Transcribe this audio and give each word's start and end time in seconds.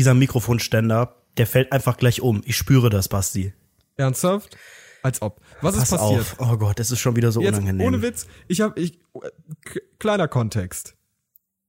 dieser 0.00 0.14
Mikrofonständer, 0.14 1.14
der 1.36 1.46
fällt 1.46 1.72
einfach 1.72 1.98
gleich 1.98 2.22
um. 2.22 2.40
Ich 2.46 2.56
spüre 2.56 2.88
das, 2.88 3.08
Basti. 3.10 3.52
Ernsthaft? 3.98 4.56
Als 5.02 5.20
ob. 5.20 5.42
Was 5.60 5.74
Pass 5.74 5.84
ist 5.84 5.90
passiert? 5.90 6.20
auf. 6.20 6.36
Oh 6.38 6.56
Gott, 6.56 6.78
das 6.78 6.90
ist 6.90 7.00
schon 7.00 7.16
wieder 7.16 7.32
so 7.32 7.42
Jetzt 7.42 7.58
unangenehm. 7.58 7.86
ohne 7.86 8.00
Witz, 8.00 8.26
ich 8.48 8.62
habe 8.62 8.80
ich 8.80 8.98
kleiner 9.98 10.26
Kontext. 10.26 10.94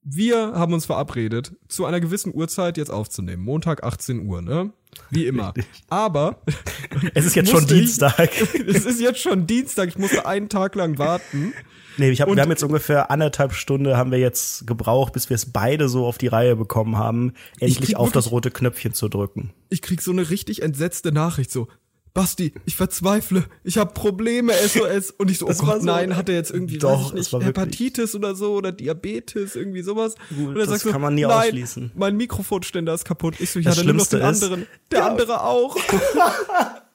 Wir 0.01 0.53
haben 0.53 0.71
uns 0.71 0.85
verabredet, 0.85 1.57
zu 1.67 1.83
einer 1.83 1.99
gewissen 1.99 2.33
Uhrzeit 2.33 2.77
jetzt 2.77 2.89
aufzunehmen. 2.89 3.43
Montag 3.43 3.83
18 3.83 4.25
Uhr, 4.25 4.41
ne? 4.41 4.71
Wie 5.09 5.25
immer. 5.25 5.53
Aber 5.89 6.41
Es 7.13 7.25
ist 7.25 7.35
jetzt 7.35 7.49
schon 7.49 7.61
musste 7.61 7.75
ich- 7.75 7.81
Dienstag. 7.81 8.29
es 8.67 8.85
ist 8.85 9.01
jetzt 9.01 9.19
schon 9.19 9.47
Dienstag, 9.47 9.89
ich 9.89 9.97
musste 9.97 10.25
einen 10.25 10.49
Tag 10.49 10.75
lang 10.75 10.97
warten. 10.97 11.53
Nee, 11.97 12.09
ich 12.11 12.21
hab, 12.21 12.29
Und- 12.29 12.37
wir 12.37 12.43
haben 12.43 12.49
jetzt 12.49 12.63
ungefähr 12.63 13.11
anderthalb 13.11 13.53
Stunde 13.53 13.97
haben 13.97 14.11
wir 14.11 14.19
jetzt 14.19 14.65
gebraucht, 14.65 15.11
bis 15.13 15.29
wir 15.29 15.35
es 15.35 15.51
beide 15.51 15.89
so 15.89 16.05
auf 16.05 16.17
die 16.17 16.27
Reihe 16.27 16.55
bekommen 16.55 16.97
haben, 16.97 17.33
endlich 17.59 17.97
auf 17.97 18.11
das 18.11 18.25
wirklich- 18.25 18.31
rote 18.33 18.51
Knöpfchen 18.51 18.93
zu 18.93 19.09
drücken. 19.09 19.51
Ich 19.69 19.81
krieg 19.81 20.01
so 20.01 20.11
eine 20.11 20.29
richtig 20.29 20.61
entsetzte 20.61 21.11
Nachricht 21.11 21.51
so. 21.51 21.67
Basti, 22.13 22.53
ich 22.65 22.75
verzweifle, 22.75 23.45
ich 23.63 23.77
habe 23.77 23.93
Probleme, 23.93 24.51
SOS. 24.53 25.11
Und 25.11 25.31
ich 25.31 25.37
so, 25.37 25.45
oh 25.45 25.49
Das 25.49 25.59
Gott, 25.59 25.79
so- 25.79 25.85
nein, 25.85 26.17
hat 26.17 26.27
er 26.27 26.35
jetzt 26.35 26.51
irgendwie, 26.51 26.77
Doch, 26.77 27.13
nicht, 27.13 27.31
Hepatitis 27.31 28.15
oder 28.15 28.35
so 28.35 28.53
oder 28.55 28.73
Diabetes, 28.73 29.55
irgendwie 29.55 29.81
sowas. 29.81 30.15
und 30.29 30.49
er 30.55 30.65
das 30.65 30.69
sagt 30.69 30.81
so, 30.81 30.91
kann 30.91 30.99
man 31.01 31.15
nie 31.15 31.21
nein, 31.21 31.31
ausschließen. 31.47 31.91
mein 31.95 32.17
Mikrofonständer 32.17 32.93
ist 32.93 33.05
kaputt. 33.05 33.35
Ich 33.39 33.51
so, 33.51 33.59
ich 33.59 33.65
Das 33.65 33.77
hatte 33.77 33.85
nur 33.87 33.93
noch 33.95 34.05
Schlimmste 34.07 34.17
den 34.19 34.29
ist- 34.29 34.43
anderen. 34.43 34.67
Der 34.91 34.99
Ja. 34.99 35.07
andere 35.07 35.43
auch. 35.43 35.77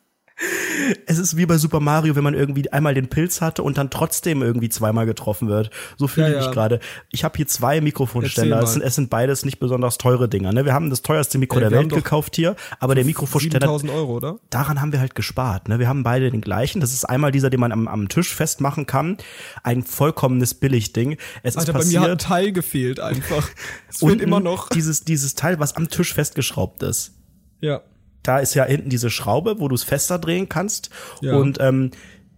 Es 1.07 1.19
ist 1.19 1.37
wie 1.39 1.47
bei 1.47 1.57
Super 1.57 1.81
Mario, 1.81 2.15
wenn 2.15 2.25
man 2.25 2.35
irgendwie 2.35 2.71
einmal 2.71 2.93
den 2.93 3.09
Pilz 3.09 3.41
hatte 3.41 3.63
und 3.63 3.79
dann 3.79 3.89
trotzdem 3.89 4.43
irgendwie 4.43 4.69
zweimal 4.69 5.07
getroffen 5.07 5.49
wird. 5.49 5.71
So 5.97 6.09
fühle 6.09 6.27
Ja, 6.27 6.33
ich 6.33 6.41
ja. 6.41 6.47
mich 6.49 6.55
gerade. 6.55 6.81
Ich 7.11 7.25
habe 7.25 7.37
hier 7.37 7.47
zwei 7.47 7.81
Mikrofonständer. 7.81 8.63
Es 8.63 8.75
sind, 8.75 8.83
es 8.83 8.95
sind 8.95 9.09
beides 9.09 9.45
nicht 9.47 9.59
besonders 9.59 9.97
teure 9.97 10.29
Dinger. 10.29 10.53
Ne? 10.53 10.67
Wir 10.67 10.75
haben 10.75 10.91
das 10.91 11.01
teuerste 11.01 11.39
Mikro 11.39 11.57
Ey, 11.59 11.69
der 11.69 11.71
Welt 11.71 11.91
gekauft 11.93 12.37
hier, 12.37 12.55
aber 12.81 12.95
der 12.95 13.05
Mikrofonständer, 13.07 13.61
7000 13.61 13.93
Euro, 13.93 14.17
oder? 14.17 14.39
daran 14.51 14.81
haben 14.83 14.93
wir 14.93 15.01
halt 15.01 15.15
gespart. 15.15 15.69
Ne? 15.69 15.79
Wir 15.79 15.89
haben 15.89 16.03
beide 16.03 16.31
den 16.31 16.43
gleichen. 16.43 16.81
Das 16.81 16.93
ist 16.93 17.05
einmal 17.07 17.33
dieser, 17.33 17.49
den 17.49 17.61
man 17.61 17.73
am, 17.73 17.89
am 17.89 18.09
Tisch 18.09 18.35
festmachen 18.35 18.87
kann. 18.87 19.17
Ein 19.63 19.83
vollkommenes 19.85 20.53
Billigding. 20.55 21.17
Es 21.43 21.55
ist 21.55 21.61
Alter, 21.61 21.73
bei 21.73 21.85
mir 21.87 22.01
hat 22.01 22.09
ein 22.11 22.17
passiert. 22.19 22.21
Teil 22.21 22.53
gefehlt 22.53 23.01
einfach. 23.01 23.49
Es 23.89 23.99
fehlt 24.01 24.21
immer 24.21 24.41
noch. 24.41 24.69
Dieses, 24.69 25.05
dieses 25.05 25.35
Teil, 25.35 25.59
was 25.59 25.77
am 25.77 25.89
Tisch 25.89 26.13
festgeschraubt 26.13 26.83
ist. 26.83 27.15
Ja. 27.61 27.81
Da 28.27 28.39
ist 28.39 28.55
ja 28.55 28.65
hinten 28.65 28.91
diese 28.91 29.11
Schraube, 29.11 29.61
wo 29.61 29.69
du 29.69 29.75
es 29.75 29.85
fester 29.85 30.19
drehen 30.19 30.49
kannst. 30.49 30.91
Ja. 31.21 31.37
Und 31.37 31.59
ähm, 31.61 31.91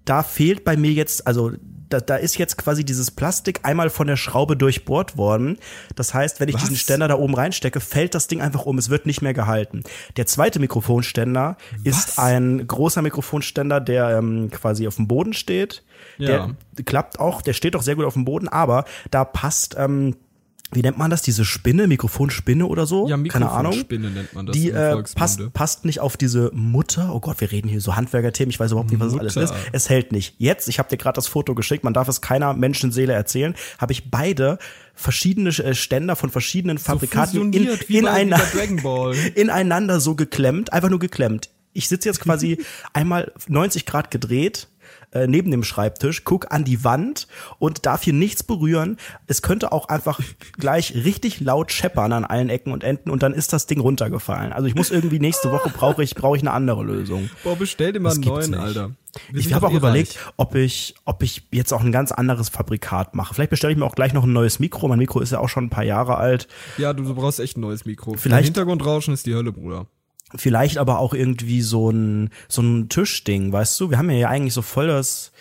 da 0.05 0.23
fehlt 0.23 0.65
bei 0.65 0.77
mir 0.77 0.93
jetzt, 0.93 1.27
also 1.27 1.53
da, 1.89 2.01
da 2.01 2.17
ist 2.17 2.39
jetzt 2.39 2.59
quasi 2.59 2.85
dieses 2.85 3.11
Plastik 3.11 3.61
einmal 3.63 3.91
von 3.91 4.07
der 4.07 4.17
Schraube 4.17 4.57
durchbohrt 4.57 5.17
worden. 5.17 5.59
Das 5.97 6.15
heißt, 6.15 6.41
wenn 6.41 6.49
ich 6.49 6.57
Was? 6.57 6.63
diesen 6.63 6.77
Ständer 6.77 7.09
da 7.09 7.17
oben 7.17 7.35
reinstecke, 7.35 7.81
fällt 7.81 8.15
das 8.15 8.27
Ding 8.27 8.41
einfach 8.41 8.67
um. 8.67 8.79
Es 8.79 8.91
wird 8.91 9.07
nicht 9.07 9.23
mehr 9.23 9.35
gehalten. 9.35 9.83
Der 10.17 10.27
zweite 10.27 10.61
Mikrofonständer 10.61 11.57
ist 11.85 12.19
ein 12.19 12.67
großer 12.67 13.03
Mikrofonständer, 13.03 13.81
der 13.81 14.19
ähm, 14.19 14.51
quasi 14.51 14.87
auf 14.87 14.97
dem 14.97 15.09
Boden 15.09 15.33
steht. 15.33 15.83
Ja. 16.19 16.55
Der 16.77 16.85
klappt 16.85 17.19
auch, 17.19 17.43
der 17.43 17.53
steht 17.53 17.75
auch 17.77 17.83
sehr 17.83 17.97
gut 17.97 18.05
auf 18.05 18.15
dem 18.15 18.25
Boden, 18.25 18.49
aber 18.49 18.85
da 19.11 19.25
passt 19.25 19.77
ähm, 19.79 20.17
wie 20.73 20.83
nennt 20.83 20.99
man 20.99 21.11
das? 21.11 21.23
Diese 21.23 21.47
Spinne, 21.47 21.87
Mikrofonspinne 21.87 22.67
oder 22.67 22.85
so? 22.85 23.09
Ja, 23.09 23.17
Keine 23.17 23.51
Ahnung. 23.51 23.73
Mikrofonspinne 23.73 24.11
nennt 24.11 24.35
man 24.35 24.47
das 24.47 24.55
Die 24.55 24.71
äh, 24.71 25.03
passt, 25.15 25.53
passt 25.55 25.85
nicht 25.87 26.01
auf 26.01 26.19
diese 26.19 26.51
Mutter. 26.53 27.15
Oh 27.15 27.21
Gott, 27.21 27.41
wir 27.41 27.51
reden 27.51 27.69
hier 27.69 27.81
so 27.81 27.97
Handwerkerthemen. 27.97 28.51
Ich 28.51 28.61
weiß 28.61 28.73
überhaupt 28.73 28.91
nicht, 28.91 29.01
was 29.01 29.13
das 29.13 29.21
alles 29.21 29.35
Mutter. 29.37 29.57
ist. 29.57 29.69
Es 29.73 29.89
hält 29.89 30.13
nicht. 30.13 30.35
Jetzt, 30.39 30.69
ich 30.69 30.79
habe 30.79 30.91
dir 30.91 30.99
gerade 30.99 31.17
das 31.17 31.27
Foto 31.27 31.55
geschickt, 31.55 31.85
man 31.85 31.95
darf 31.95 32.09
es 32.09 32.21
keiner 32.21 32.53
Menschenseele 32.53 33.15
erzählen, 33.15 33.55
habe 33.79 33.93
ich 33.93 34.11
beide 34.11 34.59
verschiedene 34.95 35.51
äh, 35.51 35.75
Ständer 35.75 36.17
von 36.17 36.29
verschiedenen 36.29 36.77
Fabrikaten 36.77 37.53
wie 37.53 37.57
in, 37.57 38.83
Ball. 38.83 39.15
ineinander 39.37 40.01
so 40.01 40.17
geklemmt, 40.17 40.73
einfach 40.73 40.91
nur 40.91 40.99
geklemmt. 40.99 41.49
Ich 41.73 41.89
sitze 41.89 42.09
jetzt 42.09 42.21
quasi 42.21 42.63
einmal 42.93 43.33
90 43.47 43.87
Grad 43.87 44.11
gedreht 44.11 44.69
äh, 45.13 45.27
neben 45.27 45.51
dem 45.51 45.65
Schreibtisch, 45.65 46.25
guck 46.25 46.53
an 46.53 46.65
die 46.65 46.85
Wand 46.85 47.29
und 47.59 47.87
darf 47.87 48.03
hier 48.03 48.13
nichts 48.13 48.43
berühren. 48.43 48.97
Es 49.27 49.43
könnte 49.43 49.73
auch 49.73 49.89
einfach 49.89 50.21
gleich 50.59 50.95
richtig 50.95 51.41
laut 51.41 51.73
scheppern 51.73 52.13
an 52.13 52.25
allen 52.25 52.49
Ecken 52.51 52.73
und 52.73 52.85
Enden 52.85 53.11
und 53.11 53.23
dann 53.23 53.33
ist 53.35 53.53
das 53.53 53.67
Ding 53.67 53.81
runtergefallen. 53.81 54.53
Also 54.53 54.67
ich 54.69 54.75
muss 54.75 54.91
irgendwie 54.91 55.19
nächste 55.19 55.51
Woche 55.51 55.71
brauche 55.71 56.03
ich 56.03 56.15
brauche 56.15 56.37
ich 56.37 56.43
eine 56.43 56.53
andere 56.53 56.83
Lösung. 56.85 57.31
Boah, 57.45 57.57
bestell 57.57 57.93
dir 57.93 58.01
mal 58.01 58.13
einen 58.13 58.21
neuen, 58.21 58.51
nicht. 58.51 58.61
Alter. 58.61 58.91
Wir 59.33 59.41
Ich 59.41 59.53
habe 59.55 59.67
auch 59.67 59.73
eh 59.73 59.77
überlegt, 59.77 60.17
reich. 60.17 60.33
ob 60.37 60.55
ich, 60.55 60.95
ob 61.07 61.23
ich 61.23 61.43
jetzt 61.51 61.73
auch 61.73 61.81
ein 61.83 61.91
ganz 61.93 62.13
anderes 62.13 62.51
Fabrikat 62.51 63.15
mache. 63.15 63.35
Vielleicht 63.35 63.51
bestelle 63.51 63.73
ich 63.73 63.79
mir 63.79 63.87
auch 63.87 63.95
gleich 63.95 64.13
noch 64.13 64.25
ein 64.25 64.33
neues 64.33 64.59
Mikro. 64.59 64.87
Mein 64.87 64.99
Mikro 64.99 65.21
ist 65.21 65.33
ja 65.33 65.39
auch 65.41 65.49
schon 65.49 65.65
ein 65.65 65.71
paar 65.71 65.83
Jahre 65.85 66.19
alt. 66.19 66.47
Ja, 66.77 66.93
du, 66.93 67.03
du 67.03 67.15
brauchst 67.15 67.41
echt 67.41 67.57
ein 67.57 67.63
neues 67.63 67.85
Mikro. 67.87 68.15
Vielleicht- 68.15 68.45
Hintergrundrauschen 68.45 69.15
ist 69.15 69.25
die 69.27 69.35
Hölle, 69.35 69.51
Bruder. 69.51 69.87
Vielleicht 70.37 70.79
aber 70.79 70.99
auch 70.99 71.15
irgendwie 71.15 71.63
so 71.63 71.91
ein, 71.91 72.31
so 72.49 72.63
ein 72.63 72.89
Tischding, 72.89 73.53
weißt 73.53 73.81
du? 73.81 73.91
Wir 73.91 73.99
haben 73.99 74.11
ja 74.11 74.29
eigentlich 74.29 74.55
so 74.55 74.63
voll 74.63 74.89
das 74.89 75.33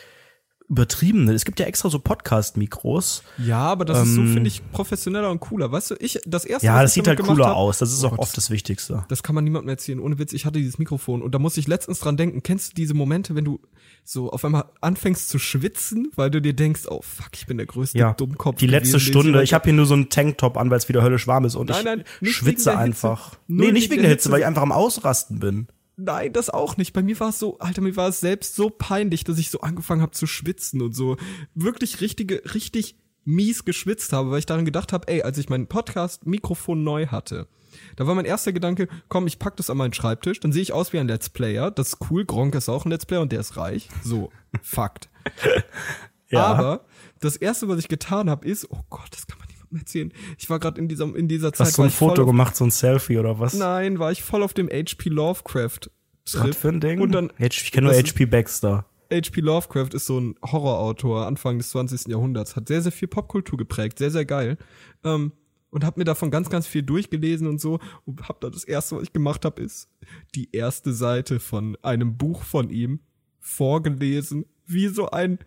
übertriebene. 0.70 1.32
Es 1.34 1.46
gibt 1.46 1.60
ja 1.60 1.66
extra 1.66 1.90
so 1.90 2.00
Podcast-Mikros. 2.00 3.24
Ja, 3.38 3.60
aber 3.60 3.86
das 3.86 4.06
ist 4.08 4.16
so, 4.16 4.22
finde 4.24 4.48
ich, 4.48 4.70
professioneller 4.72 5.30
und 5.32 5.40
cooler. 5.40 5.72
Weißt 5.72 5.92
du, 5.92 5.96
ich, 6.00 6.20
das 6.26 6.44
erste, 6.46 6.68
Ähm. 6.68 6.74
Ja, 6.74 6.82
das 6.82 6.92
ich 6.92 6.96
sieht 6.96 7.08
halt 7.08 7.20
cooler 7.22 7.48
hab- 7.48 7.56
aus. 7.56 7.78
Das 7.80 7.92
ist 7.94 8.04
Oh 8.04 8.08
auch 8.08 8.12
Gott, 8.12 8.20
oft 8.20 8.38
das 8.38 8.50
Wichtigste. 8.50 9.06
Das 9.08 9.24
kann 9.24 9.34
man 9.36 9.44
niemandem 9.44 9.70
erzählen. 9.70 10.00
Ohne 10.00 10.20
Witz, 10.20 10.34
ich 10.34 10.46
hatte 10.46 10.60
dieses 10.60 10.78
Mikrofon 10.78 11.22
und 11.22 11.34
da 11.34 11.40
muss 11.40 11.56
ich 11.58 11.68
letztens 11.68 12.00
dran 12.00 12.18
denken. 12.18 12.44
Kennst 12.44 12.72
du 12.72 12.76
diese 12.76 12.94
Momente, 12.94 13.34
wenn 13.36 13.46
du 13.46 13.62
so 14.04 14.30
auf 14.32 14.44
einmal 14.46 14.66
anfängst 14.82 15.30
zu 15.30 15.40
schwitzen, 15.40 16.12
weil 16.16 16.30
du 16.32 16.42
dir 16.42 16.54
denkst, 16.54 16.84
oh 16.90 17.02
fuck, 17.02 17.30
ich 17.34 17.46
bin 17.46 17.58
der 17.58 17.66
größte 17.66 17.98
Ja, 17.98 18.14
Dummkopf. 18.14 18.58
die 18.58 18.68
letzte 18.68 18.98
gewesen, 18.98 19.10
Stunde. 19.12 19.44
Ich 19.44 19.54
habe 19.54 19.64
hier 19.66 19.74
nur 19.74 19.86
so 19.86 19.94
einen 19.94 20.10
Tanktop 20.10 20.58
an, 20.58 20.70
weil 20.70 20.78
es 20.78 20.90
wieder 20.90 21.02
höllisch 21.02 21.28
warm 21.28 21.46
ist 21.46 21.56
und 21.56 21.70
Nein, 21.70 21.80
ich 21.80 21.86
nein, 21.86 22.04
nicht 22.22 22.34
schwitze 22.36 22.78
einfach. 22.78 23.36
Nee, 23.48 23.72
nicht 23.72 23.90
wegen 23.92 24.02
der 24.02 24.10
Hitze, 24.12 24.24
Hitze. 24.26 24.32
weil 24.32 24.40
ich 24.42 24.46
einfach 24.46 24.62
am 24.62 24.72
Ausrasten 24.72 25.40
bin. 25.40 25.68
Nein, 25.98 26.32
das 26.32 26.52
auch 26.52 26.78
nicht. 26.78 26.94
Bei 26.94 27.02
mir 27.02 27.20
war 27.20 27.30
es 27.30 27.40
so, 27.40 27.58
Alter, 27.58 27.82
mir 27.82 27.96
war 27.96 28.10
es 28.10 28.20
selbst 28.20 28.56
so 28.56 28.70
peinlich, 28.70 29.24
dass 29.24 29.40
ich 29.40 29.50
so 29.50 29.62
angefangen 29.62 30.02
habe 30.02 30.12
zu 30.12 30.28
schwitzen 30.28 30.82
und 30.82 30.96
so 30.96 31.18
wirklich 31.56 32.02
richtige, 32.02 32.44
richtig 32.54 32.96
mies 33.26 33.66
geschwitzt 33.66 34.14
habe, 34.14 34.30
weil 34.30 34.40
ich 34.40 34.46
daran 34.46 34.64
gedacht 34.64 34.94
habe, 34.94 35.08
ey, 35.08 35.24
als 35.24 35.40
ich 35.40 35.50
mein 35.50 35.68
Podcast-Mikrofon 35.68 36.84
neu 36.84 37.08
hatte, 37.08 37.48
da 37.96 38.06
war 38.06 38.14
mein 38.14 38.26
erster 38.26 38.54
Gedanke, 38.54 38.88
komm, 39.10 39.28
ich 39.28 39.40
pack 39.40 39.58
das 39.58 39.70
an 39.70 39.78
meinen 39.78 39.94
Schreibtisch, 39.94 40.40
dann 40.40 40.52
sehe 40.52 40.62
ich 40.62 40.72
aus 40.72 40.94
wie 40.94 41.00
ein 41.00 41.08
Let's 41.08 41.30
Player. 41.30 41.72
Das 41.72 41.90
ist 41.90 41.98
cool, 42.10 42.26
Gronk 42.26 42.54
ist 42.56 42.70
auch 42.70 42.86
ein 42.86 42.92
Let's 42.92 43.06
Player 43.06 43.22
und 43.22 43.32
der 43.32 43.40
ist 43.40 43.58
reich. 43.58 43.90
So, 44.04 44.32
Fakt. 44.62 45.10
Ja. 46.30 46.44
Aber 46.44 46.86
das 47.22 47.38
erste, 47.38 47.70
was 47.70 47.80
ich 47.80 47.88
getan 47.88 48.30
habe, 48.30 48.46
ist, 48.46 48.70
oh 48.70 48.82
Gott, 48.90 49.08
das 49.12 49.28
kann 49.28 49.40
man 49.40 49.47
erzählen. 49.78 50.14
Ich 50.38 50.50
war 50.50 50.60
gerade 50.60 50.80
in 50.80 50.88
dieser, 50.88 51.16
in 51.16 51.28
dieser 51.28 51.54
Zeit. 51.54 51.68
Hast 51.68 51.78
du 51.78 51.84
ein 51.84 51.90
Foto 51.90 52.26
gemacht, 52.26 52.56
so 52.56 52.66
ein 52.66 52.72
Selfie 52.72 53.18
oder 53.18 53.40
was? 53.40 53.54
Nein, 53.54 54.00
war 54.00 54.12
ich 54.12 54.24
voll 54.24 54.44
auf 54.44 54.54
dem 54.54 54.70
HP 54.70 55.10
Lovecraft. 55.10 55.90
Was 56.34 56.58
für 56.58 56.70
ein 56.70 56.82
Ding? 56.82 57.00
Und 57.00 57.12
dann 57.14 57.32
ich 57.40 57.72
kenne 57.72 57.88
nur 57.88 57.96
HP 57.96 58.26
Baxter. 58.26 58.86
H.P. 59.12 59.42
Lovecraft 59.42 59.90
ist 59.94 60.06
so 60.06 60.20
ein 60.20 60.36
Horrorautor 60.44 61.26
Anfang 61.26 61.58
des 61.58 61.70
20. 61.70 62.08
Jahrhunderts, 62.08 62.56
hat 62.56 62.68
sehr, 62.68 62.82
sehr 62.82 62.92
viel 62.92 63.08
Popkultur 63.08 63.58
geprägt, 63.58 64.00
sehr, 64.00 64.12
sehr 64.12 64.26
geil. 64.26 64.58
Ähm, 65.04 65.32
und 65.70 65.84
hab 65.84 65.98
mir 65.98 66.06
davon 66.06 66.32
ganz, 66.32 66.50
ganz 66.50 66.66
viel 66.66 66.84
durchgelesen 66.84 67.48
und 67.48 67.60
so. 67.60 67.80
Und 68.06 68.28
hab 68.28 68.42
da 68.42 68.50
das 68.50 68.64
erste, 68.64 68.96
was 68.96 69.04
ich 69.04 69.14
gemacht 69.14 69.46
habe, 69.46 69.62
ist 69.62 69.90
die 70.34 70.50
erste 70.52 70.94
Seite 70.94 71.40
von 71.40 71.78
einem 71.82 72.18
Buch 72.18 72.44
von 72.44 72.70
ihm 72.70 73.00
vorgelesen, 73.40 74.46
wie 74.66 74.88
so 74.88 75.10
ein 75.10 75.40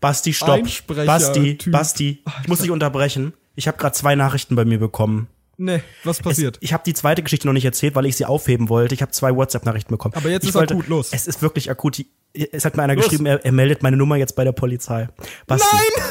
Basti, 0.00 0.32
stopp. 0.32 0.62
Basti, 0.86 1.58
Typ. 1.58 1.72
Basti, 1.72 2.22
ich 2.42 2.48
muss 2.48 2.60
dich 2.60 2.70
unterbrechen. 2.70 3.32
Ich 3.60 3.68
habe 3.68 3.76
gerade 3.76 3.94
zwei 3.94 4.14
Nachrichten 4.14 4.56
bei 4.56 4.64
mir 4.64 4.78
bekommen. 4.78 5.28
Ne, 5.58 5.82
was 6.04 6.20
passiert? 6.22 6.56
Es, 6.56 6.62
ich 6.62 6.72
habe 6.72 6.82
die 6.86 6.94
zweite 6.94 7.22
Geschichte 7.22 7.46
noch 7.46 7.52
nicht 7.52 7.66
erzählt, 7.66 7.94
weil 7.94 8.06
ich 8.06 8.16
sie 8.16 8.24
aufheben 8.24 8.70
wollte. 8.70 8.94
Ich 8.94 9.02
habe 9.02 9.12
zwei 9.12 9.36
WhatsApp-Nachrichten 9.36 9.90
bekommen. 9.90 10.14
Aber 10.14 10.30
jetzt 10.30 10.44
ich 10.44 10.48
ist 10.48 10.56
akut, 10.56 10.88
los. 10.88 11.10
Es 11.12 11.26
ist 11.26 11.42
wirklich 11.42 11.70
akut. 11.70 12.02
Es 12.32 12.64
hat 12.64 12.78
mir 12.78 12.82
einer 12.82 12.94
Los. 12.94 13.04
geschrieben, 13.04 13.26
er, 13.26 13.44
er 13.44 13.52
meldet 13.52 13.82
meine 13.82 13.98
Nummer 13.98 14.16
jetzt 14.16 14.34
bei 14.34 14.44
der 14.44 14.52
Polizei. 14.52 15.10
Basti, 15.46 15.76
Nein! 15.76 16.06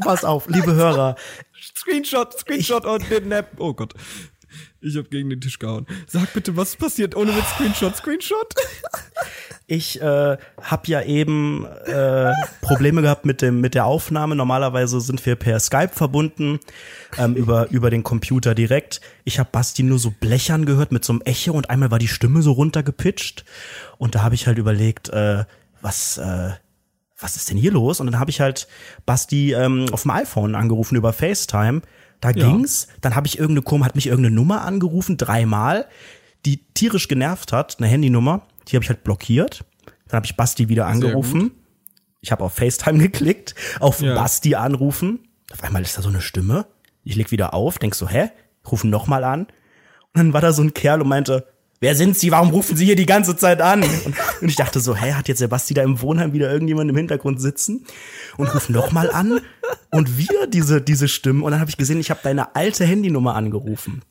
pass 0.04 0.26
auf, 0.26 0.46
liebe 0.48 0.74
Hörer. 0.74 1.16
Screenshot, 1.74 2.38
Screenshot 2.38 2.84
und 2.84 3.10
den 3.10 3.28
Nap. 3.28 3.52
Oh 3.56 3.72
Gott. 3.72 3.94
Ich 4.82 4.96
hab 4.96 5.10
gegen 5.10 5.28
den 5.28 5.40
Tisch 5.40 5.58
gehauen. 5.58 5.86
Sag 6.06 6.32
bitte, 6.32 6.56
was 6.56 6.74
passiert? 6.76 7.14
Ohne 7.14 7.32
mit 7.32 7.44
Screenshot, 7.44 7.96
Screenshot. 7.96 8.54
Ich 9.66 10.00
äh, 10.00 10.36
habe 10.62 10.82
ja 10.86 11.02
eben 11.02 11.66
äh, 11.84 12.32
Probleme 12.62 13.02
gehabt 13.02 13.24
mit 13.24 13.42
dem 13.42 13.60
mit 13.60 13.74
der 13.74 13.84
Aufnahme. 13.84 14.34
Normalerweise 14.34 15.00
sind 15.00 15.24
wir 15.26 15.36
per 15.36 15.60
Skype 15.60 15.92
verbunden 15.92 16.58
ähm, 17.18 17.36
über 17.36 17.70
über 17.70 17.90
den 17.90 18.02
Computer 18.02 18.54
direkt. 18.54 19.00
Ich 19.24 19.38
habe 19.38 19.50
Basti 19.52 19.82
nur 19.82 19.98
so 19.98 20.10
blechern 20.10 20.64
gehört 20.64 20.92
mit 20.92 21.04
so 21.04 21.12
einem 21.12 21.22
Echo 21.24 21.52
und 21.52 21.68
einmal 21.68 21.90
war 21.90 21.98
die 21.98 22.08
Stimme 22.08 22.42
so 22.42 22.52
runtergepitcht 22.52 23.44
und 23.98 24.14
da 24.14 24.22
habe 24.22 24.34
ich 24.34 24.46
halt 24.46 24.58
überlegt, 24.58 25.10
äh, 25.10 25.44
was 25.82 26.18
äh, 26.18 26.50
was 27.20 27.36
ist 27.36 27.50
denn 27.50 27.58
hier 27.58 27.72
los? 27.72 28.00
Und 28.00 28.06
dann 28.06 28.18
habe 28.18 28.30
ich 28.30 28.40
halt 28.40 28.66
Basti 29.04 29.52
ähm, 29.52 29.86
auf 29.92 30.02
dem 30.02 30.10
iPhone 30.10 30.54
angerufen 30.54 30.96
über 30.96 31.12
FaceTime. 31.12 31.82
Da 32.20 32.30
Ja. 32.30 32.48
ging's. 32.50 32.88
Dann 33.00 33.14
habe 33.16 33.26
ich 33.26 33.38
irgendeine 33.38 33.62
Kom 33.62 33.84
hat 33.84 33.94
mich 33.94 34.06
irgendeine 34.06 34.34
Nummer 34.34 34.62
angerufen 34.62 35.16
dreimal, 35.16 35.86
die 36.46 36.58
tierisch 36.74 37.08
genervt 37.08 37.52
hat, 37.52 37.76
eine 37.78 37.86
Handynummer. 37.88 38.46
Die 38.68 38.76
habe 38.76 38.82
ich 38.84 38.88
halt 38.90 39.04
blockiert. 39.04 39.64
Dann 40.08 40.16
habe 40.16 40.26
ich 40.26 40.36
Basti 40.36 40.68
wieder 40.68 40.86
angerufen. 40.86 41.52
Ich 42.20 42.32
habe 42.32 42.44
auf 42.44 42.54
FaceTime 42.54 42.98
geklickt, 43.02 43.54
auf 43.80 44.00
Ja. 44.00 44.14
Basti 44.14 44.54
anrufen. 44.54 45.20
Auf 45.52 45.62
einmal 45.64 45.82
ist 45.82 45.96
da 45.98 46.02
so 46.02 46.08
eine 46.08 46.20
Stimme. 46.20 46.66
Ich 47.04 47.16
leg 47.16 47.30
wieder 47.30 47.54
auf, 47.54 47.78
denk 47.78 47.94
so, 47.94 48.08
hä? 48.08 48.30
Rufen 48.70 48.90
noch 48.90 49.06
mal 49.06 49.24
an. 49.24 49.46
dann 50.12 50.32
war 50.32 50.40
da 50.40 50.52
so 50.52 50.62
ein 50.62 50.74
Kerl 50.74 51.00
und 51.00 51.08
meinte, 51.08 51.46
wer 51.80 51.94
sind 51.94 52.16
Sie? 52.16 52.30
Warum 52.30 52.50
rufen 52.50 52.76
Sie 52.76 52.84
hier 52.84 52.96
die 52.96 53.06
ganze 53.06 53.36
Zeit 53.36 53.60
an? 53.60 53.82
Und, 53.82 54.14
und 54.40 54.48
ich 54.48 54.56
dachte 54.56 54.80
so, 54.80 54.94
hä, 54.94 55.12
hat 55.12 55.28
jetzt 55.28 55.38
Sebasti 55.38 55.74
da 55.74 55.82
im 55.82 56.00
Wohnheim 56.00 56.32
wieder 56.32 56.52
irgendjemand 56.52 56.90
im 56.90 56.96
Hintergrund 56.96 57.40
sitzen? 57.40 57.86
Und 58.36 58.54
ruf 58.54 58.68
noch 58.68 58.92
mal 58.92 59.10
an 59.10 59.40
und 59.90 60.18
wieder 60.18 60.46
diese, 60.46 60.80
diese 60.80 61.08
Stimmen. 61.08 61.42
Und 61.42 61.52
dann 61.52 61.60
habe 61.60 61.70
ich 61.70 61.76
gesehen, 61.76 61.98
ich 61.98 62.10
habe 62.10 62.20
deine 62.22 62.54
alte 62.54 62.84
Handynummer 62.84 63.34
angerufen. 63.34 64.02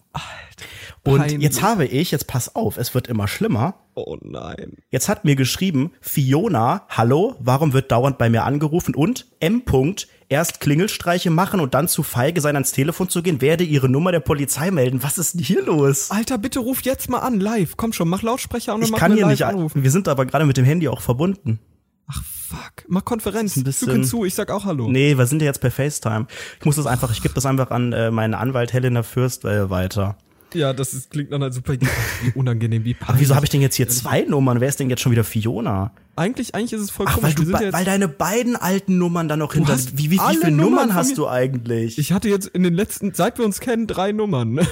Und 1.04 1.20
peinlich. 1.20 1.42
jetzt 1.42 1.62
habe 1.62 1.86
ich, 1.86 2.12
jetzt 2.12 2.28
pass 2.28 2.56
auf, 2.56 2.78
es 2.78 2.94
wird 2.94 3.08
immer 3.08 3.28
schlimmer. 3.28 3.76
Oh 3.96 4.18
nein. 4.22 4.78
Jetzt 4.90 5.08
hat 5.08 5.24
mir 5.24 5.36
geschrieben, 5.36 5.92
Fiona, 6.02 6.86
hallo, 6.90 7.36
warum 7.40 7.74
wird 7.74 7.92
dauernd 7.92 8.18
bei 8.18 8.30
mir 8.30 8.44
angerufen? 8.44 8.96
Und 8.96 9.28
M. 9.40 9.62
-Punkt, 9.66 10.08
erst 10.30 10.60
Klingelstreiche 10.62 11.30
machen 11.32 11.60
und 11.60 11.74
dann 11.74 11.88
zu 11.88 12.04
feige 12.04 12.40
sein, 12.40 12.56
ans 12.56 12.72
Telefon 12.72 13.10
zu 13.10 13.22
gehen, 13.22 13.42
werde 13.42 13.64
ihre 13.64 13.90
Nummer 13.90 14.12
der 14.12 14.20
Polizei 14.22 14.72
melden. 14.72 15.04
Was 15.04 15.18
ist 15.18 15.34
denn 15.34 15.44
hier 15.44 15.64
los? 15.64 16.12
Alter, 16.12 16.38
bitte 16.38 16.60
ruf 16.60 16.82
jetzt 16.84 17.10
mal 17.10 17.20
an, 17.20 17.40
live. 17.40 17.76
Komm 17.76 17.92
schon, 17.94 18.08
mach 18.08 18.22
Lautsprecher 18.22 18.74
und 18.76 18.82
dann 18.82 18.86
Ich 18.86 18.92
mach 18.92 19.00
kann 19.00 19.14
hier 19.14 19.22
live 19.24 19.32
nicht 19.32 19.46
anrufen. 19.46 19.84
Wir 19.84 19.92
sind 19.92 20.08
aber 20.08 20.26
gerade 20.26 20.46
mit 20.46 20.56
dem 20.58 20.66
Handy 20.66 20.88
auch 20.88 21.02
verbunden. 21.02 21.60
Ach 22.08 22.24
fuck. 22.24 22.86
Mach 22.88 23.06
Konferenz. 23.06 23.56
ein 23.58 23.64
bisschen- 23.64 23.92
hinzu, 23.92 24.26
ich 24.26 24.34
sag 24.36 24.50
auch 24.52 24.66
Hallo. 24.66 24.90
Nee, 24.90 25.18
wir 25.18 25.26
sind 25.28 25.42
ja 25.42 25.48
jetzt 25.48 25.62
per 25.62 25.72
FaceTime. 25.72 26.28
Ich 26.60 26.66
muss 26.66 26.76
das 26.76 26.86
einfach, 26.86 27.12
ich 27.12 27.22
gebe 27.22 27.34
das 27.34 27.46
einfach 27.46 27.72
an 27.72 27.94
äh, 27.94 28.10
meinen 28.12 28.34
Anwalt 28.34 28.72
Helena 28.74 29.04
Fürst 29.04 29.46
äh, 29.46 29.70
weiter. 29.70 30.18
Ja, 30.54 30.74
das 30.74 30.94
ist, 30.94 31.12
klingt 31.12 31.32
dann 31.32 31.42
halt 31.42 31.54
super 31.54 31.74
wie 32.24 32.32
unangenehm, 32.36 32.84
wie 32.84 32.96
Aber 33.06 33.20
wieso 33.20 33.36
habe 33.36 33.46
ich 33.46 33.50
denn 33.50 33.62
jetzt 33.62 33.76
hier 33.76 33.88
zwei 33.88 34.22
Nummern? 34.22 34.60
Wer 34.60 34.70
ist 34.70 34.80
denn 34.80 34.90
jetzt 34.90 35.02
schon 35.02 35.12
wieder 35.12 35.24
Fiona? 35.24 35.94
Eigentlich, 36.16 36.54
eigentlich 36.54 36.74
ist 36.74 36.82
es 36.82 36.90
voll 36.92 37.06
Ach, 37.08 37.16
komisch. 37.16 37.36
weil, 37.38 37.46
du, 37.46 37.66
ja 37.66 37.74
weil 37.74 37.86
deine 37.86 38.08
beiden 38.08 38.56
alten 38.56 38.98
Nummern 38.98 39.28
dann 39.28 39.40
noch 39.40 39.54
hinter. 39.54 39.78
Wie, 39.94 40.12
wie, 40.12 40.18
wie 40.18 40.38
viele 40.38 40.52
Nummern 40.52 40.94
hast 40.94 41.18
du 41.18 41.28
eigentlich? 41.28 41.98
ich 41.98 42.12
hatte 42.12 42.28
jetzt 42.30 42.48
in 42.48 42.64
den 42.64 42.74
letzten, 42.74 43.14
seit 43.14 43.38
wir 43.38 43.46
uns 43.46 43.60
kennen, 43.60 43.88
drei 43.88 44.12
Nummern. 44.12 44.60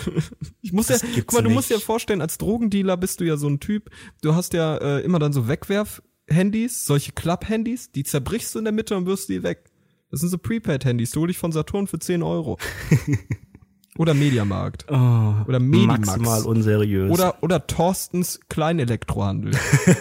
Ich 0.61 0.73
muss 0.73 0.87
Das 0.87 1.01
ja, 1.01 1.07
guck 1.15 1.31
mal, 1.33 1.41
du 1.43 1.47
nicht. 1.47 1.55
musst 1.55 1.69
dir 1.69 1.79
vorstellen, 1.79 2.19
als 2.21 2.37
Drogendealer 2.37 2.97
bist 2.97 3.21
du 3.21 3.23
ja 3.23 3.37
so 3.37 3.47
ein 3.47 3.61
Typ. 3.61 3.89
Du 4.21 4.35
hast 4.35 4.51
ja 4.53 4.75
äh, 4.75 4.99
immer 4.99 5.17
dann 5.19 5.31
so 5.31 5.47
Wegwerf-Handys, 5.47 6.83
solche 6.85 7.13
Club-Handys, 7.13 7.91
die 7.93 8.03
zerbrichst 8.03 8.53
du 8.53 8.59
in 8.59 8.65
der 8.65 8.73
Mitte 8.73 8.97
und 8.97 9.05
wirst 9.05 9.29
die 9.29 9.43
weg. 9.43 9.63
Das 10.11 10.19
sind 10.21 10.29
so 10.29 10.37
Prepaid-Handys, 10.37 11.11
die 11.11 11.19
hol 11.19 11.29
ich 11.29 11.37
von 11.37 11.53
Saturn 11.53 11.87
für 11.87 11.99
10 11.99 12.21
Euro. 12.23 12.57
Oder 13.97 14.13
Mediamarkt. 14.13 14.85
Oh, 14.89 15.33
Oder 15.47 15.59
Medimax. 15.59 16.07
maximal 16.07 16.43
unseriös. 16.43 17.11
Oder, 17.11 17.35
oder 17.41 17.65
Thorstens 17.65 18.39
Kleinelektrohandel. 18.49 19.53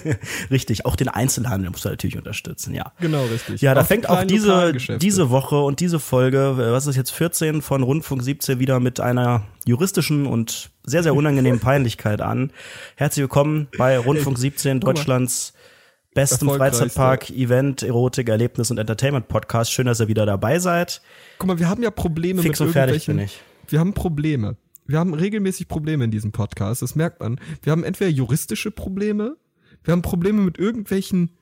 Richtig, 0.51 0.85
auch 0.85 0.97
den 0.97 1.09
Einzelhandel 1.09 1.71
musst 1.71 1.85
du 1.85 1.89
natürlich 1.89 2.17
unterstützen, 2.19 2.75
ja. 2.75 2.93
genau, 3.01 3.25
richtig. 3.25 3.61
Ja, 3.63 3.75
da 3.75 3.83
Auch 3.83 3.87
fängt 3.87 4.09
auch 4.09 4.25
diese, 4.25 4.75
diese 4.99 5.31
Woche 5.31 5.61
und 5.61 5.81
diese 5.81 5.99
Folge, 5.99 6.57
äh, 6.59 6.73
was 6.73 6.87
ist 6.87 6.97
jetzt 6.97 7.11
14 7.11 7.63
von 7.63 7.83
Rundfunk 7.83 8.23
17 8.23 8.59
wieder 8.59 8.81
mit 8.81 9.01
einer 9.01 9.43
juristischen 9.65 10.27
und 10.27 10.71
sehr, 10.85 11.03
sehr 11.03 11.15
unangenehmen 11.15 11.61
Peinlichkeit 11.67 12.21
an. 12.21 12.53
Herzlich 12.97 13.23
willkommen 13.23 13.69
bei 13.79 13.99
Rundfunk 13.99 14.39
17, 14.39 14.79
mal. 14.79 14.81
Deutschlands 14.81 15.55
bestem. 16.15 16.49
Freizeitpark, 16.49 17.31
Event, 17.31 17.83
Erotik, 17.83 18.29
Erlebnis 18.29 18.71
und 18.71 18.79
Entertainment 18.79 19.29
Podcast. 19.29 19.73
Schön, 19.73 19.87
dass 19.87 20.01
ihr 20.01 20.09
wieder 20.09 20.27
dabei 20.27 20.59
seid. 20.59 21.03
Guck 21.39 21.49
mal, 21.49 21.59
wir 21.59 21.69
haben 21.69 21.83
ja 21.83 21.91
Probleme 21.91 22.43
Fix 22.43 22.59
mit 22.59 22.69
und 22.69 22.73
fertig 22.73 23.09
irgendwelchen. 23.09 23.17
bin 23.17 23.25
ich. 23.27 23.56
Wir 23.73 23.81
haben 23.81 23.95
Probleme. 23.95 24.57
Wir 24.87 24.99
haben 24.99 25.15
regelmäßig 25.15 25.69
Probleme 25.69 26.05
in 26.05 26.11
diesem 26.11 26.33
Podcast, 26.33 26.83
das 26.83 26.95
merkt 26.95 27.21
man. 27.21 27.41
Wir 27.63 27.73
haben 27.73 27.83
entweder 27.83 28.11
juristische 28.11 28.71
Probleme, 28.71 29.37
wir 29.83 29.93
haben 29.93 30.03
Probleme 30.03 30.43
mit 30.43 30.59
irgendwelchen 30.59 31.33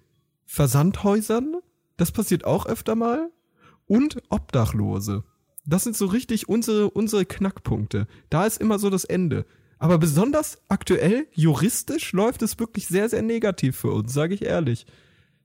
Versandhäusern, 0.46 1.56
das 1.96 2.10
passiert 2.10 2.44
auch 2.44 2.66
öfter 2.66 2.94
mal, 2.94 3.30
und 3.86 4.22
Obdachlose. 4.30 5.24
Das 5.66 5.84
sind 5.84 5.96
so 5.96 6.06
richtig 6.06 6.48
unsere, 6.48 6.90
unsere 6.90 7.24
Knackpunkte. 7.24 8.06
Da 8.30 8.46
ist 8.46 8.60
immer 8.60 8.78
so 8.78 8.90
das 8.90 9.04
Ende. 9.04 9.46
Aber 9.78 9.98
besonders 9.98 10.58
aktuell, 10.68 11.26
juristisch, 11.32 12.12
läuft 12.12 12.42
es 12.42 12.58
wirklich 12.58 12.86
sehr, 12.86 13.08
sehr 13.08 13.22
negativ 13.22 13.76
für 13.76 13.90
uns, 13.90 14.12
sage 14.12 14.34
ich 14.34 14.42
ehrlich. 14.42 14.86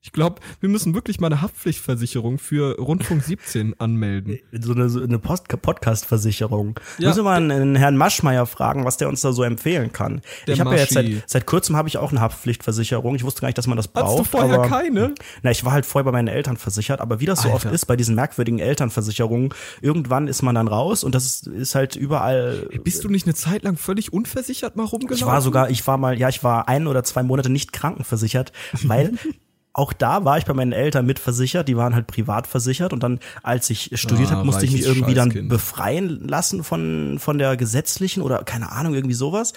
Ich 0.02 0.14
glaube, 0.14 0.40
wir 0.62 0.70
müssen 0.70 0.96
wirklich 0.96 1.20
mal 1.20 1.28
eine 1.28 1.42
Haftpflichtversicherung 1.42 2.40
für 2.40 2.80
Rundfunk 2.80 3.22
17 3.22 3.78
anmelden. 3.82 4.40
So 4.54 4.72
eine, 4.72 4.90
so 4.90 5.02
eine 5.02 5.20
Podcast-Versicherung. 5.20 6.80
Ja, 7.00 7.10
Müssen 7.10 7.20
wir 7.20 7.24
mal 7.24 7.36
einen 7.36 7.76
Herrn 7.76 7.98
Maschmeyer 7.98 8.46
fragen, 8.46 8.86
was 8.86 8.96
der 8.96 9.10
uns 9.10 9.20
da 9.20 9.34
so 9.34 9.44
empfehlen 9.44 9.92
kann. 9.92 10.22
Ich 10.46 10.62
habe 10.62 10.72
ja 10.72 10.78
jetzt 10.78 10.94
seit, 10.94 11.24
seit 11.26 11.46
kurzem 11.46 11.76
habe 11.76 11.90
ich 11.90 11.98
auch 11.98 12.12
eine 12.12 12.22
Haftpflichtversicherung. 12.22 13.14
Ich 13.16 13.26
wusste 13.26 13.42
gar 13.42 13.50
nicht, 13.50 13.58
dass 13.58 13.68
man 13.68 13.76
das 13.76 13.90
braucht. 13.90 14.20
Hattest 14.20 14.34
du 14.34 14.38
vorher 14.38 14.60
aber, 14.60 14.70
keine? 14.70 15.16
Na, 15.42 15.52
ich 15.52 15.66
war 15.66 15.74
halt 15.74 15.86
vorher 15.86 16.06
bei 16.06 16.14
meinen 16.14 16.30
Eltern 16.30 16.56
versichert, 16.56 17.02
aber 17.02 17.20
wie 17.20 17.26
das 17.26 17.42
so 17.42 17.50
oft 17.50 17.66
Alter. 17.66 17.76
ist 17.76 17.86
bei 17.86 17.98
diesen 17.98 18.16
merkwürdigen 18.16 18.60
Elternversicherungen, 18.60 19.54
irgendwann 19.82 20.30
ist 20.30 20.44
man 20.44 20.56
dann 20.56 20.70
raus 20.70 21.04
und 21.04 21.14
das 21.14 21.26
ist, 21.26 21.48
ist 21.48 21.76
halt 21.76 21.98
überall. 21.98 22.70
Bist 22.86 23.04
du 23.04 23.10
nicht 23.10 23.26
eine 23.26 23.36
Zeit 23.36 23.64
lang 23.64 23.76
völlig 23.76 24.14
unversichert 24.14 24.78
mal 24.78 24.86
rumgelaufen? 24.86 25.18
Ich 25.18 25.26
war 25.26 25.42
sogar, 25.42 25.70
ich 25.70 25.86
war 25.88 25.98
mal, 25.98 26.18
ja, 26.18 26.30
ich 26.30 26.42
war 26.42 26.70
ein 26.70 26.88
oder 26.88 27.04
zwei 27.04 27.22
Monate 27.22 27.50
nicht 27.50 27.74
krankenversichert, 27.74 28.54
weil 28.84 29.12
auch 29.80 29.94
da 29.94 30.26
war 30.26 30.38
ich 30.38 30.46
bei 30.46 30.54
meinen 30.54 30.74
Eltern 30.74 31.06
mitversichert, 31.06 31.68
die 31.70 31.78
waren 31.78 31.96
halt 31.96 32.06
privat 32.06 32.48
versichert 32.48 32.92
und 32.92 33.02
dann, 33.02 33.20
als 33.44 33.70
ich 33.70 33.92
studiert 33.94 34.30
Ah, 34.30 34.36
habe, 34.36 34.46
musste 34.46 34.66
ich 34.66 34.74
mich 34.74 34.86
irgendwie 34.86 35.14
dann 35.14 35.48
befreien 35.48 36.28
lassen 36.28 36.64
von, 36.64 37.18
von 37.18 37.38
der 37.38 37.56
gesetzlichen 37.56 38.22
oder 38.22 38.44
keine 38.44 38.72
Ahnung, 38.74 38.94
irgendwie 38.94 39.16
sowas. 39.16 39.54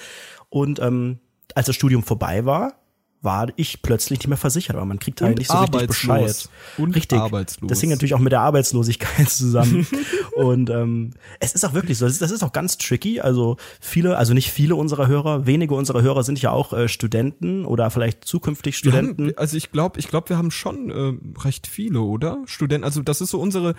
Und 0.48 0.78
ähm, 0.78 1.18
als 1.54 1.66
das 1.66 1.74
Studium 1.74 2.04
vorbei 2.04 2.44
war, 2.44 2.74
war 3.22 3.48
ich 3.56 3.82
plötzlich 3.82 4.18
nicht 4.18 4.28
mehr 4.28 4.36
versichert, 4.36 4.76
aber 4.76 4.84
man 4.84 4.98
kriegt 4.98 5.20
halt 5.20 5.32
Und 5.32 5.38
nicht 5.38 5.50
so 5.50 5.58
richtig. 5.58 5.86
Bescheid. 5.86 6.48
Und 6.76 6.94
richtig. 6.96 7.18
arbeitslos. 7.18 7.68
Das 7.68 7.80
hing 7.80 7.90
natürlich 7.90 8.14
auch 8.14 8.18
mit 8.18 8.32
der 8.32 8.40
Arbeitslosigkeit 8.40 9.28
zusammen. 9.28 9.86
und 10.36 10.70
ähm, 10.70 11.10
es 11.38 11.52
ist 11.52 11.64
auch 11.64 11.72
wirklich 11.72 11.98
so, 11.98 12.04
das 12.04 12.14
ist, 12.14 12.22
das 12.22 12.32
ist 12.32 12.42
auch 12.42 12.52
ganz 12.52 12.78
tricky. 12.78 13.20
Also 13.20 13.56
viele, 13.80 14.18
also 14.18 14.34
nicht 14.34 14.50
viele 14.50 14.74
unserer 14.74 15.06
Hörer, 15.06 15.46
wenige 15.46 15.74
unserer 15.74 16.02
Hörer 16.02 16.24
sind 16.24 16.42
ja 16.42 16.50
auch 16.50 16.72
äh, 16.72 16.88
Studenten 16.88 17.64
oder 17.64 17.90
vielleicht 17.90 18.24
zukünftig 18.24 18.76
Studenten. 18.76 19.28
haben, 19.28 19.38
also 19.38 19.56
ich 19.56 19.70
glaube, 19.70 20.00
ich 20.00 20.08
glaube, 20.08 20.28
wir 20.28 20.36
haben 20.36 20.50
schon 20.50 20.90
äh, 20.90 21.40
recht 21.40 21.68
viele, 21.68 22.00
oder? 22.00 22.42
Studenten, 22.46 22.84
also 22.84 23.02
das 23.02 23.20
ist 23.20 23.30
so 23.30 23.40
unsere, 23.40 23.74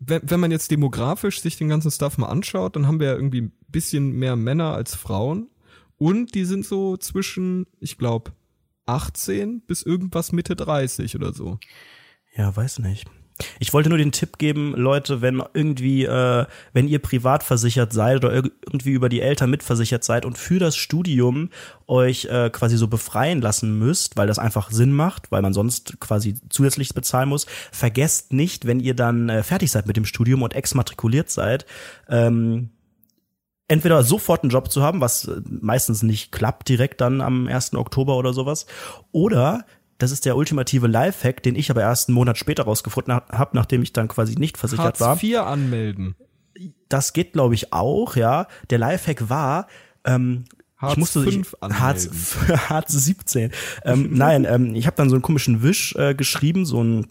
wenn, 0.00 0.22
wenn 0.24 0.40
man 0.40 0.50
jetzt 0.50 0.72
demografisch 0.72 1.40
sich 1.40 1.56
den 1.56 1.68
ganzen 1.68 1.92
Stuff 1.92 2.18
mal 2.18 2.26
anschaut, 2.26 2.74
dann 2.74 2.88
haben 2.88 2.98
wir 2.98 3.08
ja 3.08 3.14
irgendwie 3.14 3.42
ein 3.42 3.52
bisschen 3.68 4.10
mehr 4.10 4.34
Männer 4.34 4.74
als 4.74 4.96
Frauen. 4.96 5.48
Und 5.98 6.34
die 6.34 6.44
sind 6.44 6.64
so 6.64 6.96
zwischen, 6.96 7.66
ich 7.80 7.98
glaube, 7.98 8.30
18 8.88 9.60
bis 9.66 9.82
irgendwas 9.82 10.32
Mitte 10.32 10.56
30 10.56 11.14
oder 11.16 11.32
so. 11.32 11.58
Ja, 12.36 12.54
weiß 12.54 12.78
nicht. 12.80 13.06
Ich 13.60 13.72
wollte 13.72 13.88
nur 13.88 13.98
den 13.98 14.10
Tipp 14.10 14.38
geben, 14.38 14.74
Leute, 14.74 15.20
wenn 15.22 15.40
irgendwie, 15.54 16.04
äh, 16.04 16.44
wenn 16.72 16.88
ihr 16.88 16.98
privat 16.98 17.44
versichert 17.44 17.92
seid 17.92 18.16
oder 18.24 18.34
irg- 18.34 18.50
irgendwie 18.66 18.90
über 18.90 19.08
die 19.08 19.20
Eltern 19.20 19.48
mitversichert 19.50 20.02
seid 20.02 20.24
und 20.24 20.36
für 20.36 20.58
das 20.58 20.76
Studium 20.76 21.50
euch 21.86 22.24
äh, 22.24 22.50
quasi 22.50 22.76
so 22.76 22.88
befreien 22.88 23.40
lassen 23.40 23.78
müsst, 23.78 24.16
weil 24.16 24.26
das 24.26 24.40
einfach 24.40 24.72
Sinn 24.72 24.90
macht, 24.92 25.30
weil 25.30 25.42
man 25.42 25.54
sonst 25.54 26.00
quasi 26.00 26.34
zusätzlich 26.48 26.94
bezahlen 26.94 27.28
muss, 27.28 27.46
vergesst 27.70 28.32
nicht, 28.32 28.66
wenn 28.66 28.80
ihr 28.80 28.94
dann 28.94 29.28
äh, 29.28 29.44
fertig 29.44 29.70
seid 29.70 29.86
mit 29.86 29.96
dem 29.96 30.04
Studium 30.04 30.42
und 30.42 30.54
exmatrikuliert 30.54 31.30
seid, 31.30 31.64
ähm, 32.08 32.70
entweder 33.68 34.02
sofort 34.02 34.42
einen 34.42 34.50
Job 34.50 34.70
zu 34.70 34.82
haben, 34.82 35.00
was 35.00 35.26
äh, 35.26 35.40
meistens 35.44 36.02
nicht 36.02 36.32
klappt 36.32 36.68
direkt 36.68 37.00
dann 37.00 37.20
am 37.20 37.46
1. 37.46 37.74
Oktober 37.74 38.16
oder 38.16 38.32
sowas, 38.32 38.66
oder 39.12 39.64
das 39.98 40.12
ist 40.12 40.24
der 40.24 40.36
ultimative 40.36 40.86
Lifehack, 40.86 41.42
den 41.42 41.56
ich 41.56 41.70
aber 41.70 41.82
erst 41.82 42.08
einen 42.08 42.14
Monat 42.14 42.38
später 42.38 42.64
rausgefunden 42.64 43.14
habe, 43.14 43.50
nachdem 43.56 43.82
ich 43.82 43.92
dann 43.92 44.08
quasi 44.08 44.36
nicht 44.36 44.56
versichert 44.56 44.86
Hartz 44.86 45.00
war. 45.00 45.22
IV 45.22 45.38
anmelden. 45.38 46.14
Das 46.88 47.12
geht, 47.12 47.32
glaube 47.32 47.54
ich, 47.54 47.72
auch, 47.72 48.16
ja. 48.16 48.46
Der 48.70 48.78
Lifehack 48.78 49.28
war, 49.28 49.66
ähm, 50.04 50.44
Hartz 50.76 50.92
ich 50.92 50.98
musste 50.98 51.22
V 51.22 51.28
ich, 51.28 51.36
anmelden. 51.60 51.80
Hartz, 51.80 52.36
Hartz 52.68 52.92
17. 52.92 53.50
ähm, 53.84 54.10
nein, 54.12 54.46
ähm, 54.48 54.74
ich 54.76 54.86
habe 54.86 54.96
dann 54.96 55.10
so 55.10 55.16
einen 55.16 55.22
komischen 55.22 55.62
Wisch 55.62 55.94
äh, 55.96 56.14
geschrieben, 56.14 56.64
so 56.64 56.80
einen 56.80 57.08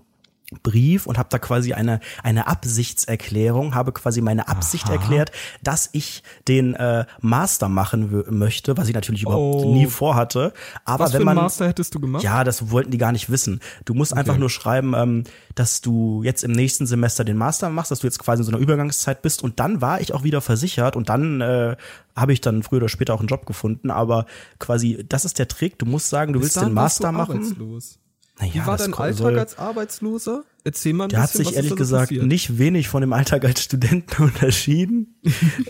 Brief 0.64 1.08
und 1.08 1.18
habe 1.18 1.28
da 1.30 1.40
quasi 1.40 1.74
eine 1.74 2.00
eine 2.24 2.48
Absichtserklärung, 2.48 3.76
habe 3.76 3.92
quasi 3.92 4.22
meine 4.22 4.48
Absicht 4.48 4.86
Aha. 4.86 4.94
erklärt, 4.94 5.32
dass 5.62 5.90
ich 5.92 6.24
den 6.48 6.74
äh, 6.74 7.06
Master 7.20 7.68
machen 7.68 8.24
möchte, 8.30 8.78
was 8.78 8.88
ich 8.88 8.96
natürlich 8.96 9.24
überhaupt 9.24 9.66
Oh. 9.66 9.74
nie 9.74 9.88
vorhatte. 9.88 10.54
Aber 10.86 11.06
Was 11.06 11.14
wenn 11.14 11.20
für 11.22 11.26
man 11.26 11.36
Master 11.36 11.68
hättest 11.68 11.94
du 11.96 12.00
gemacht? 12.00 12.24
ja, 12.24 12.44
das 12.46 12.72
wollten 12.72 12.92
die 12.92 12.98
gar 12.98 13.12
nicht 13.12 13.30
wissen. 13.30 13.60
Du 13.86 13.94
musst 13.94 14.14
einfach 14.16 14.38
nur 14.38 14.50
schreiben, 14.50 14.94
ähm, 14.96 15.24
dass 15.56 15.82
du 15.82 16.24
jetzt 16.24 16.44
im 16.46 16.54
nächsten 16.54 16.86
Semester 16.88 17.24
den 17.26 17.36
Master 17.38 17.70
machst, 17.70 17.92
dass 17.92 18.00
du 18.00 18.08
jetzt 18.08 18.20
quasi 18.20 18.42
in 18.42 18.46
so 18.46 18.52
einer 18.52 18.62
Übergangszeit 18.62 19.22
bist. 19.22 19.44
Und 19.44 19.60
dann 19.60 19.82
war 19.82 20.00
ich 20.00 20.14
auch 20.14 20.24
wieder 20.24 20.40
versichert 20.42 20.96
und 20.96 21.10
dann 21.10 21.42
äh, 21.42 21.76
habe 22.16 22.32
ich 22.34 22.40
dann 22.42 22.64
früher 22.64 22.78
oder 22.78 22.90
später 22.90 23.14
auch 23.14 23.20
einen 23.20 23.28
Job 23.28 23.46
gefunden. 23.46 23.92
Aber 23.92 24.26
quasi, 24.60 25.06
das 25.10 25.26
ist 25.26 25.40
der 25.40 25.48
Trick. 25.50 25.78
Du 25.78 25.86
musst 25.86 26.10
sagen, 26.10 26.32
du 26.34 26.40
Bis 26.40 26.56
willst 26.56 26.68
den 26.68 26.74
Master 26.74 27.12
machen. 27.12 27.38
Arbeitslos. 27.42 28.00
Naja, 28.40 28.54
Wie 28.54 28.60
war 28.60 28.78
das 28.78 28.86
dein 28.86 28.94
Alltag 28.94 29.18
soll- 29.18 29.40
als 29.40 29.58
Arbeitsloser? 29.58 30.44
Erzähl 30.64 30.94
mal 30.94 31.06
ein 31.06 31.10
der 31.10 31.22
hat 31.22 31.32
sich 31.32 31.56
ehrlich 31.56 31.76
gesagt 31.76 32.10
passiert? 32.10 32.26
nicht 32.28 32.58
wenig 32.60 32.88
von 32.90 33.00
dem 33.02 33.14
Alltag 33.14 33.46
als 33.46 33.64
Studenten 33.64 34.22
unterschieden. 34.24 35.16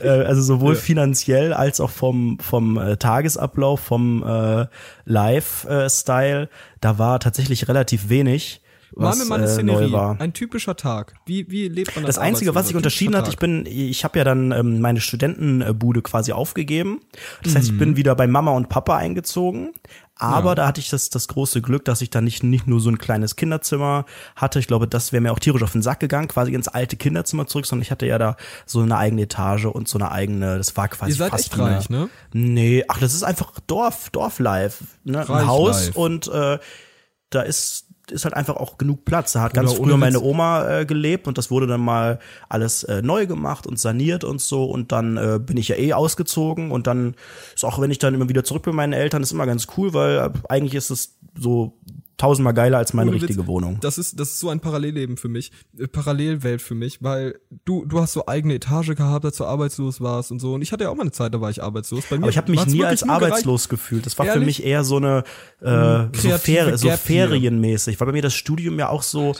äh, 0.02 0.08
also 0.10 0.42
sowohl 0.42 0.74
Ja. 0.74 0.80
finanziell 0.80 1.54
als 1.54 1.80
auch 1.80 1.92
vom, 1.92 2.40
vom 2.40 2.78
äh, 2.78 2.98
Tagesablauf, 2.98 3.80
vom 3.80 4.24
äh, 4.24 4.66
Life-Style. 5.06 6.50
da 6.82 6.98
war 6.98 7.20
tatsächlich 7.20 7.68
relativ 7.68 8.10
wenig. 8.10 8.62
was 8.92 9.18
Mal 9.18 9.24
mir 9.24 9.30
mal 9.30 9.36
eine 9.36 9.46
äh, 9.46 9.54
Szenerie. 9.54 9.86
neu 9.88 9.92
war. 9.92 10.20
Ein 10.20 10.34
typischer 10.34 10.76
Tag. 10.76 11.14
Wie, 11.26 11.50
wie 11.52 11.68
lebt 11.68 11.96
man 11.96 12.06
Das 12.06 12.18
als 12.18 12.26
Einzige, 12.26 12.56
was 12.56 12.68
sich 12.68 12.76
unterschieden 12.76 13.16
hat, 13.16 13.28
ich 13.28 13.38
bin, 13.38 13.66
ich 13.66 14.04
habe 14.04 14.18
ja 14.18 14.24
dann 14.26 14.52
ähm, 14.52 14.82
meine 14.82 15.00
Studentenbude 15.02 16.02
quasi 16.02 16.32
aufgegeben. 16.32 17.02
Das 17.44 17.56
heißt, 17.56 17.70
ich 17.72 17.78
bin 17.78 17.96
wieder 17.98 18.16
bei 18.16 18.28
Mama 18.28 18.52
und 18.52 18.70
Papa 18.70 18.98
eingezogen. 18.98 19.74
Aber 20.20 20.50
Ja. 20.52 20.56
da 20.56 20.68
hatte 20.68 20.80
ich 20.82 20.90
das, 20.90 21.10
das 21.10 21.28
große 21.28 21.62
Glück, 21.62 21.86
dass 21.86 22.02
ich 22.02 22.10
dann 22.10 22.24
nicht, 22.24 22.44
nicht 22.44 22.68
nur 22.68 22.80
so 22.80 22.90
ein 22.90 22.98
kleines 22.98 23.36
Kinderzimmer 23.36 24.06
hatte. 24.36 24.60
Ich 24.60 24.68
glaube, 24.68 24.88
das 24.88 25.12
wäre 25.12 25.22
mir 25.22 25.32
auch 25.32 25.40
tierisch 25.40 25.64
auf 25.64 25.72
den 25.74 25.82
Sack 25.82 26.00
gegangen, 26.00 26.28
quasi 26.28 26.54
ins 26.54 26.68
alte 26.68 26.98
Kinderzimmer 26.98 27.48
zurück, 27.48 27.66
sondern 27.66 27.84
ich 27.84 27.92
hatte 27.92 28.06
ja 28.06 28.18
da 28.18 28.38
so 28.66 28.82
eine 28.82 28.98
eigene 28.98 29.24
Etage 29.24 29.66
und 29.66 29.88
so 29.88 29.98
eine 30.00 30.12
eigene, 30.12 30.58
das 30.58 30.76
war 30.78 30.88
quasi 30.88 31.12
Ihr 31.12 31.16
seid 31.18 31.32
fast 31.32 31.46
echt 31.46 31.60
reich, 31.60 31.90
ne? 31.90 32.10
Nee, 32.34 32.84
ach, 32.88 33.00
das 33.00 33.14
ist 33.14 33.24
einfach 33.24 33.52
Dorf, 33.68 34.10
Dorflife. 34.12 34.84
Ne? 35.04 35.20
Reich 35.20 35.42
Ein 35.42 35.48
Haus 35.48 35.86
life. 35.88 36.00
und 36.00 36.28
äh, 36.28 36.60
da 37.30 37.42
ist 37.42 37.87
ist 38.12 38.26
halt 38.26 38.36
einfach 38.36 38.56
auch 38.56 38.78
genug 38.78 39.06
Platz. 39.06 39.34
Da 39.34 39.42
hat 39.42 39.54
ganz 39.54 39.72
Oder 39.72 39.80
ohne 39.80 39.90
früher 39.92 39.98
meine 39.98 40.22
Oma 40.22 40.80
äh, 40.80 40.86
gelebt 40.86 41.28
und 41.28 41.38
das 41.38 41.52
wurde 41.52 41.68
dann 41.68 41.82
mal 41.82 42.20
alles 42.50 42.84
äh, 42.84 43.02
neu 43.02 43.28
gemacht 43.28 43.68
und 43.68 43.80
saniert 43.80 44.24
und 44.24 44.42
so 44.42 44.66
und 44.66 44.92
dann 44.92 45.18
äh, 45.18 45.40
bin 45.40 45.58
ich 45.58 45.68
ja 45.70 45.76
eh 45.78 45.94
ausgezogen 45.94 46.72
und 46.72 46.88
dann 46.88 47.16
ist 47.54 47.66
auch, 47.66 47.80
wenn 47.80 47.92
ich 47.92 48.00
dann 48.00 48.14
immer 48.14 48.30
wieder 48.30 48.44
zurück 48.44 48.64
bin 48.64 48.74
bei 48.74 48.78
meinen 48.78 48.94
Eltern, 48.94 49.24
ist 49.24 49.32
immer 49.32 49.46
ganz 49.46 49.68
cool, 49.78 49.94
weil 49.94 50.18
äh, 50.18 50.30
eigentlich 50.50 50.76
ist 50.76 50.90
es 50.90 51.18
so 51.38 51.77
tausendmal 52.18 52.54
geiler 52.54 52.80
als 52.80 52.94
meine 52.94 53.12
Ohne 53.12 53.22
richtige 53.22 53.42
Witz, 53.42 53.48
Wohnung. 53.48 53.78
Das 53.82 53.98
ist, 53.98 54.20
das 54.20 54.30
ist 54.30 54.40
so 54.40 54.50
ein 54.50 54.60
Parallelleben 54.60 55.18
für 55.18 55.30
mich, 55.30 55.52
äh, 55.78 55.88
Parallelwelt 55.88 56.62
für 56.62 56.76
mich, 56.76 57.04
weil 57.04 57.40
du, 57.66 57.86
du 57.86 58.02
hast 58.02 58.14
so 58.14 58.26
eigene 58.28 58.56
Etage 58.56 58.96
gehabt, 58.96 59.24
als 59.24 59.38
du 59.38 59.46
arbeitslos 59.46 60.02
warst 60.02 60.32
und 60.32 60.40
so. 60.40 60.56
Und 60.56 60.62
ich 60.62 60.72
hatte 60.72 60.86
ja 60.86 60.90
auch 60.90 60.96
mal 60.96 61.04
eine 61.04 61.12
Zeit, 61.12 61.34
da 61.34 61.42
war 61.42 61.50
ich 61.50 61.62
arbeitslos. 61.62 62.06
Bei 62.10 62.18
mir 62.18 62.24
Aber 62.24 62.30
ich 62.32 62.38
habe 62.38 62.52
mich 62.52 62.66
nie 62.66 62.84
als 62.84 63.06
nur 63.06 63.16
gereicht. 63.16 63.32
arbeitslos 63.32 63.70
gefühlt. 63.70 64.06
Das 64.06 64.18
war 64.18 64.26
für 64.26 64.34
Ehrlich? 64.34 64.46
mich 64.46 64.66
eher 64.66 64.84
so 64.84 64.98
eine 64.98 65.24
äh, 65.62 65.66
so, 65.66 66.10
kreative 66.14 66.40
Fer 66.40 66.78
so 66.78 66.90
ferienmäßig, 66.90 68.00
weil 68.00 68.08
bei 68.08 68.14
mir 68.14 68.22
das 68.24 68.34
Studium 68.34 68.80
ja 68.80 68.90
auch 68.90 69.04
so 69.04 69.36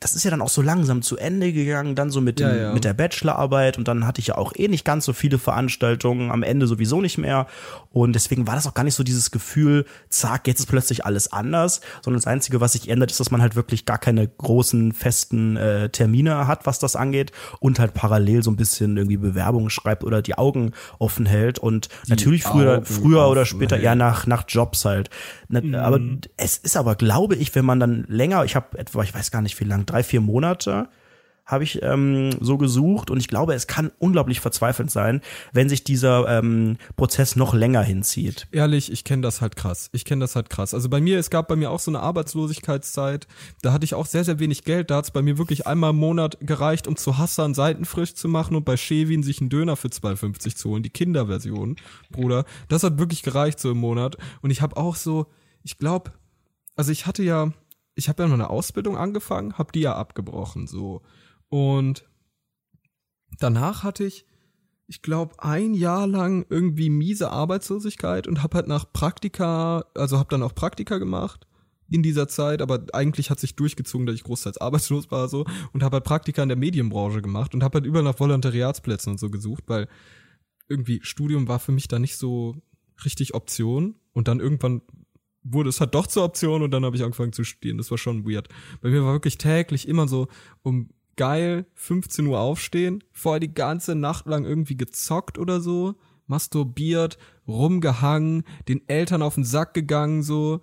das 0.00 0.14
ist 0.14 0.22
ja 0.24 0.30
dann 0.30 0.42
auch 0.42 0.48
so 0.48 0.62
langsam 0.62 1.02
zu 1.02 1.16
Ende 1.16 1.52
gegangen, 1.52 1.96
dann 1.96 2.10
so 2.10 2.20
mit, 2.20 2.38
dem, 2.38 2.48
Ja, 2.48 2.56
ja. 2.56 2.72
mit 2.72 2.84
der 2.84 2.94
Bachelorarbeit 2.94 3.78
und 3.78 3.88
dann 3.88 4.06
hatte 4.06 4.20
ich 4.20 4.28
ja 4.28 4.38
auch 4.38 4.52
eh 4.54 4.68
nicht 4.68 4.84
ganz 4.84 5.04
so 5.04 5.12
viele 5.12 5.38
Veranstaltungen, 5.38 6.30
am 6.30 6.44
Ende 6.44 6.68
sowieso 6.68 7.00
nicht 7.00 7.18
mehr 7.18 7.48
und 7.90 8.12
deswegen 8.12 8.46
war 8.46 8.54
das 8.54 8.66
auch 8.68 8.74
gar 8.74 8.84
nicht 8.84 8.94
so 8.94 9.02
dieses 9.02 9.32
Gefühl, 9.32 9.86
zack, 10.08 10.46
jetzt 10.46 10.60
ist 10.60 10.66
plötzlich 10.66 11.04
alles 11.04 11.32
anders, 11.32 11.80
sondern 12.02 12.18
das 12.18 12.28
Einzige, 12.28 12.60
was 12.60 12.74
sich 12.74 12.88
ändert, 12.88 13.10
ist, 13.10 13.18
dass 13.18 13.32
man 13.32 13.42
halt 13.42 13.56
wirklich 13.56 13.86
gar 13.86 13.98
keine 13.98 14.28
großen, 14.28 14.92
festen 14.92 15.56
äh, 15.56 15.88
Termine 15.88 16.46
hat, 16.46 16.64
was 16.64 16.78
das 16.78 16.94
angeht 16.94 17.32
und 17.58 17.80
halt 17.80 17.92
parallel 17.94 18.44
so 18.44 18.52
ein 18.52 18.56
bisschen 18.56 18.96
irgendwie 18.96 19.16
Bewerbungen 19.16 19.70
schreibt 19.70 20.04
oder 20.04 20.22
die 20.22 20.38
Augen 20.38 20.72
offen 21.00 21.26
hält 21.26 21.58
und 21.58 21.88
natürlich 22.06 22.44
früher, 22.44 22.76
Augen 22.76 22.84
früher 22.86 23.28
oder 23.28 23.44
später, 23.46 23.76
hält. 23.76 23.84
ja, 23.84 23.94
nach, 23.96 24.26
nach 24.28 24.44
Jobs 24.46 24.84
halt. 24.84 25.10
Ne, 25.48 25.80
Aber 25.80 25.98
es 26.36 26.56
ist 26.58 26.76
aber, 26.76 26.94
glaube 26.94 27.34
ich, 27.34 27.54
wenn 27.54 27.64
man 27.64 27.80
dann 27.80 28.04
länger, 28.08 28.44
ich 28.44 28.54
habe 28.54 28.78
etwa, 28.78 29.02
ich 29.02 29.14
weiß 29.14 29.30
gar 29.30 29.42
nicht 29.42 29.58
wie 29.58 29.64
lang, 29.64 29.86
drei, 29.88 30.02
vier 30.02 30.20
Monate 30.20 30.88
habe 31.48 31.64
ich 31.64 31.82
ähm, 31.82 32.30
so 32.40 32.58
gesucht 32.58 33.10
und 33.10 33.16
ich 33.16 33.26
glaube, 33.26 33.54
es 33.54 33.66
kann 33.66 33.90
unglaublich 33.98 34.40
verzweifelnd 34.40 34.90
sein, 34.90 35.22
wenn 35.52 35.70
sich 35.70 35.82
dieser 35.82 36.28
ähm, 36.28 36.76
Prozess 36.96 37.36
noch 37.36 37.54
länger 37.54 37.82
hinzieht. 37.82 38.46
Ehrlich, 38.52 38.92
ich 38.92 39.02
kenne 39.02 39.22
das 39.22 39.40
halt 39.40 39.56
krass. 39.56 39.88
Ich 39.92 40.04
kenne 40.04 40.20
das 40.20 40.36
halt 40.36 40.50
krass. 40.50 40.74
Also 40.74 40.90
bei 40.90 41.00
mir, 41.00 41.18
es 41.18 41.30
gab 41.30 41.48
bei 41.48 41.56
mir 41.56 41.70
auch 41.70 41.80
so 41.80 41.90
eine 41.90 42.00
Arbeitslosigkeitszeit. 42.00 43.26
Da 43.62 43.72
hatte 43.72 43.86
ich 43.86 43.94
auch 43.94 44.04
sehr, 44.04 44.24
sehr 44.24 44.38
wenig 44.38 44.64
Geld. 44.64 44.90
Da 44.90 44.96
hat 44.96 45.06
es 45.06 45.10
bei 45.10 45.22
mir 45.22 45.38
wirklich 45.38 45.66
einmal 45.66 45.90
im 45.90 45.96
Monat 45.96 46.36
gereicht, 46.42 46.86
um 46.86 46.96
zu 46.96 47.16
Hassan 47.16 47.54
Seiten 47.54 47.86
frisch 47.86 48.14
zu 48.14 48.28
machen 48.28 48.54
und 48.54 48.66
bei 48.66 48.76
Chevin 48.76 49.22
sich 49.22 49.40
einen 49.40 49.48
Döner 49.48 49.76
für 49.76 49.88
2,50 49.88 50.54
zu 50.54 50.68
holen. 50.68 50.82
Die 50.82 50.90
Kinderversion, 50.90 51.76
Bruder. 52.10 52.44
Das 52.68 52.82
hat 52.82 52.98
wirklich 52.98 53.22
gereicht 53.22 53.58
so 53.58 53.70
im 53.70 53.78
Monat. 53.78 54.18
Und 54.42 54.50
ich 54.50 54.60
habe 54.60 54.76
auch 54.76 54.96
so, 54.96 55.28
ich 55.62 55.78
glaube, 55.78 56.12
also 56.76 56.92
ich 56.92 57.06
hatte 57.06 57.22
ja, 57.22 57.52
ich 57.98 58.08
habe 58.08 58.22
ja 58.22 58.28
noch 58.28 58.34
eine 58.34 58.48
Ausbildung 58.48 58.96
angefangen, 58.96 59.58
habe 59.58 59.72
die 59.72 59.80
ja 59.80 59.96
abgebrochen 59.96 60.68
so. 60.68 61.02
Und 61.48 62.08
danach 63.40 63.82
hatte 63.82 64.04
ich, 64.04 64.24
ich 64.86 65.02
glaube, 65.02 65.34
ein 65.42 65.74
Jahr 65.74 66.06
lang 66.06 66.46
irgendwie 66.48 66.90
miese 66.90 67.30
Arbeitslosigkeit 67.32 68.28
und 68.28 68.42
habe 68.44 68.56
halt 68.56 68.68
nach 68.68 68.90
Praktika, 68.92 69.84
also 69.94 70.16
habe 70.18 70.30
dann 70.30 70.44
auch 70.44 70.54
Praktika 70.54 70.98
gemacht 70.98 71.48
in 71.90 72.04
dieser 72.04 72.28
Zeit, 72.28 72.62
aber 72.62 72.86
eigentlich 72.92 73.30
hat 73.30 73.40
sich 73.40 73.56
durchgezogen, 73.56 74.06
dass 74.06 74.14
ich 74.14 74.22
großteils 74.22 74.58
arbeitslos 74.58 75.10
war 75.10 75.28
so 75.28 75.44
und 75.72 75.82
habe 75.82 75.96
halt 75.96 76.04
Praktika 76.04 76.40
in 76.44 76.48
der 76.48 76.56
Medienbranche 76.56 77.20
gemacht 77.20 77.52
und 77.52 77.64
habe 77.64 77.78
halt 77.78 77.86
überall 77.86 78.04
nach 78.04 78.20
Volontariatsplätzen 78.20 79.12
und 79.12 79.18
so 79.18 79.28
gesucht, 79.28 79.64
weil 79.66 79.88
irgendwie 80.68 81.00
Studium 81.02 81.48
war 81.48 81.58
für 81.58 81.72
mich 81.72 81.88
da 81.88 81.98
nicht 81.98 82.16
so 82.16 82.54
richtig 83.04 83.34
Option 83.34 83.96
und 84.12 84.28
dann 84.28 84.38
irgendwann 84.38 84.82
wurde 85.52 85.68
es 85.70 85.80
halt 85.80 85.94
doch 85.94 86.06
zur 86.06 86.24
Option 86.24 86.62
und 86.62 86.70
dann 86.70 86.84
habe 86.84 86.96
ich 86.96 87.02
angefangen 87.02 87.32
zu 87.32 87.44
studieren. 87.44 87.78
Das 87.78 87.90
war 87.90 87.98
schon 87.98 88.24
weird. 88.24 88.48
Bei 88.80 88.90
mir 88.90 89.04
war 89.04 89.12
wirklich 89.12 89.38
täglich 89.38 89.88
immer 89.88 90.08
so 90.08 90.28
um 90.62 90.90
geil 91.16 91.66
15 91.74 92.26
Uhr 92.26 92.38
aufstehen, 92.38 93.02
vorher 93.12 93.40
die 93.40 93.52
ganze 93.52 93.94
Nacht 93.94 94.26
lang 94.26 94.44
irgendwie 94.44 94.76
gezockt 94.76 95.38
oder 95.38 95.60
so, 95.60 95.96
masturbiert, 96.26 97.18
rumgehangen, 97.46 98.44
den 98.68 98.88
Eltern 98.88 99.22
auf 99.22 99.34
den 99.34 99.44
Sack 99.44 99.74
gegangen 99.74 100.22
so, 100.22 100.60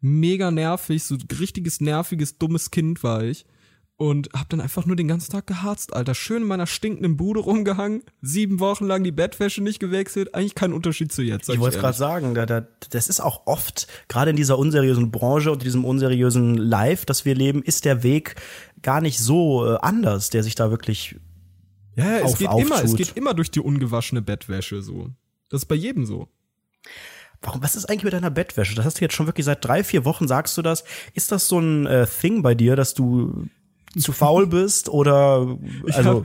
mega 0.00 0.50
nervig, 0.50 1.02
so 1.02 1.16
richtiges 1.40 1.80
nerviges 1.80 2.38
dummes 2.38 2.70
Kind 2.70 3.02
war 3.02 3.24
ich 3.24 3.46
und 3.98 4.28
hab 4.34 4.48
dann 4.50 4.60
einfach 4.60 4.84
nur 4.84 4.94
den 4.96 5.08
ganzen 5.08 5.32
Tag 5.32 5.46
geharzt, 5.46 5.94
Alter. 5.94 6.14
Schön 6.14 6.42
in 6.42 6.48
meiner 6.48 6.66
stinkenden 6.66 7.16
Bude 7.16 7.40
rumgehangen, 7.40 8.02
sieben 8.20 8.60
Wochen 8.60 8.84
lang 8.86 9.02
die 9.04 9.12
Bettwäsche 9.12 9.62
nicht 9.62 9.80
gewechselt, 9.80 10.34
eigentlich 10.34 10.54
kein 10.54 10.72
Unterschied 10.74 11.12
zu 11.12 11.22
jetzt. 11.22 11.48
Ich 11.48 11.58
wollte 11.58 11.76
es 11.76 11.82
gerade 11.82 11.96
sagen, 11.96 12.34
da, 12.34 12.44
da, 12.44 12.66
das 12.90 13.08
ist 13.08 13.20
auch 13.20 13.46
oft, 13.46 13.86
gerade 14.08 14.30
in 14.30 14.36
dieser 14.36 14.58
unseriösen 14.58 15.10
Branche 15.10 15.50
und 15.50 15.62
diesem 15.62 15.84
unseriösen 15.84 16.56
Life, 16.58 17.06
das 17.06 17.24
wir 17.24 17.34
leben, 17.34 17.62
ist 17.62 17.84
der 17.86 18.02
Weg 18.02 18.34
gar 18.82 19.00
nicht 19.00 19.18
so 19.18 19.66
äh, 19.66 19.78
anders, 19.80 20.28
der 20.30 20.42
sich 20.42 20.54
da 20.54 20.70
wirklich 20.70 21.16
Ja, 21.94 22.04
ja, 22.04 22.16
es 22.18 22.32
auf- 22.32 22.38
geht 22.38 22.50
immer, 22.50 22.76
es 22.76 22.82
auftut. 22.82 22.98
geht 22.98 23.16
immer 23.16 23.32
durch 23.32 23.50
die 23.50 23.60
ungewaschene 23.60 24.20
Bettwäsche 24.20 24.82
so. 24.82 25.08
Das 25.48 25.62
ist 25.62 25.66
bei 25.66 25.74
jedem 25.74 26.04
so. 26.04 26.28
Warum, 27.40 27.62
was 27.62 27.76
ist 27.76 27.86
eigentlich 27.86 28.04
mit 28.04 28.12
deiner 28.12 28.30
Bettwäsche? 28.30 28.74
Das 28.74 28.84
hast 28.84 28.98
du 29.00 29.04
jetzt 29.04 29.14
schon 29.14 29.26
wirklich 29.26 29.44
seit 29.46 29.64
drei, 29.64 29.84
vier 29.84 30.04
Wochen, 30.04 30.26
sagst 30.28 30.56
du 30.58 30.62
das? 30.62 30.84
Ist 31.14 31.32
das 31.32 31.48
so 31.48 31.58
ein 31.60 31.86
äh, 31.86 32.06
Thing 32.06 32.42
bei 32.42 32.54
dir, 32.54 32.76
dass 32.76 32.92
du 32.94 33.46
zu 34.00 34.12
faul 34.12 34.46
bist 34.46 34.88
oder 34.88 35.58
Ich 35.86 35.96
also 35.96 36.24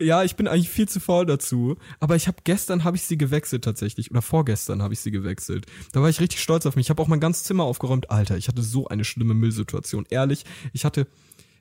ja, 0.00 0.24
ich 0.24 0.34
bin 0.34 0.48
eigentlich 0.48 0.68
viel 0.68 0.88
zu 0.88 0.98
faul 0.98 1.26
dazu, 1.26 1.76
aber 2.00 2.16
ich 2.16 2.26
habe 2.26 2.38
gestern 2.42 2.82
habe 2.82 2.96
ich 2.96 3.04
sie 3.04 3.16
gewechselt 3.16 3.62
tatsächlich 3.62 4.10
oder 4.10 4.20
vorgestern 4.22 4.82
habe 4.82 4.94
ich 4.94 5.00
sie 5.00 5.12
gewechselt. 5.12 5.66
Da 5.92 6.02
war 6.02 6.08
ich 6.08 6.20
richtig 6.20 6.40
stolz 6.40 6.66
auf 6.66 6.74
mich. 6.74 6.86
Ich 6.86 6.90
habe 6.90 7.00
auch 7.00 7.08
mein 7.08 7.20
ganzes 7.20 7.44
Zimmer 7.44 7.64
aufgeräumt. 7.64 8.10
Alter, 8.10 8.36
ich 8.36 8.48
hatte 8.48 8.62
so 8.62 8.88
eine 8.88 9.04
schlimme 9.04 9.34
Müllsituation. 9.34 10.06
Ehrlich, 10.10 10.44
ich 10.72 10.84
hatte 10.84 11.06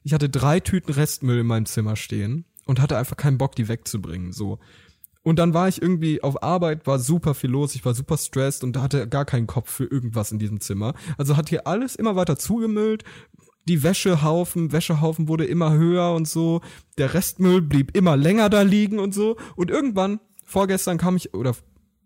ich 0.04 0.14
hatte 0.14 0.30
drei 0.30 0.60
Tüten 0.60 0.92
Restmüll 0.92 1.40
in 1.40 1.48
meinem 1.48 1.66
Zimmer 1.66 1.96
stehen 1.96 2.46
und 2.66 2.82
hatte 2.82 2.98
einfach 2.98 3.18
keinen 3.18 3.38
Bock 3.38 3.56
die 3.56 3.68
wegzubringen, 3.68 4.34
so. 4.34 4.60
Und 5.24 5.38
dann 5.38 5.54
war 5.54 5.68
ich 5.68 5.80
irgendwie 5.80 6.24
auf 6.24 6.42
Arbeit, 6.42 6.88
war 6.88 6.98
super 6.98 7.36
viel 7.36 7.52
los, 7.52 7.76
ich 7.76 7.86
war 7.86 7.94
super 7.94 8.18
stressed 8.18 8.64
und 8.64 8.78
hatte 8.78 9.08
gar 9.08 9.26
keinen 9.26 9.46
Kopf 9.46 9.70
für 9.70 9.86
irgendwas 9.86 10.32
in 10.32 10.40
diesem 10.40 10.62
Zimmer. 10.62 10.96
Also 11.18 11.38
hat 11.38 11.50
hier 11.50 11.68
alles 11.68 11.96
immer 11.96 12.16
weiter 12.16 12.40
zugemüllt. 12.40 13.04
Die 13.68 13.84
Wäschehaufen, 13.84 14.72
Wäschehaufen 14.72 15.28
wurde 15.28 15.46
immer 15.46 15.74
höher 15.74 16.14
und 16.14 16.28
so. 16.28 16.62
Der 16.98 17.14
Restmüll 17.14 17.62
blieb 17.62 17.96
immer 17.96 18.18
länger 18.18 18.50
da 18.50 18.62
liegen 18.62 19.00
und 19.00 19.14
so. 19.14 19.38
Und 19.56 19.70
irgendwann, 19.70 20.20
vorgestern 20.44 20.98
kam 20.98 21.16
ich, 21.16 21.34
oder, 21.34 21.56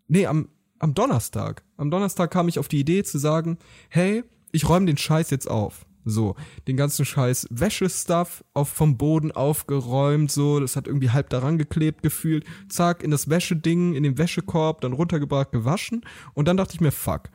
nee, 0.08 0.26
am, 0.26 0.50
am 0.80 0.94
Donnerstag. 0.94 1.64
Am 1.78 1.92
Donnerstag 1.92 2.32
kam 2.32 2.48
ich 2.48 2.60
auf 2.60 2.68
die 2.68 2.80
Idee 2.80 3.04
zu 3.04 3.18
sagen, 3.18 3.58
hey, 3.90 4.24
ich 4.52 4.68
räume 4.68 4.86
den 4.86 4.98
Scheiß 4.98 5.30
jetzt 5.30 5.50
auf. 5.50 5.86
So, 6.08 6.36
den 6.68 6.78
ganzen 6.78 7.04
Scheiß 7.04 7.48
Wäschestuff 7.50 8.44
auf 8.54 8.70
vom 8.70 8.96
Boden 8.96 9.32
aufgeräumt, 9.32 10.32
so, 10.32 10.60
das 10.60 10.76
hat 10.76 10.86
irgendwie 10.86 11.10
halb 11.10 11.32
daran 11.32 11.58
geklebt 11.58 12.04
gefühlt. 12.04 12.46
Zack, 12.70 13.02
in 13.02 13.10
das 13.10 13.28
Wäscheding, 13.28 13.96
in 13.96 14.04
den 14.04 14.20
Wäschekorb, 14.20 14.82
dann 14.82 14.94
runtergebracht, 14.94 15.52
gewaschen. 15.52 16.06
Und 16.36 16.48
dann 16.48 16.58
dachte 16.58 16.76
ich 16.76 16.82
mir, 16.82 16.92
fuck. 16.92 17.30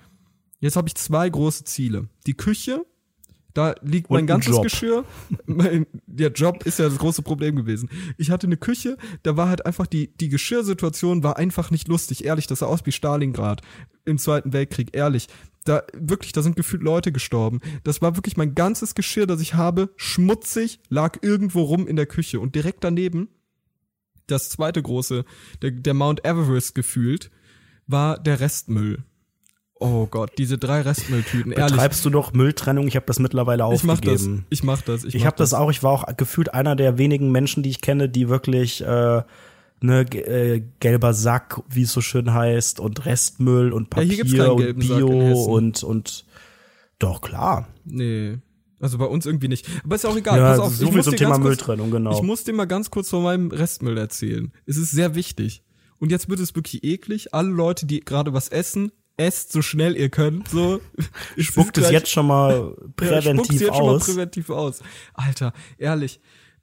Jetzt 0.60 0.76
habe 0.76 0.86
ich 0.86 0.94
zwei 0.94 1.28
große 1.28 1.64
Ziele. 1.64 2.08
Die 2.26 2.34
Küche, 2.34 2.86
da 3.54 3.74
liegt 3.82 4.10
Und 4.10 4.14
mein 4.14 4.24
ein 4.24 4.26
ganzes 4.26 4.52
Job. 4.52 4.62
Geschirr. 4.62 5.04
Mein, 5.46 5.86
der 6.06 6.30
Job 6.30 6.64
ist 6.66 6.78
ja 6.78 6.88
das 6.88 6.98
große 6.98 7.22
Problem 7.22 7.56
gewesen. 7.56 7.88
Ich 8.16 8.30
hatte 8.30 8.46
eine 8.46 8.56
Küche, 8.56 8.96
da 9.22 9.36
war 9.36 9.48
halt 9.48 9.66
einfach 9.66 9.86
die, 9.86 10.16
die 10.16 10.28
Geschirrsituation 10.28 11.22
war 11.22 11.36
einfach 11.36 11.70
nicht 11.70 11.88
lustig. 11.88 12.24
Ehrlich, 12.24 12.46
das 12.46 12.60
sah 12.60 12.66
aus 12.66 12.84
wie 12.84 12.92
Stalingrad 12.92 13.62
im 14.04 14.18
Zweiten 14.18 14.52
Weltkrieg. 14.52 14.90
Ehrlich. 14.94 15.28
Da, 15.64 15.82
wirklich, 15.92 16.32
da 16.32 16.42
sind 16.42 16.56
gefühlt 16.56 16.82
Leute 16.82 17.12
gestorben. 17.12 17.60
Das 17.84 18.00
war 18.00 18.16
wirklich 18.16 18.36
mein 18.36 18.54
ganzes 18.54 18.94
Geschirr, 18.94 19.26
das 19.26 19.42
ich 19.42 19.54
habe, 19.54 19.90
schmutzig, 19.96 20.80
lag 20.88 21.18
irgendwo 21.20 21.62
rum 21.62 21.86
in 21.86 21.96
der 21.96 22.06
Küche. 22.06 22.40
Und 22.40 22.54
direkt 22.54 22.82
daneben, 22.82 23.28
das 24.26 24.48
zweite 24.48 24.82
große, 24.82 25.24
der, 25.60 25.70
der 25.72 25.94
Mount 25.94 26.24
Everest 26.24 26.74
gefühlt, 26.74 27.30
war 27.86 28.18
der 28.18 28.40
Restmüll. 28.40 29.04
Oh 29.82 30.06
Gott, 30.06 30.32
diese 30.36 30.58
drei 30.58 30.82
Restmülltüten. 30.82 31.52
Ehrlich, 31.52 31.72
betreibst 31.72 32.04
du 32.04 32.10
noch 32.10 32.32
Mülltrennung? 32.34 32.86
Ich 32.86 32.96
habe 32.96 33.06
das 33.06 33.18
mittlerweile 33.18 33.64
ich 33.74 33.82
mach 33.82 33.98
das. 34.00 34.12
aufgegeben. 34.20 34.46
Ich 34.50 34.62
mach 34.62 34.82
das. 34.82 35.04
Ich, 35.04 35.14
Ich 35.14 35.24
habe 35.26 35.36
das 35.38 35.54
auch, 35.54 35.70
ich 35.70 35.82
war 35.82 35.90
auch 35.92 36.16
gefühlt 36.16 36.52
einer 36.52 36.76
der 36.76 36.98
wenigen 36.98 37.32
Menschen, 37.32 37.62
die 37.62 37.70
ich 37.70 37.80
kenne, 37.80 38.08
die 38.10 38.28
wirklich 38.28 38.82
äh, 38.82 39.22
ne, 39.80 40.00
äh, 40.02 40.62
gelber 40.80 41.14
Sack, 41.14 41.62
wie 41.70 41.82
es 41.82 41.92
so 41.92 42.02
schön 42.02 42.32
heißt, 42.34 42.78
und 42.78 43.06
Restmüll 43.06 43.72
und 43.72 43.84
Ja, 43.94 44.02
Papier 44.02 44.24
keinen 44.24 44.50
und 44.50 44.78
Bio 44.78 45.44
und 45.44 45.82
und 45.82 46.26
doch 46.98 47.22
klar. 47.22 47.66
Nee. 47.86 48.38
Also 48.80 48.98
bei 48.98 49.06
uns 49.06 49.24
irgendwie 49.24 49.48
nicht. 49.48 49.66
Aber 49.84 49.94
ist 49.96 50.04
ja 50.04 50.10
auch 50.10 50.16
egal. 50.16 50.38
Ja, 50.38 50.50
Pass 50.50 50.58
auf, 50.58 50.74
so 50.74 50.84
ich 50.84 50.88
viel 50.90 50.96
muss 50.98 51.04
zum 51.06 51.16
Thema 51.16 51.32
kurz- 51.36 51.44
Mülltrennung, 51.44 51.90
genau. 51.90 52.12
Ich 52.12 52.22
muss 52.22 52.44
dir 52.44 52.52
mal 52.52 52.66
ganz 52.66 52.90
kurz 52.90 53.08
von 53.08 53.22
meinem 53.22 53.50
Restmüll 53.50 53.96
erzählen. 53.96 54.52
Es 54.66 54.76
ist 54.76 54.90
sehr 54.90 55.14
wichtig. 55.14 55.62
Und 55.98 56.10
jetzt 56.10 56.28
wird 56.28 56.40
es 56.40 56.54
wirklich 56.54 56.84
eklig. 56.84 57.34
Alle 57.34 57.48
Leute, 57.50 57.84
die 57.86 58.00
gerade 58.00 58.32
was 58.34 58.48
essen, 58.48 58.90
esst 59.16 59.52
so 59.52 59.62
schnell 59.62 59.96
ihr 59.96 60.08
könnt. 60.08 60.48
So. 60.48 60.80
Spuckt 61.38 61.76
es 61.78 61.84
gleich- 61.84 61.92
jetzt 61.92 62.10
schon 62.10 62.26
mal 62.26 62.74
präventiv 62.96 63.60
jetzt 63.60 63.74
schon 63.76 63.86
mal 63.86 63.94
aus. 63.96 64.06
präventiv 64.06 64.50
aus. 64.50 64.80
Alter, 65.14 65.52
ehrlich. 65.78 66.20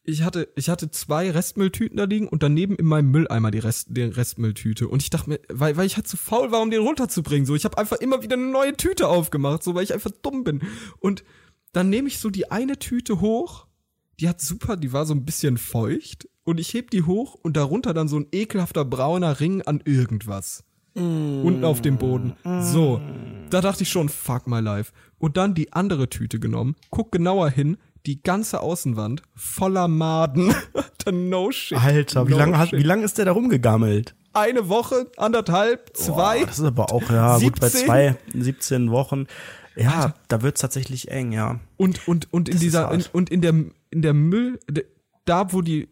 Ich 0.10 0.22
hatte, 0.24 0.48
ich 0.56 0.70
hatte 0.70 0.90
zwei 0.90 1.30
Restmülltüten 1.32 1.98
da 1.98 2.06
liegen 2.06 2.30
und 2.30 2.42
daneben 2.42 2.78
in 2.78 2.86
meinem 2.86 3.12
Mülleimer 3.12 3.52
die 3.52 3.60
Rest, 3.60 3.88
die 3.92 4.04
Restmülltüte. 4.04 4.88
Und 4.88 5.02
ich 5.04 5.10
dachte 5.10 5.30
mir, 5.32 5.40
weil, 5.50 5.76
weil 5.76 5.86
ich 5.86 5.98
halt 5.98 6.08
zu 6.08 6.16
faul 6.16 6.50
war, 6.52 6.62
um 6.62 6.72
den 6.72 6.82
runterzubringen. 6.82 7.46
So, 7.46 7.56
ich 7.56 7.66
habe 7.66 7.78
einfach 7.78 7.98
immer 7.98 8.24
wieder 8.24 8.36
eine 8.38 8.46
neue 8.48 8.78
Tüte 8.78 9.10
aufgemacht, 9.10 9.64
so 9.64 9.76
weil 9.76 9.84
ich 9.84 9.94
einfach 9.94 10.12
dumm 10.22 10.46
bin. 10.46 10.62
Und 11.00 11.26
dann 11.74 11.90
nehme 11.90 12.08
ich 12.08 12.20
so 12.20 12.30
die 12.30 12.50
eine 12.50 12.80
Tüte 12.80 13.20
hoch, 13.20 13.68
die 14.22 14.30
hat 14.30 14.40
super, 14.40 14.78
die 14.78 14.94
war 14.94 15.06
so 15.06 15.14
ein 15.14 15.26
bisschen 15.26 15.58
feucht. 15.58 16.30
Und 16.46 16.62
ich 16.62 16.74
heb 16.74 16.90
die 16.92 17.04
hoch 17.04 17.34
und 17.36 17.58
darunter 17.58 17.94
dann 17.94 18.08
so 18.08 18.18
ein 18.18 18.28
ekelhafter 18.32 18.86
brauner 18.86 19.42
Ring 19.42 19.62
an 19.64 19.82
irgendwas. 19.84 20.64
Unten 20.98 21.64
auf 21.64 21.82
dem 21.82 21.98
Boden. 21.98 22.34
So. 22.62 23.00
Da 23.50 23.62
dachte 23.62 23.84
ich 23.84 23.90
schon, 23.90 24.10
fuck 24.10 24.48
my 24.48 24.60
life. 24.60 24.92
Und 25.20 25.38
dann 25.38 25.54
die 25.54 25.72
andere 25.74 26.10
Tüte 26.10 26.40
genommen, 26.40 26.76
guck 26.90 27.12
genauer 27.12 27.50
hin, 27.50 27.78
die 28.06 28.22
ganze 28.22 28.62
Außenwand 28.62 29.22
voller 29.36 29.88
Maden. 29.88 30.54
no 31.12 31.52
shit. 31.52 31.78
Alter, 31.78 32.28
wie 32.28 32.32
no 32.32 32.38
lange 32.38 32.58
hat, 32.58 32.70
shit. 32.70 32.80
wie 32.80 32.84
lange 32.84 33.04
ist 33.04 33.18
der 33.18 33.26
da 33.26 33.32
rumgegammelt? 33.32 34.16
Eine 34.34 34.70
Woche, 34.70 35.08
anderthalb, 35.18 35.96
zwei. 35.96 36.40
Boah, 36.40 36.46
das 36.46 36.60
ist 36.60 36.66
aber 36.66 36.92
auch, 36.92 37.10
ja, 37.10 37.40
gut, 37.40 37.60
bei 37.60 37.70
17? 37.70 37.86
zwei, 37.88 38.16
17 38.34 38.92
Wochen. 38.92 39.28
Ja, 39.76 40.14
da 40.28 40.42
wird's 40.42 40.62
tatsächlich 40.62 41.10
eng, 41.10 41.32
ja. 41.32 41.60
Und, 41.78 42.08
und, 42.08 42.32
und 42.34 42.50
in 42.50 42.56
Das 42.56 42.62
dieser, 42.62 42.92
in, 42.92 43.04
und 43.14 43.30
in 43.30 43.42
der, 43.42 43.54
in 43.92 44.02
der 44.02 44.14
Müll, 44.14 44.60
da 45.26 45.54
wo 45.54 45.62
die, 45.62 45.88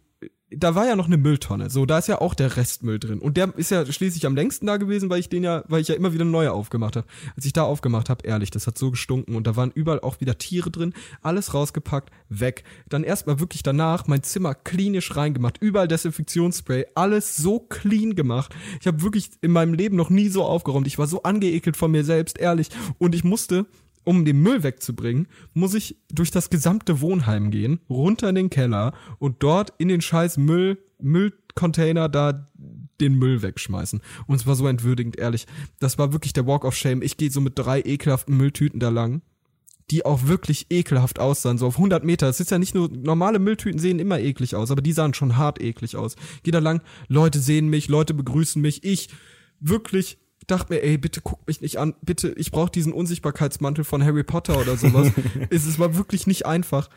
da 0.58 0.76
war 0.76 0.86
ja 0.88 0.96
noch 0.96 1.08
eine 1.08 1.18
Mülltonne. 1.18 1.70
So, 1.70 1.86
da 1.86 1.98
ist 1.98 2.08
ja 2.08 2.22
auch 2.22 2.34
der 2.34 2.58
Restmüll 2.58 3.00
drin. 3.00 3.20
Und 3.20 3.38
der 3.38 3.54
ist 3.58 3.72
ja 3.72 3.86
schließlich 3.86 4.26
am 4.26 4.36
längsten 4.36 4.66
da 4.66 4.78
gewesen, 4.78 5.10
weil 5.10 5.20
ich 5.20 5.30
den 5.30 5.44
ja, 5.44 5.64
weil 5.68 5.82
ich 5.82 5.88
ja 5.88 5.96
immer 5.96 6.14
wieder 6.14 6.26
neue 6.26 6.52
aufgemacht 6.52 6.96
habe. 6.96 7.08
Als 7.36 7.46
ich 7.46 7.54
da 7.54 7.64
aufgemacht 7.64 8.10
habe, 8.10 8.26
ehrlich, 8.26 8.52
das 8.52 8.68
hat 8.68 8.78
so 8.78 8.92
gestunken 8.92 9.36
und 9.36 9.48
da 9.48 9.56
waren 9.56 9.72
überall 9.74 10.00
auch 10.00 10.22
wieder 10.22 10.38
Tiere 10.38 10.72
drin, 10.72 10.94
alles 11.22 11.54
rausgepackt, 11.54 12.12
weg. 12.30 12.64
Dann 12.90 13.04
erstmal 13.04 13.40
wirklich 13.40 13.64
danach 13.64 14.08
mein 14.08 14.24
Zimmer 14.24 14.56
klinisch 14.56 15.16
reingemacht, 15.16 15.58
überall 15.62 15.88
Desinfektionsspray, 15.88 16.88
alles 16.96 17.36
so 17.36 17.60
clean 17.60 18.16
gemacht. 18.16 18.56
Ich 18.80 18.88
habe 18.88 19.02
wirklich 19.02 19.32
in 19.42 19.52
meinem 19.52 19.74
Leben 19.74 19.96
noch 19.96 20.10
nie 20.10 20.30
so 20.30 20.44
aufgeräumt. 20.44 20.88
Ich 20.88 20.98
war 20.98 21.08
so 21.08 21.24
angeekelt 21.24 21.78
von 21.78 21.92
mir 21.92 22.04
selbst, 22.04 22.38
ehrlich. 22.38 22.70
Und 22.98 23.16
ich 23.16 23.24
musste 23.24 23.66
um 24.06 24.26
den 24.26 24.42
Müll 24.42 24.64
wegzubringen, 24.64 25.28
muss 25.54 25.74
ich 25.74 25.98
durch 26.12 26.32
das 26.32 26.50
gesamte 26.50 27.02
Wohnheim 27.02 27.52
gehen, 27.52 27.80
runter 27.90 28.30
in 28.30 28.36
den 28.36 28.50
Keller 28.50 28.94
und 29.20 29.44
dort 29.44 29.74
in 29.78 29.88
den 29.88 30.02
scheiß 30.02 30.38
Müll, 30.38 30.78
Müllcontainer 31.00 32.10
da 32.10 32.48
den 33.02 33.16
Müll 33.16 33.42
wegschmeißen. 33.42 34.02
Und 34.28 34.36
es 34.36 34.48
war 34.48 34.56
so 34.56 34.68
entwürdigend, 34.68 35.18
ehrlich. 35.18 35.48
Das 35.80 35.98
war 35.98 36.14
wirklich 36.14 36.34
der 36.34 36.48
Walk 36.48 36.64
of 36.64 36.76
Shame. 36.76 37.02
Ich 37.02 37.18
gehe 37.18 37.30
so 37.30 37.42
mit 37.42 37.58
drei 37.58 37.82
ekelhaften 37.82 38.38
Mülltüten 38.38 38.80
da 38.80 38.90
lang, 38.90 39.22
die 39.92 40.06
auch 40.06 40.28
wirklich 40.28 40.68
ekelhaft 40.70 41.20
aussahen, 41.20 41.58
so 41.58 41.68
auf 41.68 41.76
100 41.76 42.04
Meter. 42.04 42.30
Es 42.30 42.40
ist 42.40 42.52
ja 42.52 42.58
nicht 42.58 42.74
nur, 42.74 42.90
normale 42.90 43.40
Mülltüten 43.40 43.80
sehen 43.80 44.00
immer 44.00 44.20
eklig 44.20 44.56
aus, 44.56 44.72
aber 44.72 44.82
die 44.82 44.94
sahen 44.94 45.14
schon 45.14 45.38
hart 45.38 45.62
eklig 45.62 45.96
aus. 45.96 46.16
Geh 46.44 46.52
da 46.52 46.60
lang, 46.60 46.82
Leute 47.08 47.40
sehen 47.40 47.70
mich, 47.70 47.88
Leute 47.88 48.14
begrüßen 48.14 48.62
mich, 48.62 48.84
ich 48.84 49.10
wirklich 49.60 50.18
dachte 50.48 50.74
mir, 50.74 50.84
ey, 50.84 50.98
bitte 50.98 51.22
guck 51.22 51.46
mich 51.48 51.62
nicht 51.62 51.78
an, 51.78 51.96
bitte, 52.02 52.34
ich 52.38 52.52
brauche 52.52 52.72
diesen 52.72 52.94
Unsichtbarkeitsmantel 52.94 53.84
von 53.84 54.04
Harry 54.04 54.24
Potter 54.24 54.60
oder 54.60 54.78
sowas. 54.78 55.12
es, 55.50 55.66
es 55.66 55.80
war 55.80 55.96
wirklich 55.96 56.28
nicht 56.28 56.46
einfach. 56.46 56.90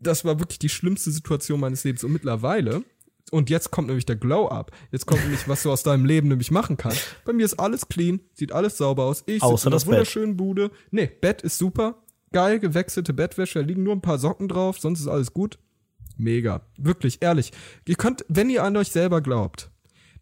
Das 0.00 0.24
war 0.24 0.38
wirklich 0.38 0.58
die 0.58 0.68
schlimmste 0.68 1.10
Situation 1.10 1.60
meines 1.60 1.84
Lebens. 1.84 2.04
Und 2.04 2.12
mittlerweile, 2.12 2.84
und 3.30 3.50
jetzt 3.50 3.70
kommt 3.70 3.88
nämlich 3.88 4.06
der 4.06 4.16
Glow-Up, 4.16 4.70
jetzt 4.92 5.06
kommt 5.06 5.22
nämlich, 5.22 5.48
was 5.48 5.62
du 5.62 5.72
aus 5.72 5.82
deinem 5.82 6.04
Leben 6.04 6.28
nämlich 6.28 6.50
machen 6.50 6.76
kannst. 6.76 7.16
Bei 7.24 7.32
mir 7.32 7.44
ist 7.44 7.58
alles 7.58 7.88
clean, 7.88 8.20
sieht 8.34 8.52
alles 8.52 8.76
sauber 8.76 9.04
aus. 9.04 9.24
Ich 9.26 9.42
Außer 9.42 9.56
sitze 9.56 9.68
in 9.68 9.72
das 9.72 9.82
einer 9.84 9.92
wunderschönen 9.92 10.36
Bude. 10.36 10.70
Nee, 10.90 11.10
Bett 11.20 11.42
ist 11.42 11.58
super. 11.58 12.02
Geil, 12.32 12.58
gewechselte 12.58 13.12
Bettwäsche, 13.12 13.60
da 13.60 13.64
liegen 13.64 13.82
nur 13.82 13.94
ein 13.94 14.02
paar 14.02 14.18
Socken 14.18 14.48
drauf, 14.48 14.78
sonst 14.78 15.00
ist 15.00 15.08
alles 15.08 15.32
gut. 15.32 15.58
Mega. 16.18 16.62
Wirklich, 16.76 17.22
ehrlich. 17.22 17.52
Ihr 17.86 17.94
könnt, 17.94 18.24
wenn 18.28 18.50
ihr 18.50 18.64
an 18.64 18.76
euch 18.76 18.90
selber 18.90 19.20
glaubt, 19.20 19.70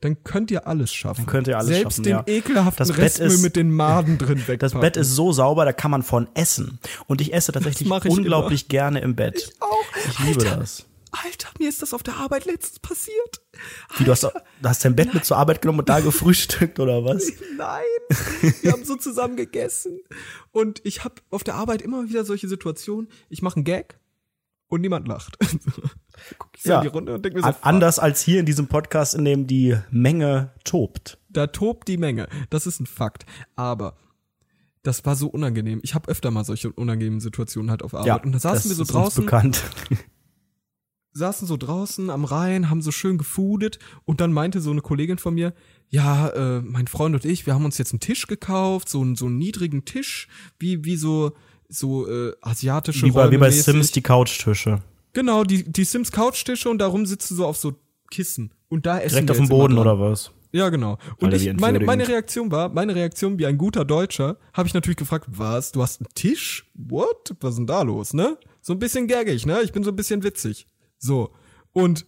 dann 0.00 0.22
könnt 0.24 0.50
ihr 0.50 0.66
alles 0.66 0.92
schaffen. 0.92 1.24
Dann 1.24 1.26
könnt 1.32 1.48
ihr 1.48 1.56
alles 1.56 1.68
Selbst 1.68 1.82
schaffen, 1.96 2.02
den 2.04 2.11
ja. 2.12 2.24
ekelhaften 2.26 2.78
Das 2.78 2.88
Bett 2.88 2.98
Restmüll 2.98 3.28
ist- 3.28 3.42
mit 3.42 3.56
den 3.56 3.70
Maden 3.72 4.18
drin 4.18 4.38
wegpacken. 4.46 4.59
Das 4.66 4.72
Bett 4.74 4.96
ist 4.96 5.11
so 5.14 5.32
sauber, 5.32 5.64
da 5.64 5.72
kann 5.72 5.90
man 5.90 6.02
von 6.02 6.28
essen. 6.35 6.78
Und 7.06 7.20
ich 7.20 7.32
esse 7.32 7.52
tatsächlich 7.52 7.90
ich 8.04 8.04
unglaublich 8.11 8.68
gerne 8.68 9.00
im 9.00 9.16
Bett. 9.16 9.37
Ich 9.37 9.62
auch. 9.62 9.85
Ich 10.09 10.18
liebe 10.20 10.40
Alter, 10.44 10.56
das. 10.59 10.87
Alter, 11.24 11.48
mir 11.59 11.68
ist 11.68 11.80
das 11.80 11.94
auf 11.94 12.02
der 12.02 12.16
Arbeit 12.16 12.44
letztens 12.44 12.78
passiert. 12.80 13.40
Wie, 13.96 14.04
du 14.04 14.11
hast, 14.11 14.24
du 14.24 14.30
hast 14.64 14.85
dein 14.85 14.94
Bett 14.96 15.14
mit 15.14 15.24
zur 15.24 15.38
Arbeit 15.38 15.62
genommen 15.62 15.78
und 15.78 15.88
da 15.88 16.00
gefrühstückt 16.00 16.78
oder 16.78 17.04
was? 17.06 17.24
Nein, 17.56 17.85
wir 18.61 18.72
haben 18.72 18.85
so 18.85 18.96
zusammen 18.96 19.37
gegessen. 19.37 19.98
Und 20.52 20.82
ich 20.85 21.04
habe 21.04 21.14
auf 21.30 21.42
der 21.42 21.54
Arbeit 21.54 21.80
immer 21.80 22.06
wieder 22.09 22.24
solche 22.26 22.48
Situationen. 22.48 23.09
Ich 23.30 23.40
mache 23.40 23.56
einen 23.56 23.64
Gag 23.64 23.98
und 24.68 24.82
niemand 24.82 25.09
lacht. 25.09 25.38
Guck 26.38 26.50
ich 26.57 26.62
so 26.62 26.70
Ja. 26.70 26.76
in 26.79 26.83
die 26.83 26.88
Runde 26.88 27.14
und 27.14 27.24
denke 27.24 27.37
mir 27.38 27.42
so, 27.42 27.48
An, 27.48 27.55
anders 27.62 27.98
als 27.98 28.20
hier 28.22 28.40
in 28.40 28.46
diesem 28.46 28.66
Podcast, 28.66 29.14
in 29.14 29.24
dem 29.24 29.46
die 29.46 29.76
Menge 29.90 30.50
tobt. 30.64 31.18
da 31.29 31.46
tobt 31.48 31.88
die 31.88 31.96
Menge. 31.98 32.29
Das 32.50 32.66
ist 32.66 32.81
ein 32.81 32.87
Fakt. 32.87 33.26
Aber 33.57 33.96
das 34.83 35.05
war 35.05 35.16
so 35.16 35.26
unangenehm. 35.29 35.81
Ich 35.83 35.94
habe 35.94 36.09
öfter 36.09 36.31
mal 36.31 36.44
solche 36.44 36.70
unangenehmen 36.72 37.20
Situationen 37.20 37.70
halt 37.70 37.83
auf 37.83 37.94
Arbeit. 37.94 38.24
und 38.24 38.33
da 38.33 38.38
saßen 38.38 38.70
wir 38.70 38.76
so 38.76 38.85
draußen, 38.85 39.24
bekannt. 39.24 39.62
saßen 41.12 41.48
so 41.48 41.57
draußen 41.57 42.11
am 42.11 42.24
Rhein, 42.24 42.68
haben 42.68 42.83
so 42.83 42.90
schön 42.92 43.16
gefudet 43.18 43.79
und 44.05 44.20
dann 44.20 44.33
meinte 44.33 44.61
so 44.61 44.70
eine 44.70 44.83
Kollegin 44.83 45.16
von 45.18 45.35
mir, 45.35 45.55
ja, 45.88 46.29
äh, 46.29 46.61
mein 46.61 46.88
Freund 46.88 47.14
und 47.14 47.24
ich, 47.24 47.46
wir 47.46 47.55
haben 47.55 47.64
uns 47.64 47.79
jetzt 47.79 47.92
einen 47.92 48.00
Tisch 48.00 48.26
gekauft, 48.26 48.88
so 48.88 49.00
einen 49.00 49.16
so 49.16 49.26
einen 49.26 49.38
niedrigen 49.38 49.85
Tisch, 49.87 50.29
wie 50.59 50.85
wie 50.85 50.96
so 50.96 51.33
so 51.68 52.07
äh, 52.09 52.33
asiatische 52.42 53.07
Wie 53.07 53.11
bei, 53.12 53.31
wie 53.31 53.38
bei 53.38 53.46
mäßig. 53.48 53.64
Sims 53.64 53.92
die 53.92 54.02
Couchtische. 54.02 54.83
Genau, 55.16 55.44
die 55.44 55.64
die 55.64 55.85
Sims 55.85 56.12
Couchtische 56.12 56.68
und 56.68 56.76
darum 56.76 57.07
sitzt 57.07 57.31
du 57.31 57.37
so 57.37 57.46
auf 57.46 57.57
so 57.57 57.72
Kissen 58.11 58.52
und 58.68 58.85
da 58.85 58.98
essen 58.98 59.14
Direkt 59.14 59.31
auf 59.31 59.38
dem 59.38 59.48
Boden 59.48 59.79
oder 59.79 59.98
was? 59.98 60.31
Ja, 60.52 60.68
genau. 60.68 60.98
Und 61.16 61.33
ich, 61.33 61.55
meine, 61.55 61.81
meine 61.81 62.07
Reaktion 62.07 62.50
war, 62.50 62.68
meine 62.68 62.94
Reaktion 62.94 63.38
wie 63.38 63.46
ein 63.46 63.57
guter 63.57 63.87
Deutscher, 63.87 64.37
habe 64.52 64.68
ich 64.68 64.74
natürlich 64.74 64.98
gefragt, 64.98 65.24
was, 65.29 65.72
du 65.72 65.81
hast 65.81 66.02
einen 66.02 66.09
Tisch? 66.14 66.70
What? 66.74 67.35
Was 67.40 67.52
ist 67.52 67.57
denn 67.57 67.66
da 67.66 67.81
los, 67.81 68.12
ne? 68.12 68.37
So 68.61 68.74
ein 68.74 68.79
bisschen 68.79 69.09
gaggig, 69.09 69.46
ne? 69.46 69.62
Ich 69.62 69.72
bin 69.72 69.85
so 69.85 69.90
ein 69.90 69.96
bisschen 69.96 70.22
witzig. 70.22 70.66
So. 70.98 71.31
Und 71.72 72.05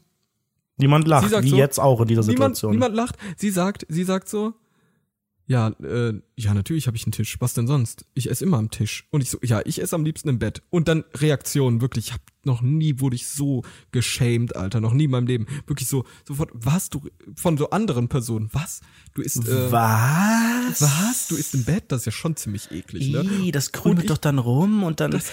Niemand 0.77 1.09
lacht, 1.09 1.43
wie 1.43 1.49
so, 1.49 1.57
jetzt 1.57 1.81
auch 1.81 2.03
in 2.03 2.09
dieser 2.09 2.21
niemand, 2.21 2.57
Situation. 2.57 2.73
niemand 2.73 2.95
lacht. 2.95 3.17
Sie 3.39 3.49
sagt, 3.49 3.87
sie 3.89 4.05
sagt 4.05 4.29
so, 4.29 4.53
ja, 5.47 5.69
äh, 5.83 6.13
ja, 6.39 6.55
natürlich 6.55 6.87
habe 6.87 6.97
ich 6.97 7.05
einen 7.05 7.13
Tisch. 7.13 7.37
Was 7.41 7.55
denn 7.55 7.67
sonst? 7.67 8.05
Ich 8.15 8.31
esse 8.31 8.45
immer 8.45 8.59
am 8.59 8.71
Tisch. 8.71 9.07
Und 9.11 9.23
ich 9.23 9.31
so, 9.31 9.39
ja, 9.43 9.61
ich 9.65 9.83
esse 9.83 9.97
am 9.97 10.05
liebsten 10.05 10.29
im 10.29 10.39
Bett. 10.39 10.63
Und 10.71 10.87
dann 10.87 11.05
Reaktion, 11.17 11.81
wirklich, 11.81 12.07
ich 12.09 12.13
hab 12.13 12.21
noch 12.45 12.63
nie 12.63 13.01
wurde 13.01 13.17
ich 13.17 13.27
so 13.27 13.63
geschämt, 13.91 14.55
Alter, 14.57 14.81
noch 14.81 14.93
nie 14.95 15.05
in 15.05 15.11
meinem 15.11 15.27
Leben. 15.27 15.47
Wirklich 15.67 15.89
so, 15.89 16.05
sofort, 16.27 16.51
was, 16.55 16.91
du, 16.91 17.03
von 17.35 17.59
so 17.59 17.71
anderen 17.71 18.09
Personen, 18.09 18.49
was? 18.53 18.81
Du 19.15 19.23
isst, 19.23 19.49
äh, 19.49 19.73
was? 19.73 20.81
was? 20.81 21.27
Du 21.29 21.35
isst 21.37 21.55
im 21.55 21.65
Bett? 21.65 21.85
Das 21.89 22.03
ist 22.03 22.07
ja 22.07 22.13
schon 22.13 22.37
ziemlich 22.37 22.71
eklig, 22.71 23.11
ne? 23.11 23.23
Ih, 23.43 23.51
das 23.51 23.67
Und 23.67 23.73
krümelt 23.73 24.03
ich- 24.05 24.07
doch 24.09 24.19
dann 24.19 24.39
rum 24.39 24.85
und 24.85 25.01
dann 25.01 25.11
Das- 25.11 25.33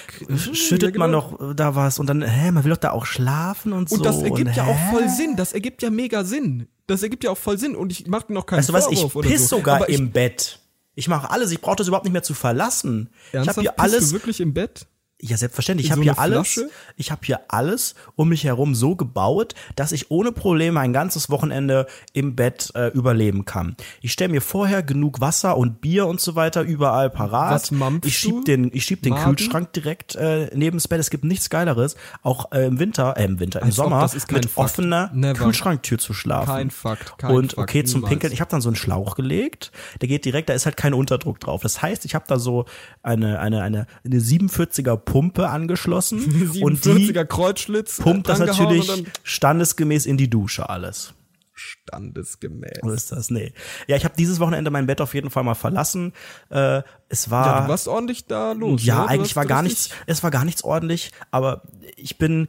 schüttet 0.54 0.94
Ja, 0.96 1.00
man 1.00 1.12
genau. 1.12 1.38
doch 1.38 1.54
da 1.56 1.76
was 1.76 2.00
und 2.00 2.08
dann, 2.08 2.22
hä, 2.24 2.52
man 2.52 2.64
will 2.64 2.72
doch 2.72 2.78
da 2.78 2.92
auch 2.92 3.06
schlafen 3.06 3.74
und, 3.74 3.90
so. 3.90 3.98
Und 3.98 4.06
das 4.06 4.22
ergibt 4.24 4.50
und, 4.50 4.56
ja 4.56 4.64
auch 4.66 4.76
hä? 4.76 4.92
voll 4.92 5.10
Sinn. 5.10 5.36
Das 5.38 5.54
ergibt 5.54 5.84
ja 5.84 5.90
mega 5.92 6.24
Sinn. 6.26 6.68
Das 6.88 7.02
ergibt 7.04 7.24
ja 7.24 7.30
auch 7.32 7.38
voll 7.38 7.58
Sinn. 7.60 7.76
Und 7.76 7.92
ich 7.92 8.08
mache 8.08 8.34
noch 8.34 8.46
keinen 8.46 8.60
Weißt 8.60 8.70
du 8.70 8.74
was, 8.74 8.92
ich 8.92 9.00
Vorwurf 9.00 9.26
piss 9.28 9.48
so. 9.50 9.58
sogar 9.58 9.78
Aber 9.78 9.90
ich, 9.90 9.98
im 10.00 10.12
Bett. 10.12 10.60
Ich 10.96 11.08
mache 11.08 11.30
alles, 11.30 11.52
ich 11.52 11.62
brauche 11.62 11.76
das 11.76 11.88
überhaupt 11.88 12.06
nicht 12.06 12.14
mehr 12.14 12.24
zu 12.24 12.34
verlassen. 12.34 13.10
Ernsthaft, 13.32 13.58
ich 13.62 13.68
habe 13.68 13.76
hier 13.76 13.80
alles, 13.80 14.10
du 14.10 14.14
wirklich 14.14 14.40
im 14.40 14.54
Bett? 14.54 14.88
Ja 15.22 15.38
selbstverständlich, 15.38 15.88
ich 15.88 15.92
habe 15.92 16.00
so 16.00 16.04
hier 16.04 16.20
eine 16.20 16.36
alles, 16.36 16.54
Flasche? 16.54 16.70
ich 16.98 17.12
habe 17.12 17.22
hier 17.24 17.40
alles 17.48 17.96
um 18.16 18.30
mich 18.30 18.44
herum 18.44 18.76
so 18.76 18.96
gebaut, 18.96 19.56
dass 19.76 19.92
ich 19.92 20.12
ohne 20.12 20.32
Probleme 20.32 20.80
ein 20.80 20.94
ganzes 20.94 21.30
Wochenende 21.30 21.88
im 22.14 22.36
Bett 22.36 22.72
äh, 22.76 22.90
überleben 22.90 23.46
kann. 23.46 23.78
Ich 24.02 24.12
stelle 24.12 24.32
mir 24.32 24.42
vorher 24.42 24.84
genug 24.84 25.22
Wasser 25.22 25.58
und 25.58 25.80
Bier 25.80 26.08
und 26.08 26.20
so 26.20 26.36
weiter 26.36 26.64
überall 26.64 27.10
parat. 27.10 27.54
Was 27.54 27.72
mampfst 27.72 28.08
ich 28.08 28.18
schieb 28.18 28.36
du? 28.36 28.44
den, 28.44 28.72
ich 28.74 28.84
schieb 28.84 29.04
den 29.04 29.14
Magen? 29.14 29.36
Kühlschrank 29.36 29.72
direkt 29.74 30.16
äh, 30.16 30.50
neben 30.54 30.78
das 30.78 30.88
Bett. 30.88 31.00
Es 31.00 31.10
gibt 31.10 31.24
nichts 31.24 31.50
Geileres, 31.50 31.96
auch 32.22 32.52
äh, 32.52 32.66
im 32.66 32.80
Winter, 32.80 33.16
äh, 33.18 33.24
im 33.24 33.40
Winter, 33.40 33.62
im 33.62 33.68
Als 33.68 33.76
Sommer 33.76 34.10
mit 34.32 34.46
Fakt. 34.46 34.58
offener 34.58 35.12
Never. 35.14 35.46
Kühlschranktür 35.46 35.98
zu 35.98 36.14
schlafen. 36.14 36.48
Kein 36.48 36.72
Fakt, 36.72 37.18
kein 37.18 37.32
und 37.32 37.54
Fakt, 37.54 37.70
okay, 37.70 37.84
zum 37.86 38.02
niemals. 38.02 38.10
Pinkeln, 38.10 38.34
ich 38.34 38.42
habe 38.42 38.52
dann 38.52 38.62
so 38.62 38.70
einen 38.70 38.76
Schlauch 38.76 39.16
gelegt, 39.16 39.72
der 40.02 40.10
geht 40.10 40.26
direkt, 40.26 40.50
da 40.50 40.54
ist 40.54 40.66
halt 40.66 40.76
kein 40.76 40.94
Unterdruck 40.94 41.40
drauf. 41.40 41.62
Das 41.62 41.82
heißt, 41.82 42.04
ich 42.04 42.16
habe 42.16 42.26
da 42.28 42.38
so 42.38 42.66
eine 43.02 43.40
eine 43.40 43.62
eine 43.62 43.88
eine 44.04 44.20
47er 44.20 45.05
Pumpe 45.06 45.50
angeschlossen 45.50 46.20
und 46.62 46.84
die 46.86 46.92
47er 46.92 47.26
Kreuzschlitz. 47.26 48.00
pumpt 48.00 48.28
äh, 48.28 48.32
das 48.32 48.40
drangehauen 48.40 48.78
natürlich 48.78 49.06
standesgemäß 49.24 50.06
in 50.06 50.18
die 50.18 50.30
Dusche 50.30 50.70
alles. 50.70 51.14
standesgemäß. 51.54 52.80
So 52.84 52.92
ist 52.92 53.12
das, 53.12 53.30
nee. 53.30 53.54
Ja, 53.88 53.96
ich 53.96 54.04
habe 54.04 54.16
dieses 54.18 54.40
Wochenende 54.40 54.72
mein 54.72 54.88
Bett 54.88 55.02
auf 55.02 55.14
jeden 55.14 55.30
Fall 55.30 55.44
mal 55.44 55.56
verlassen. 55.56 56.14
Äh, 56.50 56.82
es 57.10 57.30
war. 57.32 57.46
Ja, 57.46 57.62
du 57.62 57.70
warst 57.70 57.88
ordentlich 57.88 58.26
da 58.26 58.52
los. 58.52 58.84
Ja, 58.84 59.04
ne? 59.04 59.10
Eigentlich 59.10 59.36
war 59.36 59.46
gar 59.46 59.62
nichts, 59.62 59.90
es 60.06 60.24
war 60.24 60.32
gar 60.32 60.44
nichts 60.46 60.64
ordentlich, 60.64 61.12
aber 61.32 61.62
ich 61.96 62.18
bin 62.18 62.48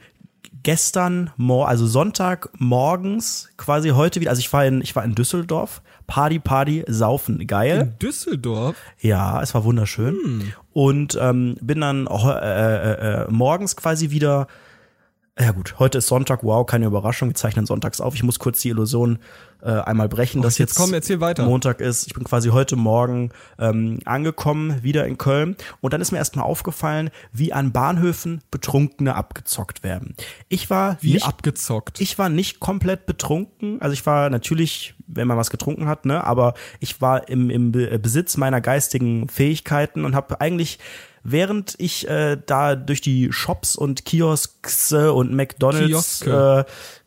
gestern, 0.62 1.30
also 1.48 1.86
Sonntag 1.86 2.50
morgens, 2.58 3.50
quasi 3.56 3.90
heute 3.90 4.20
wieder, 4.20 4.30
also 4.30 4.40
ich 4.40 4.52
war 4.52 4.66
in, 4.66 4.80
ich 4.80 4.96
war 4.96 5.04
in 5.04 5.14
Düsseldorf, 5.14 5.80
Party, 6.08 6.40
Party, 6.40 6.84
Saufen, 6.88 7.46
geil. 7.46 7.92
In 7.92 7.98
Düsseldorf? 8.00 8.76
Ja, 9.00 9.40
es 9.42 9.54
war 9.54 9.62
wunderschön. 9.62 10.14
Hm. 10.14 10.52
Und 10.76 11.16
ähm, 11.18 11.56
bin 11.62 11.80
dann 11.80 12.06
äh, 12.06 12.36
äh, 12.36 13.22
äh, 13.22 13.26
morgens 13.30 13.76
quasi 13.76 14.10
wieder. 14.10 14.46
Ja 15.38 15.52
gut, 15.52 15.74
heute 15.78 15.98
ist 15.98 16.06
Sonntag, 16.06 16.42
wow, 16.44 16.64
keine 16.64 16.86
Überraschung, 16.86 17.28
wir 17.28 17.34
zeichnen 17.34 17.66
sonntags 17.66 18.00
auf. 18.00 18.14
Ich 18.14 18.22
muss 18.22 18.38
kurz 18.38 18.62
die 18.62 18.70
Illusion 18.70 19.18
äh, 19.62 19.68
einmal 19.70 20.08
brechen, 20.08 20.40
dass 20.40 20.56
jetzt 20.56 20.70
jetzt 20.70 20.78
komm. 20.78 20.92
Montag 21.44 21.82
ist. 21.82 22.06
Ich 22.06 22.14
bin 22.14 22.24
quasi 22.24 22.48
heute 22.48 22.74
Morgen 22.74 23.28
ähm, 23.58 23.98
angekommen, 24.06 24.82
wieder 24.82 25.06
in 25.06 25.18
Köln. 25.18 25.54
Und 25.82 25.92
dann 25.92 26.00
ist 26.00 26.10
mir 26.10 26.16
erstmal 26.16 26.46
aufgefallen, 26.46 27.10
wie 27.34 27.52
an 27.52 27.70
Bahnhöfen 27.72 28.40
Betrunkene 28.50 29.14
abgezockt 29.14 29.82
werden. 29.82 30.14
Ich 30.48 30.70
war 30.70 30.96
Wie 31.02 31.12
nicht 31.12 31.26
abgezockt. 31.26 32.00
ich 32.00 32.18
war 32.18 32.30
nicht 32.30 32.58
komplett 32.58 33.04
betrunken. 33.04 33.82
Also 33.82 33.92
ich 33.92 34.06
war 34.06 34.30
natürlich, 34.30 34.94
wenn 35.06 35.28
man 35.28 35.36
was 35.36 35.50
getrunken 35.50 35.86
hat, 35.86 36.06
ne, 36.06 36.24
aber 36.24 36.54
ich 36.80 37.02
war 37.02 37.28
im, 37.28 37.50
im 37.50 37.72
Be- 37.72 37.98
Besitz 37.98 38.38
meiner 38.38 38.62
geistigen 38.62 39.28
Fähigkeiten 39.28 40.06
und 40.06 40.14
habe 40.14 40.40
eigentlich 40.40 40.78
während 41.28 41.74
ich 41.78 42.08
äh, 42.08 42.36
da 42.46 42.76
durch 42.76 43.00
die 43.00 43.32
Shops 43.32 43.76
und 43.76 44.04
Kiosks 44.04 44.92
und 44.92 45.32
McDonalds 45.32 46.22
äh, 46.22 46.60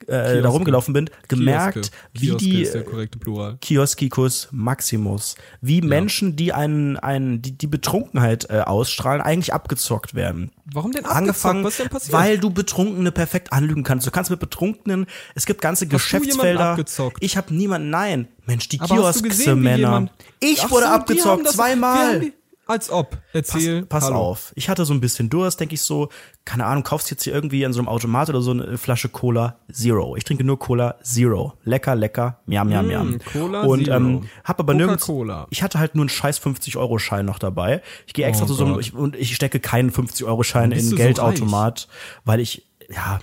äh, 0.08 0.42
da 0.42 0.50
rumgelaufen 0.50 0.94
bin, 0.94 1.10
gemerkt, 1.28 1.74
Kioske. 1.76 1.92
wie 2.14 2.36
Kioske 2.36 2.84
die. 2.84 3.58
Kioskikus 3.62 4.48
Maximus, 4.52 5.36
wie 5.62 5.82
Menschen, 5.82 6.36
die 6.36 6.52
einen, 6.54 6.98
einen 6.98 7.42
die, 7.42 7.52
die 7.58 7.68
Betrunkenheit 7.68 8.50
äh, 8.50 8.60
ausstrahlen, 8.62 9.22
eigentlich 9.22 9.54
abgezockt 9.54 10.16
werden. 10.16 10.52
Warum 10.74 10.92
denn 10.92 11.06
abgezockt? 11.06 11.18
Angefangen, 11.18 11.64
Was 11.64 11.74
ist 11.74 11.80
denn 11.80 11.90
passiert? 11.90 12.14
weil 12.14 12.38
du 12.40 12.50
Betrunkene 12.50 13.12
perfekt 13.12 13.54
anlügen 13.54 13.84
kannst. 13.84 14.06
Du 14.08 14.12
kannst 14.12 14.32
mit 14.32 14.40
Betrunkenen, 14.40 15.06
es 15.36 15.46
gibt 15.46 15.62
ganze 15.62 15.86
jemanden 15.86 15.98
Geschäftsfelder. 15.98 16.78
Ich 17.20 17.38
habe 17.38 17.54
niemanden, 17.54 17.90
nein. 17.90 18.28
Mensch, 18.46 18.68
die 18.70 18.80
Aber 18.80 18.90
hast 19.08 19.20
du 19.20 19.22
Kioskse, 19.24 19.28
gesehen, 19.30 19.60
wie 19.60 19.64
Männer. 19.64 19.78
jemand- 19.78 20.12
Ich 20.40 20.64
Ach 20.64 20.72
wurde 20.72 20.86
so, 20.86 20.92
abgezockt, 20.92 21.48
zweimal. 21.50 22.32
Als 22.70 22.92
ob. 22.92 23.18
Erzähl. 23.34 23.84
Pass, 23.84 24.06
pass 24.06 24.12
auf. 24.12 24.52
Ich 24.56 24.70
hatte 24.70 24.86
so 24.86 24.94
ein 24.94 25.02
bisschen 25.02 25.28
Durst, 25.28 25.60
denke 25.60 25.74
ich 25.74 25.82
so, 25.82 26.10
keine 26.46 26.66
Ahnung, 26.66 26.84
kaufst 26.84 27.10
jetzt 27.10 27.24
hier 27.24 27.34
irgendwie 27.34 27.64
in 27.64 27.74
so 27.74 27.80
einem 27.80 27.88
Automat 27.88 28.30
oder 28.30 28.42
so 28.42 28.52
eine 28.52 28.78
Flasche 28.78 29.10
Cola 29.10 29.58
Zero. 29.72 30.16
Ich 30.16 30.24
trinke 30.24 30.44
nur 30.44 30.60
Cola 30.60 30.96
Zero. 31.02 31.54
Lecker, 31.64 31.96
lecker, 31.96 32.42
miam, 32.46 32.70
miam, 32.70 32.86
miam. 32.86 33.10
Mm, 33.16 33.20
Cola 33.34 33.62
Und 33.64 33.86
Zero. 33.86 33.98
ähm, 33.98 34.30
hab 34.44 34.60
aber 34.60 34.76
nirgends, 34.76 35.12
ich 35.50 35.64
hatte 35.64 35.80
halt 35.80 35.96
nur 35.96 36.04
einen 36.04 36.10
scheiß 36.10 36.40
50-Euro-Schein 36.42 37.26
noch 37.26 37.40
dabei. 37.40 37.82
Ich 38.06 38.14
gehe 38.14 38.28
extra 38.28 38.46
Oh 38.46 38.50
zu 38.50 38.54
so 38.54 38.66
einem, 38.66 38.80
ich, 38.80 38.94
und 38.94 39.16
ich 39.16 39.34
stecke 39.34 39.60
keinen 39.60 39.90
50-Euro-Schein 39.90 40.70
bist 40.70 40.82
in 40.82 40.88
einen 40.90 40.90
so 40.92 40.96
Geldautomat, 40.96 41.88
weil 42.24 42.40
ich, 42.40 42.68
ja, 42.88 43.20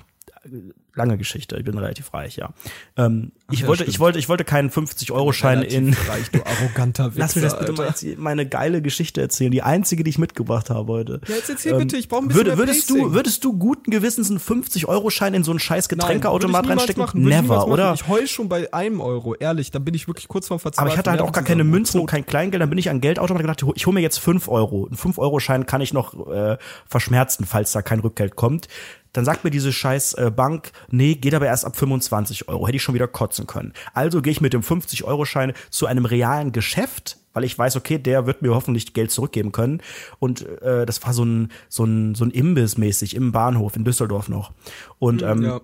lange 0.94 1.18
Geschichte, 1.18 1.56
ich 1.56 1.64
bin 1.64 1.76
relativ 1.76 2.12
reich, 2.14 2.36
ja. 2.36 2.50
Ähm, 2.96 3.32
ich 3.50 3.60
ja, 3.60 3.68
wollte, 3.68 3.82
stimmt. 3.82 3.94
ich 3.94 4.00
wollte, 4.00 4.18
ich 4.18 4.28
wollte 4.28 4.44
keinen 4.44 4.70
50-Euro-Schein 4.70 5.62
in, 5.62 5.94
Reich, 6.08 6.30
du 6.30 6.40
arroganter 6.44 7.14
Wichser, 7.14 7.18
Lass 7.20 7.36
mir 7.36 7.42
das 7.42 7.58
bitte 7.58 7.70
Alter. 7.72 7.82
mal 7.82 7.88
jetzt 7.88 8.18
meine 8.18 8.46
geile 8.46 8.82
Geschichte 8.82 9.20
erzählen, 9.20 9.50
die 9.50 9.62
einzige, 9.62 10.04
die 10.04 10.10
ich 10.10 10.18
mitgebracht 10.18 10.70
habe 10.70 10.92
heute. 10.92 11.20
Ja, 11.28 11.36
jetzt 11.36 11.50
erzähl 11.50 11.74
bitte, 11.74 11.96
ich 11.96 12.08
brauch 12.08 12.22
ein 12.22 12.28
bisschen 12.28 12.46
würde, 12.46 12.58
würdest 12.58 12.88
Pacing. 12.88 13.04
du, 13.04 13.12
würdest 13.12 13.44
du 13.44 13.58
guten 13.58 13.90
Gewissens 13.90 14.30
einen 14.30 14.40
50-Euro-Schein 14.40 15.34
in 15.34 15.44
so 15.44 15.52
einen 15.52 15.60
scheiß 15.60 15.88
Getränkeautomat 15.88 16.68
reinstecken? 16.68 17.02
machen, 17.02 17.22
Never, 17.22 17.68
oder? 17.68 17.92
Ich 17.94 18.08
heul 18.08 18.26
schon 18.26 18.48
bei 18.48 18.72
einem 18.72 19.00
Euro, 19.00 19.34
ehrlich, 19.34 19.70
dann 19.70 19.84
bin 19.84 19.94
ich 19.94 20.08
wirklich 20.08 20.28
kurz 20.28 20.48
vorm 20.48 20.60
Verzweifeln. 20.60 20.86
Aber 20.86 20.94
ich 20.94 20.98
hatte 20.98 21.10
halt 21.10 21.20
auch 21.20 21.32
gar 21.32 21.44
keine 21.44 21.64
Münzen 21.64 22.00
und 22.00 22.06
kein 22.06 22.24
Kleingeld. 22.24 22.62
Dann 22.62 22.70
bin 22.70 22.78
ich 22.78 22.90
an 22.90 23.00
Geldautomat 23.00 23.42
gedacht, 23.42 23.64
ich 23.74 23.86
hole 23.86 23.94
mir 23.94 24.00
jetzt 24.00 24.18
5 24.18 24.48
Euro. 24.48 24.88
Ein 24.90 24.96
5-Euro-Schein 24.96 25.66
kann 25.66 25.80
ich 25.80 25.92
noch 25.92 26.26
äh, 26.28 26.56
verschmerzen, 26.86 27.44
falls 27.44 27.72
da 27.72 27.82
kein 27.82 28.00
Rückgeld 28.00 28.36
kommt. 28.36 28.68
Dann 29.16 29.24
sagt 29.24 29.44
mir 29.44 29.50
diese 29.50 29.72
scheiß 29.72 30.14
äh, 30.14 30.30
Bank, 30.30 30.72
nee, 30.90 31.14
geht 31.14 31.34
aber 31.34 31.46
erst 31.46 31.64
ab 31.64 31.74
25 31.76 32.48
Euro. 32.48 32.66
Hätte 32.66 32.76
ich 32.76 32.82
schon 32.82 32.94
wieder 32.94 33.08
kotzen 33.08 33.46
können. 33.46 33.72
Also 33.94 34.20
gehe 34.20 34.30
ich 34.30 34.42
mit 34.42 34.52
dem 34.52 34.60
50-Euro-Schein 34.60 35.54
zu 35.70 35.86
einem 35.86 36.04
realen 36.04 36.52
Geschäft, 36.52 37.16
weil 37.32 37.44
ich 37.44 37.56
weiß, 37.58 37.76
okay, 37.76 37.98
der 37.98 38.26
wird 38.26 38.42
mir 38.42 38.54
hoffentlich 38.54 38.92
Geld 38.92 39.10
zurückgeben 39.10 39.52
können. 39.52 39.80
Und 40.18 40.46
äh, 40.60 40.84
das 40.84 41.02
war 41.02 41.14
so 41.14 41.24
ein, 41.24 41.50
so 41.70 41.84
ein, 41.84 42.14
so 42.14 42.24
ein 42.24 42.30
Imbiss 42.30 42.76
mäßig 42.76 43.16
im 43.16 43.32
Bahnhof 43.32 43.76
in 43.76 43.84
Düsseldorf 43.84 44.28
noch. 44.28 44.52
Und 44.98 45.22
ähm, 45.22 45.42
Ja. 45.42 45.60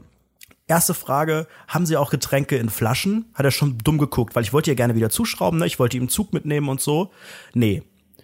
Erste 0.68 0.94
Frage, 0.94 1.48
haben 1.68 1.84
Sie 1.84 1.98
auch 1.98 2.08
Getränke 2.08 2.56
in 2.56 2.70
Flaschen? 2.70 3.26
Hat 3.34 3.44
er 3.44 3.50
schon 3.50 3.76
dumm 3.78 3.98
geguckt, 3.98 4.34
weil 4.34 4.44
ich 4.44 4.54
wollte 4.54 4.70
ja 4.70 4.74
gerne 4.74 4.94
wieder 4.94 5.10
zuschrauben, 5.10 5.58
ne? 5.58 5.66
Ich 5.66 5.78
wollte 5.78 5.98
ihn 5.98 6.04
im 6.04 6.08
Zug 6.08 6.32
mitnehmen 6.32 6.70
und 6.70 6.80
so. 6.80 7.10
Nee. 7.52 7.82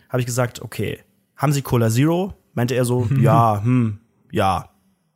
Habe 0.08 0.20
ich 0.20 0.26
gesagt, 0.26 0.62
okay. 0.62 1.00
Haben 1.36 1.52
Sie 1.52 1.60
Cola 1.60 1.90
Zero? 1.90 2.32
Meinte 2.54 2.74
er 2.74 2.86
so, 2.86 3.06
ja, 3.20 3.60
hm, 3.62 3.98
ja. 4.30 4.70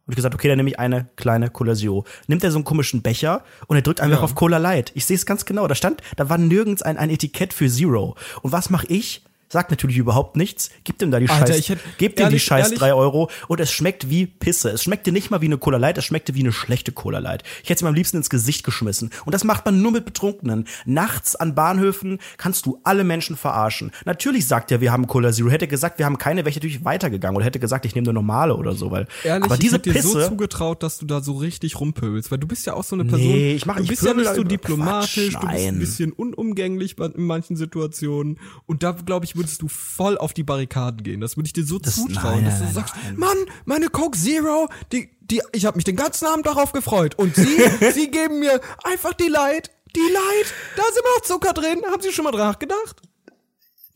Habe 0.04 0.12
ich 0.12 0.16
gesagt, 0.16 0.34
okay, 0.34 0.48
dann 0.48 0.56
nehme 0.56 0.68
ich 0.68 0.78
eine 0.80 1.08
kleine 1.16 1.48
Cola 1.48 1.74
Zero. 1.74 2.04
Nimmt 2.26 2.42
er 2.42 2.50
so 2.50 2.56
einen 2.58 2.64
komischen 2.64 3.02
Becher 3.02 3.44
und 3.68 3.76
er 3.76 3.82
drückt 3.82 4.00
einfach 4.00 4.18
Ja. 4.18 4.24
auf 4.24 4.34
Cola 4.34 4.58
Light. 4.58 4.90
Ich 4.94 5.06
sehe 5.06 5.14
es 5.16 5.26
ganz 5.26 5.44
genau. 5.44 5.68
Da 5.68 5.76
stand, 5.76 6.02
da 6.16 6.28
war 6.28 6.38
nirgends 6.38 6.82
ein, 6.82 6.96
ein 6.98 7.08
Etikett 7.10 7.52
für 7.52 7.68
Zero. 7.68 8.16
Und 8.42 8.50
was 8.52 8.68
mache 8.68 8.86
ich? 8.88 9.24
Sagt 9.52 9.70
natürlich 9.70 9.98
überhaupt 9.98 10.34
nichts. 10.36 10.70
Gibt 10.82 11.02
ihm 11.02 11.10
da 11.10 11.20
die 11.20 11.28
Alter, 11.28 11.48
Scheiß, 11.48 11.58
ich 11.58 11.68
hätt- 11.68 11.78
gebt 11.98 12.14
ihm 12.14 12.22
die 12.22 12.22
ehrlich- 12.22 12.42
Scheiß 12.42 12.64
ehrlich- 12.68 12.78
drei 12.78 12.94
Euro 12.94 13.28
und 13.48 13.60
es 13.60 13.70
schmeckt 13.70 14.08
wie 14.08 14.24
Pisse. 14.24 14.70
Es 14.70 14.82
schmeckte 14.84 15.12
nicht 15.12 15.30
mal 15.30 15.42
wie 15.42 15.44
eine 15.44 15.58
Cola 15.58 15.76
Light, 15.76 15.98
es 15.98 16.06
schmeckte 16.06 16.34
wie 16.34 16.40
eine 16.40 16.52
schlechte 16.52 16.90
Cola 16.90 17.18
Light. 17.18 17.42
Ich 17.62 17.68
hätte 17.68 17.74
es 17.74 17.82
ihm 17.82 17.88
am 17.88 17.94
liebsten 17.94 18.16
ins 18.16 18.30
Gesicht 18.30 18.64
geschmissen. 18.64 19.10
Und 19.26 19.34
das 19.34 19.44
macht 19.44 19.66
man 19.66 19.82
nur 19.82 19.92
mit 19.92 20.06
Betrunkenen. 20.06 20.66
Nachts 20.86 21.36
an 21.36 21.54
Bahnhöfen 21.54 22.18
kannst 22.38 22.64
du 22.64 22.80
alle 22.82 23.04
Menschen 23.04 23.36
verarschen. 23.36 23.90
Natürlich 24.06 24.46
sagt 24.46 24.70
er, 24.70 24.80
wir 24.80 24.90
haben 24.90 25.06
Cola 25.06 25.32
Zero. 25.32 25.50
Hätte 25.50 25.68
gesagt, 25.68 25.98
wir 25.98 26.06
haben 26.06 26.16
keine, 26.16 26.40
wäre 26.40 26.48
ich 26.48 26.56
natürlich 26.56 26.82
weitergegangen. 26.86 27.36
Oder 27.36 27.44
hätte 27.44 27.58
gesagt, 27.60 27.84
ich 27.84 27.94
nehme 27.94 28.06
eine 28.06 28.14
normale 28.14 28.56
oder 28.56 28.72
so. 28.72 28.90
Weil, 28.90 29.06
Ehrlich, 29.22 29.44
aber 29.44 29.58
diese 29.58 29.76
ich 29.76 29.82
hätte 29.82 29.92
dir 29.92 30.02
so 30.02 30.28
zugetraut, 30.28 30.82
dass 30.82 30.96
du 30.96 31.04
da 31.04 31.20
so 31.20 31.34
richtig 31.34 31.78
rumpöbelst, 31.78 32.30
weil 32.30 32.38
du 32.38 32.46
bist 32.46 32.64
ja 32.64 32.72
auch 32.72 32.84
so 32.84 32.96
eine 32.96 33.04
Person. 33.04 33.26
Nee, 33.28 33.52
ich 33.52 33.66
mach- 33.66 33.76
du 33.76 33.86
bist 33.86 34.02
ja 34.02 34.14
nicht 34.14 34.34
so 34.34 34.44
diplomatisch, 34.44 35.32
Quatsch, 35.32 35.42
du 35.42 35.46
bist 35.48 35.66
ein 35.68 35.78
bisschen 35.78 36.12
unumgänglich 36.12 36.96
in 36.98 37.24
manchen 37.26 37.56
Situationen 37.56 38.38
und 38.64 38.82
da 38.82 38.92
glaube 38.92 39.26
ich, 39.26 39.36
würdest 39.42 39.62
du 39.62 39.68
voll 39.68 40.16
auf 40.18 40.32
die 40.32 40.42
Barrikaden 40.44 41.02
gehen. 41.02 41.20
Das 41.20 41.36
würde 41.36 41.46
ich 41.46 41.52
dir 41.52 41.64
so 41.64 41.78
zutrauen, 41.78 42.42
nein, 42.42 42.44
dass 42.44 42.58
du 42.58 42.64
nein, 42.64 42.74
sagst, 42.74 42.94
nein. 43.04 43.16
Mann, 43.16 43.36
meine 43.64 43.88
Coke 43.88 44.18
Zero, 44.18 44.68
die 44.92 45.10
die 45.20 45.40
ich 45.52 45.64
habe 45.66 45.76
mich 45.76 45.84
den 45.84 45.96
ganzen 45.96 46.26
Abend 46.26 46.46
darauf 46.46 46.72
gefreut 46.72 47.14
und 47.16 47.34
sie 47.34 47.58
sie 47.94 48.10
geben 48.10 48.40
mir 48.40 48.60
einfach 48.84 49.14
die 49.14 49.28
Light, 49.28 49.70
die 49.94 50.00
Light, 50.12 50.54
da 50.76 50.82
ist 50.82 50.98
immer 50.98 51.08
noch 51.16 51.22
Zucker 51.22 51.52
drin. 51.52 51.82
Haben 51.90 52.02
Sie 52.02 52.12
schon 52.12 52.24
mal 52.24 52.32
dran 52.32 52.48
nachgedacht? 52.48 53.02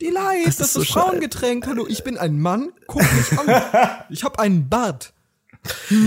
Die 0.00 0.11
Light, 0.11 0.46
das, 0.46 0.54
ist 0.56 0.61
ist 0.61 0.72
so 0.74 0.80
das. 0.80 0.88
Frauengetränk. 0.90 1.66
Hallo, 1.66 1.87
ich 1.88 2.04
bin 2.04 2.18
ein 2.18 2.38
Mann, 2.38 2.70
guck 2.87 3.02
mich 3.02 3.38
an. 3.38 3.62
Ich 4.11 4.24
habe 4.24 4.38
einen 4.38 4.68
Bart. 4.68 5.12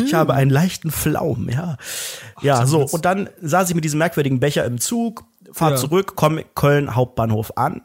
Ich 0.06 0.14
habe 0.14 0.34
einen 0.36 0.52
leichten 0.52 0.90
Flaum, 0.92 1.50
ja. 1.50 1.78
Ja, 2.42 2.66
so. 2.66 2.86
Und 2.86 3.04
dann 3.06 3.30
saß 3.42 3.70
ich 3.70 3.76
mit 3.76 3.84
diesem 3.84 3.98
merkwürdigen 3.98 4.40
Becher 4.40 4.64
im 4.66 4.80
Zug, 4.80 5.26
fahr 5.52 5.72
Ja. 5.72 5.76
zurück, 5.78 6.14
komm 6.16 6.40
Köln 6.56 6.96
Hauptbahnhof 6.96 7.58
an. 7.58 7.82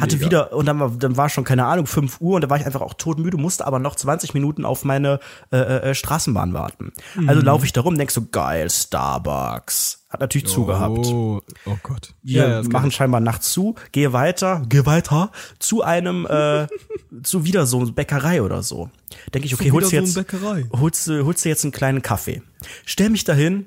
Hatte 0.00 0.16
Mega. 0.16 0.26
wieder, 0.26 0.52
und 0.52 0.66
dann 0.66 0.78
war, 0.80 0.90
dann 0.90 1.16
war 1.16 1.28
schon, 1.28 1.44
keine 1.44 1.64
Ahnung, 1.66 1.86
5 1.86 2.20
Uhr 2.20 2.36
und 2.36 2.42
da 2.42 2.50
war 2.50 2.58
ich 2.58 2.66
einfach 2.66 2.80
auch 2.80 2.94
todmüde, 2.94 3.36
musste 3.36 3.66
aber 3.66 3.78
noch 3.78 3.96
20 3.96 4.34
Minuten 4.34 4.64
auf 4.64 4.84
meine 4.84 5.20
äh, 5.52 5.56
äh, 5.90 5.94
Straßenbahn 5.94 6.52
warten. 6.52 6.92
Mhm. 7.14 7.28
Also 7.28 7.42
laufe 7.42 7.64
ich 7.66 7.72
da 7.72 7.80
rum, 7.80 7.96
denk 7.96 8.10
so, 8.10 8.26
geil, 8.30 8.68
Starbucks. 8.70 10.04
Hat 10.10 10.20
natürlich 10.20 10.46
zugehabt. 10.46 10.98
Oh, 11.06 11.42
oh 11.66 11.76
Gott. 11.82 12.14
Wir 12.22 12.48
das 12.48 12.68
machen 12.68 12.90
scheinbar 12.90 13.20
nachts 13.20 13.52
zu, 13.52 13.74
gehe 13.92 14.12
weiter, 14.14 14.62
gehe 14.68 14.86
weiter 14.86 15.30
zu 15.58 15.82
einem, 15.82 16.24
äh, 16.26 16.66
zu 17.22 17.44
wieder 17.44 17.66
so 17.66 17.80
einer 17.80 17.92
Bäckerei 17.92 18.42
oder 18.42 18.62
so. 18.62 18.90
Denke 19.34 19.46
ich, 19.46 19.54
okay, 19.54 19.70
holst 19.70 19.88
du 19.88 19.90
so 19.90 19.96
eine 19.98 20.06
jetzt, 20.06 20.14
Bäckerei. 20.14 20.64
holst, 20.72 21.06
du- 21.08 21.24
holst 21.26 21.44
du 21.44 21.48
jetzt 21.50 21.64
einen 21.64 21.72
kleinen 21.72 22.00
Kaffee. 22.02 22.42
Stell 22.86 23.10
mich 23.10 23.24
dahin. 23.24 23.66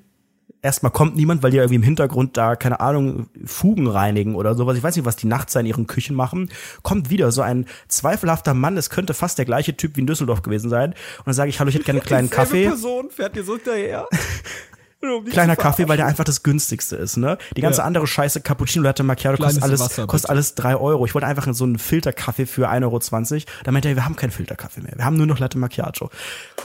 Erstmal 0.63 0.91
kommt 0.91 1.15
niemand, 1.15 1.41
weil 1.41 1.51
die 1.51 1.57
irgendwie 1.57 1.75
im 1.75 1.83
Hintergrund 1.83 2.37
da, 2.37 2.55
keine 2.55 2.79
Ahnung, 2.79 3.27
Fugen 3.45 3.87
reinigen 3.87 4.35
oder 4.35 4.53
sowas. 4.53 4.77
Ich 4.77 4.83
weiß 4.83 4.95
nicht, 4.95 5.05
was 5.05 5.15
die 5.15 5.27
nachts 5.27 5.55
in 5.55 5.65
ihren 5.65 5.87
Küchen 5.87 6.15
machen. 6.15 6.51
Kommt 6.83 7.09
wieder 7.09 7.31
so 7.31 7.41
ein 7.41 7.65
zweifelhafter 7.87 8.53
Mann, 8.53 8.77
es 8.77 8.91
könnte 8.91 9.15
fast 9.15 9.39
der 9.39 9.45
gleiche 9.45 9.75
Typ 9.75 9.95
wie 9.95 10.01
in 10.01 10.07
Düsseldorf 10.07 10.43
gewesen 10.43 10.69
sein. 10.69 10.91
Und 10.91 11.27
dann 11.27 11.33
sage 11.33 11.49
ich, 11.49 11.59
hallo, 11.59 11.69
ich 11.69 11.75
hätte 11.75 11.85
gerne 11.85 12.01
einen 12.01 12.07
kleinen 12.07 12.29
Kaffee. 12.29 12.67
Person 12.67 13.09
fährt 13.09 13.35
dir 13.35 13.43
so 13.43 13.55
hinterher. 13.55 14.07
Kleiner 15.31 15.55
Kaffee, 15.55 15.87
weil 15.87 15.97
der 15.97 16.05
einfach 16.05 16.23
das 16.23 16.43
günstigste 16.43 16.95
ist, 16.95 17.17
ne? 17.17 17.37
Die 17.57 17.61
ganze 17.61 17.79
Ja. 17.79 17.85
andere 17.85 18.05
Scheiße, 18.05 18.41
Cappuccino, 18.41 18.83
Latte 18.83 19.03
Macchiato, 19.03 19.41
kostet 19.41 19.63
alles, 19.63 19.79
Wasser, 19.79 20.05
kostet 20.07 20.29
alles 20.29 20.53
drei 20.55 20.75
Euro. 20.75 21.05
Ich 21.05 21.13
wollte 21.15 21.27
einfach 21.27 21.47
so 21.53 21.63
einen 21.63 21.79
Filterkaffee 21.79 22.45
für 22.45 22.69
1,20 22.69 22.83
Euro. 22.85 23.45
Da 23.63 23.71
meinte 23.71 23.89
er, 23.89 23.95
wir 23.95 24.05
haben 24.05 24.15
keinen 24.15 24.31
Filterkaffee 24.31 24.81
mehr. 24.81 24.93
Wir 24.95 25.05
haben 25.05 25.17
nur 25.17 25.25
noch 25.25 25.39
Latte 25.39 25.57
Macchiato. 25.57 26.09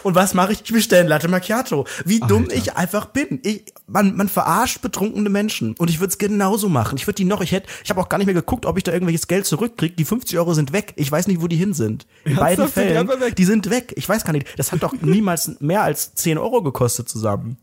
Und 0.03 0.14
was 0.14 0.35
mache 0.35 0.53
ich? 0.53 0.62
Ich 0.64 0.72
bestelle 0.72 1.01
einen 1.01 1.09
Latte 1.09 1.29
Macchiato. 1.29 1.87
Wie 2.05 2.20
dumm 2.20 2.44
Alter. 2.44 2.55
ich 2.57 2.77
einfach 2.77 3.07
bin. 3.07 3.40
Ich, 3.42 3.64
man, 3.87 4.14
man 4.16 4.29
verarscht 4.29 4.83
betrunkene 4.83 5.31
Menschen. 5.31 5.75
Und 5.79 5.88
ich 5.90 6.01
würde 6.01 6.11
es 6.11 6.18
genauso 6.18 6.68
machen. 6.68 6.96
Ich 6.99 7.07
würde 7.07 7.16
die 7.16 7.25
noch, 7.25 7.40
ich 7.40 7.53
hätte, 7.53 7.68
ich 7.85 7.90
habe 7.90 8.01
auch 8.01 8.09
gar 8.09 8.18
nicht 8.18 8.27
mehr 8.27 8.35
geguckt, 8.35 8.66
ob 8.66 8.77
ich 8.77 8.85
da 8.85 8.92
irgendwelches 8.92 9.29
Geld 9.29 9.46
zurückkriege. 9.46 9.94
Die 9.96 10.05
50 10.05 10.38
Euro 10.38 10.53
sind 10.55 10.72
weg. 10.72 10.92
Ich 10.96 11.11
weiß 11.11 11.27
nicht, 11.27 11.40
wo 11.40 11.49
die 11.49 11.57
hin 11.57 11.72
sind. 11.75 12.07
In 12.25 12.37
Ernsthaft? 12.37 12.40
beiden 12.40 12.66
die 12.66 12.72
Fällen. 12.72 13.20
weg? 13.20 13.37
Die 13.37 13.44
sind 13.44 13.70
weg. 13.70 13.92
Ich 13.96 14.09
weiß 14.09 14.25
gar 14.25 14.33
nicht. 14.33 14.46
Das 14.59 14.72
hat 14.72 14.83
doch 14.83 14.92
niemals 15.01 15.59
mehr 15.61 15.83
als 15.83 16.14
10 16.14 16.38
Euro 16.38 16.62
gekostet 16.62 17.09
zusammen. 17.09 17.57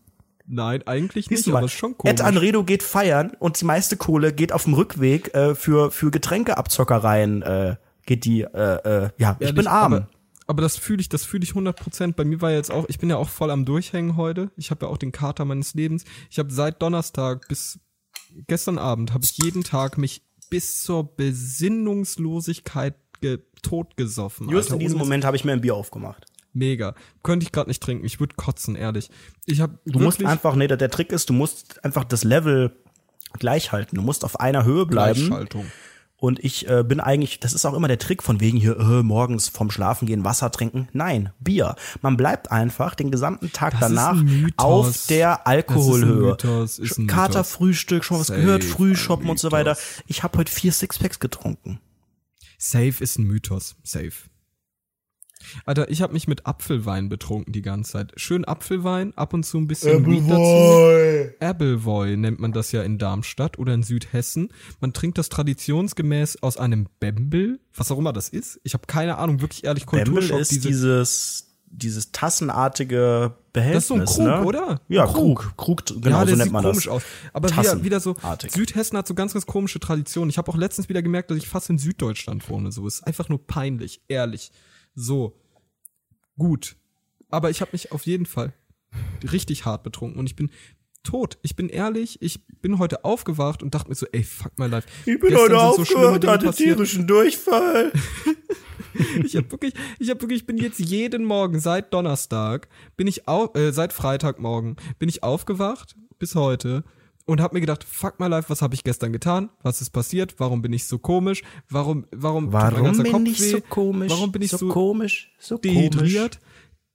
Nein, 0.46 0.86
eigentlich 0.86 1.28
Siehst 1.28 1.48
nicht, 1.48 1.56
aber 1.56 1.66
ist 1.66 1.74
schon 1.74 1.98
komisch. 1.98 2.14
Ed 2.14 2.22
Anredo 2.22 2.64
geht 2.64 2.84
feiern 2.84 3.32
und 3.40 3.60
die 3.60 3.66
meiste 3.66 3.98
Kohle 3.98 4.34
geht 4.34 4.52
auf 4.52 4.66
dem 4.66 4.74
Rückweg 4.74 5.34
äh, 5.34 5.56
für, 5.56 5.90
für 5.92 6.12
Getränkeabzockereien, 6.12 7.42
äh, 7.44 7.76
geht 8.06 8.26
die, 8.26 8.42
äh, 8.42 8.48
äh, 8.48 9.10
ja, 9.18 9.38
ich 9.40 9.48
Ehrlich, 9.48 9.56
bin 9.56 9.68
arm. 9.68 9.94
Aber, 9.94 10.10
aber 10.48 10.62
das 10.62 10.78
fühle 10.78 11.00
ich, 11.00 11.10
das 11.10 11.24
fühle 11.24 11.44
ich 11.44 11.52
100 11.52 11.80
Prozent. 11.80 12.16
Bei 12.18 12.26
mir 12.26 12.42
war 12.42 12.52
jetzt 12.52 12.72
auch, 12.72 12.86
ich 12.90 13.00
bin 13.00 13.10
ja 13.10 13.16
auch 13.18 13.30
voll 13.30 13.52
am 13.52 13.64
Durchhängen 13.64 14.18
heute. 14.18 14.52
Ich 14.58 14.70
habe 14.70 14.86
ja 14.86 14.92
auch 14.92 14.98
den 14.98 15.14
Kater 15.14 15.46
meines 15.46 15.74
Lebens. 15.74 16.04
Ich 16.30 16.40
habe 16.40 16.52
seit 16.52 16.82
Donnerstag 16.82 17.48
bis 17.48 17.80
gestern 18.48 18.78
Abend 18.78 19.14
habe 19.14 19.24
ich 19.24 19.38
jeden 19.38 19.64
Tag 19.64 19.98
mich 19.98 20.24
bis 20.50 20.84
zur 20.84 21.16
Besinnungslosigkeit 21.16 22.96
ge 23.22 23.40
totgesoffen. 23.62 24.50
Just 24.50 24.72
Alter, 24.72 24.74
in 24.74 24.80
diesem. 24.80 25.00
Moment 25.00 25.24
habe 25.24 25.38
ich 25.38 25.46
mir 25.46 25.54
ein 25.54 25.62
Bier 25.62 25.76
aufgemacht. 25.76 26.26
Mega. 26.54 26.96
Könnte 27.24 27.46
ich 27.46 27.52
gerade 27.52 27.70
nicht 27.70 27.82
trinken. 27.82 28.06
Ich 28.06 28.20
würde 28.20 28.36
kotzen, 28.36 28.76
ehrlich. 28.76 29.10
Ich 29.46 29.60
habe 29.60 29.80
Du 29.86 30.00
musst 30.00 30.24
einfach, 30.24 30.56
nee, 30.56 30.68
der, 30.68 30.78
der 30.78 30.92
Trick 30.92 31.12
ist, 31.12 31.30
du 31.30 31.34
musst 31.34 31.84
einfach 31.84 32.04
das 32.04 32.24
Level 32.24 32.76
gleich 33.40 33.72
halten. 33.72 33.96
Du 33.96 34.02
musst 34.02 34.24
auf 34.24 34.40
einer 34.40 34.64
Höhe 34.64 34.86
bleiben. 34.86 35.20
Gleichschaltung. 35.20 35.66
Und 36.24 36.42
ich 36.42 36.70
äh, 36.70 36.86
bin 36.88 37.02
eigentlich, 37.02 37.42
das 37.42 37.52
ist 37.52 37.66
auch 37.66 37.74
immer 37.74 37.90
der 37.90 38.00
Trick 38.00 38.24
von 38.24 38.40
wegen 38.40 38.58
hier, 38.58 38.80
äh, 38.80 39.04
morgens 39.04 39.50
vom 39.50 39.70
Schlafen 39.70 40.06
gehen 40.06 40.24
Wasser 40.24 40.52
trinken. 40.52 40.88
Nein, 40.94 41.34
Bier. 41.42 41.76
Man 42.02 42.16
bleibt 42.16 42.50
einfach 42.50 42.96
den 42.96 43.12
gesamten 43.12 43.52
Tag 43.52 43.74
Das 43.78 43.90
danach 43.90 44.24
auf 44.56 45.08
der 45.08 45.46
Alkoholhöhe. 45.46 46.38
Das 46.38 46.46
ist 46.46 46.46
ein 46.46 46.54
Mythos, 46.54 46.80
ist 46.80 46.98
ein 46.98 47.06
Mythos. 47.08 47.16
Katerfrühstück, 47.18 48.06
schon 48.06 48.20
was 48.22 48.28
Safe 48.28 48.40
gehört, 48.40 48.64
Frühshoppen 48.64 49.30
und 49.30 49.38
so 49.38 49.52
weiter. 49.52 49.76
Ich 50.08 50.24
habe 50.24 50.38
heute 50.38 50.50
vier 50.50 50.72
Sixpacks 50.72 51.20
getrunken. 51.20 51.82
Safe 52.58 52.96
ist 53.02 53.20
ein 53.20 53.26
Mythos. 53.26 53.76
Safe. 53.84 54.14
Alter, 55.66 55.90
ich 55.90 56.02
habe 56.02 56.14
mich 56.14 56.28
mit 56.28 56.46
Apfelwein 56.46 57.10
betrunken 57.10 57.54
die 57.54 57.62
ganze 57.62 57.94
Zeit. 57.94 58.14
Schön 58.16 58.46
Apfelwein, 58.46 59.16
ab 59.18 59.34
und 59.34 59.44
zu 59.44 59.58
ein 59.58 59.68
bisschen 59.68 60.06
Weed 60.06 60.30
dazu. 60.30 61.36
Appleboy 61.40 62.18
nennt 62.18 62.40
man 62.40 62.52
das 62.52 62.72
ja 62.72 62.82
in 62.84 62.98
Darmstadt 62.98 63.60
oder 63.60 63.74
in 63.74 63.84
Südhessen. 63.84 64.50
Man 64.80 64.94
trinkt 64.94 65.18
das 65.18 65.30
traditionsgemäß 65.30 66.42
aus 66.42 66.58
einem 66.58 66.88
Bembel, 67.00 67.60
was 67.76 67.92
auch 67.92 67.98
immer 67.98 68.14
das 68.14 68.30
ist. 68.30 68.60
Ich 68.64 68.74
habe 68.74 68.88
keine 68.88 69.18
Ahnung, 69.18 69.42
wirklich 69.42 69.64
ehrlich, 69.64 69.86
Bembel 69.86 70.14
Kulturschock. 70.14 70.40
ist 70.40 70.52
diese, 70.52 70.68
dieses 70.68 71.50
dieses 71.76 72.12
tassenartige 72.12 73.34
Behältnis, 73.52 73.88
das 73.88 74.12
ist 74.12 74.16
so 74.16 74.22
ein 74.24 74.28
Krug, 74.28 74.42
ne? 74.42 74.46
oder? 74.46 74.82
Ja, 74.88 75.06
Ein 75.08 75.14
Krug. 75.14 75.54
Krug, 75.58 75.86
genau, 75.86 76.20
ja, 76.22 76.28
so 76.28 76.36
nennt 76.36 76.52
man 76.52 76.64
komisch 76.64 76.86
das. 76.86 76.94
aus. 76.94 77.04
Aber 77.34 77.50
wieder, 77.50 77.84
wieder 77.84 78.00
so. 78.00 78.16
Südhessen 78.48 78.98
hat 78.98 79.08
so 79.08 79.16
ganz, 79.16 79.34
ganz 79.34 79.46
komische 79.46 79.80
Traditionen. 79.80 80.30
Ich 80.30 80.38
habe 80.38 80.52
auch 80.52 80.56
letztens 80.56 80.88
wieder 80.90 81.02
gemerkt, 81.02 81.32
dass 81.32 81.38
ich 81.38 81.48
fast 81.48 81.70
in 81.70 81.80
Süddeutschland 81.80 82.48
wohne. 82.50 82.72
So, 82.72 82.88
ist 82.88 83.06
einfach 83.06 83.30
nur 83.30 83.46
peinlich, 83.46 84.02
ehrlich. 84.08 84.52
So, 84.96 85.40
gut. 86.38 86.76
Aber 87.30 87.50
ich 87.50 87.62
habe 87.62 87.72
mich 87.74 87.92
auf 87.92 88.06
jeden 88.06 88.26
Fall 88.26 88.54
richtig 89.32 89.66
hart 89.66 89.84
betrunken 89.84 90.20
und 90.20 90.28
ich 90.28 90.36
bin 90.36 90.52
tot. 91.04 91.38
Ich 91.42 91.56
bin 91.56 91.70
ehrlich, 91.70 92.22
ich 92.22 92.46
bin 92.62 92.80
heute 92.80 93.04
aufgewacht 93.04 93.62
und 93.62 93.76
dachte 93.76 93.90
mir 93.90 93.96
so, 93.96 94.06
ey, 94.12 94.24
fuck 94.24 94.58
my 94.58 94.68
life. 94.68 94.88
Ich 95.06 95.20
bin 95.20 95.30
Gestern 95.30 95.58
heute 95.58 95.84
sind 95.84 95.88
so 95.88 96.12
hatte 96.12 96.46
passiert. 96.46 96.56
tierischen 96.78 97.08
Durchfall. 97.08 97.92
Ich 99.24 99.36
habe 99.36 99.50
wirklich, 99.52 99.74
ich 99.98 100.12
habe 100.12 100.22
wirklich, 100.22 100.42
ich 100.42 100.46
bin 100.46 100.58
jetzt 100.58 100.80
jeden 100.80 101.26
Morgen 101.26 101.60
seit 101.60 101.92
Donnerstag, 101.94 102.68
bin 102.96 103.08
ich 103.08 103.28
au 103.28 103.52
äh, 103.56 103.72
seit 103.72 103.92
Freitagmorgen 103.92 104.76
bin 105.00 105.10
ich 105.10 105.24
aufgewacht 105.24 105.96
bis 106.20 106.36
heute 106.36 106.84
und 107.26 107.42
habe 107.42 107.56
mir 107.56 107.62
gedacht, 107.62 107.84
fuck 107.84 108.20
my 108.20 108.28
life, 108.28 108.50
was 108.50 108.62
habe 108.62 108.76
ich 108.76 108.84
gestern 108.84 109.14
getan? 109.14 109.50
Was 109.62 109.82
ist 109.82 109.92
passiert? 109.92 110.36
Warum 110.40 110.62
bin 110.62 110.74
ich 110.74 110.86
so 110.86 110.98
komisch? 110.98 111.42
Warum, 111.70 112.06
warum, 112.12 112.52
Warum 112.52 112.98
bin 112.98 113.12
Kopf 113.12 113.28
ich 113.28 113.42
weh? 113.42 113.52
so 113.52 113.62
komisch? 113.62 114.12
Warum 114.12 114.32
bin 114.32 114.42
ich 114.42 114.52
so, 114.52 114.68
komisch? 114.68 115.34
So 115.40 115.58
dehydriert? 115.58 116.40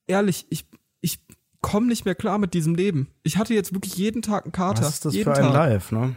Ehrlich, 0.07 0.47
ich, 0.51 0.67
ich 1.01 1.21
komme 1.61 1.87
nicht 1.87 2.05
mehr 2.05 2.15
klar 2.15 2.39
mit 2.39 2.55
diesem 2.55 2.75
Leben. 2.75 3.09
Ich 3.23 3.37
hatte 3.37 3.55
jetzt 3.55 3.73
wirklich 3.73 3.97
jeden 3.97 4.23
Tag 4.23 4.45
einen 4.45 4.53
Kater. 4.53 4.83
Was 4.83 4.95
ist 4.95 5.05
das 5.05 5.15
jeden 5.15 5.25
für 5.25 5.39
ein 5.39 5.45
Tag. 5.45 5.55
Live, 5.55 5.93
ne? 5.93 6.17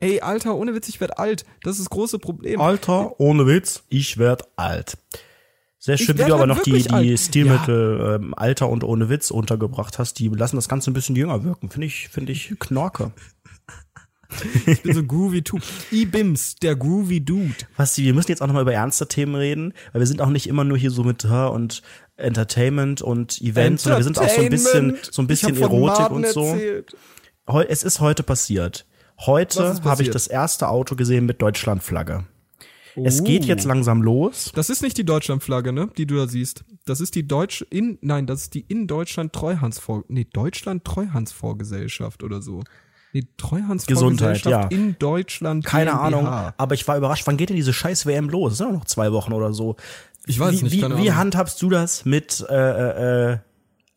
Ey, 0.00 0.20
Alter, 0.20 0.54
ohne 0.54 0.74
Witz, 0.74 0.88
ich 0.88 1.00
werd 1.00 1.18
alt. 1.18 1.44
Das 1.62 1.72
ist 1.72 1.80
das 1.80 1.90
große 1.90 2.18
Problem. 2.18 2.60
Alter, 2.60 3.18
ohne 3.20 3.46
Witz, 3.46 3.84
ich 3.88 4.18
werd 4.18 4.42
alt. 4.56 4.98
Sehr 5.84 5.98
schön, 5.98 6.16
wie 6.16 6.24
du 6.24 6.32
aber 6.32 6.38
halt 6.38 6.48
noch 6.48 6.62
die, 6.62 6.82
die. 6.82 7.18
Stilmittel 7.18 8.18
ähm, 8.22 8.32
Alter 8.34 8.70
und 8.70 8.84
ohne 8.84 9.10
Witz 9.10 9.30
untergebracht 9.30 9.98
hast. 9.98 10.18
Die 10.18 10.28
lassen 10.28 10.56
das 10.56 10.66
Ganze 10.66 10.90
ein 10.90 10.94
bisschen 10.94 11.14
jünger 11.14 11.44
wirken. 11.44 11.68
Finde 11.68 11.86
ich, 11.86 12.08
finde 12.08 12.32
ich 12.32 12.54
Knorke. 12.58 13.12
Ich 14.66 14.82
bin 14.82 14.94
so 14.94 15.04
groovy 15.04 15.42
Typ. 15.42 15.62
E-Bims, 15.92 16.56
der 16.56 16.74
groovy 16.74 17.24
Dude. 17.24 17.54
Was, 17.76 17.96
wir 17.98 18.12
müssen 18.14 18.30
jetzt 18.32 18.42
auch 18.42 18.48
nochmal 18.48 18.62
über 18.62 18.72
ernste 18.72 19.06
Themen 19.06 19.36
reden, 19.36 19.74
weil 19.92 20.00
wir 20.00 20.08
sind 20.08 20.20
auch 20.20 20.30
nicht 20.30 20.48
immer 20.48 20.64
nur 20.64 20.76
hier 20.76 20.90
so 20.90 21.04
mit 21.04 21.24
und 21.24 21.82
Entertainment 22.16 23.00
und 23.00 23.40
Events, 23.40 23.84
sondern 23.84 24.00
wir 24.00 24.04
sind 24.04 24.18
auch 24.18 24.28
so 24.28 24.40
ein 24.40 24.48
bisschen, 24.48 24.96
so 25.08 25.22
ein 25.22 25.28
bisschen 25.28 25.56
Erotik 25.60 26.10
und 26.10 26.26
so. 26.26 26.46
erzählt. 26.46 26.96
Es 27.68 27.84
ist 27.84 28.00
heute 28.00 28.24
passiert. 28.24 28.86
Heute 29.20 29.80
habe 29.84 30.02
ich 30.02 30.10
das 30.10 30.26
erste 30.26 30.68
Auto 30.68 30.96
gesehen 30.96 31.26
mit 31.26 31.40
Deutschlandflagge. 31.40 32.24
Es 33.02 33.24
geht 33.24 33.44
Oh. 33.44 33.46
jetzt 33.46 33.64
langsam 33.64 34.02
los. 34.02 34.52
Das 34.54 34.70
ist 34.70 34.82
nicht 34.82 34.96
die 34.96 35.04
Deutschlandflagge, 35.04 35.72
ne, 35.72 35.88
die 35.96 36.06
du 36.06 36.16
da 36.16 36.28
siehst. 36.28 36.64
Das 36.86 37.00
ist 37.00 37.14
die 37.14 37.26
Deutsch 37.26 37.64
in 37.70 37.98
nein, 38.02 38.26
das 38.26 38.42
ist 38.42 38.54
die 38.54 38.60
in 38.68 38.86
Deutschland 38.86 39.32
Treuhandsvor 39.32 40.04
nee, 40.08 40.26
Deutschland 40.32 40.84
Treuhandsvorgesellschaft 40.84 42.22
oder 42.22 42.40
so. 42.42 42.62
Nee, 43.12 43.26
Treuhandsvorgesellschaft 43.36 44.44
Gesundheit, 44.44 44.70
ja. 44.72 44.76
in 44.76 44.96
Deutschland. 44.98 45.64
Keine 45.64 45.90
GmbH. 45.92 46.06
Ahnung, 46.06 46.26
aber 46.26 46.74
ich 46.74 46.86
war 46.88 46.96
überrascht, 46.96 47.26
wann 47.26 47.36
geht 47.36 47.48
denn 47.48 47.56
diese 47.56 47.72
scheiß 47.72 48.06
WM 48.06 48.28
los? 48.28 48.52
Es 48.52 48.58
sind 48.58 48.68
doch 48.68 48.74
noch 48.74 48.84
zwei 48.86 49.12
Wochen 49.12 49.32
oder 49.32 49.52
so. 49.52 49.76
Ich 50.26 50.38
weiß 50.38 50.52
wie, 50.60 50.64
nicht, 50.64 50.72
wie, 50.72 50.98
wie 51.04 51.12
handhabst 51.12 51.60
du 51.62 51.70
das 51.70 52.04
mit 52.04 52.44
äh, 52.48 53.32
äh, 53.32 53.38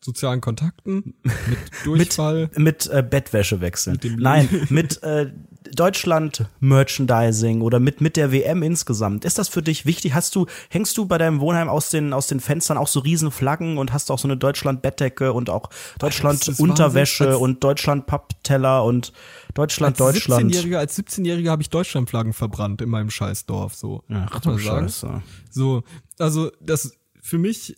Sozialen 0.01 0.39
Kontakten, 0.39 1.15
mit 1.23 1.57
Durchfall. 1.83 2.49
mit 2.55 2.87
äh, 2.87 3.01
Bettwäsche 3.01 3.59
wechseln? 3.61 3.97
dem 3.97 4.17
Nein, 4.17 4.47
mit 4.69 5.01
äh, 5.03 5.31
Deutschland 5.75 6.45
Merchandising 6.59 7.61
oder 7.61 7.79
mit 7.79 8.01
mit 8.01 8.17
der 8.17 8.31
WM 8.31 8.63
insgesamt. 8.63 9.25
Ist 9.25 9.37
das 9.37 9.49
für 9.49 9.61
dich 9.61 9.85
wichtig? 9.85 10.13
Hast 10.13 10.35
du 10.35 10.45
hängst 10.69 10.97
du 10.97 11.05
bei 11.05 11.17
deinem 11.17 11.39
Wohnheim 11.39 11.69
aus 11.69 11.89
den 11.89 12.13
aus 12.13 12.27
den 12.27 12.39
Fenstern 12.39 12.77
auch 12.77 12.87
so 12.87 12.99
riesen 12.99 13.31
Flaggen 13.31 13.77
und 13.77 13.93
hast 13.93 14.11
auch 14.11 14.19
so 14.19 14.27
eine 14.27 14.37
Deutschland 14.37 14.81
Bettdecke 14.81 15.33
und 15.33 15.49
auch 15.49 15.69
Deutschland 15.99 16.47
ist 16.47 16.59
Unterwäsche 16.59 17.25
Wahnsinn. 17.25 17.33
Als- 17.33 17.41
und 17.41 17.63
Deutschland 17.63 18.07
Pappteller 18.07 18.83
und 18.83 19.13
Deutschland 19.53 19.99
als 19.99 20.15
Deutschland. 20.15 20.53
17-Jähriger, 20.53 20.77
als 20.77 20.97
17-Jähriger 20.97 21.49
habe 21.49 21.61
ich 21.61 21.69
Deutschlandflaggen 21.69 22.33
verbrannt 22.33 22.81
in 22.81 22.89
meinem 22.89 23.09
Scheißdorf, 23.09 23.75
so. 23.75 24.03
Ach 24.09 24.39
du. 24.39 24.57
Scheiße. 24.57 25.21
So, 25.49 25.83
also 26.19 26.51
das 26.61 26.93
für 27.21 27.37
mich 27.37 27.75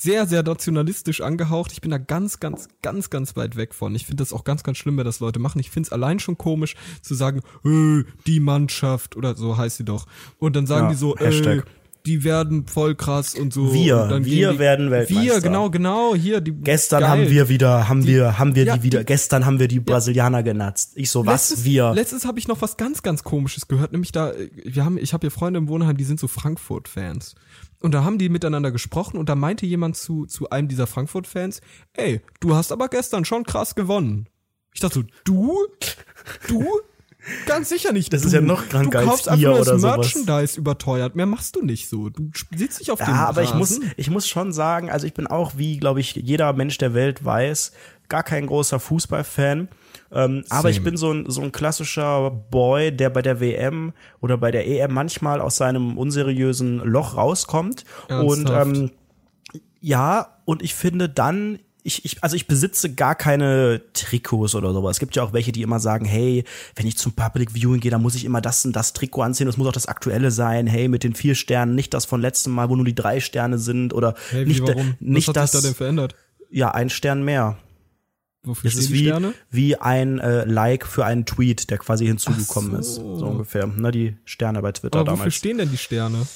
sehr, 0.00 0.26
sehr 0.26 0.42
nationalistisch 0.42 1.20
angehaucht. 1.20 1.72
Ich 1.72 1.80
bin 1.80 1.90
da 1.90 1.98
ganz, 1.98 2.38
ganz, 2.40 2.68
ganz, 2.82 3.10
ganz 3.10 3.36
weit 3.36 3.56
weg 3.56 3.74
von. 3.74 3.94
Ich 3.94 4.06
finde 4.06 4.22
das 4.22 4.32
auch 4.32 4.44
ganz, 4.44 4.62
ganz 4.62 4.78
schlimm, 4.78 4.96
wenn 4.96 5.04
das 5.04 5.20
Leute 5.20 5.38
machen. 5.40 5.58
Ich 5.60 5.70
finde 5.70 5.88
es 5.88 5.92
allein 5.92 6.20
schon 6.20 6.38
komisch 6.38 6.76
zu 7.02 7.14
sagen, 7.14 7.40
äh, 7.64 8.04
die 8.26 8.40
Mannschaft 8.40 9.16
oder 9.16 9.34
so 9.34 9.56
heißt 9.56 9.78
sie 9.78 9.84
doch. 9.84 10.06
Und 10.38 10.54
dann 10.56 10.66
sagen 10.66 10.86
Ja, 10.86 10.90
die 10.92 10.96
so, 10.96 11.16
äh, 11.16 11.24
Hashtag. 11.26 11.64
die 12.06 12.22
werden 12.22 12.66
voll 12.68 12.94
krass 12.94 13.34
und 13.34 13.52
so. 13.52 13.74
Wir, 13.74 14.02
und 14.04 14.08
dann 14.10 14.24
wir 14.24 14.52
die, 14.52 14.58
werden 14.60 14.90
Weltmeister. 14.92 15.22
Wir, 15.34 15.40
genau, 15.40 15.68
genau, 15.68 16.14
hier. 16.14 16.40
Die, 16.40 16.52
Gestern 16.52 17.00
geil. 17.00 17.08
haben 17.10 17.28
wir 17.28 17.48
wieder, 17.48 17.88
haben 17.88 18.06
wir, 18.06 18.38
haben 18.38 18.54
wir 18.54 18.64
ja, 18.64 18.76
die 18.76 18.82
wieder, 18.84 19.00
die- 19.00 19.04
gestern 19.06 19.44
haben 19.46 19.58
wir 19.58 19.66
die 19.68 19.80
Brasilianer 19.80 20.44
genatzt. 20.44 20.92
Ich 20.94 21.10
so, 21.10 21.26
was, 21.26 21.50
Letztens, 21.50 21.64
wir? 21.66 21.92
Letztens 21.92 22.24
habe 22.24 22.38
ich 22.38 22.46
noch 22.46 22.62
was 22.62 22.76
ganz, 22.76 23.02
ganz 23.02 23.24
Komisches 23.24 23.66
gehört, 23.66 23.90
nämlich 23.92 24.12
da, 24.12 24.30
äh, 24.30 24.48
wir 24.64 24.84
haben, 24.84 24.96
ich 24.96 25.12
habe 25.12 25.22
hier 25.26 25.32
Freunde 25.32 25.58
im 25.58 25.66
Wohnheim, 25.68 25.96
die 25.96 26.04
sind 26.04 26.20
so 26.20 26.28
Frankfurt-Fans. 26.28 27.34
Und 27.80 27.92
da 27.92 28.02
haben 28.04 28.18
die 28.18 28.28
miteinander 28.28 28.72
gesprochen 28.72 29.18
und 29.18 29.28
da 29.28 29.34
meinte 29.34 29.66
jemand 29.66 29.96
zu, 29.96 30.26
zu 30.26 30.50
einem 30.50 30.68
dieser 30.68 30.86
Frankfurt-Fans, 30.86 31.60
ey, 31.94 32.20
du 32.40 32.54
hast 32.54 32.72
aber 32.72 32.88
gestern 32.88 33.24
schon 33.24 33.44
krass 33.44 33.74
gewonnen. 33.74 34.28
Ich 34.74 34.80
dachte 34.80 35.00
so, 35.00 35.04
du? 35.24 35.56
Du? 36.48 36.64
Ganz 37.46 37.68
sicher 37.68 37.92
nicht. 37.92 38.12
Das 38.12 38.22
du. 38.22 38.28
ist 38.28 38.34
ja 38.34 38.40
noch 38.40 38.68
kranker 38.68 39.00
Du 39.00 39.06
kaufst 39.06 39.28
einfach 39.28 39.48
nur 39.48 39.58
das 39.58 39.80
sowas. 39.80 39.96
Merchandise 39.96 40.58
überteuert. 40.58 41.16
Mehr 41.16 41.26
machst 41.26 41.56
du 41.56 41.62
nicht 41.62 41.88
so. 41.88 42.08
Du 42.08 42.30
sitzt 42.54 42.78
nicht 42.78 42.90
auf 42.90 42.98
dem 42.98 43.08
Ja, 43.08 43.26
aber 43.26 43.42
ich 43.42 43.54
muss, 43.54 43.80
ich 43.96 44.10
muss 44.10 44.28
schon 44.28 44.52
sagen, 44.52 44.90
also 44.90 45.06
ich 45.06 45.14
bin 45.14 45.26
auch, 45.26 45.52
wie, 45.56 45.78
glaube 45.78 46.00
ich, 46.00 46.14
jeder 46.14 46.52
Mensch 46.52 46.78
der 46.78 46.94
Welt 46.94 47.24
weiß, 47.24 47.72
gar 48.08 48.22
kein 48.22 48.46
großer 48.46 48.80
Fußballfan. 48.80 49.68
Ähm, 50.10 50.44
aber 50.48 50.70
ich 50.70 50.82
bin 50.82 50.96
so 50.96 51.12
ein, 51.12 51.28
so 51.28 51.42
ein 51.42 51.52
klassischer 51.52 52.30
Boy, 52.30 52.90
der 52.92 53.10
bei 53.10 53.20
der 53.22 53.40
WM 53.40 53.92
oder 54.20 54.38
bei 54.38 54.50
der 54.50 54.66
EM 54.66 54.92
manchmal 54.94 55.40
aus 55.40 55.56
seinem 55.56 55.98
unseriösen 55.98 56.78
Loch 56.78 57.16
rauskommt. 57.16 57.84
Und 58.08 58.48
Ernsthaft? 58.48 58.66
ähm, 58.76 58.90
ja, 59.80 60.38
und 60.44 60.62
ich 60.62 60.74
finde 60.74 61.08
dann, 61.08 61.58
ich, 61.82 62.04
ich, 62.04 62.22
also 62.24 62.36
ich 62.36 62.46
besitze 62.46 62.92
gar 62.94 63.14
keine 63.14 63.80
Trikots 63.92 64.54
oder 64.54 64.72
sowas. 64.72 64.96
Es 64.96 65.00
gibt 65.00 65.14
ja 65.14 65.22
auch 65.22 65.32
welche, 65.32 65.52
die 65.52 65.62
immer 65.62 65.78
sagen, 65.78 66.04
hey, 66.04 66.44
wenn 66.74 66.86
ich 66.86 66.96
zum 66.98 67.12
Public 67.12 67.54
Viewing 67.54 67.80
gehe, 67.80 67.90
dann 67.90 68.02
muss 68.02 68.14
ich 68.14 68.24
immer 68.24 68.40
das 68.40 68.64
und 68.64 68.74
das 68.74 68.92
Trikot 68.94 69.22
anziehen. 69.22 69.46
Das 69.46 69.56
muss 69.56 69.68
auch 69.68 69.72
das 69.72 69.86
aktuelle 69.86 70.30
sein. 70.30 70.66
Hey, 70.66 70.88
mit 70.88 71.04
den 71.04 71.14
vier 71.14 71.34
Sternen, 71.34 71.74
nicht 71.74 71.94
das 71.94 72.04
von 72.06 72.20
letztem 72.20 72.52
Mal, 72.54 72.68
wo 72.68 72.76
nur 72.76 72.84
die 72.84 72.94
drei 72.94 73.20
Sterne 73.20 73.58
sind 73.58 73.94
oder 73.94 74.14
Hey, 74.30 74.44
wie, 74.44 74.48
nicht, 74.48 74.62
warum? 74.62 74.94
nicht 75.00 75.28
Was 75.28 75.36
hat 75.36 75.36
das. 75.44 75.52
sich 75.52 75.60
da 75.60 75.66
denn 75.68 75.74
verändert? 75.76 76.14
ja, 76.50 76.70
ein 76.70 76.88
Stern 76.90 77.24
mehr. 77.24 77.58
Wofür 78.44 78.70
Das 78.70 78.72
stehen 78.74 78.82
ist 78.84 78.88
die 78.90 78.94
wie, 78.94 79.06
Sterne? 79.06 79.34
wie 79.50 79.76
ein 79.76 80.18
äh, 80.18 80.44
Like 80.44 80.86
für 80.86 81.04
einen 81.04 81.26
Tweet, 81.26 81.70
der 81.70 81.78
quasi 81.78 82.06
hinzugekommen 82.06 82.74
Ach 82.76 82.80
ist. 82.80 82.94
so. 82.96 83.16
So 83.16 83.26
ungefähr. 83.26 83.66
Ne, 83.66 83.90
die 83.90 84.16
Sterne 84.24 84.62
bei 84.62 84.72
Twitter 84.72 85.00
Aber 85.00 85.10
wofür 85.12 85.18
damals. 85.18 85.34
stehen 85.34 85.58
denn 85.58 85.70
die 85.70 85.76
Sterne? 85.78 86.26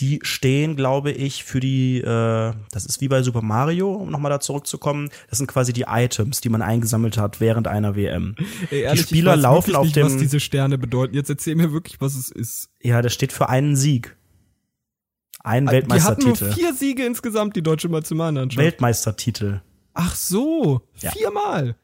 die 0.00 0.20
stehen, 0.22 0.74
glaube 0.74 1.12
ich, 1.12 1.44
für 1.44 1.60
die, 1.60 1.98
äh, 2.00 2.52
das 2.72 2.86
ist 2.86 3.00
wie 3.02 3.08
bei 3.08 3.22
Super 3.22 3.42
Mario, 3.42 3.92
um 3.92 4.10
nochmal 4.10 4.30
da 4.30 4.40
zurückzukommen, 4.40 5.10
das 5.28 5.36
sind 5.38 5.46
quasi 5.48 5.72
die 5.74 5.84
Items, 5.86 6.40
die 6.40 6.48
man 6.48 6.62
eingesammelt 6.62 7.18
hat 7.18 7.40
während 7.40 7.68
einer 7.68 7.94
WM. 7.94 8.34
Ey, 8.70 8.80
ehrlich, 8.80 9.02
die 9.02 9.06
Spieler 9.08 9.32
ich 9.32 9.36
weiß 9.38 9.42
laufen 9.42 9.76
auf 9.76 9.84
nicht, 9.84 9.96
dem, 9.96 10.06
was 10.06 10.16
diese 10.16 10.40
Sterne 10.40 10.78
bedeuten. 10.78 11.14
Jetzt 11.14 11.28
erzähl 11.28 11.54
mir 11.56 11.72
wirklich, 11.72 12.00
was 12.00 12.14
es 12.16 12.30
ist. 12.30 12.70
ja, 12.82 13.02
das 13.02 13.12
steht 13.12 13.32
für 13.32 13.48
einen 13.50 13.76
Sieg. 13.76 14.16
Ein 15.44 15.66
Die 15.66 15.68
hatten 15.76 15.88
nur 15.88 15.98
Weltmeistertitel. 16.00 16.52
vier 16.52 16.72
Siege 16.74 17.04
insgesamt, 17.04 17.54
die 17.54 17.62
deutsche 17.62 17.88
Nationalmannschaft. 17.88 18.58
Weltmeistertitel. 18.64 19.60
Ach 19.94 20.14
so, 20.14 20.82
Ja. 21.00 21.10
viermal. 21.12 21.76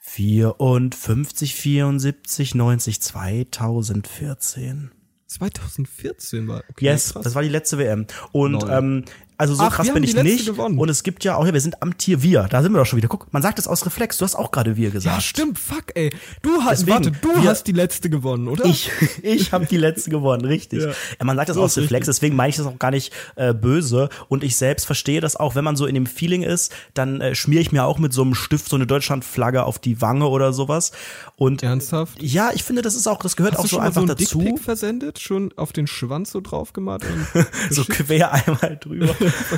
54, 0.00 1.54
74, 1.54 2.54
90, 2.54 3.00
2014. 3.00 4.90
2014 5.26 6.46
war. 6.48 6.62
Okay, 6.70 6.84
Yes, 6.84 7.12
krass. 7.12 7.24
das 7.24 7.34
war 7.34 7.42
die 7.42 7.48
letzte 7.48 7.78
WM. 7.78 8.06
Und 8.32 8.64
ähm, 8.68 9.04
also 9.36 9.54
so 9.54 9.62
Ach, 9.64 9.72
krass 9.74 9.92
bin 9.92 10.02
ich 10.04 10.14
nicht. 10.14 10.46
gewonnen. 10.46 10.78
Und 10.78 10.88
es 10.88 11.02
gibt 11.02 11.24
ja 11.24 11.36
auch, 11.36 11.46
ja, 11.46 11.52
wir 11.52 11.60
sind 11.60 11.82
am 11.82 11.96
Tier 11.98 12.22
wir. 12.22 12.44
Da 12.44 12.62
sind 12.62 12.72
wir 12.72 12.78
doch 12.78 12.86
schon 12.86 12.96
wieder. 12.98 13.08
Guck, 13.08 13.32
man 13.32 13.42
sagt 13.42 13.58
es 13.58 13.66
aus 13.66 13.84
Reflex. 13.84 14.18
Du 14.18 14.24
hast 14.24 14.34
auch 14.36 14.50
gerade 14.50 14.76
wir 14.76 14.90
gesagt. 14.90 15.14
ja, 15.16 15.20
stimmt, 15.20 15.58
fuck, 15.58 15.84
ey. 15.94 16.10
Du 16.42 16.62
hast, 16.62 16.80
Deswegen, 16.82 16.92
warte, 16.92 17.10
du 17.12 17.42
wir- 17.42 17.48
hast 17.50 17.64
die 17.66 17.72
letzte 17.72 18.10
gewonnen, 18.10 18.48
oder? 18.48 18.64
Ich, 18.64 18.90
ich 19.22 19.52
habe 19.52 19.66
die 19.66 19.76
letzte 19.76 20.10
gewonnen, 20.10 20.44
richtig. 20.44 20.82
Ja. 20.82 20.88
Ja. 20.90 21.24
man 21.24 21.36
sagt 21.36 21.48
das 21.48 21.56
So 21.56 21.62
aus 21.62 21.76
Reflex, 21.76 22.06
deswegen 22.06 22.36
meine 22.36 22.50
ich 22.50 22.56
das 22.56 22.66
auch 22.66 22.78
gar 22.78 22.90
nicht 22.90 23.12
äh, 23.36 23.52
böse. 23.54 24.08
Und 24.28 24.44
ich 24.44 24.56
selbst 24.56 24.84
verstehe 24.86 25.20
das 25.20 25.36
auch, 25.36 25.54
wenn 25.54 25.64
man 25.64 25.76
so 25.76 25.86
in 25.86 25.94
dem 25.94 26.06
Feeling 26.06 26.42
ist, 26.42 26.72
dann 26.94 27.20
äh, 27.20 27.34
schmiere 27.34 27.62
ich 27.62 27.72
mir 27.72 27.84
auch 27.84 27.98
mit 27.98 28.12
so 28.12 28.22
einem 28.22 28.34
Stift 28.34 28.68
so 28.68 28.76
eine 28.76 28.86
Deutschlandflagge 28.86 29.64
auf 29.64 29.78
die 29.78 30.00
Wange 30.00 30.28
oder 30.28 30.52
sowas. 30.52 30.92
Und 31.36 31.62
Ernsthaft? 31.62 32.22
ja, 32.22 32.50
ich 32.54 32.62
finde, 32.62 32.82
das 32.82 32.94
ist 32.94 33.06
auch, 33.08 33.18
das 33.20 33.34
gehört 33.36 33.54
Hast 33.54 33.64
auch 33.64 33.66
so 33.68 33.78
einfach 33.78 34.02
so 34.02 34.06
dazu. 34.06 34.38
Dickpick 34.38 34.62
versendet? 34.62 35.18
Schon 35.18 35.52
auf 35.56 35.72
den 35.72 35.86
Schwanz 35.88 36.30
so 36.30 36.40
drauf 36.40 36.72
gemacht? 36.72 37.02
Und 37.34 37.46
So 37.70 37.84
quer 37.84 38.32
einmal 38.32 38.78
drüber. 38.80 39.14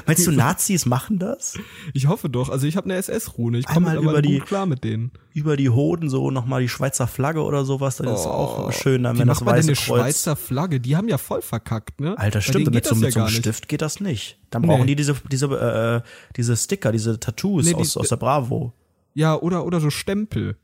Meinst 0.07 0.27
du, 0.27 0.31
Nazis 0.33 0.87
machen 0.87 1.19
das? 1.19 1.59
ich 1.95 2.07
hoffe 2.09 2.29
doch. 2.29 2.49
Also 2.51 2.67
ich 2.67 2.77
habe 2.77 2.85
eine 2.87 2.95
SS-Rune. 2.97 3.59
Ich 3.59 3.67
komme 3.67 3.95
über 3.97 4.23
die- 4.23 4.41
klar 4.41 4.67
mit 4.67 4.85
denen. 4.85 5.11
Über 5.35 5.57
die 5.57 5.69
Hoden 5.71 6.09
so 6.09 6.31
nochmal 6.31 6.63
die 6.63 6.69
Schweizer 6.69 7.07
Flagge 7.07 7.43
oder 7.43 7.65
sowas, 7.65 7.97
das 7.97 8.21
ist 8.21 8.27
auch 8.27 8.73
schön, 8.73 9.03
dann, 9.03 9.17
Wie 9.17 9.21
wenn 9.21 9.29
das 9.29 9.39
denn 9.39 9.47
weiße 9.49 9.69
eine 9.69 9.77
Kreuz. 9.77 9.85
Schweizer 10.01 10.37
Flagge? 10.37 10.81
Die 10.81 10.97
haben 10.97 11.09
ja 11.09 11.19
voll 11.19 11.43
verkackt, 11.43 12.01
ne? 12.01 12.17
Alter, 12.19 12.41
stimmt, 12.41 12.73
mit 12.73 12.85
so, 12.85 12.91
das 12.91 12.99
mit 13.01 13.15
ja 13.15 13.21
so 13.21 13.27
einem. 13.27 13.29
Stift 13.35 13.69
geht 13.69 13.83
das 13.83 14.01
nicht. 14.01 14.39
Dann 14.51 14.63
Nee. 14.63 14.69
brauchen 14.69 14.87
die 14.87 14.97
diese, 14.97 15.15
diese, 15.31 15.47
äh, 16.05 16.09
diese 16.37 16.57
Sticker, 16.57 16.91
diese 16.93 17.21
Tattoos 17.21 17.65
Nee, 17.67 17.73
die- 17.75 17.81
aus, 17.81 17.97
aus 17.97 18.09
der 18.09 18.17
Bravo. 18.17 18.73
Ja, 19.15 19.35
oder, 19.41 19.65
oder 19.67 19.81
so 19.81 19.91
Stempel. 19.91 20.57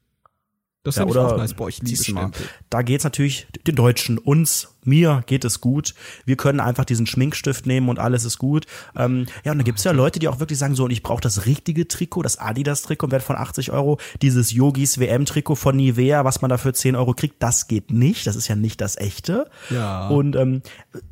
Das 0.85 0.97
Ja, 0.97 1.05
oder 1.07 1.29
auch 1.29 1.37
nice. 1.37 1.55
Boah, 1.55 1.69
ich 1.69 1.79
liebe 1.79 1.91
siehst 1.91 2.09
du 2.09 2.15
mal, 2.15 2.23
Stempel. 2.23 2.47
Da 2.69 2.83
geht's 2.83 3.05
natürlich 3.05 3.47
den 3.69 3.77
Deutschen, 3.77 4.19
uns, 4.19 4.75
mir 4.85 5.23
geht 5.27 5.45
es 5.45 5.61
gut. 5.61 5.95
Wir 6.25 6.37
können 6.37 6.59
einfach 6.59 6.85
diesen 6.85 7.07
Schminkstift 7.07 7.67
nehmen 7.67 7.89
und 7.89 8.01
alles 8.01 8.25
ist 8.25 8.39
gut. 8.39 8.67
Ähm, 8.97 9.27
ja, 9.45 9.53
und 9.53 9.59
dann 9.59 9.65
gibt's 9.65 9.85
ja 9.85 9.93
Leute, 9.93 10.19
die 10.19 10.27
auch 10.27 10.41
wirklich 10.41 10.59
sagen, 10.59 10.75
so, 10.75 10.85
und 10.85 10.91
ich 10.91 11.05
brauche 11.05 11.21
das 11.21 11.47
richtige 11.47 11.87
Trikot, 11.87 12.23
das 12.23 12.39
Adidas-Trikot, 12.39 13.13
Wert 13.13 13.23
von 13.23 13.37
80 13.37 13.71
Euro. 13.71 13.99
Dieses 14.23 14.51
Yogis 14.51 14.99
WM-Trikot 14.99 15.55
von 15.55 15.77
Nivea, 15.77 16.25
was 16.25 16.43
man 16.43 16.49
dafür 16.49 16.75
10 16.75 16.97
Euro 16.97 17.15
kriegt, 17.15 17.41
das 17.41 17.69
geht 17.69 17.93
nicht. 17.93 18.27
Das 18.27 18.35
ist 18.35 18.49
ja 18.49 18.57
nicht 18.57 18.81
das 18.81 18.97
echte. 18.97 19.49
Ja. 19.71 20.09
Und 20.09 20.35
ähm, 20.35 20.63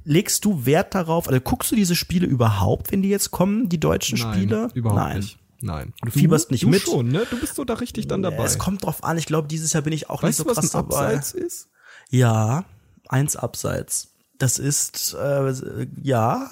legst 0.04 0.44
du 0.44 0.66
Wert 0.66 0.96
darauf, 0.96 1.28
also 1.28 1.40
guckst 1.40 1.70
du 1.70 1.76
diese 1.76 1.94
Spiele 1.94 2.26
überhaupt, 2.26 2.90
wenn 2.90 3.02
die 3.02 3.08
jetzt 3.08 3.30
kommen, 3.30 3.68
die 3.68 3.78
deutschen 3.78 4.18
Nein, 4.18 4.34
Spiele? 4.34 4.68
überhaupt 4.74 5.00
Nein. 5.00 5.16
nicht. 5.18 5.39
Nein. 5.62 5.92
Du 6.02 6.10
fieberst 6.10 6.50
nicht 6.50 6.64
du 6.64 6.68
mit. 6.68 6.82
schon, 6.82 7.08
ne? 7.08 7.26
Du 7.30 7.38
bist 7.38 7.54
so 7.54 7.64
da 7.64 7.74
richtig 7.74 8.08
dann 8.08 8.22
dabei. 8.22 8.44
Es 8.44 8.58
kommt 8.58 8.84
drauf 8.84 9.04
an. 9.04 9.18
Ich 9.18 9.26
glaube, 9.26 9.48
dieses 9.48 9.72
Jahr 9.72 9.82
bin 9.82 9.92
ich 9.92 10.08
auch 10.08 10.22
weißt 10.22 10.38
nicht 10.38 10.48
du, 10.48 10.54
so 10.54 10.56
was 10.56 10.70
krass 10.70 10.74
ein 10.74 10.88
dabei. 10.88 11.16
Abseits 11.16 11.32
ist? 11.32 11.68
Ja, 12.10 12.64
eins 13.08 13.36
abseits. 13.36 14.08
Das 14.38 14.58
ist, 14.58 15.14
äh, 15.14 15.86
ja, 16.02 16.50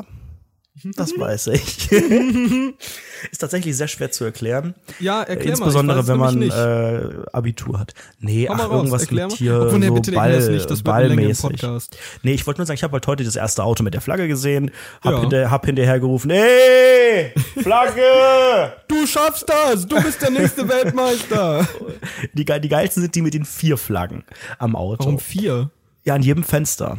das 0.97 1.13
weiß 1.19 1.49
ich. 1.49 1.91
ist 3.31 3.39
tatsächlich 3.39 3.77
sehr 3.77 3.89
schwer 3.89 4.11
zu 4.11 4.25
erklären. 4.25 4.75
Ja, 5.01 5.23
erklär 5.23 5.51
Insbesondere, 5.51 5.99
mal. 6.03 6.09
weiß 6.09 6.09
wenn 6.09 6.19
man 6.19 7.23
äh, 7.23 7.27
Abitur 7.33 7.79
hat. 7.79 7.95
Nee, 8.21 8.47
mal 8.49 8.55
ach, 8.55 8.71
raus, 8.71 8.77
irgendwas 8.77 9.11
mit 9.11 9.33
hier 9.33 9.61
Obwohl, 9.61 9.79
nee, 9.79 9.87
so 9.89 10.13
Ball, 10.13 10.51
nicht, 10.51 10.71
das 10.71 10.83
ballmäßig. 10.83 11.63
Nee, 12.23 12.33
ich 12.35 12.47
wollte 12.47 12.61
nur 12.61 12.67
sagen, 12.67 12.77
ich 12.77 12.83
habe 12.83 12.93
halt 12.93 13.07
heute 13.07 13.25
das 13.25 13.37
erste 13.37 13.65
Auto 13.65 13.83
mit 13.83 13.95
der 13.95 14.01
Flagge 14.01 14.29
gesehen, 14.29 14.71
hab, 15.03 15.13
Ja. 15.15 15.21
hinter, 15.21 15.51
hab 15.51 15.67
hinterher 15.67 16.01
gerufen, 16.01 16.31
ey, 16.31 17.33
Flagge! 17.63 18.03
Du 18.89 19.07
schaffst 19.07 19.49
das! 19.49 19.87
Du 19.87 20.01
bist 20.03 20.23
der 20.23 20.31
nächste 20.31 20.67
Weltmeister! 20.69 21.69
Die, 22.33 22.45
die 22.45 22.69
geilsten 22.69 23.03
sind 23.03 23.15
die 23.15 23.23
mit 23.23 23.35
den 23.35 23.45
vier 23.45 23.77
Flaggen 23.77 24.25
am 24.59 24.75
Auto. 24.77 25.05
Warum 25.05 25.19
vier? 25.19 25.71
Ja, 26.05 26.15
an 26.15 26.23
jedem 26.23 26.43
Fenster. 26.43 26.99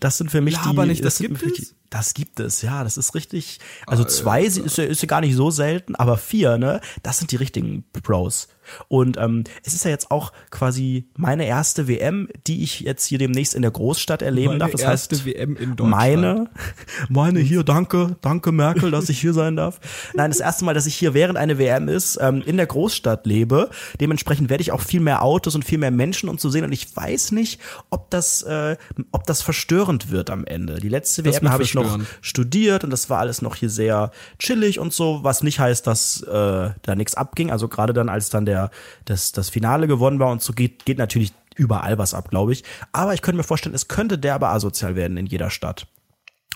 Das 0.00 0.18
sind 0.18 0.30
für 0.30 0.40
mich 0.40 0.54
Laber 0.54 0.82
die. 0.82 0.88
nicht, 0.90 1.04
das 1.04 1.16
sind 1.18 1.38
gibt 1.38 1.42
es? 1.42 1.52
Die, 1.70 1.74
das 1.90 2.14
gibt 2.14 2.40
es, 2.40 2.62
ja, 2.62 2.82
das 2.84 2.96
ist 2.96 3.14
richtig. 3.14 3.58
Also 3.86 4.04
zwei 4.04 4.42
ist, 4.42 4.58
ist, 4.58 4.76
ja- 4.78 4.84
ist 4.84 5.02
ja 5.02 5.06
gar 5.06 5.20
nicht 5.20 5.34
so 5.34 5.50
selten, 5.50 5.94
aber 5.94 6.16
vier, 6.18 6.58
ne, 6.58 6.80
das 7.02 7.18
sind 7.18 7.30
die 7.32 7.36
richtigen 7.36 7.84
Pros. 8.02 8.48
Und 8.88 9.16
ähm, 9.18 9.44
es 9.64 9.74
ist 9.74 9.84
ja 9.84 9.90
jetzt 9.90 10.10
auch 10.10 10.32
quasi 10.50 11.08
meine 11.16 11.46
erste 11.46 11.88
WM, 11.88 12.28
die 12.46 12.62
ich 12.62 12.80
jetzt 12.80 13.06
hier 13.06 13.18
demnächst 13.18 13.54
in 13.54 13.62
der 13.62 13.70
Großstadt 13.70 14.22
erleben 14.22 14.48
Meine 14.48 14.58
darf. 14.58 14.70
Das 14.72 14.80
erste 14.82 15.16
heißt, 15.16 15.26
WM 15.26 15.56
in 15.56 15.76
Deutschland. 15.76 15.90
meine, 15.90 16.50
meine 17.08 17.40
hier, 17.40 17.62
danke, 17.62 18.16
danke 18.20 18.52
Merkel, 18.52 18.90
dass 18.90 19.08
ich 19.08 19.20
hier 19.20 19.32
sein 19.32 19.56
darf. 19.56 19.80
Nein, 20.14 20.30
das 20.30 20.40
erste 20.40 20.64
Mal, 20.64 20.74
dass 20.74 20.86
ich 20.86 20.96
hier 20.96 21.14
während 21.14 21.38
eine 21.38 21.58
WM 21.58 21.88
ist, 21.88 22.18
ähm, 22.20 22.42
in 22.44 22.56
der 22.56 22.66
Großstadt 22.66 23.26
lebe. 23.26 23.70
Dementsprechend 24.00 24.50
werde 24.50 24.62
ich 24.62 24.72
auch 24.72 24.80
viel 24.80 25.00
mehr 25.00 25.22
Autos 25.22 25.54
und 25.54 25.64
viel 25.64 25.78
mehr 25.78 25.90
Menschen 25.90 26.28
und 26.28 26.40
zu 26.40 26.50
sehen. 26.50 26.64
Und 26.64 26.72
ich 26.72 26.94
weiß 26.94 27.32
nicht, 27.32 27.60
ob 27.90 28.10
das, 28.10 28.42
äh, 28.42 28.76
ob 29.12 29.26
das 29.26 29.42
verstörend 29.42 30.10
wird 30.10 30.30
am 30.30 30.44
Ende. 30.44 30.76
Die 30.80 30.88
letzte 30.88 31.22
Das 31.22 31.36
WM 31.36 31.50
habe 31.50 31.62
ich 31.62 31.74
noch 31.74 31.98
studiert 32.20 32.84
und 32.84 32.90
das 32.90 33.10
war 33.10 33.18
alles 33.18 33.42
noch 33.42 33.56
hier 33.56 33.70
sehr 33.70 34.10
chillig 34.38 34.78
und 34.78 34.92
so, 34.92 35.20
was 35.22 35.42
nicht 35.42 35.60
heißt, 35.60 35.86
dass 35.86 36.22
äh, 36.22 36.70
da 36.82 36.94
nichts 36.94 37.14
abging. 37.14 37.50
Also 37.50 37.68
gerade 37.68 37.92
dann, 37.92 38.08
als 38.08 38.30
dann 38.30 38.46
der 38.46 38.55
das, 39.04 39.32
das 39.32 39.48
Finale 39.48 39.86
gewonnen 39.86 40.18
war 40.18 40.30
und 40.30 40.42
so 40.42 40.52
geht, 40.52 40.84
geht 40.84 40.98
natürlich 40.98 41.32
überall 41.56 41.98
was 41.98 42.14
ab, 42.14 42.30
glaube 42.30 42.52
ich. 42.52 42.64
Aber 42.92 43.14
ich 43.14 43.22
könnte 43.22 43.38
mir 43.38 43.44
vorstellen, 43.44 43.74
es 43.74 43.88
könnte 43.88 44.18
derbe 44.18 44.48
asozial 44.48 44.94
werden 44.96 45.16
in 45.16 45.26
jeder 45.26 45.50
Stadt. 45.50 45.86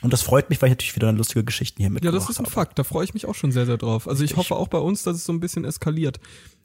Und 0.02 0.12
das 0.12 0.22
freut 0.22 0.48
mich, 0.48 0.60
weil 0.62 0.68
ich 0.68 0.72
natürlich 0.72 0.96
wieder 0.96 1.12
lustige 1.12 1.44
Geschichten 1.44 1.78
hier 1.78 1.86
Ja, 1.86 1.90
mitgebracht 1.90 2.16
das 2.16 2.30
ist 2.30 2.38
ein 2.38 2.46
habe. 2.46 2.54
Fakt. 2.54 2.78
Da 2.78 2.84
freue 2.84 3.04
ich 3.04 3.14
mich 3.14 3.26
auch 3.26 3.34
schon 3.34 3.52
sehr, 3.52 3.66
sehr 3.66 3.76
drauf. 3.76 4.08
Also 4.08 4.24
ich 4.24 4.36
hoffe 4.36 4.56
auch 4.56 4.68
bei 4.68 4.78
uns, 4.78 5.02
dass 5.02 5.16
es 5.16 5.24
so 5.24 5.32
ein 5.32 5.40
bisschen 5.40 5.64
eskaliert. 5.64 6.20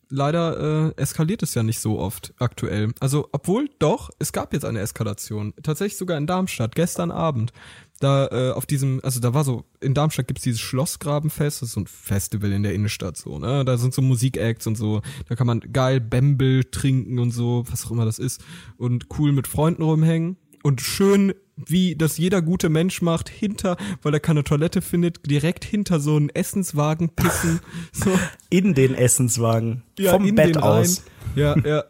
Leider 0.09 0.93
äh, 0.95 1.01
eskaliert 1.01 1.43
es 1.43 1.55
ja 1.55 1.63
nicht 1.63 1.79
so 1.79 1.99
oft 1.99 2.33
aktuell. 2.37 2.93
Also, 2.99 3.27
obwohl 3.31 3.69
doch, 3.79 4.11
es 4.19 4.31
gab 4.31 4.53
jetzt 4.53 4.63
eine 4.63 4.79
Eskalation. 4.79 5.53
Tatsächlich 5.63 5.97
sogar 5.97 6.17
in 6.17 6.27
Darmstadt, 6.27 6.75
gestern 6.75 7.09
Abend. 7.11 7.53
Da 7.99 8.27
äh, 8.27 8.51
auf 8.51 8.65
diesem, 8.65 8.99
also 9.03 9.19
da 9.21 9.33
war 9.33 9.43
so, 9.45 9.63
in 9.79 9.93
Darmstadt 9.93 10.27
gibt's 10.27 10.43
dieses 10.43 10.59
Schlossgrabenfest, 10.59 11.61
das 11.61 11.69
ist 11.69 11.75
so 11.75 11.81
ein 11.81 11.87
Festival 11.87 12.51
in 12.51 12.63
der 12.63 12.73
Innenstadt 12.73 13.15
so, 13.15 13.39
ne? 13.39 13.63
Da 13.63 13.77
sind 13.77 13.93
so 13.93 14.01
Musikacts 14.01 14.67
und 14.67 14.75
so, 14.75 15.01
da 15.29 15.35
kann 15.35 15.47
man 15.47 15.61
geil 15.71 16.01
Bembel 16.01 16.65
trinken 16.65 17.19
und 17.19 17.31
so, 17.31 17.63
was 17.69 17.85
auch 17.85 17.91
immer 17.91 18.03
das 18.05 18.19
ist. 18.19 18.43
Und 18.77 19.07
cool 19.17 19.31
mit 19.31 19.47
Freunden 19.47 19.81
rumhängen. 19.83 20.35
Und 20.61 20.81
schön, 20.81 21.33
wie 21.55 21.95
das 21.95 22.17
jeder 22.17 22.41
gute 22.41 22.69
Mensch 22.69 23.01
macht, 23.01 23.29
hinter, 23.29 23.77
weil 24.01 24.13
er 24.13 24.19
keine 24.19 24.43
Toilette 24.43 24.81
findet, 24.81 25.29
direkt 25.29 25.63
hinter 25.63 25.99
so 25.99 26.15
einen 26.15 26.29
Essenswagen 26.29 27.09
pissen. 27.09 27.59
So, 27.93 28.09
In 28.49 28.73
den 28.73 28.93
Essenswagen. 28.95 29.83
ja, 29.97 30.11
vom 30.11 30.35
Bett 30.35 30.57
aus. 30.57 31.03
Rein. 31.35 31.35
Ja, 31.35 31.55
ja. 31.65 31.83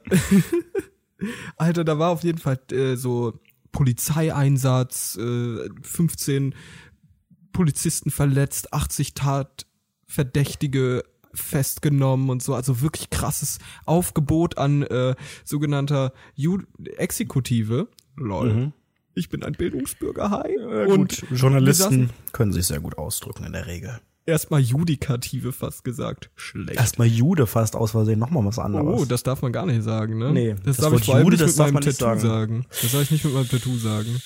Alter, 1.57 1.83
da 1.83 1.97
war 1.97 2.09
auf 2.11 2.23
jeden 2.23 2.37
Fall 2.37 2.59
äh, 2.71 2.95
so 2.95 3.39
Polizeieinsatz, 3.75 5.17
äh, 5.17 5.69
15 5.81 6.55
Polizisten 7.51 8.09
verletzt, 8.09 8.71
80 8.71 9.15
Tatverdächtige 9.15 11.03
festgenommen 11.33 12.29
und 12.29 12.41
so, 12.41 12.55
also 12.55 12.79
wirklich 12.81 13.09
krasses 13.09 13.59
Aufgebot 13.85 14.57
an 14.57 14.83
äh, 14.83 15.15
sogenannter 15.43 16.13
Ju 16.35 16.59
Exekutive. 16.95 17.89
Lol. 18.15 18.53
Mhm. 18.53 18.73
Ich 19.13 19.27
bin 19.27 19.43
ein 19.43 19.53
Bildungsbürger, 19.53 20.29
hi. 20.29 20.57
Und 20.57 21.29
wir 21.29 21.37
Journalisten 21.37 22.11
können 22.31 22.53
sich 22.53 22.67
sehr 22.67 22.79
gut 22.79 22.97
ausdrücken 22.97 23.43
in 23.43 23.51
der 23.51 23.67
Regel. 23.67 23.99
Erstmal 24.27 24.59
Judikative 24.61 25.51
fast 25.51 25.83
gesagt. 25.83 26.31
Schlecht. 26.35 26.79
Erstmal 26.79 27.07
Jude 27.07 27.45
fast 27.45 27.75
aus 27.75 27.91
Versehen, 27.91 28.17
nochmal 28.19 28.43
was 28.45 28.57
anderes. 28.57 29.01
Oh, 29.01 29.05
das 29.05 29.21
darf 29.23 29.41
man 29.43 29.51
gar 29.51 29.65
nicht 29.67 29.83
sagen, 29.83 30.17
ne? 30.17 30.31
Nee, 30.31 30.53
das, 30.55 30.63
das 30.63 30.77
darf 30.77 30.93
ich 30.93 31.05
vor 31.05 31.15
allem 31.15 31.25
Jude, 31.25 31.37
nicht 31.43 31.57
mit 31.57 31.73
meinem 31.73 31.81
Tattoo 31.81 31.93
sagen. 32.05 32.19
sagen. 32.19 32.65
Das 32.81 32.91
darf 32.91 33.01
ich 33.03 33.11
nicht 33.11 33.23
mit 33.25 33.33
meinem 33.35 33.47
Tattoo 33.49 33.77
sagen. 33.77 34.19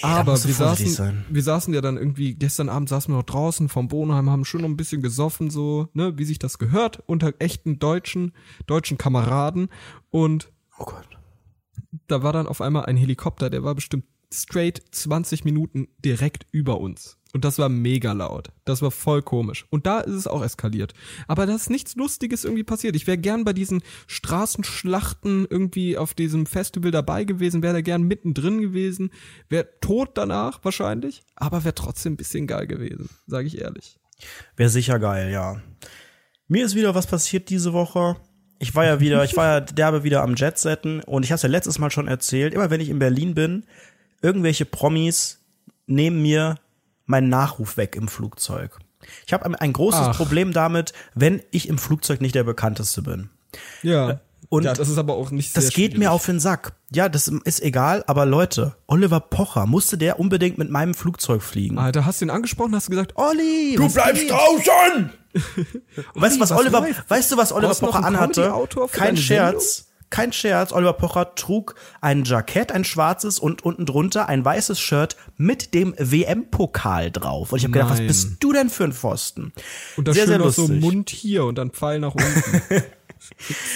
da 0.00 0.08
Aber 0.08 0.32
wir 0.42 0.54
saßen, 0.54 0.88
sein. 0.88 1.24
wir 1.28 1.42
saßen 1.42 1.74
ja 1.74 1.82
dann 1.82 1.98
irgendwie, 1.98 2.34
gestern 2.34 2.70
Abend 2.70 2.88
saßen 2.88 3.12
wir 3.12 3.18
noch 3.18 3.24
draußen 3.24 3.68
vom 3.68 3.88
Bohnheim, 3.88 4.30
haben 4.30 4.46
schon 4.46 4.62
noch 4.62 4.68
ein 4.68 4.78
bisschen 4.78 5.02
gesoffen, 5.02 5.50
so, 5.50 5.88
ne, 5.92 6.16
wie 6.16 6.24
sich 6.24 6.38
das 6.38 6.56
gehört, 6.58 7.02
unter 7.06 7.34
echten 7.38 7.78
deutschen, 7.78 8.32
deutschen 8.66 8.96
Kameraden. 8.96 9.68
Und 10.10 10.50
Oh 10.78 10.84
Gott. 10.86 11.06
da 12.08 12.22
war 12.22 12.32
dann 12.32 12.46
auf 12.46 12.62
einmal 12.62 12.86
ein 12.86 12.96
Helikopter, 12.96 13.50
der 13.50 13.62
war 13.62 13.74
bestimmt 13.74 14.04
straight 14.34 14.82
20 14.90 15.44
Minuten 15.44 15.88
direkt 16.04 16.46
über 16.52 16.80
uns. 16.80 17.18
Und 17.34 17.44
das 17.44 17.58
war 17.58 17.68
mega 17.68 18.12
laut. 18.12 18.52
Das 18.64 18.80
war 18.80 18.92
voll 18.92 19.20
komisch. 19.20 19.66
Und 19.68 19.86
da 19.86 19.98
ist 19.98 20.14
es 20.14 20.28
auch 20.28 20.42
eskaliert. 20.42 20.94
Aber 21.26 21.46
da 21.46 21.56
ist 21.56 21.68
nichts 21.68 21.96
Lustiges 21.96 22.44
irgendwie 22.44 22.62
passiert. 22.62 22.94
Ich 22.94 23.08
wäre 23.08 23.18
gern 23.18 23.42
bei 23.42 23.52
diesen 23.52 23.82
Straßenschlachten 24.06 25.44
irgendwie 25.50 25.98
auf 25.98 26.14
diesem 26.14 26.46
Festival 26.46 26.92
dabei 26.92 27.24
gewesen, 27.24 27.64
wäre 27.64 27.74
da 27.74 27.80
gern 27.80 28.04
mittendrin 28.04 28.60
gewesen, 28.60 29.10
wäre 29.48 29.68
tot 29.80 30.10
danach 30.14 30.60
wahrscheinlich, 30.62 31.24
aber 31.34 31.64
wäre 31.64 31.74
trotzdem 31.74 32.12
ein 32.12 32.16
bisschen 32.16 32.46
geil 32.46 32.68
gewesen, 32.68 33.08
sage 33.26 33.48
ich 33.48 33.60
ehrlich. 33.60 33.98
Wäre 34.54 34.70
sicher 34.70 35.00
geil, 35.00 35.32
ja. 35.32 35.60
Mir 36.46 36.64
ist 36.64 36.76
wieder 36.76 36.94
was 36.94 37.08
passiert 37.08 37.50
diese 37.50 37.72
Woche. 37.72 38.16
Ich 38.60 38.76
war 38.76 38.84
ja 38.84 39.00
wieder, 39.00 39.24
ich 39.24 39.36
war 39.36 39.46
ja 39.46 39.60
derbe 39.60 40.04
wieder 40.04 40.22
am 40.22 40.36
Jetsetten 40.36 41.02
und 41.02 41.24
ich 41.24 41.32
habe 41.32 41.36
es 41.36 41.42
ja 41.42 41.48
letztes 41.48 41.80
Mal 41.80 41.90
schon 41.90 42.06
erzählt, 42.06 42.54
immer 42.54 42.70
wenn 42.70 42.80
ich 42.80 42.90
in 42.90 43.00
Berlin 43.00 43.34
bin, 43.34 43.66
irgendwelche 44.24 44.64
Promis 44.64 45.38
nehmen 45.86 46.22
mir 46.22 46.56
meinen 47.06 47.28
Nachruf 47.28 47.76
weg 47.76 47.94
im 47.94 48.08
Flugzeug. 48.08 48.78
Ich 49.26 49.34
habe 49.34 49.60
ein 49.60 49.72
großes 49.72 50.00
Ach. 50.00 50.16
Problem 50.16 50.52
damit, 50.54 50.94
wenn 51.14 51.42
ich 51.50 51.68
im 51.68 51.76
Flugzeug 51.76 52.22
nicht 52.22 52.34
der 52.34 52.44
bekannteste 52.44 53.02
bin. 53.02 53.28
Ja. 53.82 54.20
Und 54.48 54.64
ja, 54.64 54.72
das 54.72 54.88
ist 54.88 54.96
aber 54.98 55.14
auch 55.14 55.30
nicht 55.30 55.54
Das 55.56 55.64
geht 55.66 55.74
schwierig. 55.74 55.98
mir 55.98 56.12
auf 56.12 56.24
den 56.24 56.40
Sack. 56.40 56.72
Ja, 56.92 57.08
das 57.08 57.28
ist 57.28 57.60
egal, 57.62 58.02
aber 58.06 58.24
Leute, 58.24 58.76
Oliver 58.86 59.20
Pocher, 59.20 59.66
musste 59.66 59.98
der 59.98 60.18
unbedingt 60.18 60.56
mit 60.56 60.70
meinem 60.70 60.94
Flugzeug 60.94 61.42
fliegen? 61.42 61.78
Alter, 61.78 62.06
hast 62.06 62.20
du 62.20 62.26
ihn 62.26 62.30
angesprochen, 62.30 62.74
hast 62.74 62.86
du 62.86 62.92
gesagt, 62.92 63.16
Olli, 63.16 63.74
du 63.76 63.92
bleibst 63.92 64.22
geht? 64.22 64.30
draußen! 64.30 65.10
weißt 66.14 66.36
du, 66.36 66.40
was, 66.40 66.50
was 66.50 66.52
Oliver, 66.52 66.86
weißt 67.08 67.32
du, 67.32 67.36
was 67.36 67.52
Oliver 67.52 67.74
Pocher 67.74 68.04
anhatte? 68.04 68.52
Kein 68.92 69.16
Scherz. 69.16 69.76
Sendung? 69.76 69.93
Kein 70.14 70.32
Scherz, 70.32 70.70
Oliver 70.70 70.92
Pocher 70.92 71.34
trug 71.34 71.74
ein 72.00 72.22
Jackett, 72.22 72.70
ein 72.70 72.84
schwarzes 72.84 73.40
und 73.40 73.64
unten 73.64 73.84
drunter 73.84 74.28
ein 74.28 74.44
weißes 74.44 74.78
Shirt 74.78 75.16
mit 75.36 75.74
dem 75.74 75.92
WM-Pokal 75.98 77.10
drauf. 77.10 77.50
Und 77.50 77.58
ich 77.58 77.64
habe 77.64 77.72
gedacht, 77.72 77.90
was 77.90 77.98
bist 77.98 78.36
du 78.38 78.52
denn 78.52 78.70
für 78.70 78.84
ein 78.84 78.92
Pfosten? 78.92 79.52
Und 79.96 80.06
da 80.06 80.12
sehr, 80.12 80.28
sehr 80.28 80.38
lustig. 80.38 80.66
so 80.68 80.72
Mund 80.72 81.10
hier 81.10 81.44
und 81.44 81.58
dann 81.58 81.72
Pfeil 81.72 81.98
nach 81.98 82.14
unten. 82.14 82.62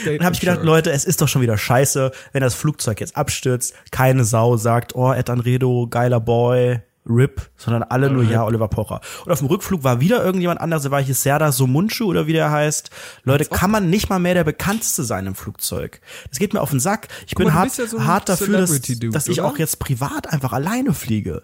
Dann 0.04 0.24
habe 0.24 0.34
ich 0.34 0.40
gedacht, 0.40 0.62
Leute, 0.62 0.90
es 0.90 1.06
ist 1.06 1.22
doch 1.22 1.26
schon 1.26 1.40
wieder 1.40 1.56
scheiße, 1.56 2.12
wenn 2.32 2.42
das 2.42 2.54
Flugzeug 2.54 3.00
jetzt 3.00 3.16
abstürzt, 3.16 3.74
keine 3.90 4.24
Sau 4.24 4.58
sagt, 4.58 4.94
oh, 4.94 5.10
Ed 5.10 5.30
Anredo, 5.30 5.88
geiler 5.88 6.20
Boy, 6.20 6.82
RIP, 7.08 7.50
sondern 7.56 7.82
alle 7.82 8.10
nur 8.10 8.22
ja 8.22 8.44
Oliver 8.44 8.68
Pocher. 8.68 9.00
Und 9.24 9.32
auf 9.32 9.38
dem 9.38 9.48
Rückflug 9.48 9.84
war 9.84 10.00
wieder 10.00 10.24
irgendjemand 10.24 10.60
anders, 10.60 10.82
da 10.82 10.90
war 10.90 11.02
hier 11.02 11.14
Serda 11.14 11.52
Somunchu 11.52 12.04
oder 12.04 12.26
wie 12.26 12.32
der 12.32 12.50
heißt. 12.50 12.90
Leute, 13.24 13.46
kann 13.46 13.70
man 13.70 13.90
nicht 13.90 14.08
mal 14.10 14.18
mehr 14.18 14.34
der 14.34 14.44
bekannteste 14.44 15.04
sein 15.04 15.26
im 15.26 15.34
Flugzeug. 15.34 16.00
Das 16.28 16.38
geht 16.38 16.52
mir 16.52 16.60
auf 16.60 16.70
den 16.70 16.80
Sack. 16.80 17.08
Ich 17.26 17.34
Guck 17.34 17.46
bin 17.46 17.54
mal, 17.54 17.60
hart, 17.60 17.76
ja 17.76 17.86
so 17.86 18.04
hart 18.04 18.28
dafür, 18.28 18.58
dass, 18.58 18.80
dass 19.12 19.28
ich 19.28 19.40
auch 19.40 19.58
jetzt 19.58 19.78
privat 19.78 20.32
einfach 20.32 20.52
alleine 20.52 20.94
fliege. 20.94 21.42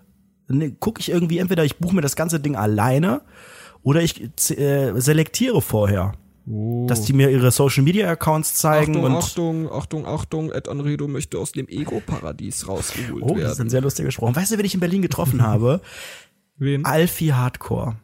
Dann 0.48 0.78
gucke 0.78 1.00
ich 1.00 1.10
irgendwie, 1.10 1.38
entweder 1.38 1.64
ich 1.64 1.78
buche 1.78 1.94
mir 1.94 2.02
das 2.02 2.16
ganze 2.16 2.40
Ding 2.40 2.56
alleine 2.56 3.22
oder 3.82 4.02
ich 4.02 4.20
äh, 4.50 4.92
selektiere 5.00 5.62
vorher. 5.62 6.12
Oh. 6.46 6.86
Dass 6.86 7.02
die 7.02 7.14
mir 7.14 7.30
ihre 7.30 7.50
Social 7.50 7.82
Media 7.82 8.10
Accounts 8.10 8.54
zeigen. 8.54 8.96
Achtung, 8.96 9.04
und 9.04 9.16
Achtung, 9.16 9.72
Achtung, 9.72 10.06
Achtung, 10.06 10.52
Ed 10.52 10.68
Anredo 10.68 11.08
möchte 11.08 11.38
aus 11.38 11.52
dem 11.52 11.68
Ego-Paradies 11.68 12.68
rausgeholt 12.68 13.22
oh, 13.22 13.28
werden. 13.28 13.40
Das 13.40 13.52
ist 13.52 13.60
ein 13.60 13.70
sehr 13.70 13.80
lustiger 13.80 14.10
Spruch. 14.10 14.34
Weißt 14.34 14.52
du, 14.52 14.58
wen 14.58 14.64
ich 14.64 14.74
in 14.74 14.80
Berlin 14.80 15.02
getroffen 15.02 15.42
habe? 15.42 15.80
Wen? 16.56 16.84
Alfie 16.84 17.32
Hardcore. 17.32 17.96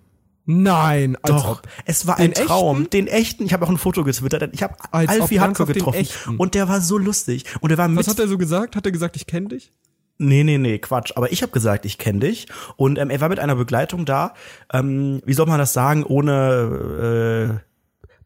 Nein, 0.44 1.16
doch. 1.22 1.62
Es 1.84 2.06
war 2.08 2.18
ein 2.18 2.34
Traum. 2.34 2.78
Echten? 2.78 2.90
Den 2.90 3.06
echten. 3.06 3.44
Ich 3.44 3.52
habe 3.52 3.64
auch 3.64 3.70
ein 3.70 3.78
Foto 3.78 4.02
getwittert. 4.02 4.50
Ich 4.52 4.62
habe 4.64 4.74
Alfie 4.90 5.38
Hardcore 5.38 5.72
getroffen 5.72 6.08
und 6.38 6.54
der 6.54 6.68
war 6.68 6.80
so 6.80 6.98
lustig 6.98 7.44
und 7.60 7.68
der 7.68 7.78
war 7.78 7.86
mit 7.86 7.98
Was 7.98 8.08
hat 8.08 8.18
er 8.18 8.26
so 8.26 8.38
gesagt? 8.38 8.74
Hat 8.74 8.84
er 8.84 8.90
gesagt, 8.90 9.14
ich 9.14 9.26
kenne 9.26 9.48
dich? 9.48 9.72
Nee, 10.18 10.44
nee, 10.44 10.58
nee, 10.58 10.78
Quatsch. 10.78 11.12
Aber 11.14 11.32
ich 11.32 11.42
habe 11.42 11.52
gesagt, 11.52 11.86
ich 11.86 11.96
kenne 11.96 12.20
dich. 12.20 12.46
Und 12.76 12.98
ähm, 12.98 13.08
er 13.08 13.20
war 13.20 13.30
mit 13.30 13.38
einer 13.38 13.54
Begleitung 13.54 14.04
da. 14.04 14.34
Ähm, 14.72 15.22
wie 15.24 15.32
soll 15.32 15.46
man 15.46 15.58
das 15.58 15.72
sagen, 15.72 16.04
ohne 16.04 17.60
äh, 17.62 17.69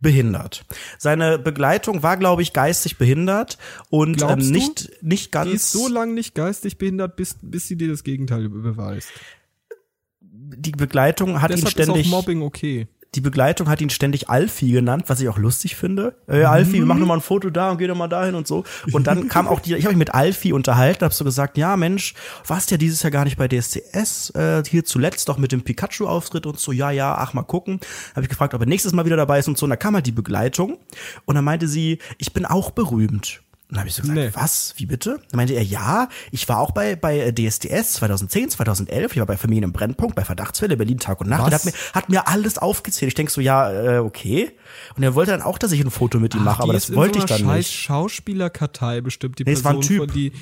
behindert. 0.04 0.64
Seine 0.98 1.40
Begleitung 1.40 2.04
war, 2.04 2.16
glaube 2.16 2.42
ich, 2.42 2.52
geistig 2.52 2.98
behindert 2.98 3.58
und 3.90 4.22
ähm, 4.22 4.38
nicht, 4.38 5.02
nicht 5.02 5.32
ganz. 5.32 5.50
Die 5.50 5.56
ist 5.56 5.72
so 5.72 5.88
lange 5.88 6.12
nicht 6.12 6.36
geistig 6.36 6.78
behindert, 6.78 7.16
bis, 7.16 7.36
bis 7.42 7.66
sie 7.66 7.76
dir 7.76 7.88
das 7.88 8.04
Gegenteil 8.04 8.48
beweist. 8.48 9.08
Die 10.20 10.70
Begleitung 10.70 11.42
hat 11.42 11.50
Deshalb 11.50 11.66
ihn 11.66 11.70
ständig. 11.70 12.06
Ist 12.06 12.12
auch 12.12 12.18
Mobbing 12.18 12.42
okay 12.42 12.86
die 13.14 13.20
Begleitung 13.20 13.68
hat 13.68 13.80
ihn 13.80 13.90
ständig 13.90 14.28
Alfie 14.28 14.72
genannt, 14.72 15.04
was 15.06 15.20
ich 15.20 15.28
auch 15.28 15.38
lustig 15.38 15.76
finde. 15.76 16.14
Äh, 16.26 16.44
Alfie, 16.44 16.80
mhm. 16.80 16.88
mach 16.88 16.96
noch 16.96 17.06
mal 17.06 17.14
ein 17.14 17.20
Foto 17.20 17.50
da 17.50 17.70
und 17.70 17.78
geh 17.78 17.86
doch 17.86 17.96
mal 17.96 18.08
dahin 18.08 18.34
und 18.34 18.46
so. 18.46 18.64
Und 18.92 19.06
dann 19.06 19.28
kam 19.28 19.46
auch 19.46 19.60
die, 19.60 19.74
ich 19.74 19.84
habe 19.84 19.94
mich 19.94 19.98
mit 19.98 20.14
Alfie 20.14 20.52
unterhalten, 20.52 21.04
hab 21.04 21.12
so 21.12 21.24
gesagt, 21.24 21.56
ja 21.56 21.76
Mensch, 21.76 22.14
warst 22.46 22.70
ja 22.70 22.76
dieses 22.76 23.02
Jahr 23.02 23.10
gar 23.10 23.24
nicht 23.24 23.36
bei 23.36 23.48
DSCS, 23.48 24.30
äh, 24.30 24.62
hier 24.66 24.84
zuletzt 24.84 25.28
doch 25.28 25.38
mit 25.38 25.52
dem 25.52 25.62
Pikachu-Auftritt 25.62 26.46
und 26.46 26.58
so, 26.58 26.72
ja, 26.72 26.90
ja, 26.90 27.14
ach 27.14 27.34
mal 27.34 27.42
gucken. 27.42 27.80
Habe 28.14 28.22
ich 28.22 28.28
gefragt, 28.28 28.54
ob 28.54 28.60
er 28.60 28.66
nächstes 28.66 28.92
Mal 28.92 29.04
wieder 29.04 29.16
dabei 29.16 29.38
ist 29.38 29.48
und 29.48 29.58
so. 29.58 29.66
Und 29.66 29.70
da 29.70 29.76
kam 29.76 29.94
halt 29.94 30.06
die 30.06 30.12
Begleitung 30.12 30.78
und 31.24 31.34
dann 31.34 31.44
meinte 31.44 31.68
sie, 31.68 31.98
ich 32.18 32.32
bin 32.32 32.44
auch 32.44 32.70
berühmt. 32.70 33.42
Dann 33.70 33.78
habe 33.78 33.88
ich 33.88 33.94
so 33.94 34.02
gesagt, 34.02 34.18
nee. 34.18 34.30
was? 34.34 34.74
Wie 34.76 34.86
bitte? 34.86 35.20
Dann 35.30 35.36
meinte 35.38 35.54
er, 35.54 35.62
ja, 35.62 36.08
ich 36.30 36.48
war 36.48 36.60
auch 36.60 36.72
bei, 36.72 36.96
bei 36.96 37.32
DSDS 37.32 37.94
2010, 37.94 38.50
2011, 38.50 39.12
ich 39.12 39.18
war 39.18 39.26
bei 39.26 39.36
Familien 39.36 39.64
im 39.64 39.72
Brennpunkt, 39.72 40.14
bei 40.14 40.24
Verdachtsfälle, 40.24 40.76
Berlin 40.76 40.98
Tag 40.98 41.20
und 41.20 41.28
Nacht. 41.28 41.46
Und 41.46 41.54
hat 41.54 41.64
mir, 41.64 41.72
hat 41.94 42.08
mir 42.08 42.28
alles 42.28 42.58
aufgezählt. 42.58 43.08
Ich 43.08 43.14
denk 43.14 43.30
so, 43.30 43.40
ja, 43.40 43.96
äh, 43.96 43.98
okay. 43.98 44.52
Und 44.96 45.02
er 45.02 45.14
wollte 45.14 45.32
dann 45.32 45.42
auch, 45.42 45.58
dass 45.58 45.72
ich 45.72 45.80
ein 45.80 45.90
Foto 45.90 46.20
mit 46.20 46.34
ihm 46.34 46.42
Ach, 46.42 46.44
mache, 46.44 46.62
aber 46.62 46.72
das 46.74 46.94
wollte 46.94 47.20
so 47.20 47.24
ich 47.24 47.30
dann 47.30 47.40
scheiß 47.40 47.56
nicht. 47.56 47.72
Schauspielerkartei 47.72 49.00
bestimmt 49.00 49.38
die 49.38 49.44
nee, 49.44 49.54
Person, 49.54 49.82
von 49.82 50.08
die 50.08 50.28
äh, 50.28 50.32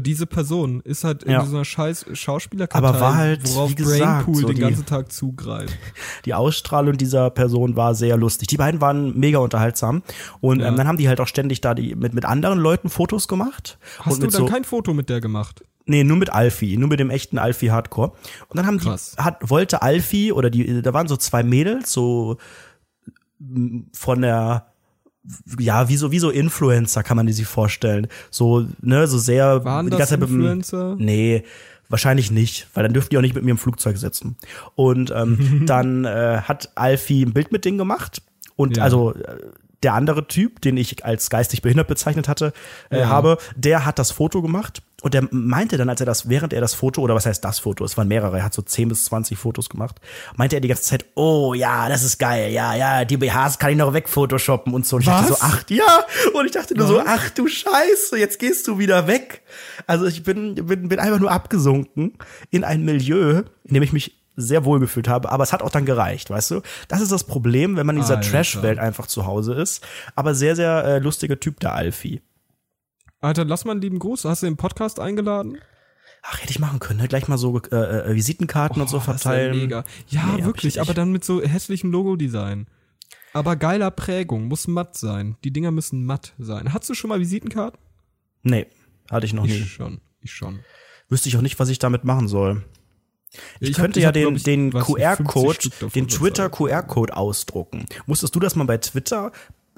diese 0.00 0.26
Person 0.26 0.80
ist 0.80 1.04
halt 1.04 1.26
ja. 1.26 1.40
in 1.40 1.48
so 1.48 1.56
einer 1.56 1.64
scheiß 1.64 2.06
Schauspielerkartei, 2.12 2.88
aber 2.88 3.00
war 3.00 3.16
halt, 3.16 3.40
worauf 3.54 3.70
wie 3.70 3.74
gesagt, 3.74 4.24
Brainpool 4.26 4.42
so 4.42 4.48
den 4.48 4.58
ganzen 4.58 4.86
Tag 4.86 5.12
zugreift. 5.12 5.76
Die 6.24 6.34
Ausstrahlung 6.34 6.96
dieser 6.96 7.30
Person 7.30 7.76
war 7.76 7.94
sehr 7.94 8.16
lustig. 8.16 8.48
Die 8.48 8.56
beiden 8.56 8.80
waren 8.80 9.18
mega 9.18 9.38
unterhaltsam 9.38 10.02
und 10.40 10.60
ja. 10.60 10.68
ähm, 10.68 10.76
dann 10.76 10.88
haben 10.88 10.98
die 10.98 11.08
halt 11.08 11.20
auch 11.20 11.28
ständig 11.28 11.60
da 11.60 11.74
die 11.74 11.94
mit 11.94 12.14
mit 12.14 12.24
anderen 12.24 12.58
Leuten 12.58 12.88
Fotos 12.88 13.28
gemacht. 13.28 13.78
Hast 14.00 14.18
du 14.18 14.22
dann 14.22 14.30
so, 14.30 14.46
kein 14.46 14.64
Foto 14.64 14.94
mit 14.94 15.08
der 15.08 15.20
gemacht? 15.20 15.64
Nee, 15.86 16.02
nur 16.02 16.16
mit 16.16 16.30
Alfie, 16.30 16.76
nur 16.76 16.88
mit 16.88 16.98
dem 16.98 17.10
echten 17.10 17.38
Alfie 17.38 17.70
Hardcore. 17.70 18.12
Und 18.48 18.56
dann 18.56 18.66
haben 18.66 18.78
Krass. 18.78 19.16
die, 19.18 19.22
hat, 19.22 19.50
wollte 19.50 19.82
Alfie 19.82 20.32
oder 20.32 20.48
die, 20.48 20.80
da 20.80 20.94
waren 20.94 21.08
so 21.08 21.16
zwei 21.16 21.42
Mädels, 21.42 21.92
so 21.92 22.38
von 23.92 24.22
der 24.22 24.73
ja, 25.58 25.88
wie 25.88 25.96
so, 25.96 26.10
wie 26.10 26.18
so 26.18 26.30
Influencer 26.30 27.02
kann 27.02 27.16
man 27.16 27.26
die 27.26 27.32
sich 27.32 27.46
vorstellen. 27.46 28.08
So, 28.30 28.66
ne, 28.80 29.06
so 29.06 29.18
sehr. 29.18 29.64
Waren 29.64 29.86
die 29.86 29.96
ganze 29.96 30.18
das 30.18 30.30
Influencer? 30.30 30.96
Mit, 30.96 31.00
nee, 31.00 31.44
wahrscheinlich 31.88 32.30
nicht, 32.30 32.68
weil 32.74 32.82
dann 32.82 32.92
dürften 32.92 33.10
die 33.10 33.18
auch 33.18 33.22
nicht 33.22 33.34
mit 33.34 33.44
mir 33.44 33.52
im 33.52 33.58
Flugzeug 33.58 33.96
sitzen. 33.96 34.36
Und 34.74 35.12
ähm, 35.14 35.62
dann 35.66 36.04
äh, 36.04 36.40
hat 36.42 36.70
Alfie 36.74 37.24
ein 37.24 37.32
Bild 37.32 37.52
mit 37.52 37.64
denen 37.64 37.78
gemacht. 37.78 38.22
Und 38.56 38.76
ja. 38.76 38.82
also 38.82 39.14
äh, 39.14 39.38
der 39.82 39.94
andere 39.94 40.26
Typ, 40.26 40.60
den 40.62 40.76
ich 40.76 41.04
als 41.04 41.30
geistig 41.30 41.62
behindert 41.62 41.88
bezeichnet 41.88 42.28
hatte, 42.28 42.52
äh, 42.90 43.00
ja. 43.00 43.08
habe, 43.08 43.38
der 43.56 43.84
hat 43.84 43.98
das 43.98 44.10
Foto 44.10 44.42
gemacht 44.42 44.82
und 45.04 45.12
der 45.12 45.28
meinte 45.30 45.76
dann, 45.76 45.90
als 45.90 46.00
er 46.00 46.06
das, 46.06 46.30
während 46.30 46.54
er 46.54 46.62
das 46.62 46.72
Foto, 46.72 47.02
oder 47.02 47.14
was 47.14 47.26
heißt 47.26 47.44
das 47.44 47.58
Foto, 47.58 47.84
es 47.84 47.98
waren 47.98 48.08
mehrere, 48.08 48.38
er 48.38 48.44
hat 48.44 48.54
so 48.54 48.62
10 48.62 48.88
bis 48.88 49.04
20 49.04 49.36
Fotos 49.36 49.68
gemacht, 49.68 50.00
meinte 50.34 50.56
er 50.56 50.60
die 50.60 50.68
ganze 50.68 50.84
Zeit, 50.84 51.04
oh 51.14 51.52
ja, 51.52 51.90
das 51.90 52.02
ist 52.02 52.16
geil, 52.16 52.50
ja, 52.52 52.74
ja, 52.74 53.04
die 53.04 53.18
BHs 53.18 53.58
kann 53.58 53.72
ich 53.72 53.76
noch 53.76 53.92
wegphotoshoppen 53.92 54.72
und 54.72 54.86
so. 54.86 54.96
Und 54.96 55.02
ich 55.02 55.08
was? 55.08 55.28
dachte 55.28 55.34
so, 55.34 55.38
ach 55.42 55.64
ja, 55.68 56.06
und 56.32 56.46
ich 56.46 56.52
dachte 56.52 56.74
nur 56.74 56.88
was? 56.88 56.94
so, 56.94 57.02
ach 57.06 57.28
du 57.28 57.46
Scheiße, 57.46 58.16
jetzt 58.16 58.38
gehst 58.38 58.66
du 58.66 58.78
wieder 58.78 59.06
weg. 59.06 59.42
Also 59.86 60.06
ich 60.06 60.22
bin, 60.22 60.54
bin, 60.54 60.88
bin 60.88 60.98
einfach 60.98 61.20
nur 61.20 61.30
abgesunken 61.30 62.16
in 62.50 62.64
ein 62.64 62.82
Milieu, 62.86 63.42
in 63.64 63.74
dem 63.74 63.82
ich 63.82 63.92
mich 63.92 64.22
sehr 64.36 64.64
wohl 64.64 64.80
gefühlt 64.80 65.06
habe, 65.06 65.30
aber 65.30 65.44
es 65.44 65.52
hat 65.52 65.60
auch 65.60 65.70
dann 65.70 65.84
gereicht, 65.84 66.30
weißt 66.30 66.50
du? 66.52 66.62
Das 66.88 67.02
ist 67.02 67.12
das 67.12 67.24
Problem, 67.24 67.76
wenn 67.76 67.84
man 67.84 67.96
in 67.96 68.02
dieser 68.02 68.22
Trash-Welt 68.22 68.78
einfach 68.78 69.06
zu 69.06 69.26
Hause 69.26 69.52
ist. 69.52 69.86
Aber 70.16 70.34
sehr, 70.34 70.56
sehr 70.56 70.82
äh, 70.82 70.98
lustiger 70.98 71.38
Typ, 71.38 71.60
der 71.60 71.74
Alfie. 71.74 72.22
Alter, 73.24 73.46
lass 73.46 73.64
mal 73.64 73.72
einen 73.72 73.80
lieben 73.80 73.98
Gruß. 73.98 74.26
Hast 74.26 74.42
du 74.42 74.46
den 74.46 74.58
Podcast 74.58 75.00
eingeladen? 75.00 75.58
Ach, 76.22 76.40
hätte 76.42 76.50
ich 76.50 76.58
machen 76.58 76.78
können, 76.78 77.00
ne? 77.00 77.08
Gleich 77.08 77.26
mal 77.26 77.38
so 77.38 77.58
äh, 77.70 77.74
äh 77.74 78.14
Visitenkarten 78.14 78.80
oh, 78.80 78.82
und 78.82 78.88
so 78.88 79.00
verteilen. 79.00 79.56
mega. 79.56 79.84
Ja, 80.08 80.36
nee, 80.36 80.44
wirklich, 80.44 80.80
aber 80.80 80.92
dann 80.92 81.10
mit 81.10 81.24
so 81.24 81.40
hässlichem 81.40 81.90
Logo-Design. 81.90 82.66
Aber 83.32 83.56
geiler 83.56 83.90
Prägung, 83.90 84.44
muss 84.44 84.68
matt 84.68 84.96
sein. 84.96 85.36
Die 85.42 85.52
Dinger 85.52 85.70
müssen 85.70 86.04
matt 86.04 86.34
sein. 86.38 86.72
Hast 86.74 86.88
du 86.90 86.94
schon 86.94 87.08
mal 87.08 87.18
Visitenkarten? 87.18 87.80
Nee, 88.42 88.66
hatte 89.10 89.24
ich 89.24 89.32
noch 89.32 89.46
ich 89.46 89.52
nie. 89.52 89.58
Ich 89.58 89.72
schon, 89.72 90.00
ich 90.20 90.32
schon. 90.32 90.60
Wüsste 91.08 91.30
ich 91.30 91.36
auch 91.38 91.42
nicht, 91.42 91.58
was 91.58 91.70
ich 91.70 91.78
damit 91.78 92.04
machen 92.04 92.28
soll. 92.28 92.62
Ich, 93.58 93.70
ich 93.70 93.76
könnte 93.76 94.04
hab, 94.06 94.14
ja 94.14 94.26
ich 94.26 94.42
den, 94.42 94.70
den 94.70 94.82
QR-Code, 94.82 95.70
den 95.94 96.08
Twitter 96.08 96.50
QR-Code 96.50 97.16
ausdrucken. 97.16 97.86
Musstest 98.06 98.34
du 98.34 98.40
das 98.40 98.54
mal 98.54 98.64
bei 98.64 98.78
Twitter 98.78 99.32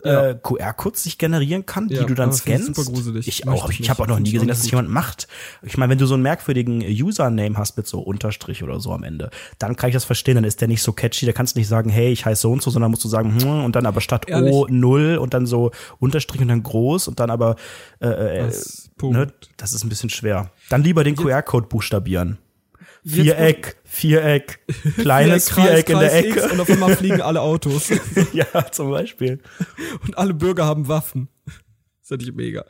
Ja. 0.05 0.29
äh, 0.31 0.35
QR-Codes 0.41 1.03
sich 1.03 1.17
generieren 1.19 1.65
kann, 1.67 1.89
Ja, 1.89 2.01
die 2.01 2.07
du 2.07 2.15
dann 2.15 2.33
scannst. 2.33 2.67
super 2.75 2.85
gruselig. 2.85 3.27
Ich 3.27 3.49
auch. 3.49 3.71
ich 3.71 3.81
Ich 3.81 3.91
habe 3.91 4.03
auch 4.03 4.07
noch 4.07 4.19
nie 4.19 4.31
gesehen, 4.31 4.47
dass 4.47 4.59
es 4.59 4.65
nicht 4.65 4.73
jemand 4.73 4.91
macht. 4.91 5.27
Ich 5.63 5.79
meine, 5.79 5.91
wenn 5.91 5.99
du 5.99 6.07
so 6.07 6.15
einen 6.15 6.23
merkwürdigen 6.23 6.81
Username 6.83 7.57
hast 7.57 7.77
mit 7.77 7.87
so 7.87 8.01
Unterstrich 8.01 8.63
oder 8.63 8.79
so 8.79 8.93
am 8.93 9.03
Ende, 9.03 9.31
dann 9.59 9.75
kann 9.75 9.89
ich 9.89 9.95
das 9.95 10.05
verstehen. 10.05 10.35
Dann 10.37 10.45
ist 10.45 10.61
der 10.61 10.69
nicht 10.69 10.83
so 10.83 10.93
catchy. 10.93 11.25
Da 11.27 11.33
kannst 11.33 11.57
du 11.57 11.61
nicht 11.61 11.69
sagen, 11.69 11.89
hey, 11.91 12.13
ich 12.13 12.25
heiße 12.27 12.43
so 12.43 12.53
und 12.53 12.63
so, 12.63 12.71
sondern 12.71 12.91
musst 12.91 13.05
du 13.05 13.09
sagen, 13.09 13.41
hm, 13.41 13.65
und 13.65 13.75
dann 13.75 13.87
aber 13.87 14.01
statt 14.01 14.29
Ehrlich? 14.29 14.53
O 14.53 14.67
null 14.69 15.17
und 15.17 15.33
dann 15.35 15.47
so 15.47 15.71
Unterstrich 15.99 16.41
und 16.43 16.49
dann 16.49 16.63
groß 16.63 17.09
und 17.09 17.19
dann 17.19 17.31
aber 17.31 17.57
äh, 18.01 18.09
äh, 18.09 18.47
Das 18.47 18.91
Punkt. 18.99 19.17
ne, 19.17 19.33
das 19.57 19.73
ist 19.73 19.83
ein 19.83 19.89
bisschen 19.89 20.11
schwer. 20.11 20.51
Dann 20.69 20.83
lieber 20.83 21.05
den 21.05 21.17
QR-Code 21.17 21.67
buchstabieren. 21.69 22.39
Viereck, 23.07 23.77
Viereck, 23.85 24.67
kleines 24.97 25.47
Kreis, 25.47 25.85
Viereck 25.85 25.91
in 25.91 25.99
der 26.01 26.15
Ecke. 26.15 26.53
Und 26.53 26.61
auf 26.61 26.69
einmal 26.69 26.97
fliegen 26.97 27.21
alle 27.21 27.41
Autos. 27.41 27.91
ja, 28.33 28.71
zum 28.73 28.91
Beispiel. 28.91 29.41
und 30.03 30.19
alle 30.19 30.35
Bürger 30.35 30.67
haben 30.67 30.89
Waffen. 30.89 31.29
Das 31.45 31.55
ist 32.03 32.11
natürlich 32.11 32.35
mega. 32.35 32.65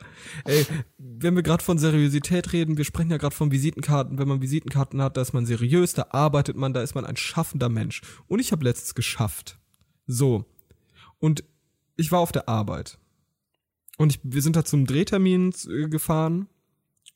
Ey, 0.45 0.65
wenn 0.97 1.35
wir 1.35 1.41
gerade 1.41 1.63
von 1.63 1.79
Seriosität 1.79 2.53
reden, 2.53 2.77
wir 2.77 2.85
sprechen 2.85 3.09
ja 3.09 3.17
gerade 3.17 3.35
von 3.35 3.51
Visitenkarten. 3.51 4.19
Wenn 4.19 4.27
man 4.27 4.41
Visitenkarten 4.41 5.01
hat, 5.01 5.17
da 5.17 5.21
ist 5.21 5.33
man 5.33 5.47
seriös, 5.47 5.93
da 5.93 6.07
arbeitet 6.11 6.55
man, 6.55 6.73
da 6.73 6.83
ist 6.83 6.93
man 6.93 7.05
ein 7.05 7.17
schaffender 7.17 7.69
Mensch. 7.69 8.01
Und 8.27 8.39
ich 8.39 8.51
habe 8.51 8.63
letztens 8.63 8.93
geschafft. 8.93 9.57
So. 10.05 10.45
Und 11.17 11.43
ich 11.95 12.11
war 12.11 12.19
auf 12.19 12.31
der 12.31 12.47
Arbeit. 12.47 12.99
Und 13.97 14.13
ich, 14.13 14.19
wir 14.23 14.43
sind 14.43 14.55
da 14.55 14.63
zum 14.63 14.85
Drehtermin 14.85 15.51
äh, 15.67 15.87
gefahren 15.87 16.47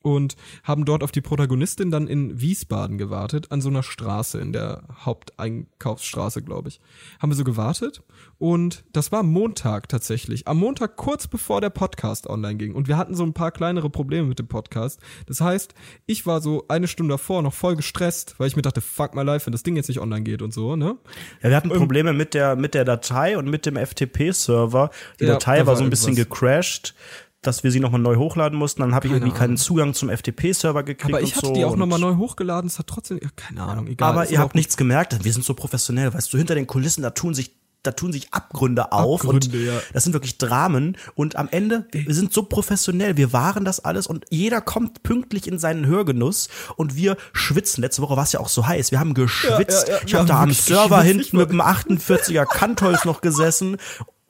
und 0.01 0.35
haben 0.63 0.85
dort 0.85 1.03
auf 1.03 1.11
die 1.11 1.21
Protagonistin 1.21 1.91
dann 1.91 2.07
in 2.07 2.39
Wiesbaden 2.39 2.97
gewartet, 2.97 3.51
an 3.51 3.61
so 3.61 3.69
einer 3.69 3.83
Straße, 3.83 4.39
in 4.39 4.53
der 4.53 4.83
Haupteinkaufsstraße, 5.03 6.43
glaube 6.43 6.69
ich. 6.69 6.79
Haben 7.19 7.31
wir 7.31 7.35
so 7.35 7.43
gewartet 7.43 8.03
und 8.37 8.83
das 8.93 9.11
war 9.11 9.23
Montag 9.23 9.89
tatsächlich. 9.89 10.47
Am 10.47 10.57
Montag 10.57 10.95
kurz 10.97 11.27
bevor 11.27 11.61
der 11.61 11.71
Podcast 11.71 12.27
online 12.27 12.55
ging 12.57 12.75
und 12.75 12.87
wir 12.87 12.97
hatten 12.97 13.15
so 13.15 13.23
ein 13.23 13.33
paar 13.33 13.51
kleinere 13.51 13.89
Probleme 13.89 14.27
mit 14.27 14.39
dem 14.39 14.47
Podcast. 14.47 14.99
Das 15.25 15.41
heißt, 15.41 15.73
ich 16.05 16.25
war 16.25 16.41
so 16.41 16.65
eine 16.67 16.87
Stunde 16.87 17.13
davor 17.13 17.41
noch 17.41 17.53
voll 17.53 17.75
gestresst, 17.75 18.35
weil 18.37 18.47
ich 18.47 18.55
mir 18.55 18.61
dachte, 18.61 18.81
fuck 18.81 19.15
my 19.15 19.23
life, 19.23 19.47
wenn 19.47 19.51
das 19.51 19.63
Ding 19.63 19.75
jetzt 19.75 19.87
nicht 19.87 19.99
online 19.99 20.23
geht 20.23 20.41
und 20.41 20.53
so, 20.53 20.75
ne? 20.75 20.97
Ja, 21.41 21.49
wir 21.49 21.55
hatten 21.55 21.69
Probleme 21.69 22.13
mit 22.13 22.35
der, 22.35 22.55
mit 22.55 22.75
der 22.75 22.85
Datei 22.85 23.37
und 23.37 23.49
mit 23.49 23.65
dem 23.65 23.77
FTP-Server. 23.77 24.89
Die 25.19 25.25
Ja, 25.25 25.33
Datei 25.33 25.57
da 25.57 25.65
war 25.65 25.71
war 25.71 25.77
so 25.77 25.83
ein 25.83 25.89
bisschen 25.89 26.15
gecrashed, 26.15 26.93
dass 27.41 27.63
wir 27.63 27.71
sie 27.71 27.79
nochmal 27.79 28.01
neu 28.01 28.17
hochladen 28.17 28.57
mussten. 28.57 28.81
Dann 28.81 28.93
habe 28.93 29.07
ich 29.07 29.13
Keine 29.13 29.23
irgendwie 29.23 29.37
keinen 29.37 29.49
Ahnung. 29.51 29.57
Zugang 29.57 29.93
zum 29.93 30.09
FTP-Server 30.09 30.83
gekriegt. 30.83 31.13
Aber 31.13 31.21
ich 31.21 31.35
hatte 31.35 31.47
so 31.47 31.53
die 31.53 31.65
auch 31.65 31.75
nochmal 31.75 31.99
neu 31.99 32.15
hochgeladen, 32.15 32.67
es 32.67 32.79
hat 32.79 32.87
trotzdem, 32.87 33.19
ja, 33.21 33.29
keine 33.35 33.63
Ahnung, 33.63 33.87
egal. 33.87 34.09
Aber 34.09 34.29
ihr 34.29 34.39
habt 34.39 34.55
nichts 34.55 34.77
gemerkt. 34.77 35.23
Wir 35.23 35.33
sind 35.33 35.43
so 35.43 35.53
professionell, 35.53 36.13
weißt 36.13 36.31
du, 36.31 36.37
hinter 36.37 36.55
den 36.55 36.67
Kulissen, 36.67 37.01
da 37.01 37.09
tun 37.09 37.33
sich 37.33 37.59
da 37.83 37.91
tun 37.91 38.13
sich 38.13 38.31
Abgründe 38.31 38.91
auf 38.91 39.21
Abgründe, 39.21 39.47
und 39.47 39.65
ja. 39.65 39.73
das 39.93 40.03
sind 40.03 40.13
wirklich 40.13 40.37
Dramen 40.37 40.97
und 41.15 41.35
am 41.35 41.49
Ende 41.49 41.87
wir 41.91 42.13
sind 42.13 42.31
so 42.31 42.43
professionell, 42.43 43.17
wir 43.17 43.33
waren 43.33 43.65
das 43.65 43.83
alles 43.83 44.05
und 44.05 44.25
jeder 44.29 44.61
kommt 44.61 45.01
pünktlich 45.01 45.47
in 45.47 45.57
seinen 45.57 45.87
Hörgenuss 45.87 46.47
und 46.75 46.95
wir 46.95 47.17
schwitzen. 47.33 47.81
Letzte 47.81 48.03
Woche 48.03 48.15
war 48.15 48.23
es 48.23 48.33
ja 48.33 48.39
auch 48.39 48.49
so 48.49 48.67
heiß, 48.67 48.91
wir 48.91 48.99
haben 48.99 49.15
geschwitzt. 49.15 49.87
Ja, 49.87 49.95
ja, 49.95 50.01
ich 50.05 50.13
habe 50.13 50.27
da 50.27 50.43
am 50.43 50.53
Server 50.53 51.01
hinten 51.01 51.37
mit 51.37 51.49
dem 51.49 51.61
48er 51.61 52.45
Kantholz 52.45 53.05
noch 53.05 53.21
gesessen 53.21 53.77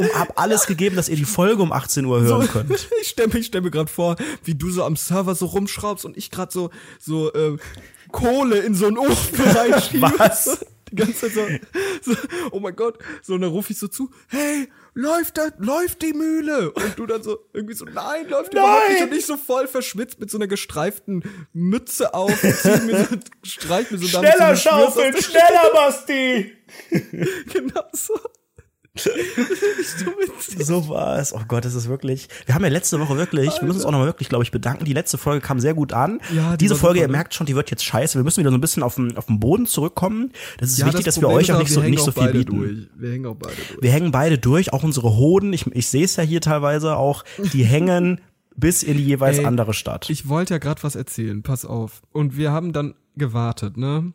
und 0.02 0.14
hab 0.20 0.40
alles 0.40 0.66
gegeben, 0.68 0.96
dass 0.96 1.10
ihr 1.10 1.16
die 1.16 1.26
Folge 1.26 1.62
um 1.62 1.72
18 1.72 2.06
Uhr 2.06 2.22
hören 2.22 2.48
könnt. 2.48 2.72
Ich 3.02 3.10
stelle 3.10 3.30
mir, 3.34 3.44
stell 3.44 3.62
mir 3.62 3.72
gerade 3.72 3.92
vor, 3.92 4.16
wie 4.44 4.56
du 4.56 4.70
so 4.70 4.84
am 4.84 4.96
Server 4.96 5.36
so 5.36 5.46
rumschraubst 5.48 6.06
und 6.06 6.18
ich 6.18 6.30
gerade 6.32 6.52
so, 6.52 6.70
so 7.00 7.32
äh, 7.34 7.58
Kohle 8.12 8.60
in 8.60 8.76
so 8.76 8.88
einen 8.88 8.98
Ofen 8.98 9.40
reinschiebe. 9.46 10.12
Was? 10.18 10.66
Die 10.92 10.96
ganze 10.98 11.14
Zeit 11.14 11.32
so, 12.04 12.12
so, 12.14 12.18
oh 12.52 12.60
mein 12.60 12.76
Gott. 12.76 13.00
So, 13.24 13.36
und 13.36 13.42
dann 13.42 13.52
rufe 13.52 13.72
ich 13.72 13.80
so 13.80 13.88
zu, 13.88 14.12
hey, 14.28 14.68
läuft 14.94 15.38
da, 15.38 15.48
läuft 15.58 16.02
die 16.02 16.12
Mühle? 16.12 16.72
Und 16.72 17.00
du 17.00 17.06
dann 17.06 17.24
so, 17.24 17.40
irgendwie 17.54 17.76
so, 17.76 17.86
nein, 17.86 18.28
läuft 18.28 18.52
überhaupt 18.54 18.90
nicht. 18.90 19.02
Und 19.04 19.14
ich 19.14 19.26
so 19.26 19.38
voll 19.38 19.68
verschwitzt 19.70 20.20
mit 20.20 20.30
so 20.30 20.38
einer 20.38 20.48
gestreiften 20.48 21.24
Mütze 21.54 22.14
auf, 22.14 22.38
zieh 22.42 22.82
mir 22.86 23.08
so, 23.10 23.16
streich 23.44 23.90
mir 23.90 24.00
so 24.00 24.08
damit 24.10 24.34
so 24.34 25.00
der- 25.00 25.22
schneller, 25.22 25.72
Basti! 25.74 26.52
Genau 27.54 27.84
so. 27.94 28.20
So. 28.96 29.10
So 30.60 30.90
war 30.90 31.18
es. 31.18 31.34
Oh 31.34 31.42
Gott, 31.48 31.64
das 31.66 31.76
ist 31.76 31.88
wirklich. 31.88 32.28
Wir 32.46 32.56
haben 32.56 32.64
ja 32.64 32.70
letzte 32.70 33.00
Woche 33.00 33.16
wirklich, 33.18 33.50
wir 33.60 33.64
müssen 33.68 33.78
uns 33.78 33.86
auch 33.86 33.92
nochmal 33.92 34.08
wirklich, 34.08 34.28
glaube 34.30 34.44
ich, 34.44 34.52
bedanken. 34.52 34.86
Die 34.86 34.94
letzte 34.94 35.18
Folge 35.18 35.46
kam 35.46 35.60
sehr 35.60 35.74
gut 35.74 35.94
an. 35.94 36.20
Ja, 36.36 36.52
die 36.58 36.66
Diese 36.66 36.76
Folge, 36.76 37.00
ihr 37.00 37.08
ne? 37.08 37.14
merkt 37.14 37.34
schon, 37.34 37.46
die 37.46 37.56
wird 37.56 37.72
jetzt 37.72 37.84
scheiße. 37.86 38.18
Wir 38.20 38.24
müssen 38.24 38.40
wieder 38.40 38.50
so 38.52 38.58
ein 38.58 38.62
bisschen 38.62 38.84
auf 38.84 38.96
den, 38.96 39.18
auf 39.18 39.28
den 39.28 39.40
Boden 39.40 39.66
zurückkommen. 39.66 40.32
Das 40.58 40.72
ist 40.72 40.80
Ja, 40.80 40.88
wichtig, 40.88 41.06
das 41.06 41.16
dass 41.16 41.22
wir 41.22 41.30
euch 41.30 41.52
auch 41.54 41.60
nicht 41.60 41.72
so, 41.72 41.82
nicht 41.82 42.04
so 42.04 42.12
viel 42.12 42.24
beide 42.24 42.40
bieten. 42.40 42.58
Durch. 42.58 42.88
Wir 42.96 43.12
hängen 43.12 43.26
auch 43.28 43.36
beide 43.36 43.56
durch. 43.56 43.82
Wir 43.82 43.92
hängen 43.92 44.12
beide 44.12 44.38
durch, 44.38 44.74
auch 44.74 44.84
unsere 44.84 45.16
Hoden. 45.16 45.54
Ich, 45.54 45.66
ich 45.68 45.88
sehe 45.88 46.04
es 46.04 46.16
ja 46.16 46.24
hier 46.24 46.42
teilweise 46.42 46.98
auch. 46.98 47.24
Die 47.54 47.64
hängen 47.64 48.20
bis 48.56 48.84
in 48.84 48.98
die 48.98 49.06
jeweils 49.06 49.38
Ey, 49.40 49.46
andere 49.46 49.74
Stadt. 49.74 50.10
Ich 50.10 50.28
wollte 50.28 50.56
ja 50.56 50.58
gerade 50.58 50.84
was 50.84 50.96
erzählen, 50.96 51.44
pass 51.44 51.66
auf. 51.66 52.02
Und 52.12 52.36
wir 52.36 52.52
haben 52.52 52.74
dann 52.74 52.96
gewartet, 53.16 53.78
ne? 53.78 54.14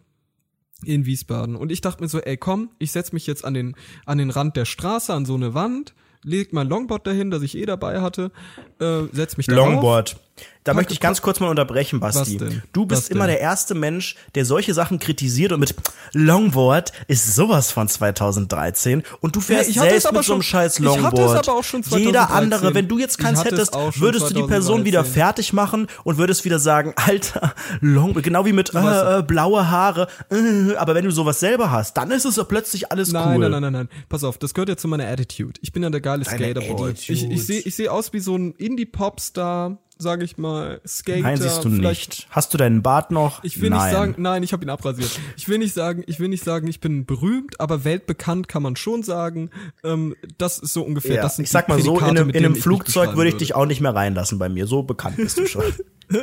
In 0.85 1.07
Wiesbaden. 1.07 1.57
Und 1.57 1.73
ich 1.73 1.81
dachte 1.81 2.03
mir 2.03 2.09
so, 2.09 2.21
ey, 2.21 2.37
komm, 2.37 2.71
ich 2.79 2.93
setz 2.93 3.13
mich 3.13 3.27
jetzt 3.27 3.45
an 3.45 3.55
den, 3.55 3.77
an 4.05 4.19
den 4.19 4.31
Rand 4.31 4.57
der 4.57 4.67
Straße, 4.67 5.13
an 5.13 5.25
so 5.25 5.35
eine 5.35 5.55
Wand, 5.55 5.95
leg 6.23 6.53
mein 6.53 6.69
Longboard 6.69 7.07
dahin, 7.07 7.31
das 7.31 7.43
ich 7.43 7.57
eh 7.57 7.65
dabei 7.65 8.03
hatte, 8.03 8.31
äh, 8.79 9.05
setz 9.13 9.37
mich 9.39 9.47
da 9.47 9.55
Longboard. 9.55 10.17
Da 10.65 10.73
Pack- 10.73 10.77
möchte 10.77 10.93
ich 10.95 11.01
ganz 11.01 11.23
kurz 11.23 11.39
mal 11.41 11.49
unterbrechen, 11.49 12.01
Basti. 12.01 12.39
Du 12.73 12.87
bist 12.87 13.11
immer 13.11 13.27
der 13.27 13.41
erste 13.41 13.75
Mensch, 13.75 14.17
der 14.35 14.45
solche 14.45 14.75
Sachen 14.75 14.99
kritisiert 14.99 15.53
und 15.53 15.61
mit 15.61 15.75
Longboard 16.13 16.93
ist 17.09 17.35
sowas 17.35 17.71
von 17.71 17.89
2013 17.89 19.03
und 19.21 19.37
du 19.37 19.41
fährst 19.41 19.75
Ja, 19.75 19.83
selbst 19.83 20.07
aber 20.07 20.19
mit 20.19 20.27
so 20.27 20.33
einem 20.33 20.43
scheiß 20.43 20.79
ich 20.81 20.87
hatte 20.87 20.97
es 20.99 21.03
Longboard. 21.03 21.49
aber 21.49 21.59
auch 21.59 21.65
schon 21.65 21.83
Jeder 21.83 22.27
2013. 22.27 22.37
andere, 22.37 22.75
wenn 22.75 22.89
du 22.89 22.99
jetzt 22.99 23.19
keins 23.19 23.45
hättest, 23.45 23.75
würdest 24.01 24.31
du 24.31 24.35
die 24.35 24.43
Person 24.43 24.85
wieder 24.85 25.01
2013. 25.05 25.13
fertig 25.23 25.53
machen 25.53 25.87
und 26.05 26.19
würdest 26.19 26.45
wieder 26.45 26.59
sagen, 26.59 26.95
Alter, 27.07 27.55
Longboard, 27.81 28.25
genau 28.25 28.45
wie 28.45 28.53
mit 28.53 28.75
äh, 28.75 29.19
äh, 29.19 29.23
blaue 29.23 29.71
Haare, 29.71 30.09
äh, 30.31 30.75
aber 30.77 30.95
wenn 30.95 31.05
du 31.05 31.11
sowas 31.13 31.39
selber 31.41 31.71
hast, 31.71 31.97
dann 31.97 32.11
ist 32.11 32.25
es 32.25 32.43
plötzlich 32.49 32.91
alles 32.91 33.13
Nein, 33.13 33.37
cool. 33.37 33.49
nein, 33.49 33.51
nein, 33.53 33.63
nein, 33.63 33.73
nein. 33.73 33.89
Pass 34.09 34.25
auf, 34.25 34.39
das 34.39 34.53
gehört 34.53 34.69
ja 34.69 34.77
zu 34.77 34.89
meiner 34.89 35.07
Attitude. 35.07 35.61
Ich 35.63 35.73
bin 35.73 35.83
ja 35.83 35.91
der 35.91 36.01
geile 36.01 36.25
Skaterboy. 36.25 36.93
Ich, 36.93 37.09
ich 37.11 37.47
sehe 37.47 37.61
ich 37.61 37.75
seh 37.77 37.89
aus 37.89 38.13
wie 38.13 38.21
so 38.21 38.37
ein 38.37 38.53
Indie-Popstar, 38.55 39.79
sage 39.99 40.25
ich 40.25 40.37
mal, 40.37 40.81
Skater. 40.87 41.23
Nein, 41.23 41.37
siehst 41.37 41.65
du 41.65 41.69
nicht. 41.69 42.27
Hast 42.31 42.53
du 42.53 42.59
deinen 42.59 42.83
Bart 42.83 43.11
noch? 43.11 43.43
Ich 43.45 43.61
will 43.61 43.71
nein. 43.71 43.85
nicht 43.85 43.93
sagen, 43.93 44.15
nein, 44.19 44.43
ich 44.43 44.53
habe 44.53 44.65
ihn 44.65 44.71
abrasiert. 44.71 45.19
Ich 45.37 45.49
will 45.49 45.59
nicht 45.59 45.75
sagen, 45.75 46.05
ich 46.07 46.21
will 46.21 46.29
nicht 46.29 46.45
sagen, 46.45 46.67
ich 46.67 46.81
bin 46.81 47.07
berühmt, 47.07 47.61
aber 47.61 47.85
weltbekannt 47.85 48.49
kann 48.49 48.63
man 48.63 48.77
schon 48.77 49.03
sagen. 49.03 49.51
Ähm, 49.85 50.15
das 50.39 50.59
ist 50.59 50.73
so 50.73 50.83
ungefähr. 50.83 51.17
Ja, 51.17 51.23
das 51.23 51.39
ich 51.39 51.51
sag 51.51 51.69
mal 51.69 51.81
so, 51.81 51.99
in 51.99 52.05
einem, 52.05 52.31
in 52.31 52.45
einem 52.45 52.57
Flugzeug 52.57 53.17
würde 53.17 53.31
ich 53.31 53.37
dich 53.37 53.55
auch 53.55 53.67
nicht 53.67 53.81
mehr 53.81 53.95
reinlassen 53.95 54.39
bei 54.39 54.49
mir. 54.49 54.67
So 54.67 54.83
bekannt 54.83 55.17
bist 55.17 55.39
du 55.39 55.47
schon. 55.47 55.65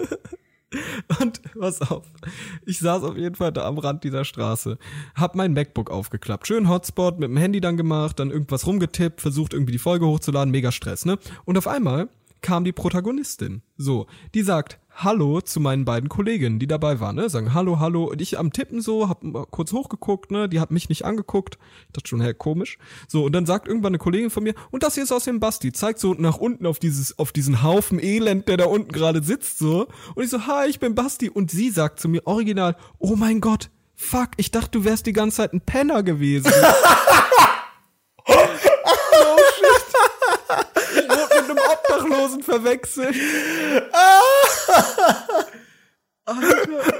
Und 1.20 1.42
pass 1.60 1.82
auf, 1.82 2.06
ich 2.66 2.80
saß 2.80 3.04
auf 3.04 3.18
jeden 3.18 3.36
Fall 3.36 3.52
da 3.52 3.66
am 3.66 3.78
Rand 3.78 4.04
dieser 4.04 4.26
Straße, 4.26 4.78
hab 5.16 5.36
mein 5.36 5.54
MacBook 5.54 5.92
aufgeklappt, 5.92 6.48
schön 6.48 6.68
Hotspot 6.68 7.20
mit 7.20 7.30
dem 7.30 7.38
Handy 7.38 7.62
dann 7.62 7.78
gemacht, 7.78 8.20
dann 8.20 8.32
irgendwas 8.32 8.66
rumgetippt, 8.66 9.22
versucht 9.22 9.54
irgendwie 9.54 9.74
die 9.74 9.80
Folge 9.80 10.08
hochzuladen, 10.08 10.52
mega 10.52 10.72
Stress, 10.72 11.06
ne? 11.06 11.20
Und 11.46 11.58
auf 11.58 11.68
einmal 11.68 12.10
kam 12.44 12.64
die 12.64 12.72
Protagonistin. 12.72 13.64
So, 13.78 14.06
die 14.36 14.44
sagt 14.44 14.80
Hallo 14.96 15.42
zu 15.42 15.60
meinen 15.60 15.86
beiden 15.86 16.08
Kolleginnen, 16.08 16.60
die 16.60 16.68
dabei 16.68 17.00
waren, 17.00 17.16
ne? 17.16 17.28
Sagen 17.28 17.56
Hallo, 17.56 17.80
Hallo. 17.80 18.04
Und 18.04 18.22
ich 18.22 18.38
am 18.38 18.54
Tippen 18.54 18.80
so, 18.80 19.10
hab 19.10 19.24
mal 19.24 19.48
kurz 19.50 19.74
hochgeguckt, 19.74 20.30
ne? 20.30 20.48
Die 20.48 20.60
hat 20.60 20.70
mich 20.70 20.88
nicht 20.88 21.04
angeguckt. 21.04 21.58
Ich 21.88 21.94
dachte 21.94 22.08
schon, 22.08 22.22
hä, 22.22 22.36
komisch. 22.36 22.78
So, 23.08 23.26
und 23.26 23.32
dann 23.32 23.48
sagt 23.48 23.68
irgendwann 23.68 23.92
eine 23.92 23.98
Kollegin 23.98 24.30
von 24.30 24.44
mir, 24.44 24.54
und 24.70 24.84
das 24.84 24.94
hier 24.94 25.04
ist 25.04 25.12
aus 25.12 25.24
dem 25.24 25.40
Basti, 25.40 25.72
zeigt 25.72 25.98
so 25.98 26.14
nach 26.14 26.38
unten 26.38 26.68
auf 26.68 26.78
dieses, 26.78 27.18
auf 27.18 27.32
diesen 27.32 27.64
Haufen 27.64 27.98
Elend, 28.00 28.48
der 28.48 28.58
da 28.58 28.66
unten 28.66 28.92
gerade 28.92 29.24
sitzt, 29.24 29.58
so. 29.58 29.88
Und 30.14 30.24
ich 30.24 30.30
so, 30.30 30.46
hi, 30.46 30.70
ich 30.70 30.80
bin 30.80 30.94
Basti. 30.94 31.30
Und 31.30 31.50
sie 31.50 31.72
sagt 31.72 32.00
zu 32.00 32.08
mir 32.08 32.28
original, 32.28 32.76
oh 33.00 33.16
mein 33.16 33.42
Gott, 33.42 33.72
fuck, 33.96 34.30
ich 34.38 34.52
dachte, 34.52 34.72
du 34.72 34.86
wärst 34.86 35.08
die 35.08 35.14
ganze 35.14 35.38
Zeit 35.38 35.54
ein 35.54 35.62
Penner 35.62 36.04
gewesen. 36.04 36.52
oh 38.28 38.34
shit. 39.56 39.84
Ich 40.96 41.10
wurde 41.10 41.36
mit 41.42 41.50
einem 41.50 41.58
Verwechselt. 42.44 43.16
Alter, 46.26 46.94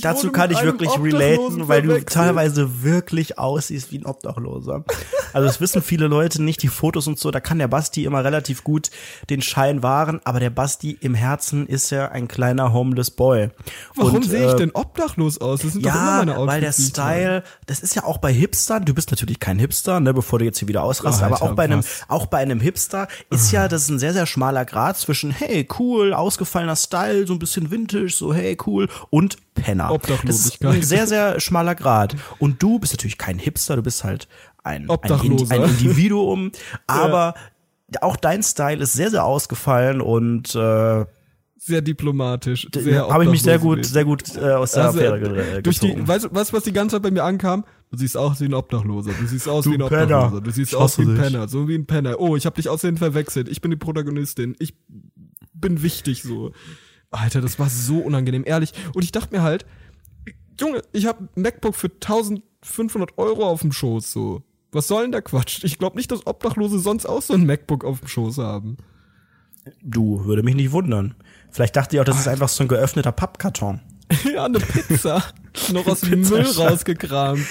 Dazu 0.00 0.32
kann 0.32 0.50
ich 0.50 0.62
wirklich 0.62 0.90
relaten, 0.98 1.68
weil 1.68 1.82
du 1.82 2.04
teilweise 2.04 2.82
wirklich 2.82 3.38
aussiehst 3.38 3.92
wie 3.92 3.98
ein 3.98 4.06
Obdachloser. 4.06 4.84
Also 5.32 5.46
das 5.46 5.60
wissen 5.60 5.82
viele 5.82 6.06
Leute 6.06 6.42
nicht, 6.42 6.62
die 6.62 6.68
Fotos 6.68 7.06
und 7.06 7.18
so, 7.18 7.30
da 7.30 7.40
kann 7.40 7.58
der 7.58 7.68
Basti 7.68 8.04
immer 8.04 8.24
relativ 8.24 8.64
gut 8.64 8.90
den 9.30 9.42
Schein 9.42 9.82
wahren, 9.82 10.20
aber 10.24 10.40
der 10.40 10.50
Basti 10.50 10.96
im 11.00 11.14
Herzen 11.14 11.66
ist 11.66 11.90
ja 11.90 12.08
ein 12.08 12.28
kleiner 12.28 12.72
homeless 12.72 13.10
Boy. 13.10 13.50
Warum 13.96 14.16
und, 14.16 14.24
sehe 14.24 14.46
ich 14.46 14.52
äh, 14.52 14.56
denn 14.56 14.70
obdachlos 14.72 15.38
aus? 15.40 15.60
Das 15.60 15.72
sind 15.72 15.84
doch 15.84 15.90
immer 15.90 16.04
Ja, 16.04 16.16
meine 16.18 16.36
Outfits. 16.36 16.52
weil 16.52 16.60
der. 16.60 16.72
Style, 16.72 17.42
das 17.66 17.80
ist 17.80 17.94
ja 17.94 18.04
auch 18.04 18.18
bei 18.18 18.32
Hipstern, 18.32 18.84
du 18.84 18.94
bist 18.94 19.10
natürlich 19.10 19.40
kein 19.40 19.58
Hipster, 19.58 20.00
ne, 20.00 20.14
bevor 20.14 20.38
du 20.38 20.44
jetzt 20.44 20.58
hier 20.58 20.68
wieder 20.68 20.82
ausrastest, 20.82 21.22
Alter, 21.22 21.36
aber 21.36 21.50
auch 21.50 21.56
bei 21.56 21.64
einem, 21.64 21.82
auch 22.08 22.26
bei 22.26 22.38
einem 22.38 22.60
Hipster 22.60 23.08
ist 23.30 23.52
ja, 23.52 23.68
das 23.68 23.82
ist 23.82 23.88
ein 23.90 23.98
sehr, 23.98 24.12
sehr 24.12 24.26
schmaler 24.26 24.64
Grad 24.64 24.96
zwischen, 24.98 25.30
hey, 25.30 25.66
cool, 25.78 26.14
ausgefallener 26.14 26.76
Style, 26.76 27.26
so 27.26 27.32
ein 27.32 27.38
bisschen 27.38 27.70
vintage, 27.70 28.10
so, 28.10 28.32
hey, 28.32 28.43
cool, 28.66 28.88
und 29.10 29.36
Penner. 29.54 29.96
Das 30.24 30.40
ist 30.46 30.64
ein 30.64 30.82
sehr, 30.82 31.06
sehr 31.06 31.40
schmaler 31.40 31.74
Grad. 31.74 32.16
Und 32.38 32.62
du 32.62 32.78
bist 32.78 32.92
natürlich 32.92 33.18
kein 33.18 33.38
Hipster, 33.38 33.76
du 33.76 33.82
bist 33.82 34.04
halt 34.04 34.28
ein, 34.62 34.88
ein, 34.90 35.12
ein 35.50 35.62
Individuum, 35.64 36.50
aber 36.86 37.34
auch 38.00 38.16
dein 38.16 38.42
Style 38.42 38.82
ist 38.82 38.94
sehr, 38.94 39.10
sehr 39.10 39.24
ausgefallen 39.24 40.00
und 40.00 40.54
äh, 40.54 41.04
sehr 41.56 41.80
diplomatisch. 41.82 42.66
Habe 42.74 43.24
ich 43.24 43.30
mich 43.30 43.42
sehr 43.42 43.58
gut, 43.58 43.84
sehr 43.86 44.04
gut 44.04 44.36
äh, 44.36 44.50
aus 44.52 44.72
der 44.72 44.86
Also, 44.86 44.98
Affäre 44.98 45.20
ge- 45.20 45.58
äh, 45.58 45.62
durch 45.62 45.80
die, 45.80 45.94
weißt 46.06 46.24
du, 46.26 46.28
was, 46.32 46.52
was 46.52 46.64
die 46.64 46.72
ganze 46.72 46.96
Zeit 46.96 47.02
bei 47.02 47.10
mir 47.10 47.24
ankam? 47.24 47.64
Du 47.90 47.98
siehst 47.98 48.16
aus 48.16 48.40
wie 48.40 48.46
ein 48.46 48.54
Obdachloser. 48.54 49.12
Du 49.18 49.26
siehst 49.26 49.48
aus 49.48 49.64
Du 49.64 49.70
wie 49.70 49.74
ein 49.74 49.88
Penner. 49.88 50.02
Obdachloser. 50.24 50.40
Du 50.42 50.50
siehst 50.50 50.72
Ich 50.72 50.78
aus 50.78 50.98
wie 50.98 51.02
ein 51.02 51.14
dich. 51.14 51.20
Penner. 51.22 51.46
So 51.48 51.68
wie 51.68 51.76
ein 51.76 51.86
Penner. 51.86 52.18
Oh, 52.18 52.34
ich 52.36 52.44
habe 52.44 52.56
dich 52.56 52.68
aussehen 52.68 52.96
verwechselt. 52.96 53.48
Ich 53.48 53.60
bin 53.60 53.70
die 53.70 53.76
Protagonistin. 53.76 54.56
Ich 54.58 54.74
bin 55.52 55.82
wichtig 55.82 56.22
so. 56.24 56.50
Alter, 57.14 57.40
das 57.40 57.58
war 57.58 57.68
so 57.68 57.98
unangenehm, 57.98 58.44
ehrlich. 58.46 58.72
Und 58.94 59.04
ich 59.04 59.12
dachte 59.12 59.34
mir 59.34 59.42
halt, 59.42 59.64
Junge, 60.60 60.82
ich 60.92 61.06
habe 61.06 61.24
ein 61.24 61.42
MacBook 61.42 61.74
für 61.74 61.88
1500 61.88 63.18
Euro 63.18 63.48
auf 63.48 63.62
dem 63.62 63.72
Schoß 63.72 64.12
so. 64.12 64.42
Was 64.72 64.88
soll 64.88 65.02
denn 65.02 65.12
der 65.12 65.22
Quatsch? 65.22 65.62
Ich 65.64 65.78
glaube 65.78 65.96
nicht, 65.96 66.10
dass 66.10 66.26
Obdachlose 66.26 66.78
sonst 66.78 67.06
auch 67.06 67.22
so 67.22 67.34
ein 67.34 67.46
MacBook 67.46 67.84
auf 67.84 68.00
dem 68.00 68.08
Schoß 68.08 68.38
haben. 68.38 68.76
Du, 69.82 70.24
würde 70.24 70.42
mich 70.42 70.54
nicht 70.54 70.72
wundern. 70.72 71.14
Vielleicht 71.50 71.76
dachte 71.76 71.96
ich 71.96 72.00
auch, 72.00 72.04
das 72.04 72.18
ist 72.18 72.28
einfach 72.28 72.48
so 72.48 72.64
ein 72.64 72.68
geöffneter 72.68 73.12
Pappkarton. 73.12 73.80
ja, 74.34 74.44
eine 74.44 74.58
Pizza. 74.58 75.22
Noch 75.72 75.86
aus 75.86 76.00
dem 76.00 76.22
Müll 76.22 76.46
rausgekramt. 76.46 77.46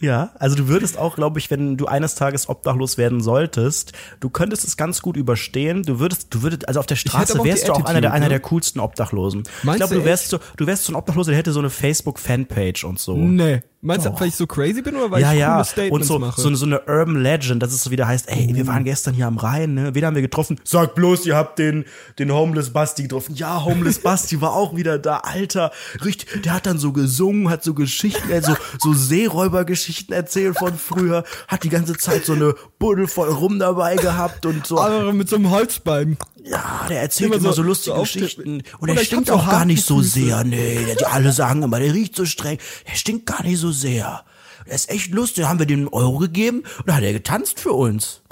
Ja, 0.00 0.30
also 0.38 0.56
du 0.56 0.68
würdest 0.68 0.98
auch, 0.98 1.16
glaube 1.16 1.38
ich, 1.38 1.50
wenn 1.50 1.76
du 1.76 1.86
eines 1.86 2.14
Tages 2.14 2.48
obdachlos 2.48 2.98
werden 2.98 3.20
solltest, 3.20 3.92
du 4.18 4.30
könntest 4.30 4.64
es 4.64 4.76
ganz 4.76 5.02
gut 5.02 5.16
überstehen. 5.16 5.82
Du 5.82 6.00
würdest, 6.00 6.34
du 6.34 6.42
würdest, 6.42 6.66
also 6.66 6.80
auf 6.80 6.86
der 6.86 6.96
Straße 6.96 7.42
wärst 7.44 7.68
du 7.68 7.72
auch 7.72 7.84
einer 7.84 8.00
der, 8.00 8.10
Attitude, 8.10 8.12
einer 8.12 8.24
ne? 8.26 8.28
der 8.30 8.40
coolsten 8.40 8.80
Obdachlosen. 8.80 9.42
ich 9.42 9.64
Meinst 9.64 9.78
glaube, 9.78 9.94
du 9.94 10.00
du 10.00 10.06
wärst 10.06 10.28
so, 10.28 10.38
du 10.56 10.66
wärst 10.66 10.84
so 10.84 10.92
ein 10.92 10.96
Obdachloser, 10.96 11.30
der 11.30 11.38
hätte 11.38 11.52
so 11.52 11.60
eine 11.60 11.70
Facebook-Fanpage 11.70 12.84
und 12.84 12.98
so. 12.98 13.16
Nee. 13.16 13.62
Meinst 13.82 14.04
du, 14.04 14.20
weil 14.20 14.28
ich 14.28 14.34
so 14.34 14.46
crazy 14.46 14.82
bin 14.82 14.94
oder 14.94 15.10
weil 15.10 15.22
ja, 15.22 15.32
ich 15.32 15.38
ja, 15.38 15.54
coole 15.54 15.64
Statements 15.64 15.92
und 15.92 16.04
so, 16.04 16.18
mache? 16.18 16.40
so, 16.40 16.54
so 16.54 16.66
eine 16.66 16.82
Urban 16.82 17.22
Legend, 17.22 17.62
dass 17.62 17.72
es 17.72 17.82
so 17.82 17.90
wieder 17.90 18.06
heißt, 18.06 18.28
ey, 18.28 18.50
wir 18.52 18.66
waren 18.66 18.84
gestern 18.84 19.14
hier 19.14 19.26
am 19.26 19.38
Rhein, 19.38 19.72
ne? 19.72 19.94
Wen 19.94 20.04
haben 20.04 20.14
wir 20.14 20.20
getroffen? 20.20 20.60
Sag 20.64 20.94
bloß, 20.94 21.24
ihr 21.24 21.34
habt 21.34 21.58
den, 21.58 21.86
den 22.18 22.30
Homeless 22.30 22.70
Basti 22.70 23.04
getroffen. 23.04 23.36
Ja, 23.36 23.64
Homeless 23.64 24.00
Basti 24.00 24.42
war 24.42 24.52
auch 24.52 24.76
wieder 24.76 24.98
da, 24.98 25.18
Alter. 25.18 25.70
Richtig, 26.04 26.42
der 26.42 26.52
hat 26.52 26.66
dann 26.66 26.78
so 26.78 26.92
gesungen, 26.92 27.19
hat 27.50 27.62
so 27.64 27.74
Geschichten, 27.74 28.30
äh, 28.30 28.42
so, 28.42 28.54
Seeräubergeschichten 28.92 30.14
erzählt 30.14 30.58
von 30.58 30.76
früher, 30.76 31.24
hat 31.48 31.64
die 31.64 31.68
ganze 31.68 31.96
Zeit 31.96 32.24
so 32.24 32.32
eine 32.32 32.54
Buddel 32.78 33.06
voll 33.06 33.28
rum 33.30 33.58
dabei 33.58 33.96
gehabt 33.96 34.46
und 34.46 34.66
so. 34.66 34.78
Aber 34.80 35.12
mit 35.12 35.28
so 35.28 35.36
einem 35.36 35.50
Holzbein. 35.50 36.16
Ja, 36.42 36.86
der 36.88 37.02
erzählt 37.02 37.28
Immer 37.28 37.36
immer, 37.36 37.48
so- 37.50 37.56
so, 37.56 37.62
lustige 37.62 37.96
so. 37.96 38.02
Geschichten. 38.02 38.62
Und 38.78 38.88
er 38.88 38.94
ich 38.96 39.06
stinkt 39.08 39.30
auch 39.30 39.48
gar 39.48 39.64
nicht 39.64 39.84
so 39.84 39.96
Hakenfüße. 39.96 40.20
sehr. 40.26 40.44
Nee, 40.44 40.96
die 40.98 41.06
alle 41.06 41.32
sagen 41.32 41.62
immer, 41.62 41.78
der 41.78 41.92
riecht 41.92 42.16
so 42.16 42.24
streng. 42.24 42.58
Der 42.88 42.94
stinkt 42.96 43.26
gar 43.26 43.42
nicht 43.42 43.58
so 43.58 43.70
sehr. 43.72 44.24
Der 44.66 44.74
ist 44.74 44.88
echt 44.90 45.12
lustig. 45.12 45.44
Haben 45.44 45.58
wir 45.58 45.66
dem 45.66 45.80
einen 45.80 45.88
Euro 45.88 46.18
gegeben 46.18 46.60
und 46.78 46.86
dann 46.88 46.96
hat 46.96 47.02
er 47.02 47.12
getanzt 47.12 47.60
für 47.60 47.72
uns. 47.72 48.22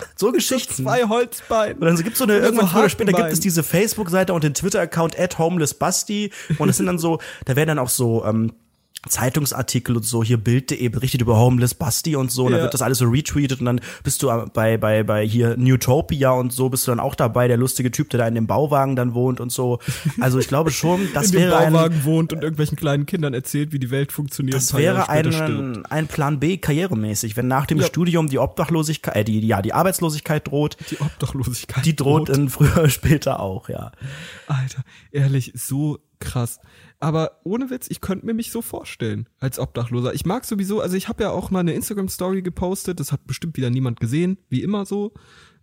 So 0.16 0.32
Geschichten. 0.32 0.84
Zwei 0.84 1.04
Holzbeine. 1.04 1.74
Und 1.74 1.82
dann 1.82 1.96
gibt's 1.96 2.18
so 2.18 2.24
eine, 2.24 2.38
irgendwann 2.38 2.68
früher 2.68 2.80
oder 2.80 2.88
später 2.88 3.12
gibt 3.12 3.32
es 3.32 3.40
diese 3.40 3.62
Facebook-Seite 3.62 4.32
und 4.32 4.44
den 4.44 4.54
Twitter-Account 4.54 5.18
at 5.18 5.38
homelessbasti. 5.38 6.32
Und 6.58 6.68
es 6.68 6.76
sind 6.76 6.86
dann 6.86 6.98
so, 6.98 7.18
da 7.44 7.56
werden 7.56 7.68
dann 7.68 7.78
auch 7.78 7.88
so, 7.88 8.24
ähm, 8.24 8.52
Zeitungsartikel 9.08 9.96
und 9.96 10.02
so, 10.04 10.24
hier 10.24 10.36
Bild.de 10.36 10.88
berichtet 10.88 11.20
über 11.20 11.36
Homeless 11.38 11.74
Basti 11.74 12.16
und 12.16 12.30
so, 12.32 12.44
und 12.46 12.52
dann 12.52 12.58
Ja. 12.58 12.64
wird 12.64 12.74
das 12.74 12.82
alles 12.82 12.98
so 12.98 13.04
retweetet 13.06 13.60
und 13.60 13.66
dann 13.66 13.80
bist 14.02 14.22
du 14.22 14.28
äh, 14.30 14.46
bei, 14.52 14.76
bei, 14.78 15.04
bei 15.04 15.24
hier 15.24 15.56
Newtopia 15.56 16.30
und 16.32 16.52
so, 16.52 16.68
bist 16.68 16.86
du 16.86 16.90
dann 16.90 16.98
auch 17.00 17.14
dabei, 17.14 17.46
der 17.46 17.56
lustige 17.56 17.90
Typ, 17.92 18.10
der 18.10 18.18
da 18.18 18.26
in 18.26 18.34
dem 18.34 18.46
Bauwagen 18.48 18.96
dann 18.96 19.14
wohnt 19.14 19.38
und 19.40 19.52
so. 19.52 19.78
Also 20.20 20.38
ich 20.40 20.48
glaube 20.48 20.70
schon, 20.72 21.08
das 21.14 21.26
in 21.26 21.32
dem 21.32 21.40
wäre 21.42 21.56
ein, 21.58 21.72
Bauwagen 21.72 22.04
wohnt 22.04 22.32
und 22.32 22.42
irgendwelchen 22.42 22.76
kleinen 22.76 23.06
Kindern 23.06 23.32
erzählt, 23.32 23.72
wie 23.72 23.78
die 23.78 23.90
Welt 23.90 24.10
funktioniert. 24.10 24.56
das 24.56 24.74
ein 24.74 24.80
wäre 24.80 25.08
ein, 25.08 25.86
ein 25.86 26.08
Plan 26.08 26.40
B 26.40 26.56
karrieremäßig, 26.56 27.36
wenn 27.36 27.46
nach 27.46 27.66
dem 27.66 27.78
Ja. 27.78 27.86
Studium 27.86 28.28
die 28.28 28.38
Obdachlosigkeit, 28.38 29.14
äh, 29.16 29.24
die, 29.24 29.46
ja, 29.46 29.62
die 29.62 29.72
Arbeitslosigkeit 29.72 30.48
droht, 30.48 30.76
Die 30.90 30.98
Obdachlosigkeit. 31.00 31.84
die 31.86 31.94
droht 31.94 32.28
dann 32.28 32.48
früher 32.48 32.72
oder 32.72 32.88
später 32.90 33.38
auch, 33.40 33.68
ja. 33.68 33.92
Alter, 34.48 34.82
ehrlich, 35.12 35.52
so 35.54 35.98
krass. 36.18 36.58
Aber 36.98 37.40
ohne 37.44 37.70
Witz, 37.70 37.88
ich 37.90 38.00
könnte 38.00 38.24
mir 38.26 38.34
mich 38.34 38.50
so 38.50 38.62
vorstellen 38.62 39.28
als 39.38 39.58
Obdachloser. 39.58 40.14
Ich 40.14 40.24
mag 40.24 40.44
sowieso, 40.44 40.80
also 40.80 40.96
ich 40.96 41.08
habe 41.08 41.24
ja 41.24 41.30
auch 41.30 41.50
mal 41.50 41.60
eine 41.60 41.74
Instagram-Story 41.74 42.42
gepostet, 42.42 43.00
das 43.00 43.12
hat 43.12 43.26
bestimmt 43.26 43.56
wieder 43.56 43.70
niemand 43.70 44.00
gesehen, 44.00 44.38
wie 44.48 44.62
immer 44.62 44.86
so. 44.86 45.12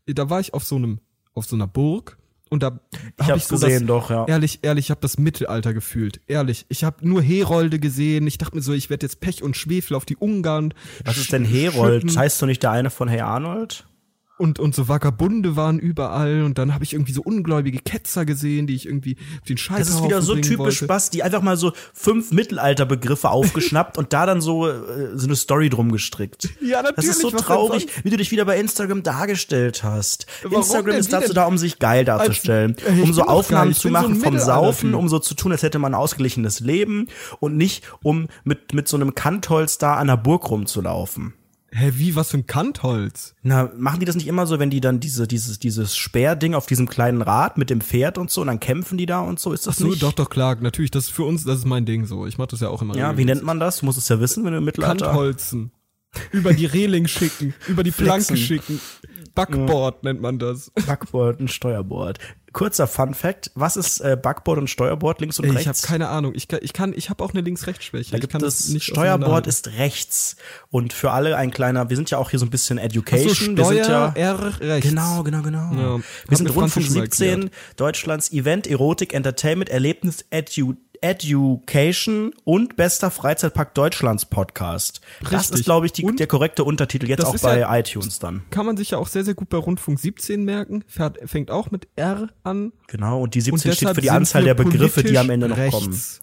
Da 0.05 0.29
war 0.29 0.39
ich 0.39 0.53
auf 0.53 0.63
so 0.63 0.75
einem, 0.75 0.99
auf 1.33 1.45
so 1.45 1.55
einer 1.55 1.67
Burg 1.67 2.17
und 2.53 2.61
da 2.61 2.79
Ich 3.19 3.25
hab 3.25 3.31
hab's 3.31 3.47
so 3.47 3.55
gesehen, 3.55 3.87
das, 3.87 3.87
doch, 3.87 4.09
ja. 4.11 4.27
Ehrlich, 4.27 4.59
ehrlich, 4.61 4.85
ich 4.85 4.91
habe 4.91 5.01
das 5.01 5.17
Mittelalter 5.17 5.73
gefühlt. 5.73 6.21
Ehrlich, 6.27 6.67
ich 6.69 6.83
habe 6.83 7.07
nur 7.07 7.19
Herolde 7.19 7.79
gesehen. 7.79 8.27
Ich 8.27 8.37
dachte 8.37 8.55
mir 8.55 8.61
so, 8.61 8.73
ich 8.73 8.91
werde 8.91 9.07
jetzt 9.07 9.21
Pech 9.21 9.41
und 9.41 9.57
Schwefel 9.57 9.97
auf 9.97 10.05
die 10.05 10.17
Ungarn. 10.17 10.75
Was 11.03 11.17
ist 11.17 11.33
denn 11.33 11.45
Herold? 11.45 12.03
schütten. 12.03 12.15
Heißt 12.15 12.39
du 12.39 12.45
nicht 12.45 12.61
der 12.61 12.69
eine 12.69 12.91
von 12.91 13.07
Hey 13.07 13.21
Arnold? 13.21 13.87
Und, 14.39 14.57
und 14.59 14.73
so 14.73 14.87
Vagabunde 14.87 15.55
waren 15.55 15.77
überall 15.77 16.41
und 16.41 16.57
dann 16.57 16.73
habe 16.73 16.83
ich 16.83 16.93
irgendwie 16.93 17.13
so 17.13 17.21
ungläubige 17.21 17.77
Ketzer 17.77 18.25
gesehen, 18.25 18.65
die 18.65 18.73
ich 18.73 18.87
irgendwie 18.87 19.15
auf 19.39 19.45
den 19.47 19.57
Scheiß 19.57 19.77
Das 19.77 19.89
ist 19.89 20.03
wieder 20.03 20.23
so 20.23 20.35
typisch 20.35 20.85
Basti, 20.87 21.21
einfach 21.21 21.43
mal 21.43 21.55
so 21.55 21.71
fünf 21.93 22.31
Mittelalterbegriffe 22.31 23.29
aufgeschnappt 23.29 23.99
und 23.99 24.11
da 24.11 24.25
dann 24.25 24.41
so, 24.41 24.67
äh, 24.67 25.11
so 25.15 25.27
eine 25.27 25.35
Story 25.35 25.69
drum 25.69 25.91
gestrickt. 25.91 26.49
Ja, 26.61 26.81
Das 26.81 27.05
ist 27.05 27.21
natürlich, 27.21 27.21
so 27.21 27.37
traurig, 27.37 27.87
wie 28.03 28.09
du 28.09 28.17
dich 28.17 28.31
wieder 28.31 28.45
bei 28.45 28.59
Instagram 28.59 29.03
dargestellt 29.03 29.83
hast. 29.83 30.25
Warum 30.41 30.61
Instagram 30.61 30.95
ist 30.95 31.13
dazu 31.13 31.33
da, 31.33 31.45
um 31.45 31.59
sich 31.59 31.77
geil 31.77 32.03
darzustellen, 32.03 32.75
Als- 32.83 32.97
ich 32.97 33.03
um 33.03 33.13
so 33.13 33.23
Aufnahmen 33.23 33.73
zu 33.73 33.83
bin 33.89 33.93
so 34.01 34.01
machen 34.01 34.15
vom. 34.19 34.39
Saufen, 34.39 34.95
um 34.95 35.09
so 35.09 35.19
zu 35.19 35.35
tun, 35.35 35.51
als 35.51 35.61
hätte 35.61 35.77
man 35.77 35.93
ein 35.93 35.99
ausgeglichenes 35.99 36.59
Leben 36.59 37.07
und 37.39 37.55
nicht 37.55 37.83
um 38.01 38.27
mit, 38.43 38.73
mit 38.73 38.87
so 38.87 38.97
einem 38.97 39.13
Kantholz 39.13 39.77
da 39.77 39.93
an 39.95 40.07
der 40.07 40.17
Burg 40.17 40.49
rumzulaufen. 40.49 41.33
Hä, 41.75 41.91
wie, 41.95 42.15
was 42.15 42.29
für 42.29 42.37
ein 42.37 42.45
Kantholz? 42.45 43.33
Na, 43.41 43.71
machen 43.75 43.99
die 43.99 44.05
das 44.05 44.15
nicht 44.15 44.27
immer 44.27 44.45
so, 44.45 44.59
wenn 44.59 44.69
die 44.69 44.79
dann 44.79 44.99
diese, 44.99 45.27
dieses, 45.27 45.57
dieses 45.57 45.95
Speerding 45.97 46.53
auf 46.53 46.67
diesem 46.67 46.87
kleinen 46.87 47.21
Rad 47.23 47.57
mit 47.57 47.69
dem 47.71 47.81
Pferd 47.81 48.17
und 48.19 48.29
so 48.29 48.41
und 48.41 48.47
dann 48.47 48.59
kämpfen 48.59 48.97
die 48.97 49.07
da 49.07 49.21
und 49.21 49.39
so? 49.39 49.51
Ist 49.53 49.65
das 49.65 49.77
So, 49.77 49.87
nicht? 49.87 50.03
doch, 50.03 50.13
doch, 50.13 50.29
klar, 50.29 50.55
natürlich, 50.61 50.91
das 50.91 51.05
ist 51.05 51.09
für 51.11 51.23
uns, 51.23 51.43
das 51.45 51.59
ist 51.59 51.65
mein 51.65 51.85
Ding 51.85 52.05
so. 52.05 52.27
Ich 52.27 52.37
mach 52.37 52.45
das 52.45 52.59
ja 52.59 52.69
auch 52.69 52.81
immer. 52.83 52.95
Ja, 52.95 53.17
wie 53.17 53.25
nennt 53.25 53.43
man 53.43 53.59
das? 53.59 53.79
Du 53.79 53.85
musst 53.87 53.97
es 53.97 54.07
ja 54.07 54.19
wissen, 54.19 54.45
wenn 54.45 54.51
du 54.51 54.59
im 54.59 54.65
Mittelalter. 54.65 55.05
Kantholzen. 55.07 55.71
über 56.31 56.53
die 56.53 56.67
Reling 56.67 57.07
schicken, 57.07 57.55
über 57.67 57.83
die 57.83 57.89
Planke 57.91 58.37
schicken. 58.37 58.79
Backboard 59.33 60.03
nennt 60.03 60.21
man 60.21 60.37
das. 60.37 60.71
Backboard 60.85 61.39
und 61.39 61.51
Steuerboard. 61.51 62.19
Kurzer 62.53 62.87
Fun 62.87 63.13
Fact: 63.13 63.51
Was 63.55 63.75
ist 63.75 63.99
äh, 63.99 64.15
Backboard 64.21 64.59
und 64.59 64.69
Steuerboard 64.69 65.19
links 65.21 65.39
und 65.39 65.45
Ey, 65.45 65.51
rechts? 65.51 65.61
ich 65.63 65.67
habe 65.67 65.87
keine 65.87 66.09
Ahnung. 66.09 66.33
Ich 66.35 66.47
kann, 66.47 66.59
ich 66.61 66.71
kann, 66.73 66.93
ich 66.95 67.09
habe 67.09 67.23
auch 67.23 67.31
eine 67.33 67.41
Links-Rechts-Schwäche. 67.41 68.11
da 68.11 68.17
Ich 68.17 68.21
gibt 68.21 68.33
es 68.43 68.69
nicht 68.69 68.91
auseinanderhalten. 68.91 69.49
ist 69.49 69.67
rechts 69.77 70.35
und 70.69 70.93
für 70.93 71.11
alle 71.11 71.35
ein 71.35 71.51
kleiner. 71.51 71.89
Wir 71.89 71.97
sind 71.97 72.09
ja 72.11 72.17
auch 72.19 72.29
hier 72.29 72.39
so 72.39 72.45
ein 72.45 72.49
bisschen 72.51 72.77
Ach 72.79 72.83
so, 72.83 72.85
Education. 72.87 73.57
wir 73.57 73.65
sind 73.65 73.77
ja 73.77 74.13
R, 74.15 74.59
rechts. 74.61 74.87
Genau, 74.89 75.23
genau, 75.23 75.41
genau. 75.41 75.73
Ja, 75.73 76.03
wir 76.27 76.37
sind 76.37 76.47
Rundfunk 76.55 76.71
Franzi 76.71 76.83
schon 76.83 76.97
mal 76.97 77.03
17, 77.11 77.49
Deutschlands 77.75 78.31
Event, 78.31 78.67
Erotik, 78.67 79.13
Entertainment, 79.13 79.69
Erlebnis, 79.69 80.23
Edu, 80.29 80.75
Education 81.03 82.33
und 82.45 82.75
bester 82.75 83.11
Freizeitpark 83.11 83.73
Deutschlands 83.73 84.25
Podcast. 84.25 85.01
Das 85.21 85.31
Richtig. 85.33 85.59
ist, 85.59 85.65
glaube 85.65 85.85
ich, 85.85 85.91
die, 85.91 86.03
Und 86.05 86.19
der 86.19 86.27
korrekte 86.27 86.63
Untertitel 86.63 87.07
jetzt 87.09 87.19
das 87.23 87.27
auch 87.29 87.39
bei 87.39 87.59
ja- 87.59 87.75
iTunes 87.77 88.19
dann. 88.19 88.43
Kann 88.51 88.65
man 88.65 88.77
sich 88.77 88.91
ja 88.91 88.97
auch 88.97 89.07
sehr, 89.07 89.23
sehr 89.25 89.33
gut 89.33 89.49
bei 89.49 89.57
Rundfunk 89.57 89.99
17 89.99 90.45
merken. 90.45 90.83
Fährt, 90.87 91.17
fängt 91.29 91.51
auch 91.51 91.71
mit 91.71 91.87
R 91.95 92.29
an. 92.43 92.71
Genau, 92.87 93.21
und 93.21 93.35
die 93.35 93.39
Und 93.39 93.45
17 93.59 93.59
steht 93.73 93.81
deshalb 93.81 93.95
für 93.95 94.01
die 94.01 94.11
Anzahl 94.11 94.43
der 94.43 94.53
Begriffe, 94.53 95.03
die 95.03 95.17
am 95.17 95.29
Ende 95.29 95.49
noch 95.49 95.55
politisch 95.57 95.73
kommen. 95.79 95.91
rechts. 95.91 96.21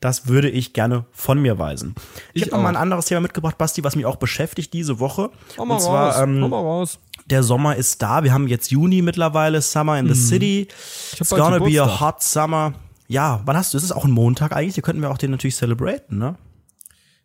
Das 0.00 0.28
würde 0.28 0.50
ich 0.50 0.74
gerne 0.74 1.06
von 1.12 1.40
mir 1.40 1.58
weisen. 1.58 1.94
Ich, 2.34 2.42
Ich 2.42 2.48
habe 2.48 2.56
noch 2.56 2.62
mal 2.62 2.68
ein 2.70 2.76
anderes 2.76 3.06
Thema 3.06 3.20
mitgebracht, 3.22 3.56
Basti, 3.58 3.82
was 3.84 3.96
mich 3.96 4.04
auch 4.06 4.16
beschäftigt 4.16 4.72
diese 4.74 5.00
Woche. 5.00 5.30
Hau 5.58 5.64
mal 5.64 5.74
und 5.76 5.80
zwar, 5.80 6.12
raus, 6.16 6.22
ähm, 6.22 6.40
mal 6.40 6.50
raus. 6.50 6.98
der 7.26 7.42
Sommer 7.42 7.76
ist 7.76 8.02
da. 8.02 8.22
Wir 8.22 8.32
haben 8.34 8.46
jetzt 8.48 8.70
Juni 8.70 9.00
mittlerweile, 9.02 9.62
Summer 9.62 9.98
in 9.98 10.06
the 10.12 10.14
City. 10.14 10.68
hab 11.12 11.20
It's 11.22 11.30
gonna 11.30 11.58
be 11.58 11.80
a 11.80 11.84
Geburtstag. 11.86 12.00
hot 12.00 12.22
summer. 12.22 12.74
Ja, 13.14 13.42
wann 13.44 13.56
hast 13.56 13.72
du? 13.72 13.78
Ist 13.78 13.84
es 13.84 13.92
auch 13.92 14.04
ein 14.04 14.10
Montag 14.10 14.50
eigentlich? 14.52 14.74
Hier 14.74 14.82
könnten 14.82 15.00
wir 15.00 15.10
auch 15.12 15.18
den 15.18 15.30
natürlich 15.30 15.54
celebraten, 15.54 16.18
ne? 16.18 16.34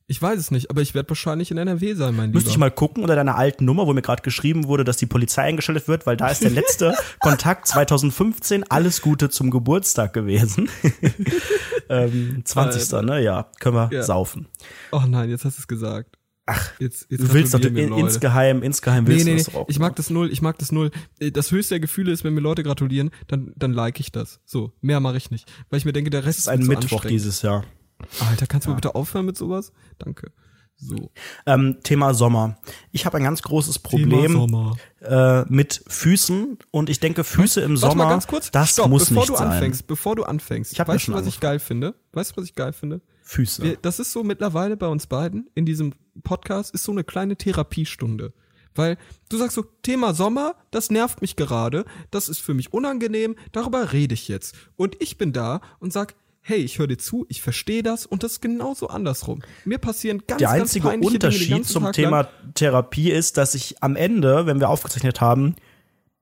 Ich 0.05 0.21
weiß 0.21 0.37
es 0.39 0.51
nicht, 0.51 0.69
aber 0.69 0.81
ich 0.81 0.93
werde 0.93 1.09
wahrscheinlich 1.09 1.49
in 1.49 1.57
NRW 1.57 1.93
sein, 1.95 2.15
mein 2.15 2.29
Müsste 2.29 2.49
Lieber. 2.49 2.51
ich 2.51 2.57
mal 2.59 2.69
gucken 2.71 3.01
unter 3.03 3.15
deiner 3.15 3.35
alten 3.35 3.65
Nummer, 3.65 3.87
wo 3.87 3.93
mir 3.93 4.01
gerade 4.03 4.21
geschrieben 4.21 4.65
wurde, 4.67 4.83
dass 4.83 4.97
die 4.97 5.07
Polizei 5.07 5.43
eingeschaltet 5.43 5.87
wird, 5.87 6.05
weil 6.05 6.15
da 6.15 6.27
ist 6.29 6.43
der 6.43 6.51
letzte 6.51 6.95
Kontakt 7.19 7.67
2015. 7.67 8.69
Alles 8.69 9.01
Gute 9.01 9.29
zum 9.31 9.49
Geburtstag 9.49 10.13
gewesen. 10.13 10.69
ähm, 11.89 12.41
20. 12.45 12.91
ne? 13.03 13.21
Ja, 13.23 13.47
können 13.59 13.75
wir 13.75 13.89
Ja. 13.91 14.03
saufen. 14.03 14.47
Oh 14.91 15.01
nein, 15.07 15.29
jetzt 15.29 15.43
hast 15.45 15.57
du 15.57 15.61
es 15.61 15.67
gesagt. 15.67 16.17
Ach, 16.51 16.71
jetzt, 16.79 17.05
jetzt 17.09 17.21
Du 17.21 17.33
willst 17.33 17.53
doch 17.53 17.59
in, 17.59 17.75
Leute. 17.89 18.01
insgeheim, 18.01 18.63
insgeheim 18.63 19.03
Nee, 19.03 19.09
willst 19.11 19.25
nee, 19.25 19.31
du 19.31 19.37
nee, 19.37 19.43
das 19.43 19.55
auch. 19.55 19.69
ich 19.69 19.77
mag 19.79 19.95
das 19.95 20.09
null, 20.09 20.31
ich 20.31 20.41
mag 20.41 20.57
das 20.57 20.71
null. 20.71 20.89
Äh, 21.19 21.31
Das 21.31 21.51
höchste 21.51 21.75
der 21.75 21.79
Gefühle 21.79 22.11
ist, 22.11 22.23
wenn 22.23 22.33
mir 22.33 22.41
Leute 22.41 22.63
gratulieren, 22.63 23.11
dann, 23.27 23.53
dann 23.55 23.73
like 23.73 23.99
ich 23.99 24.11
das. 24.11 24.39
So, 24.45 24.73
mehr 24.81 24.99
mache 24.99 25.17
ich 25.17 25.29
nicht. 25.31 25.51
Weil 25.69 25.77
ich 25.77 25.85
mir 25.85 25.93
denke, 25.93 26.09
der 26.09 26.25
Rest 26.25 26.39
Das 26.39 26.45
ist 26.45 26.47
ein 26.47 26.63
zu 26.63 26.67
Mittwoch 26.69 27.05
dieses 27.05 27.41
Jahr. 27.43 27.63
Alter, 28.29 28.47
kannst 28.47 28.65
du 28.65 28.71
mal 28.71 28.75
bitte 28.75 28.95
aufhören 28.95 29.25
mit 29.25 29.37
sowas? 29.37 29.73
Danke. 29.97 30.31
So. 30.81 31.11
Ähm, 31.45 31.77
Thema 31.83 32.13
Sommer. 32.13 32.57
Ich 32.93 33.05
habe 33.05 33.17
ein 33.17 33.23
ganz 33.25 33.41
großes 33.41 33.79
Problem 33.79 34.65
äh, 35.01 35.41
mit 35.51 35.83
Füßen 35.87 36.57
und 36.71 36.89
ich 36.89 37.01
denke, 37.01 37.25
Füße 37.25 37.59
im 37.59 37.71
Warte 37.71 37.79
Sommer, 37.91 38.05
mal 38.05 38.09
ganz 38.11 38.27
kurz. 38.27 38.49
das 38.49 38.69
Stopp, 38.71 38.89
muss 38.89 39.09
bevor 39.09 39.23
nicht 39.23 39.29
du 39.29 39.35
sein. 39.35 39.47
anfängst, 39.49 39.87
bevor 39.87 40.15
du 40.15 40.23
anfängst. 40.23 40.71
Ich 40.71 40.77
ja 40.77 40.87
weißt 40.87 41.09
du, 41.09 41.13
was 41.13 41.27
ich 41.27 41.41
geil 41.41 41.59
finde? 41.59 41.95
Weißt 42.13 42.31
du, 42.31 42.37
was 42.37 42.45
ich 42.45 42.55
geil 42.55 42.71
finde? 42.71 43.01
Füße. 43.29 43.61
Wir, 43.61 43.77
das 43.79 43.99
ist 43.99 44.11
so 44.11 44.23
mittlerweile 44.23 44.75
bei 44.75 44.87
uns 44.87 45.05
beiden 45.05 45.49
in 45.53 45.63
diesem 45.65 45.93
Podcast 46.23 46.73
ist 46.73 46.83
so 46.83 46.91
eine 46.91 47.03
kleine 47.03 47.35
Therapiestunde. 47.35 48.33
Weil 48.73 48.97
du 49.29 49.37
sagst 49.37 49.55
so, 49.55 49.63
Thema 49.83 50.15
Sommer, 50.15 50.55
das 50.71 50.89
nervt 50.89 51.21
mich 51.21 51.35
gerade, 51.35 51.85
das 52.09 52.27
ist 52.27 52.39
für 52.39 52.55
mich 52.55 52.73
unangenehm, 52.73 53.35
darüber 53.51 53.93
rede 53.93 54.15
ich 54.15 54.27
jetzt. 54.29 54.55
Und 54.77 54.95
ich 54.99 55.19
bin 55.19 55.31
da 55.31 55.61
und 55.79 55.93
sag, 55.93 56.15
hey, 56.41 56.57
ich 56.57 56.79
höre 56.79 56.87
dir 56.87 56.97
zu, 56.97 57.27
ich 57.29 57.43
verstehe 57.43 57.83
das 57.83 58.07
und 58.07 58.23
das 58.23 58.33
ist 58.33 58.41
genauso 58.41 58.87
andersrum. 58.87 59.43
Mir 59.63 59.77
passieren 59.77 60.23
ganz, 60.25 60.39
Der 60.39 60.49
einzige 60.49 60.87
ganz 60.89 61.05
Unterschied 61.05 61.49
Dinge 61.49 61.61
zum 61.61 61.83
Tag 61.83 61.93
Thema. 61.93 62.29
Therapie 62.55 63.11
ist, 63.11 63.37
dass 63.37 63.53
ich 63.53 63.83
am 63.83 63.95
Ende, 63.95 64.47
wenn 64.47 64.59
wir 64.59 64.69
aufgezeichnet 64.69 65.21
haben, 65.21 65.55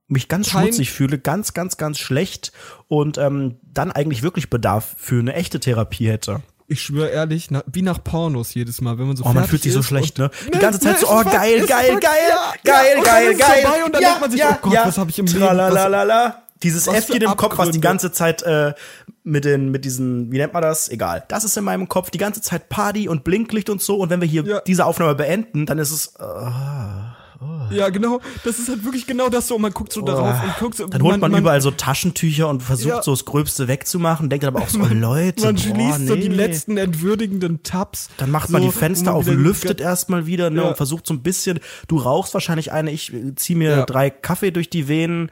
mich 0.08 0.28
ganz 0.28 0.50
Kein- 0.50 0.64
schmutzig 0.64 0.90
fühle, 0.90 1.18
ganz, 1.18 1.54
ganz, 1.54 1.78
ganz 1.78 1.98
schlecht 1.98 2.52
und 2.86 3.16
ähm, 3.16 3.56
dann 3.62 3.92
eigentlich 3.92 4.22
wirklich 4.22 4.50
Bedarf 4.50 4.94
für 4.98 5.18
eine 5.20 5.32
echte 5.32 5.58
Therapie 5.58 6.08
hätte. 6.08 6.42
Ich 6.70 6.82
schwöre 6.82 7.08
ehrlich, 7.08 7.50
na, 7.50 7.64
wie 7.66 7.80
nach 7.80 8.04
Pornos 8.04 8.52
jedes 8.52 8.82
Mal, 8.82 8.98
wenn 8.98 9.06
man 9.06 9.16
so 9.16 9.24
Oh, 9.24 9.32
man 9.32 9.46
fühlt 9.46 9.62
sich 9.62 9.72
so 9.72 9.82
schlecht, 9.82 10.18
ne? 10.18 10.30
Die 10.54 10.58
ganze 10.58 10.78
Zeit 10.78 10.98
so, 11.00 11.08
oh, 11.08 11.24
geil, 11.24 11.64
geil, 11.66 11.98
geil, 11.98 11.98
geil, 12.62 13.02
geil, 13.02 13.34
geil. 13.34 13.82
und 13.86 13.94
dann 13.94 14.02
denkt 14.02 14.20
man 14.20 14.30
sich, 14.30 14.44
oh 14.44 14.54
Gott, 14.60 14.74
was 14.84 14.98
habe 14.98 15.10
ich 15.10 15.18
im 15.18 15.24
Leben? 15.26 16.32
Dieses 16.62 16.86
Äffchen 16.88 17.22
im 17.22 17.36
Kopf, 17.36 17.56
was 17.56 17.70
die 17.70 17.80
ganze 17.80 18.12
Zeit 18.12 18.42
äh, 18.42 18.74
mit 19.22 19.44
den, 19.44 19.70
mit 19.70 19.84
diesen, 19.84 20.30
wie 20.32 20.38
nennt 20.38 20.52
man 20.52 20.60
das? 20.62 20.88
Egal. 20.90 21.24
Das 21.28 21.44
ist 21.44 21.56
in 21.56 21.64
meinem 21.64 21.88
Kopf 21.88 22.10
die 22.10 22.18
ganze 22.18 22.42
Zeit 22.42 22.68
Party 22.68 23.08
und 23.08 23.24
Blinklicht 23.24 23.70
und 23.70 23.80
so. 23.80 23.96
Und 23.96 24.10
wenn 24.10 24.20
wir 24.20 24.28
hier 24.28 24.44
Ja. 24.44 24.60
diese 24.60 24.84
Aufnahme 24.84 25.14
beenden, 25.14 25.66
dann 25.66 25.78
ist 25.78 25.90
es, 25.92 26.14
äh, 27.40 27.76
ja, 27.76 27.88
genau. 27.90 28.20
Das 28.44 28.58
ist 28.58 28.68
halt 28.68 28.84
wirklich 28.84 29.06
genau 29.06 29.28
das 29.28 29.48
so. 29.48 29.56
Und 29.56 29.62
man 29.62 29.72
guckt 29.72 29.92
so 29.92 30.00
darauf 30.00 30.42
und 30.42 30.56
guckt 30.58 30.76
so. 30.76 30.84
Oh. 30.84 30.88
dann 30.88 31.02
holt 31.02 31.20
man, 31.20 31.34
überall 31.36 31.60
so 31.60 31.70
Taschentücher 31.70 32.48
und 32.48 32.62
versucht 32.62 32.88
Ja. 32.88 33.02
so 33.02 33.12
das 33.12 33.24
Gröbste 33.24 33.68
wegzumachen, 33.68 34.28
denkt 34.28 34.44
aber 34.44 34.60
auch 34.60 34.68
so, 34.68 34.80
oh, 34.80 34.86
Leute, 34.90 35.44
Man 35.44 35.54
boah, 35.54 35.60
schließt 35.62 36.06
so 36.08 36.16
die 36.16 36.28
nee. 36.28 36.34
letzten 36.34 36.76
entwürdigenden 36.76 37.62
Tabs. 37.62 38.10
Dann 38.16 38.30
macht 38.30 38.50
man 38.50 38.62
so, 38.62 38.68
die 38.68 38.74
Fenster 38.74 39.14
auf, 39.14 39.26
man 39.26 39.36
lüftet 39.42 39.80
erstmal 39.80 40.26
wieder 40.26 40.50
ne, 40.50 40.62
Ja. 40.62 40.68
und 40.68 40.76
versucht 40.76 41.06
so 41.06 41.14
ein 41.14 41.22
bisschen. 41.22 41.60
Du 41.86 41.98
rauchst 41.98 42.34
wahrscheinlich 42.34 42.72
eine, 42.72 42.90
ich 42.90 43.12
äh, 43.12 43.34
zieh 43.36 43.54
mir 43.54 43.70
Ja. 43.70 43.86
drei 43.86 44.10
Kaffee 44.10 44.50
durch 44.50 44.70
die 44.70 44.88
Venen. 44.88 45.30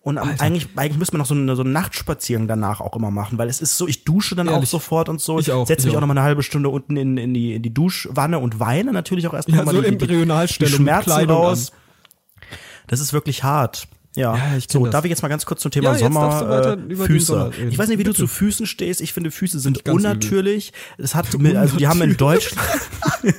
Und 0.00 0.16
Alter. 0.16 0.40
eigentlich, 0.42 0.68
eigentlich 0.76 0.98
müsste 0.98 1.14
man 1.16 1.18
noch 1.20 1.26
so 1.26 1.34
eine, 1.34 1.54
so 1.56 1.62
einen 1.62 1.72
Nachtspaziergang 1.72 2.46
danach 2.48 2.80
auch 2.80 2.96
immer 2.96 3.10
machen, 3.10 3.36
weil 3.36 3.48
es 3.48 3.60
ist 3.60 3.76
so, 3.76 3.86
ich 3.88 4.04
dusche 4.04 4.34
dann 4.36 4.48
auch 4.48 4.54
Ehrlich. 4.54 4.70
sofort 4.70 5.08
und 5.08 5.20
so. 5.20 5.38
Ich 5.38 5.50
auch, 5.52 5.66
Setze 5.66 5.80
ich 5.82 5.86
mich 5.86 5.94
auch 5.94 5.98
auch. 5.98 6.00
noch 6.02 6.06
mal 6.08 6.14
eine 6.18 6.22
halbe 6.22 6.42
Stunde 6.42 6.68
unten 6.70 6.96
in, 6.96 7.18
in, 7.18 7.34
die, 7.34 7.54
in 7.54 7.62
die 7.62 7.74
Duschwanne 7.74 8.38
und 8.38 8.58
weine 8.60 8.92
natürlich 8.92 9.26
auch 9.26 9.34
erstmal 9.34 9.58
Ja, 9.58 9.64
mal 9.64 9.74
so 9.74 9.82
die, 9.82 9.98
die, 9.98 10.06
die 10.06 10.66
Schmerzen 10.66 11.10
raus. 11.30 11.72
Das 12.86 13.00
ist 13.00 13.12
wirklich 13.12 13.42
hart. 13.42 13.86
Ja, 14.16 14.34
Ja, 14.36 14.56
ich 14.56 14.66
so, 14.70 14.84
das. 14.84 14.92
darf 14.92 15.04
ich 15.04 15.10
jetzt 15.10 15.22
mal 15.22 15.28
ganz 15.28 15.44
kurz 15.44 15.60
zum 15.60 15.70
Thema 15.70 15.92
Ja, 15.92 15.98
Sommer, 15.98 16.76
du 16.76 16.94
äh, 16.94 17.06
Füße. 17.06 17.50
Ich 17.68 17.76
weiß 17.78 17.88
nicht, 17.88 17.98
wie 17.98 18.04
du 18.04 18.10
Bitte. 18.10 18.20
zu 18.22 18.26
Füßen 18.26 18.66
stehst. 18.66 19.00
Ich 19.02 19.12
finde, 19.12 19.30
Füße 19.30 19.58
sind 19.60 19.84
ganz 19.84 19.98
übel. 20.00 20.10
unnatürlich. 20.10 20.72
Das 20.96 21.14
hat, 21.14 21.26
mit, 21.38 21.54
also 21.56 21.76
die 21.76 21.86
haben 21.86 22.00
in 22.00 22.16
Deutschland, 22.16 22.66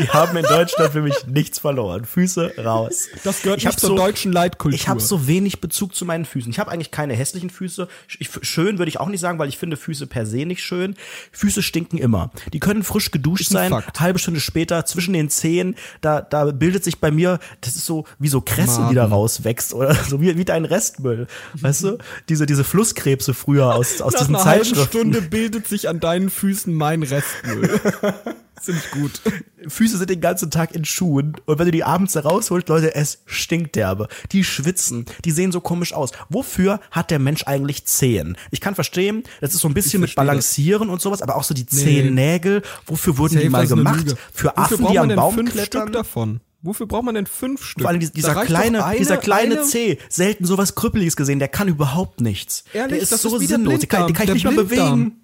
die 0.00 0.08
haben 0.08 0.36
in 0.36 0.44
Deutschland 0.44 0.92
für 0.92 1.02
mich 1.02 1.26
nichts 1.26 1.58
verloren. 1.58 2.04
Füße 2.04 2.54
raus. 2.64 3.08
Das 3.22 3.42
gehört 3.42 3.58
Ich 3.60 3.66
nicht 3.66 3.80
zur 3.80 3.90
so- 3.90 3.96
deutschen 3.96 4.32
Leitkultur. 4.32 4.74
Ich 4.74 4.88
habe 4.88 5.00
so 5.00 5.26
wenig 5.26 5.60
Bezug 5.60 5.94
zu 5.94 6.04
meinen 6.04 6.24
Füßen. 6.24 6.50
Ich 6.50 6.58
habe 6.58 6.70
eigentlich 6.70 6.90
keine 6.90 7.14
hässlichen 7.14 7.50
Füße. 7.50 7.88
Ich, 8.18 8.30
schön 8.42 8.78
würde 8.78 8.88
ich 8.88 9.00
auch 9.00 9.08
nicht 9.08 9.20
sagen, 9.20 9.38
weil 9.38 9.48
ich 9.48 9.58
finde 9.58 9.76
Füße 9.76 10.06
per 10.06 10.26
se 10.26 10.44
nicht 10.46 10.62
schön. 10.62 10.94
Füße 11.32 11.62
stinken 11.62 11.98
immer. 11.98 12.30
Die 12.52 12.60
können 12.60 12.82
frisch 12.82 13.10
geduscht 13.10 13.48
sein. 13.48 13.70
Fakt. 13.70 14.00
Halbe 14.00 14.18
Stunde 14.18 14.40
später 14.40 14.84
zwischen 14.86 15.14
den 15.14 15.30
Zehen, 15.30 15.76
da, 16.00 16.20
da 16.20 16.46
bildet 16.46 16.84
sich 16.84 16.98
bei 17.00 17.10
mir, 17.10 17.38
das 17.60 17.76
ist 17.76 17.86
so 17.86 18.04
wie 18.18 18.28
so 18.28 18.40
Kresse, 18.40 18.86
die 18.90 18.94
da 18.94 19.06
rauswächst 19.06 19.74
oder 19.74 19.94
so 20.08 20.20
wie, 20.20 20.36
wie 20.36 20.44
dein 20.44 20.64
Restmüll. 20.64 21.26
Weißt 21.54 21.84
du? 21.84 21.98
Diese, 22.28 22.46
diese 22.46 22.64
Flusskrebse 22.64 23.34
früher 23.34 23.74
aus, 23.74 24.00
aus 24.00 24.12
Nach 24.14 24.20
diesen 24.20 24.36
einer 24.36 24.44
halben 24.44 24.64
Zeitschriften. 24.64 24.88
Stunde 24.98 25.22
bildet 25.22 25.68
sich 25.68 25.88
an 25.88 26.00
deinen 26.00 26.30
Füßen 26.30 26.72
mein 26.74 27.02
Restmüll. 27.02 27.80
Ziemlich 28.60 28.90
gut. 28.92 29.20
Füße 29.68 29.98
sind 29.98 30.10
den 30.10 30.20
ganzen 30.20 30.50
Tag 30.50 30.74
in 30.74 30.84
Schuhen 30.84 31.36
und 31.44 31.58
wenn 31.58 31.66
du 31.66 31.70
die 31.72 31.84
abends 31.84 32.12
da 32.14 32.20
rausholst, 32.20 32.68
Leute, 32.68 32.94
es 32.94 33.22
stinkt 33.26 33.76
derbe. 33.76 34.08
Die 34.32 34.44
schwitzen, 34.44 35.06
die 35.24 35.30
sehen 35.32 35.52
so 35.52 35.60
komisch 35.60 35.92
aus. 35.92 36.10
Wofür 36.28 36.80
hat 36.90 37.10
der 37.10 37.18
Mensch 37.18 37.44
eigentlich 37.46 37.84
Zehen? 37.86 38.36
Ich 38.50 38.60
kann 38.60 38.74
verstehen, 38.74 39.24
das 39.40 39.54
ist 39.54 39.60
so 39.60 39.68
ein 39.68 39.74
bisschen 39.74 40.00
mit 40.00 40.14
Balancieren 40.14 40.88
und 40.88 41.00
sowas, 41.02 41.20
aber 41.22 41.36
auch 41.36 41.44
so 41.44 41.54
die 41.54 41.66
Zehennägel, 41.66 42.62
wofür 42.86 43.18
wurden 43.18 43.34
die 43.36 43.44
Safe, 43.44 43.50
mal 43.50 43.60
das 43.62 43.66
ist 43.70 43.72
eine 43.72 43.82
gemacht? 43.82 44.16
Für 44.32 44.48
Wofür 44.48 44.58
Affen, 44.58 44.78
braucht 44.78 44.90
die 44.92 44.94
man 44.98 45.02
am 45.02 45.08
denn 45.08 45.16
Baum 45.16 45.34
fünf 45.34 45.52
klettern? 45.52 45.82
Stück 45.82 45.92
davon? 45.92 46.40
Wofür 46.62 46.86
braucht 46.86 47.04
man 47.04 47.14
denn 47.14 47.26
fünf 47.26 47.62
Stück? 47.62 47.82
Vor 47.82 47.90
allem 47.90 48.00
dieser 48.00 48.44
kleine, 48.46 48.84
eine- 48.86 48.98
dieser 48.98 49.18
kleine 49.18 49.56
eine- 49.56 49.64
Zeh, 49.64 49.98
selten 50.08 50.46
sowas 50.46 50.74
Krüppeliges 50.74 51.14
gesehen, 51.16 51.38
der 51.38 51.48
kann 51.48 51.68
überhaupt 51.68 52.22
nichts. 52.22 52.64
Ehrlich, 52.72 52.90
der 52.94 53.02
ist 53.02 53.12
das 53.12 53.20
so 53.20 53.36
ist 53.36 53.42
wie 53.42 53.46
der 53.46 53.56
sinnlos, 53.58 53.80
den 53.80 53.88
kann, 53.88 54.06
den 54.06 54.14
kann 54.16 54.28
ich 54.28 54.34
nicht 54.34 54.44
mal 54.44 54.54
Blinddarm. 54.64 54.98
bewegen. 55.00 55.20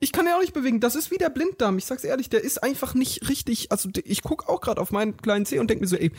Ich 0.00 0.12
kann 0.12 0.26
ja 0.26 0.36
auch 0.36 0.40
nicht 0.40 0.54
bewegen. 0.54 0.80
Das 0.80 0.94
ist 0.94 1.10
wie 1.10 1.18
der 1.18 1.30
Blinddarm. 1.30 1.78
Ich 1.78 1.86
sag's 1.86 2.04
ehrlich, 2.04 2.30
der 2.30 2.42
ist 2.42 2.62
einfach 2.62 2.94
nicht 2.94 3.28
richtig. 3.28 3.72
Also 3.72 3.88
ich 4.04 4.22
guck 4.22 4.48
auch 4.48 4.60
gerade 4.60 4.80
auf 4.80 4.92
meinen 4.92 5.16
kleinen 5.16 5.44
Zeh 5.44 5.58
und 5.58 5.68
denk 5.68 5.80
mir 5.80 5.88
so, 5.88 5.96
ey, 5.96 6.12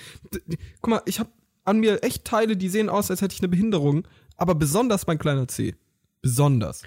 guck 0.81 0.89
mal, 0.89 1.01
ich 1.05 1.19
habe 1.19 1.29
an 1.63 1.79
mir 1.79 2.03
echt 2.03 2.25
Teile, 2.25 2.57
die 2.57 2.69
sehen 2.69 2.89
aus, 2.89 3.09
als 3.09 3.21
hätte 3.21 3.33
ich 3.33 3.41
eine 3.41 3.47
Behinderung. 3.47 4.07
Aber 4.35 4.55
besonders 4.55 5.07
mein 5.07 5.19
kleiner 5.19 5.47
Zeh. 5.47 5.75
Besonders. 6.21 6.83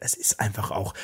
es 0.00 0.14
ist 0.14 0.40
einfach 0.40 0.72
auch, 0.72 0.94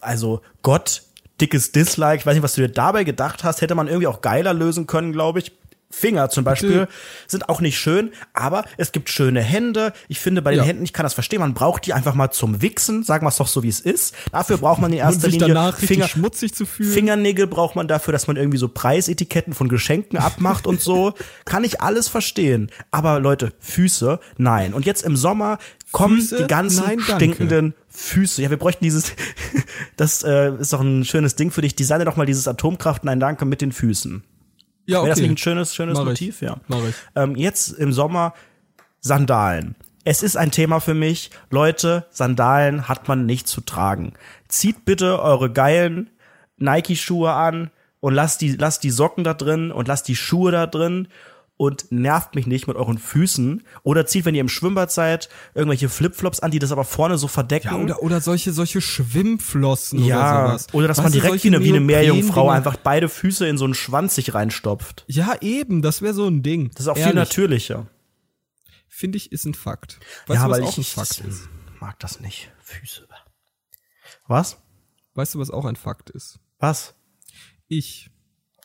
also 0.00 0.40
Gott, 0.62 1.02
dickes 1.40 1.72
Dislike, 1.72 2.20
ich 2.20 2.26
weiß 2.26 2.34
nicht, 2.34 2.42
was 2.42 2.54
du 2.54 2.62
dir 2.62 2.72
dabei 2.72 3.04
gedacht 3.04 3.44
hast, 3.44 3.60
hätte 3.60 3.74
man 3.74 3.88
irgendwie 3.88 4.06
auch 4.06 4.22
geiler 4.22 4.54
lösen 4.54 4.86
können, 4.86 5.12
glaube 5.12 5.40
ich. 5.40 5.52
Finger 5.90 6.28
zum 6.30 6.44
Beispiel 6.44 6.88
sind 7.26 7.48
auch 7.48 7.60
nicht 7.60 7.78
schön, 7.78 8.10
aber 8.32 8.64
es 8.76 8.92
gibt 8.92 9.08
schöne 9.08 9.40
Hände. 9.40 9.92
Ich 10.08 10.18
finde 10.20 10.42
bei 10.42 10.50
den 10.50 10.58
Ja. 10.58 10.64
Händen, 10.64 10.84
ich 10.84 10.92
kann 10.92 11.04
das 11.04 11.14
verstehen, 11.14 11.40
man 11.40 11.54
braucht 11.54 11.86
die 11.86 11.92
einfach 11.92 12.14
mal 12.14 12.30
zum 12.30 12.60
Wichsen, 12.60 13.02
sagen 13.04 13.24
wir 13.24 13.28
es 13.28 13.36
doch 13.36 13.46
so, 13.46 13.62
wie 13.62 13.68
es 13.68 13.80
ist. 13.80 14.14
Dafür 14.32 14.58
braucht 14.58 14.80
man 14.80 14.92
in 14.92 14.98
erster 14.98 15.28
Linie 15.28 15.72
Finger, 15.72 16.08
schmutzig 16.08 16.54
zu 16.54 16.66
fühlen. 16.66 16.92
Fingernägel 16.92 17.46
braucht 17.46 17.76
man 17.76 17.88
dafür, 17.88 18.12
dass 18.12 18.26
man 18.26 18.36
irgendwie 18.36 18.58
so 18.58 18.68
Preisetiketten 18.68 19.54
von 19.54 19.68
Geschenken 19.68 20.18
abmacht 20.18 20.66
und 20.66 20.80
so. 20.80 21.14
Kann 21.44 21.64
ich 21.64 21.80
alles 21.80 22.08
verstehen. 22.08 22.70
Aber 22.90 23.20
Leute, 23.20 23.52
Füße, 23.60 24.18
nein. 24.38 24.74
Und 24.74 24.86
jetzt 24.86 25.02
im 25.02 25.16
Sommer 25.16 25.58
kommen 25.92 26.16
Füße? 26.16 26.36
die 26.38 26.46
ganzen 26.46 26.84
Nein, 26.84 27.00
stinkenden 27.00 27.74
Füße. 27.88 28.42
Ja, 28.42 28.50
wir 28.50 28.58
bräuchten 28.58 28.84
dieses, 28.84 29.12
das 29.96 30.24
äh, 30.24 30.52
ist 30.56 30.72
doch 30.72 30.80
ein 30.80 31.04
schönes 31.04 31.36
Ding 31.36 31.50
für 31.50 31.62
dich. 31.62 31.76
Designe 31.76 32.04
doch 32.04 32.16
mal 32.16 32.26
dieses 32.26 32.48
Atomkraft, 32.48 33.04
nein, 33.04 33.20
danke, 33.20 33.44
mit 33.44 33.60
den 33.60 33.72
Füßen. 33.72 34.22
Ja, 34.86 34.98
Wäre 34.98 35.10
das 35.10 35.20
nicht 35.20 35.30
ein 35.30 35.36
schönes, 35.36 35.74
schönes 35.74 35.94
Mach 35.94 36.02
ich. 36.04 36.08
Motiv? 36.08 36.42
Ja. 36.42 36.56
Mach 36.68 36.84
ich. 36.88 36.94
Ähm, 37.14 37.36
jetzt 37.36 37.70
im 37.70 37.92
Sommer 37.92 38.34
Sandalen. 39.00 39.76
Es 40.04 40.22
ist 40.22 40.36
ein 40.36 40.52
Thema 40.52 40.80
für 40.80 40.94
mich. 40.94 41.30
Leute, 41.50 42.06
Sandalen 42.10 42.88
hat 42.88 43.08
man 43.08 43.26
nicht 43.26 43.48
zu 43.48 43.60
tragen. 43.60 44.12
Zieht 44.48 44.84
bitte 44.84 45.20
eure 45.20 45.52
geilen 45.52 46.10
Nike-Schuhe 46.58 47.32
an 47.32 47.70
und 48.00 48.14
lasst 48.14 48.40
die, 48.40 48.56
lasst 48.56 48.84
die 48.84 48.90
Socken 48.90 49.24
da 49.24 49.34
drin 49.34 49.72
und 49.72 49.88
lasst 49.88 50.06
die 50.08 50.16
Schuhe 50.16 50.52
da 50.52 50.66
drin 50.66 51.08
und 51.56 51.90
nervt 51.90 52.34
mich 52.34 52.46
nicht 52.46 52.66
mit 52.66 52.76
euren 52.76 52.98
Füßen. 52.98 53.62
Oder 53.82 54.06
zieht, 54.06 54.24
wenn 54.24 54.34
ihr 54.34 54.40
im 54.42 54.48
Schwimmbad 54.48 54.92
seid, 54.92 55.28
irgendwelche 55.54 55.88
Flipflops 55.88 56.40
an, 56.40 56.50
die 56.50 56.58
das 56.58 56.72
aber 56.72 56.84
vorne 56.84 57.16
so 57.18 57.28
verdecken. 57.28 57.68
Ja, 57.68 57.76
oder, 57.76 58.02
oder 58.02 58.20
solche, 58.20 58.52
solche 58.52 58.80
Schwimmflossen 58.80 60.04
Ja, 60.04 60.16
oder 60.16 60.48
sowas. 60.48 60.74
oder 60.74 60.88
dass 60.88 60.98
man 60.98 61.06
Weißt 61.06 61.14
du, 61.14 61.20
direkt 61.20 61.44
wie 61.44 61.48
eine, 61.48 61.64
wie 61.64 61.70
eine 61.70 61.80
Meerjungfrau 61.80 62.50
einfach 62.50 62.76
beide 62.76 63.08
Füße 63.08 63.46
in 63.46 63.56
so 63.58 63.64
einen 63.64 63.74
Schwanz 63.74 64.14
sich 64.14 64.34
reinstopft. 64.34 65.04
Ja, 65.08 65.36
eben, 65.40 65.82
das 65.82 66.02
wäre 66.02 66.14
so 66.14 66.26
ein 66.26 66.42
Ding. 66.42 66.70
Das 66.72 66.80
ist 66.82 66.88
auch 66.88 66.94
viel 66.94 67.02
Ehrlich, 67.04 67.16
natürlicher. 67.16 67.86
Finde 68.88 69.16
ich, 69.16 69.32
ist 69.32 69.44
ein 69.44 69.54
Fakt. 69.54 69.98
Weißt 70.26 70.40
ja, 70.40 70.46
du, 70.46 70.50
was 70.52 70.60
auch 70.60 70.68
ich, 70.70 70.78
ein 70.78 70.84
Fakt 70.84 71.20
ist? 71.20 71.48
mag 71.80 71.98
das 72.00 72.20
nicht. 72.20 72.50
Füße. 72.62 73.06
Was? 74.26 74.58
Weißt 75.14 75.34
du, 75.34 75.38
was 75.38 75.50
auch 75.50 75.64
ein 75.64 75.76
Fakt 75.76 76.10
ist? 76.10 76.38
Was? 76.58 76.94
Ich 77.68 78.10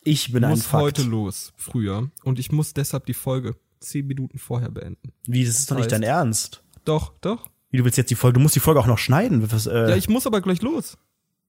Ich 0.04 0.32
bin 0.32 0.43
ein 0.43 0.52
muss 0.52 0.66
Fakt. 0.66 0.84
heute 0.84 1.04
los, 1.04 1.54
früher, 1.58 2.10
und 2.24 2.39
ich 2.39 2.52
muss 2.52 2.74
deshalb 2.74 3.06
die 3.06 3.14
Folge 3.14 3.56
zehn 3.80 4.08
Minuten 4.08 4.39
vorher 4.39 4.70
beenden. 4.70 5.12
Wie, 5.28 5.45
das 5.45 5.60
ist 5.60 5.70
doch 5.72 5.76
nicht 5.78 5.91
dein 5.91 6.04
Ernst. 6.04 6.64
Doch, 6.86 7.14
doch. 7.22 7.49
Wie, 7.70 7.78
du 7.78 7.84
willst 7.86 7.97
jetzt 7.97 8.10
die 8.12 8.16
Folge, 8.16 8.36
du 8.36 8.39
musst 8.39 8.56
die 8.56 8.60
Folge 8.60 8.80
auch 8.80 8.88
noch 8.88 8.97
schneiden. 8.97 9.49
Was, 9.52 9.68
äh, 9.68 9.89
Ja, 9.91 9.95
ich 9.95 10.10
muss 10.10 10.26
aber 10.28 10.41
gleich 10.41 10.62
los. 10.62 10.97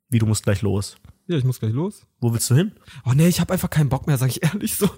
wie, 0.08 0.18
du 0.18 0.26
musst 0.26 0.42
gleich 0.44 0.60
los. 0.62 0.96
Ja, 1.26 1.36
ich 1.38 1.44
muss 1.44 1.60
gleich 1.60 1.72
los. 1.72 2.06
Wo 2.20 2.32
willst 2.32 2.50
du 2.50 2.54
hin? 2.54 2.72
Oh 3.06 3.12
nee, 3.14 3.28
ich 3.28 3.40
habe 3.40 3.52
einfach 3.52 3.70
keinen 3.70 3.88
Bock 3.88 4.06
mehr, 4.06 4.18
sag 4.18 4.28
ich 4.28 4.42
ehrlich 4.42 4.76
so. 4.76 4.88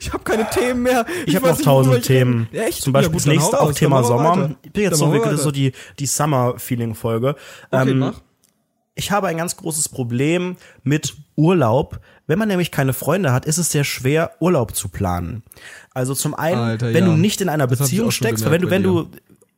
Ich 0.00 0.12
habe 0.12 0.22
keine 0.24 0.48
Themen 0.50 0.82
mehr. 0.82 1.06
Ich 1.26 1.34
habe 1.34 1.46
weiß 1.48 1.58
noch 1.58 1.64
tausend 1.64 1.96
ich 1.98 2.04
Themen. 2.06 2.46
Ja, 2.52 2.64
echt? 2.64 2.82
Zum 2.82 2.92
Beispiel 2.92 3.08
ja, 3.08 3.12
gut, 3.12 3.20
das 3.20 3.26
nächste 3.26 3.60
auch 3.60 3.72
Thema 3.72 4.02
Sommer. 4.04 4.30
weiter. 4.36 4.56
Ich 4.62 4.72
bin 4.72 4.82
jetzt 4.82 4.92
Dann 5.00 5.08
so 5.08 5.12
wirklich 5.12 5.40
so 5.40 5.50
die, 5.50 5.72
die 5.98 6.06
Summer-Feeling-Folge. 6.06 7.36
Okay, 7.70 7.90
Ähm, 7.90 7.98
mach. 8.00 8.20
Ich 8.94 9.10
habe 9.10 9.28
ein 9.28 9.36
ganz 9.36 9.56
großes 9.56 9.88
Problem 9.88 10.56
mit 10.82 11.14
Urlaub. 11.36 12.00
Wenn 12.26 12.38
man 12.38 12.48
nämlich 12.48 12.70
keine 12.70 12.92
Freunde 12.92 13.32
hat, 13.32 13.46
ist 13.46 13.58
es 13.58 13.70
sehr 13.70 13.84
schwer, 13.84 14.32
Urlaub 14.40 14.74
zu 14.74 14.88
planen. 14.88 15.42
Also 15.92 16.14
zum 16.14 16.34
einen, 16.34 16.60
Alter, 16.60 16.92
wenn 16.92 17.04
ja. 17.04 17.10
du 17.10 17.16
nicht 17.16 17.40
in 17.40 17.48
einer 17.48 17.66
Das 17.66 17.78
Beziehung 17.78 18.10
steckst, 18.10 18.44
weil 18.44 18.52
wenn 18.52 18.62
du, 18.62 18.70
wenn 18.70 18.82
du, 18.82 19.08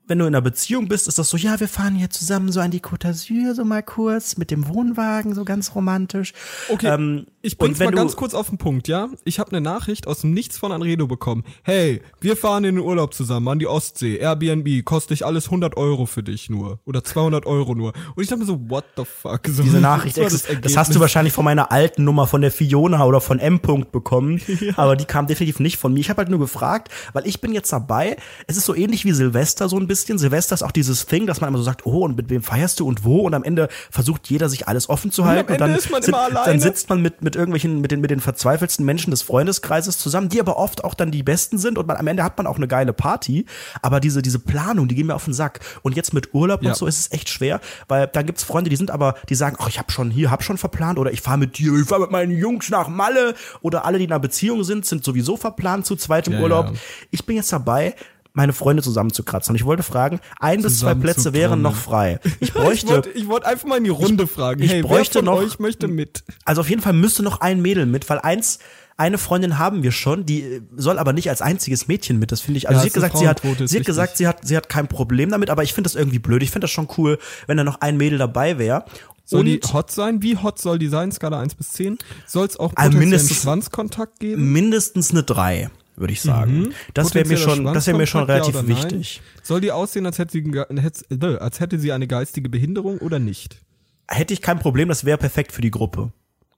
wenn 0.07 0.19
du 0.19 0.27
in 0.27 0.35
einer 0.35 0.43
Beziehung 0.43 0.89
bist, 0.89 1.09
ist 1.09 1.19
das 1.19 1.31
so, 1.31 1.37
ja, 1.37 1.59
wir 1.59 1.69
fahren 1.69 1.95
hier 1.95 2.11
zusammen 2.11 2.53
so 2.53 2.61
an 2.61 2.71
die 2.71 2.81
Côte 2.81 3.09
d'Azur, 3.09 3.55
so 3.55 3.65
mal 3.65 3.83
kurz, 3.83 4.37
mit 4.37 4.51
dem 4.51 4.69
Wohnwagen, 4.69 5.35
so 5.35 5.45
ganz 5.45 5.75
romantisch. 5.75 6.33
Okay. 6.69 6.89
Ähm, 6.89 7.27
Ich 7.45 7.59
bring's 7.59 7.79
Und 7.79 7.85
mal 7.85 7.93
ganz 7.93 8.17
kurz 8.17 8.33
auf 8.33 8.49
den 8.49 8.57
Punkt, 8.57 8.89
ja? 8.89 9.11
Ich 9.25 9.39
habe 9.39 9.51
eine 9.51 9.61
Nachricht 9.61 10.07
aus 10.07 10.23
dem 10.23 10.33
Nichts 10.33 10.57
von 10.57 10.73
Anredo 10.73 11.07
bekommen. 11.07 11.45
Hey, 11.63 12.01
wir 12.19 12.39
fahren 12.39 12.65
in 12.65 12.77
den 12.77 12.85
Urlaub 12.85 13.13
zusammen 13.13 13.47
an 13.49 13.59
die 13.59 13.67
Ostsee. 13.67 14.17
Airbnb, 14.17 14.83
kostet 14.87 15.11
dich 15.11 15.27
alles 15.27 15.45
100 15.47 15.77
Euro 15.77 16.07
für 16.07 16.23
dich 16.23 16.49
nur. 16.49 16.79
Oder 16.87 17.05
200 17.05 17.45
Euro 17.45 17.75
nur. 17.75 17.93
Und 18.15 18.23
ich 18.23 18.31
dachte 18.31 18.41
mir 18.41 18.47
so, 18.47 18.59
what 18.71 18.87
the 18.97 19.05
fuck? 19.05 19.47
So, 19.47 19.63
Diese 19.63 19.79
Nachricht, 19.79 20.17
das, 20.17 20.47
das 20.63 20.77
hast 20.79 20.95
du 20.95 21.01
wahrscheinlich 21.01 21.35
von 21.35 21.45
meiner 21.45 21.71
alten 21.71 22.03
Nummer 22.05 22.27
von 22.27 22.41
der 22.41 22.51
Fiona 22.51 23.05
oder 23.05 23.21
von 23.21 23.39
M. 23.39 23.59
-Punkt 23.59 23.91
bekommen, 23.93 24.41
aber 24.77 24.97
die 24.97 25.05
kam 25.05 25.27
definitiv 25.27 25.61
nicht 25.61 25.77
von 25.77 25.93
mir. 25.93 26.01
Ich 26.01 26.09
habe 26.09 26.21
halt 26.23 26.31
nur 26.31 26.41
gefragt, 26.41 26.89
weil 27.13 27.27
ich 27.27 27.43
bin 27.43 27.53
jetzt 27.53 27.71
dabei. 27.71 28.17
Es 28.47 28.57
ist 28.57 28.65
so 28.65 28.75
ähnlich 28.75 29.05
wie 29.05 29.13
Silvester 29.13 29.69
so 29.69 29.77
ein 29.77 29.87
bisschen. 29.87 30.17
Silvester 30.17 30.55
ist 30.55 30.63
auch 30.63 30.73
dieses 30.73 31.05
Thing, 31.05 31.27
dass 31.27 31.43
man 31.43 31.49
immer 31.49 31.59
so 31.59 31.65
sagt, 31.65 31.85
oh, 31.85 32.07
und 32.07 32.17
mit 32.17 32.31
wem 32.31 32.43
feierst 32.43 32.81
du 32.81 32.89
und 32.89 33.05
wo? 33.05 33.21
Und 33.21 33.35
am 33.35 33.45
Ende 33.45 33.69
versucht 33.91 34.31
jeder 34.31 34.49
sich 34.49 34.67
alles 34.67 34.89
offen 34.89 35.11
zu 35.11 35.27
halten. 35.27 35.53
Ende 35.53 35.77
ist 35.77 35.91
man 35.91 36.03
immer 36.03 36.31
dann 36.31 36.59
sitzt 36.59 36.89
man 36.89 37.03
mit, 37.03 37.23
mit 37.23 37.34
irgendwelchen, 37.37 37.81
mit 37.81 37.91
den, 37.91 38.01
mit 38.01 38.11
den 38.11 38.21
verzweifelsten 38.21 38.85
Menschen 38.85 39.11
des 39.11 39.23
Freundeskreises 39.23 39.99
zusammen, 39.99 40.29
die 40.29 40.41
aber 40.41 40.57
oft 40.57 40.85
auch 40.85 40.95
dann 40.95 41.11
die 41.11 41.23
Besten 41.23 41.59
sind 41.59 41.79
und 41.79 41.87
man, 41.87 41.97
am 41.97 42.07
Ende 42.07 42.23
hat 42.25 42.37
man 42.37 42.47
auch 42.47 42.57
eine 42.57 42.69
geile 42.69 42.93
Party. 42.93 43.47
Aber 43.83 44.01
diese, 44.01 44.23
diese 44.23 44.39
Planung, 44.39 44.89
die 44.89 44.95
gehen 44.95 45.07
mir 45.07 45.15
auf 45.15 45.25
den 45.25 45.35
Sack. 45.35 45.61
Und 45.83 45.97
jetzt 45.97 46.13
mit 46.15 46.35
Urlaub 46.35 46.63
Ja. 46.63 46.71
und 46.71 46.77
so 46.77 46.87
ist 46.87 46.99
es 46.99 47.13
echt 47.13 47.29
schwer, 47.29 47.61
weil 47.89 48.07
da 48.07 48.23
gibt's 48.23 48.45
Freunde, 48.45 48.71
die 48.71 48.77
sind 48.77 48.91
aber, 48.91 49.15
die 49.29 49.35
sagen, 49.35 49.57
ach, 49.59 49.69
ich 49.69 49.79
habe 49.79 49.91
schon 49.93 50.11
hier, 50.11 50.31
hab 50.31 50.43
schon 50.43 50.59
verplant 50.59 50.99
oder 50.99 51.13
ich 51.13 51.21
fahre 51.21 51.39
mit 51.39 51.59
dir, 51.59 51.75
ich 51.75 51.87
fahre 51.89 52.03
mit 52.03 52.11
meinen 52.11 52.31
Jungs 52.33 52.71
nach 52.71 52.89
Malle 52.89 53.35
oder 53.63 53.85
alle, 53.85 53.99
die 53.99 54.05
in 54.05 54.11
einer 54.13 54.21
Beziehung 54.21 54.65
sind, 54.65 54.87
sind 54.87 55.05
sowieso 55.05 55.37
verplant 55.37 55.87
zu 55.87 55.97
zweitem 55.97 56.35
Ja, 56.35 56.41
Urlaub. 56.41 56.67
ja. 56.67 56.73
Ich 57.11 57.25
bin 57.27 57.37
jetzt 57.37 57.53
dabei, 57.53 57.95
meine 58.35 58.53
Freunde 58.53 58.83
zusammenzukratzen. 58.83 59.53
Und 59.53 59.57
ich 59.57 59.65
wollte 59.65 59.83
fragen, 59.83 60.21
ein 60.41 60.61
bis 60.61 60.81
zwei 60.81 60.95
Plätze 60.95 61.33
wären 61.33 61.63
noch 61.63 61.77
frei. 61.77 62.19
Ich 62.25 62.33
Ich 62.49 62.53
bräuchte, 62.53 62.89
wollte 62.89 63.11
ich 63.11 63.29
wollte 63.29 63.47
einfach 63.47 63.67
mal 63.67 63.79
in 63.79 63.85
die 63.85 63.91
Runde 63.91 64.27
fragen. 64.27 64.63
ich 64.63 64.71
hey, 64.73 64.83
bräuchte 64.83 65.23
noch- 65.23 65.37
euch 65.39 65.59
möchte 65.61 65.89
mit? 65.89 66.25
also 66.45 66.61
auf 66.61 66.69
jeden 66.69 66.83
Fall 66.83 66.93
müsste 66.93 67.23
noch 67.23 67.41
ein 67.41 67.63
Mädel 67.63 67.87
mit, 67.87 68.11
weil 68.11 68.19
eins, 68.19 68.59
eine 68.97 69.19
Freundin 69.19 69.59
haben 69.59 69.83
wir 69.83 69.91
schon, 69.93 70.25
die 70.27 70.43
äh, 70.43 70.61
soll 70.77 70.99
aber 70.99 71.13
nicht 71.13 71.29
als 71.31 71.43
einziges 71.43 71.89
Mädchen 71.89 72.19
mit. 72.19 72.31
Das 72.33 72.41
finde 72.41 72.59
ich. 72.59 72.69
Also 72.69 72.79
Ja, 72.79 72.83
sie 72.83 72.89
hat 72.89 72.95
gesagt, 72.95 73.19
sie 73.19 73.29
hat, 73.29 73.41
sie 73.43 73.49
hat 73.51 73.61
wichtig. 73.61 73.85
gesagt, 73.87 74.17
sie 74.17 74.27
hat, 74.29 74.47
sie 74.47 74.57
hat 74.57 74.69
kein 74.69 74.89
Problem 74.89 75.31
damit, 75.31 75.49
aber 75.51 75.63
ich 75.63 75.73
finde 75.73 75.89
das 75.89 75.95
irgendwie 75.97 76.19
blöd. 76.21 76.43
Ich 76.43 76.51
finde 76.51 76.65
das 76.65 76.71
schon 76.73 76.89
cool, 76.99 77.19
wenn 77.47 77.57
da 77.57 77.65
noch 77.65 77.81
ein 77.81 77.97
Mädel 77.97 78.19
dabei 78.19 78.59
wäre. 78.59 78.85
Soll 79.25 79.41
Und 79.41 79.47
die 79.47 79.61
hot 79.73 79.91
sein? 79.91 80.23
Wie 80.23 80.37
hot 80.37 80.61
soll 80.61 80.79
die 80.79 80.89
sein? 80.89 81.11
Skala 81.11 81.41
1 81.41 81.55
bis 81.55 81.71
10? 81.71 81.99
Soll 82.27 82.47
es 82.47 82.59
auch 82.59 82.71
potenziellen 82.75 82.99
mindestens- 82.99 83.37
Schwanzkontakt 83.43 84.21
geben? 84.21 84.53
mindestens 84.53 85.11
eine 85.13 85.23
drei, 85.23 85.71
würde 85.97 86.13
ich 86.13 86.21
sagen. 86.21 86.73
Das 86.93 87.15
wäre 87.15 87.27
mir 87.27 87.37
schon, 87.37 87.65
das 87.65 87.87
wäre 87.87 87.97
mir 87.97 88.07
schon 88.07 88.25
relativ 88.25 88.55
ja 88.55 88.67
wichtig. 88.67 89.23
Soll 89.43 89.61
die 89.61 89.73
aussehen, 89.73 90.07
als 90.07 90.19
hätte, 90.19 90.33
sie, 90.33 90.41
äh, 90.41 91.37
als 91.39 91.61
hätte 91.61 91.79
sie 91.79 91.93
eine 91.93 92.07
geistige 92.07 92.49
Behinderung 92.49 92.99
oder 92.99 93.19
nicht? 93.19 93.61
Hätte 94.09 94.35
ich 94.35 94.43
kein 94.43 94.59
Problem, 94.59 94.89
das 94.89 95.05
wäre 95.05 95.19
perfekt 95.19 95.53
für 95.53 95.63
die 95.63 95.71
Gruppe. 95.71 96.13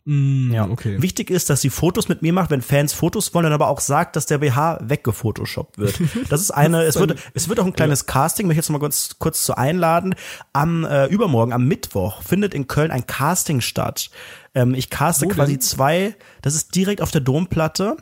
Mm, 0.04 0.52
Ja, 0.52 0.68
okay. 0.70 1.02
Wichtig 1.02 1.30
ist, 1.30 1.50
dass 1.50 1.60
sie 1.60 1.68
Fotos 1.70 2.08
mit 2.08 2.22
mir 2.22 2.32
macht, 2.32 2.50
wenn 2.50 2.62
Fans 2.62 2.92
Fotos 2.92 3.34
wollen, 3.34 3.44
dann 3.44 3.52
aber 3.52 3.68
auch 3.68 3.80
sagt, 3.80 4.14
dass 4.16 4.26
der 4.26 4.38
BH 4.38 4.78
weggefotoshoppt 4.82 5.78
wird. 5.78 6.00
Das 6.28 6.40
ist 6.40 6.52
eine, 6.52 6.84
es 6.84 6.96
wird, 6.96 7.16
es 7.34 7.48
wird 7.48 7.58
auch 7.60 7.66
ein 7.66 7.72
kleines 7.72 8.06
Casting, 8.06 8.46
mich 8.46 8.56
jetzt 8.56 8.70
mal 8.70 8.78
kurz, 8.78 9.16
kurz 9.18 9.42
zu 9.44 9.56
einladen. 9.56 10.14
Am 10.52 10.84
äh, 10.84 11.06
übermorgen, 11.06 11.52
am 11.52 11.66
Mittwoch, 11.66 12.22
findet 12.22 12.54
in 12.54 12.68
Köln 12.68 12.90
ein 12.92 13.06
Casting 13.06 13.60
statt. 13.60 14.10
Ähm, 14.54 14.74
ich 14.74 14.90
caste 14.90 15.26
Wo 15.26 15.30
quasi 15.30 15.54
denn? 15.54 15.60
zwei, 15.60 16.14
das 16.40 16.54
ist 16.54 16.74
direkt 16.74 17.02
auf 17.02 17.10
der 17.10 17.20
Domplatte. 17.20 17.96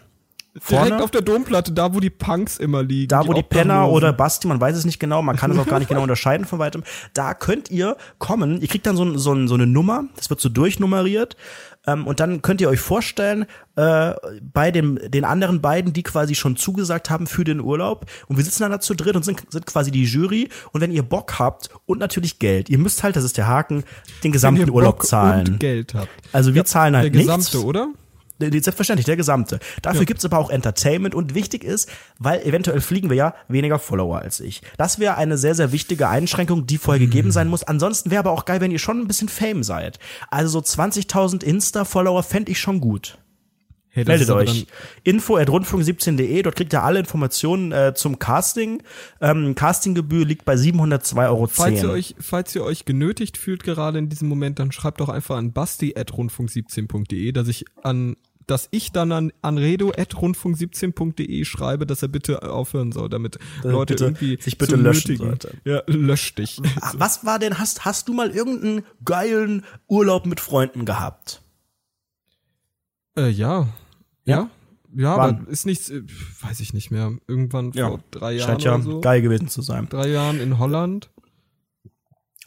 Direkt 0.54 0.88
Vorne, 0.88 1.02
auf 1.02 1.10
der 1.10 1.22
Domplatte, 1.22 1.72
da 1.72 1.94
wo 1.94 2.00
die 2.00 2.10
Punks 2.10 2.58
immer 2.58 2.82
liegen. 2.82 3.08
da 3.08 3.26
wo 3.26 3.32
die 3.32 3.42
Penner 3.42 3.74
Obdachlosen. 3.86 3.96
oder 3.96 4.12
Basti, 4.12 4.46
man 4.46 4.60
weiß 4.60 4.76
es 4.76 4.84
nicht 4.84 5.00
genau, 5.00 5.20
man 5.20 5.34
kann 5.36 5.50
es 5.50 5.58
auch 5.58 5.66
gar 5.66 5.80
nicht 5.80 5.88
genau 5.88 6.02
unterscheiden 6.04 6.46
von 6.46 6.60
weitem. 6.60 6.84
Da 7.12 7.34
könnt 7.34 7.70
ihr 7.72 7.96
kommen, 8.18 8.60
ihr 8.60 8.68
kriegt 8.68 8.86
dann 8.86 8.96
so, 8.96 9.18
so, 9.18 9.46
so 9.48 9.54
eine 9.54 9.66
Nummer, 9.66 10.04
das 10.16 10.30
wird 10.30 10.40
so 10.40 10.48
durchnummeriert. 10.48 11.36
Ähm, 11.86 12.06
und 12.06 12.18
dann 12.20 12.40
könnt 12.40 12.60
ihr 12.60 12.68
euch 12.70 12.80
vorstellen, 12.80 13.46
äh, 13.76 14.12
bei 14.40 14.70
dem, 14.70 14.98
den 15.10 15.24
anderen 15.24 15.60
beiden, 15.60 15.92
die 15.92 16.02
quasi 16.02 16.34
schon 16.34 16.56
zugesagt 16.56 17.10
haben 17.10 17.26
für 17.26 17.44
den 17.44 17.60
Urlaub. 17.60 18.06
Und 18.28 18.36
wir 18.38 18.44
sitzen 18.44 18.62
dann 18.62 18.70
da 18.72 18.80
zu 18.80 18.94
dritt 18.94 19.16
und 19.16 19.24
sind, 19.24 19.42
sind 19.50 19.66
quasi 19.66 19.90
die 19.90 20.04
Jury. 20.04 20.48
Und 20.72 20.80
wenn 20.80 20.92
ihr 20.92 21.02
Bock 21.02 21.38
habt 21.38 21.68
und 21.84 21.98
natürlich 21.98 22.38
Geld, 22.38 22.70
ihr 22.70 22.78
müsst 22.78 23.02
halt, 23.02 23.16
das 23.16 23.24
ist 23.24 23.36
der 23.36 23.48
Haken, 23.48 23.84
den 24.22 24.32
gesamten 24.32 24.70
Urlaub 24.70 24.98
Bock 24.98 25.06
zahlen. 25.06 25.58
Geld 25.58 25.94
habt. 25.94 26.08
Also 26.32 26.54
wir 26.54 26.64
zahlen 26.64 26.94
halt 26.96 27.12
Der 27.12 27.20
gesamte, 27.20 27.40
nichts. 27.40 27.56
oder? 27.56 27.80
Der- 27.80 27.86
der- 27.88 28.03
Selbstverständlich, 28.38 29.06
der 29.06 29.16
gesamte. 29.16 29.60
Dafür 29.82 30.04
gibt's 30.04 30.24
aber 30.24 30.38
auch 30.38 30.50
Entertainment 30.50 31.14
und 31.14 31.34
wichtig 31.34 31.62
ist, 31.62 31.88
weil 32.18 32.42
eventuell 32.42 32.80
fliegen 32.80 33.08
wir 33.08 33.16
ja 33.16 33.34
weniger 33.48 33.78
Follower 33.78 34.18
als 34.18 34.40
ich. 34.40 34.62
Das 34.76 34.98
wäre 34.98 35.16
eine 35.16 35.38
sehr, 35.38 35.54
sehr 35.54 35.72
wichtige 35.72 36.08
Einschränkung, 36.08 36.66
die 36.66 36.78
vorher 36.78 37.00
gegeben 37.00 37.30
sein 37.30 37.48
muss. 37.48 37.62
Ansonsten 37.62 38.10
wäre 38.10 38.20
aber 38.20 38.32
auch 38.32 38.44
geil, 38.44 38.60
wenn 38.60 38.72
ihr 38.72 38.78
schon 38.78 39.00
ein 39.00 39.06
bisschen 39.06 39.28
Fame 39.28 39.62
seid. 39.62 39.98
Also 40.30 40.60
so 40.60 40.82
20.000 40.82 41.44
Insta-Follower 41.44 42.22
fänd 42.22 42.48
ich 42.48 42.58
schon 42.58 42.80
gut. 42.80 43.18
Hey, 43.96 44.04
Meldet 44.04 44.28
euch. 44.30 44.66
Info 45.04 45.36
at 45.36 45.48
rundfunk17.de, 45.48 46.42
dort 46.42 46.56
kriegt 46.56 46.72
ihr 46.72 46.82
alle 46.82 46.98
Informationen 46.98 47.70
äh, 47.70 47.94
zum 47.94 48.18
Casting. 48.18 48.82
Ähm, 49.20 49.54
Castinggebühr 49.54 50.26
liegt 50.26 50.44
bei 50.44 50.54
702,10 50.54 51.28
Euro. 51.28 51.46
Falls 51.46 51.80
ihr 51.82 51.90
euch, 51.90 52.16
falls 52.18 52.52
ihr 52.56 52.64
euch 52.64 52.84
genötigt 52.86 53.38
fühlt 53.38 53.62
gerade 53.62 53.98
in 54.00 54.08
diesem 54.08 54.28
Moment, 54.28 54.58
dann 54.58 54.72
schreibt 54.72 55.00
doch 55.00 55.08
einfach 55.08 55.36
an 55.36 55.52
basti.rundfunk17.de, 55.52 57.30
dass 57.30 57.46
ich 57.46 57.66
an 57.82 58.16
dass 58.46 58.68
ich 58.72 58.92
dann 58.92 59.10
an 59.10 59.32
anredo.rundfunk17.de 59.40 61.46
schreibe, 61.46 61.86
dass 61.86 62.02
er 62.02 62.08
bitte 62.08 62.42
aufhören 62.42 62.92
soll, 62.92 63.08
damit 63.08 63.38
Leute 63.62 63.94
bitte- 63.94 64.04
irgendwie 64.04 64.36
sich 64.38 64.58
bitte 64.58 64.76
löschen 64.76 65.16
sollte. 65.16 65.54
Ja, 65.64 65.82
lösch 65.86 66.34
dich. 66.34 66.60
Ah, 66.82 66.92
Was 66.98 67.24
war 67.24 67.38
denn, 67.38 67.58
hast, 67.58 67.86
hast 67.86 68.06
du 68.08 68.12
mal 68.12 68.30
irgendeinen 68.32 68.82
geilen 69.04 69.64
Urlaub 69.88 70.26
mit 70.26 70.40
Freunden 70.40 70.84
gehabt? 70.84 71.40
Äh, 73.16 73.30
ja. 73.30 73.68
Ja? 74.24 74.48
Ja, 74.96 75.16
Wann? 75.16 75.36
aber 75.40 75.48
ist 75.50 75.66
nichts, 75.66 75.90
äh, 75.90 76.02
weiß 76.42 76.60
ich 76.60 76.72
nicht 76.72 76.90
mehr. 76.92 77.12
Irgendwann 77.26 77.72
Ja. 77.72 77.88
vor 77.88 78.00
drei 78.12 78.32
Jahren 78.34 78.46
Scheint 78.48 78.62
ja 78.62 78.74
oder 78.74 78.82
so. 78.84 79.00
geil 79.00 79.22
gewesen 79.22 79.48
zu 79.48 79.60
sein. 79.60 79.88
Drei 79.88 80.08
Jahren 80.08 80.38
in 80.40 80.58
Holland. 80.58 81.10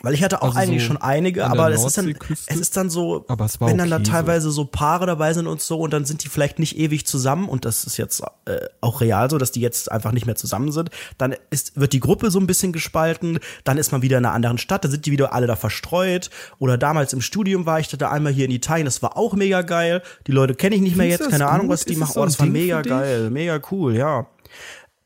Weil 0.07 0.13
ich 0.13 0.23
hatte 0.23 0.41
auch 0.41 0.55
Also 0.55 0.59
eigentlich 0.59 0.83
so 0.83 0.87
schon 0.87 1.01
einige, 1.01 1.45
aber 1.45 1.69
es 1.69 1.83
ist, 1.83 1.97
dann, 1.97 2.15
es 2.29 2.55
ist 2.55 2.77
dann 2.77 2.89
so, 2.89 3.25
wenn 3.27 3.77
dann 3.77 3.89
da 3.89 3.97
okay 3.97 4.05
so. 4.05 4.11
teilweise 4.13 4.51
so. 4.51 4.63
Paare 4.63 5.05
dabei 5.05 5.33
sind 5.33 5.47
und 5.47 5.59
so 5.59 5.79
und 5.79 5.91
dann 5.91 6.05
sind 6.05 6.23
die 6.23 6.29
vielleicht 6.29 6.59
nicht 6.59 6.77
ewig 6.77 7.05
zusammen 7.05 7.49
und 7.49 7.65
das 7.65 7.83
ist 7.83 7.97
jetzt 7.97 8.23
äh, 8.45 8.59
auch 8.79 9.01
real 9.01 9.29
so, 9.29 9.37
dass 9.37 9.51
die 9.51 9.59
jetzt 9.59 9.91
einfach 9.91 10.13
nicht 10.13 10.25
mehr 10.25 10.37
zusammen 10.37 10.71
sind, 10.71 10.91
dann 11.17 11.35
ist, 11.49 11.77
wird 11.77 11.91
die 11.91 11.99
Gruppe 11.99 12.31
so 12.31 12.39
ein 12.39 12.47
bisschen 12.47 12.71
gespalten, 12.71 13.39
dann 13.65 13.77
ist 13.77 13.91
man 13.91 14.01
wieder 14.01 14.17
in 14.17 14.23
einer 14.23 14.33
anderen 14.33 14.57
Stadt, 14.57 14.85
dann 14.85 14.91
sind 14.91 15.05
die 15.05 15.11
wieder 15.11 15.33
alle 15.33 15.45
da 15.45 15.57
verstreut 15.57 16.29
oder 16.57 16.77
damals 16.77 17.11
im 17.11 17.19
Studium 17.19 17.65
war 17.65 17.81
ich 17.81 17.89
da 17.89 18.09
einmal 18.09 18.31
hier 18.31 18.45
in 18.45 18.51
Italien, 18.51 18.85
das 18.85 19.01
war 19.01 19.17
auch 19.17 19.33
mega 19.33 19.61
geil, 19.61 20.01
die 20.25 20.31
Leute 20.31 20.55
kenne 20.55 20.75
ich 20.75 20.81
nicht 20.81 20.95
mehr 20.95 21.07
Findest 21.07 21.19
jetzt, 21.23 21.31
keine 21.31 21.43
das 21.43 21.51
Ahnung, 21.51 21.67
gut? 21.67 21.73
was 21.73 21.83
die 21.83 21.93
Ist 21.93 21.99
machen, 21.99 22.09
es 22.11 22.13
so 22.13 22.21
oh, 22.21 22.25
das 22.25 22.39
war 22.39 22.45
Ding 22.45 22.53
mega 22.53 22.81
geil, 22.81 23.29
mega 23.29 23.59
cool, 23.71 23.93
ja. 23.93 24.25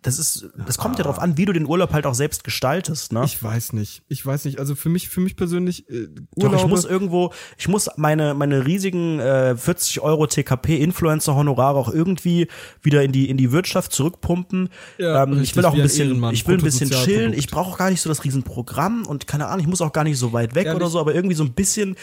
Das 0.04 0.18
ist, 0.18 0.50
das 0.66 0.80
kommt 0.80 0.98
ja 0.98 1.04
darauf 1.04 1.20
an, 1.20 1.38
wie 1.38 1.46
du 1.46 1.54
den 1.54 1.68
Urlaub 1.68 1.94
halt 1.94 2.08
auch 2.08 2.16
selbst 2.16 2.44
gestaltest, 2.44 3.14
ne? 3.14 3.22
Ich 3.24 3.42
weiß 3.42 3.74
nicht. 3.74 4.02
Ich 4.08 4.26
weiß 4.26 4.46
nicht. 4.46 4.58
Also 4.58 4.74
für 4.74 4.90
mich, 4.90 5.10
für 5.10 5.22
mich 5.22 5.36
persönlich, 5.36 5.88
äh, 5.92 6.08
Doch, 6.36 6.46
Urlaube, 6.46 6.56
ich 6.56 6.68
muss 6.68 6.86
irgendwo, 6.86 7.32
ich 7.58 7.68
muss 7.68 7.88
meine, 7.98 8.34
meine 8.34 8.66
riesigen 8.66 9.20
äh, 9.20 9.56
40 9.56 10.00
Euro 10.02 10.26
TKP-Influencer-Honorare 10.26 11.78
auch 11.78 11.94
irgendwie 11.94 12.48
wieder 12.82 13.04
in 13.04 13.12
die, 13.12 13.30
in 13.30 13.38
die 13.38 13.52
Wirtschaft 13.52 13.92
zurückpumpen. 13.92 14.70
Ja, 14.98 15.22
ähm, 15.22 15.34
ich 15.34 15.40
richtig, 15.40 15.58
will 15.58 15.66
auch 15.66 15.74
ein 15.74 15.82
ein 15.82 15.84
bisschen, 15.84 16.08
Ehrenmann, 16.08 16.34
ich 16.34 16.48
will 16.48 16.58
ein 16.58 16.64
bisschen 16.64 16.90
chillen. 16.90 17.34
Ich 17.34 17.48
brauche 17.48 17.70
auch 17.72 17.78
gar 17.78 17.92
nicht 17.92 18.02
so 18.02 18.10
das 18.10 18.24
Riesenprogramm 18.24 19.06
und 19.06 19.28
keine 19.28 19.48
Ahnung, 19.48 19.60
ich 19.60 19.68
muss 19.68 19.82
auch 19.82 19.94
gar 19.94 20.04
nicht 20.04 20.18
so 20.18 20.34
weit 20.34 20.56
weg 20.56 20.66
Ehrlich? 20.66 20.82
oder 20.82 20.90
so, 20.90 21.00
aber 21.00 21.14
irgendwie 21.14 21.36
so 21.36 21.44
ein 21.44 21.54
bisschen 21.54 21.96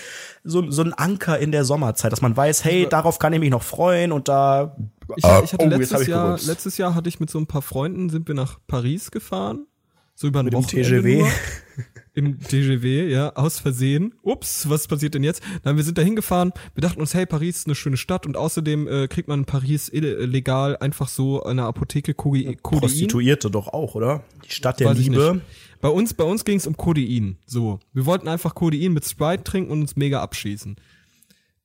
so, 0.45 0.71
so 0.71 0.83
ein 0.83 0.93
Anker 0.95 1.39
in 1.39 1.51
der 1.51 1.65
Sommerzeit, 1.65 2.13
dass 2.13 2.23
man 2.23 2.37
weiß, 2.37 2.65
hey, 2.65 2.87
darauf 2.89 3.19
kann 3.19 3.33
ich 3.33 3.41
mich 3.41 3.51
noch 3.51 3.65
freuen 3.65 4.13
und 4.13 4.29
da 4.29 4.77
Ich, 5.17 5.25
ich 5.25 5.53
hatte 5.53 5.67
oh, 5.67 5.69
letztes 5.69 6.07
Jahr, 6.07 6.39
letztes 6.45 6.79
Jahr 6.79 6.95
hatte 6.95 7.09
ich 7.09 7.21
mit 7.21 7.31
so 7.31 7.39
ein 7.39 7.47
paar 7.47 7.63
Freunden, 7.63 8.11
sind 8.11 8.29
wir 8.29 8.35
nach 8.35 8.59
Paris 8.67 9.11
gefahren. 9.11 9.67
So 10.15 10.27
über 10.27 10.41
ein 10.41 10.47
Mit 10.47 10.55
dem 10.55 10.65
Wochenende. 10.65 11.19
Nur. 11.21 11.29
Im 12.15 12.41
TGV, 12.41 13.09
ja, 13.09 13.33
aus 13.37 13.61
Versehen. 13.61 14.13
Ups, 14.23 14.69
was 14.69 14.89
passiert 14.89 15.15
denn 15.15 15.23
jetzt? 15.23 15.41
Nein, 15.63 15.77
wir 15.77 15.85
sind 15.85 15.97
da 15.97 16.03
hingefahren. 16.03 16.53
Wir 16.75 16.81
dachten 16.81 17.01
uns, 17.01 17.15
hey, 17.15 17.25
Paris 17.25 17.59
ist 17.59 17.67
eine 17.67 17.77
schöne 17.77 17.97
Stadt 17.97 18.27
und 18.27 18.37
außerdem 18.37 18.89
äh, 18.89 19.07
kriegt 19.07 19.29
man 19.29 19.41
in 19.41 19.45
Paris 19.45 19.93
legal 19.93 20.77
einfach 20.79 21.07
so 21.07 21.45
eine 21.45 21.63
Apotheke. 21.63 22.15
Codein. 22.15 22.57
Prostituierte 22.61 23.53
doch 23.53 23.69
auch, 23.69 23.95
oder? 23.95 24.25
Die 24.45 24.51
Stadt 24.51 24.81
der 24.81 24.89
Weiß 24.89 24.99
Liebe. 24.99 25.41
Bei 25.81 25.89
uns, 25.89 26.13
bei 26.15 26.25
uns 26.25 26.45
ging 26.45 26.57
es 26.57 26.67
um 26.67 26.77
Codein. 26.77 27.37
So, 27.47 27.79
wir 27.93 28.05
wollten 28.05 28.27
einfach 28.27 28.57
Codein 28.57 28.93
mit 28.93 29.05
Sprite 29.05 29.45
trinken 29.45 29.71
und 29.71 29.83
uns 29.83 29.95
mega 29.95 30.21
abschießen. 30.21 30.75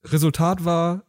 Resultat 0.03 0.63
war, 0.63 1.05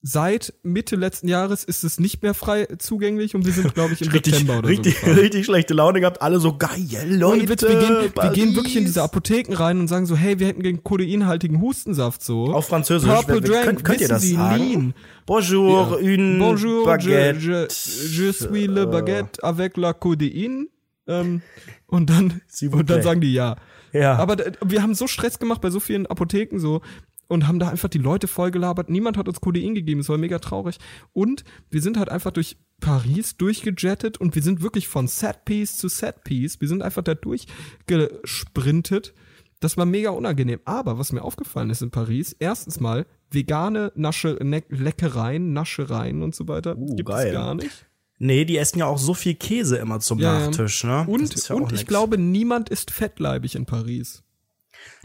seit 0.00 0.54
Mitte 0.62 0.94
letzten 0.96 1.26
Jahres 1.28 1.64
ist 1.64 1.82
es 1.82 1.98
nicht 1.98 2.22
mehr 2.22 2.32
frei 2.34 2.66
zugänglich 2.78 3.34
und 3.34 3.44
wir 3.46 3.52
sind, 3.52 3.74
glaube 3.74 3.94
ich, 3.94 4.00
im 4.02 4.08
Richtig, 4.08 4.34
September 4.34 4.58
oder 4.60 4.68
richtig, 4.68 4.94
so. 4.94 5.00
gefahren. 5.06 5.18
richtig 5.18 5.44
schlechte 5.44 5.74
Laune 5.74 6.00
gehabt, 6.00 6.22
alle 6.22 6.38
so 6.38 6.56
geil, 6.56 6.86
Leute. 7.08 7.48
Witz, 7.48 7.62
wir, 7.62 7.70
gehen, 7.78 8.12
wir 8.14 8.30
gehen 8.30 8.54
wirklich 8.54 8.76
in 8.76 8.84
diese 8.84 9.02
Apotheken 9.02 9.54
rein 9.54 9.80
und 9.80 9.88
sagen 9.88 10.06
so, 10.06 10.16
hey, 10.16 10.38
wir 10.38 10.46
hätten 10.46 10.62
gegen 10.62 10.84
kodeinhaltigen 10.84 11.60
Hustensaft 11.60 12.22
so. 12.22 12.44
Auf 12.52 12.68
Französisch. 12.68 13.08
Purple 13.10 13.40
Drank, 13.40 13.64
könnt, 13.64 13.84
könnt 13.84 14.00
ihr 14.00 14.08
das 14.08 14.22
Sie, 14.22 14.34
sagen? 14.34 14.56
Lean. 14.62 14.94
Bonjour, 15.26 15.98
une 15.98 16.38
Bonjour, 16.38 16.86
baguette. 16.86 17.38
je, 17.40 17.66
je, 17.68 18.08
je 18.08 18.32
suis 18.32 18.66
le 18.66 18.86
baguette 18.86 19.42
avec 19.42 19.76
la 19.76 19.92
codeine. 19.92 20.68
Ähm, 21.06 21.42
und 21.86 22.10
dann, 22.10 22.40
und 22.70 22.90
dann 22.90 23.02
sagen 23.02 23.20
die 23.20 23.32
ja. 23.32 23.56
Ja. 23.92 24.16
Aber 24.16 24.36
d- 24.36 24.52
wir 24.64 24.82
haben 24.82 24.94
so 24.94 25.06
Stress 25.06 25.38
gemacht 25.38 25.60
bei 25.62 25.70
so 25.70 25.80
vielen 25.80 26.06
Apotheken 26.06 26.58
so. 26.58 26.82
Und 27.28 27.46
haben 27.46 27.58
da 27.58 27.68
einfach 27.68 27.88
die 27.88 27.98
Leute 27.98 28.26
vollgelabert. 28.26 28.90
Niemand 28.90 29.16
hat 29.16 29.28
uns 29.28 29.40
Codein 29.40 29.74
gegeben, 29.74 30.00
es 30.00 30.08
war 30.08 30.18
mega 30.18 30.38
traurig. 30.38 30.78
Und 31.12 31.44
wir 31.70 31.82
sind 31.82 31.98
halt 31.98 32.08
einfach 32.08 32.32
durch 32.32 32.56
Paris 32.80 33.36
durchgejettet 33.36 34.18
und 34.18 34.34
wir 34.34 34.42
sind 34.42 34.62
wirklich 34.62 34.88
von 34.88 35.06
Setpiece 35.06 35.76
zu 35.76 35.88
Setpiece. 35.88 36.60
Wir 36.60 36.68
sind 36.68 36.82
einfach 36.82 37.02
da 37.02 37.14
durchgesprintet. 37.14 39.14
Das 39.60 39.76
war 39.76 39.86
mega 39.86 40.10
unangenehm. 40.10 40.60
Aber 40.64 40.98
was 40.98 41.12
mir 41.12 41.22
aufgefallen 41.22 41.70
ist 41.70 41.82
in 41.82 41.90
Paris, 41.90 42.34
erstens 42.38 42.80
mal 42.80 43.06
vegane 43.30 43.92
Nasche, 43.94 44.38
ne 44.42 44.62
Leckereien, 44.68 45.52
Naschereien 45.52 46.22
und 46.22 46.34
so 46.34 46.48
weiter. 46.48 46.78
Uh, 46.78 46.96
gibt 46.96 47.08
geil. 47.08 47.28
es 47.28 47.32
gar 47.32 47.54
nicht. 47.54 47.86
Nee, 48.20 48.44
die 48.44 48.56
essen 48.56 48.80
ja 48.80 48.86
auch 48.86 48.98
so 48.98 49.14
viel 49.14 49.34
Käse 49.34 49.76
immer 49.76 50.00
zum 50.00 50.18
Ja. 50.18 50.46
Nachtisch, 50.46 50.82
ne? 50.84 51.04
Und, 51.06 51.48
ja 51.48 51.54
und 51.54 51.72
ich 51.72 51.86
glaube, 51.86 52.18
niemand 52.18 52.68
ist 52.68 52.90
fettleibig 52.90 53.54
in 53.54 53.64
Paris. 53.64 54.24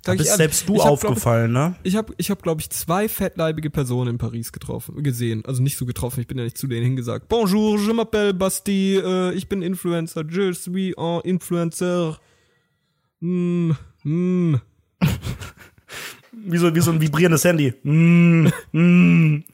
Da 0.04 0.14
bist 0.16 0.36
selbst 0.36 0.68
du 0.68 0.76
hab, 0.76 0.82
glaub 0.82 0.94
aufgefallen, 0.94 1.54
ne? 1.54 1.76
Ich 1.84 1.96
habe, 1.96 2.14
ich 2.18 2.30
hab, 2.30 2.44
glaube 2.44 2.62
ich, 2.62 2.70
zwei 2.70 3.08
fettleibige 3.08 3.70
Personen 3.70 4.12
in 4.12 4.18
Paris 4.18 4.52
getroffen, 4.52 5.02
gesehen. 5.02 5.44
Also 5.46 5.64
nicht 5.64 5.78
so 5.78 5.86
getroffen, 5.86 6.20
ich 6.20 6.28
bin 6.28 6.38
ja 6.38 6.44
nicht 6.44 6.58
zu 6.58 6.68
denen 6.68 6.84
hingesagt. 6.84 7.30
Bonjour, 7.30 7.80
je 7.80 7.94
m'appelle 7.94 8.34
Basti, 8.34 8.98
äh, 8.98 9.34
ich 9.34 9.48
bin 9.48 9.62
Influencer, 9.62 10.24
je 10.30 10.54
suis 10.54 10.94
un 10.98 11.22
Influencer. 11.22 12.20
Mm, 13.22 13.72
mm. 14.04 14.56
Wie 16.46 16.58
so, 16.58 16.76
wie 16.76 16.82
so 16.82 16.92
ein 16.92 17.00
vibrierendes 17.00 17.46
Handy. 17.46 17.74
Mm, 17.84 18.50
mm. 18.74 19.44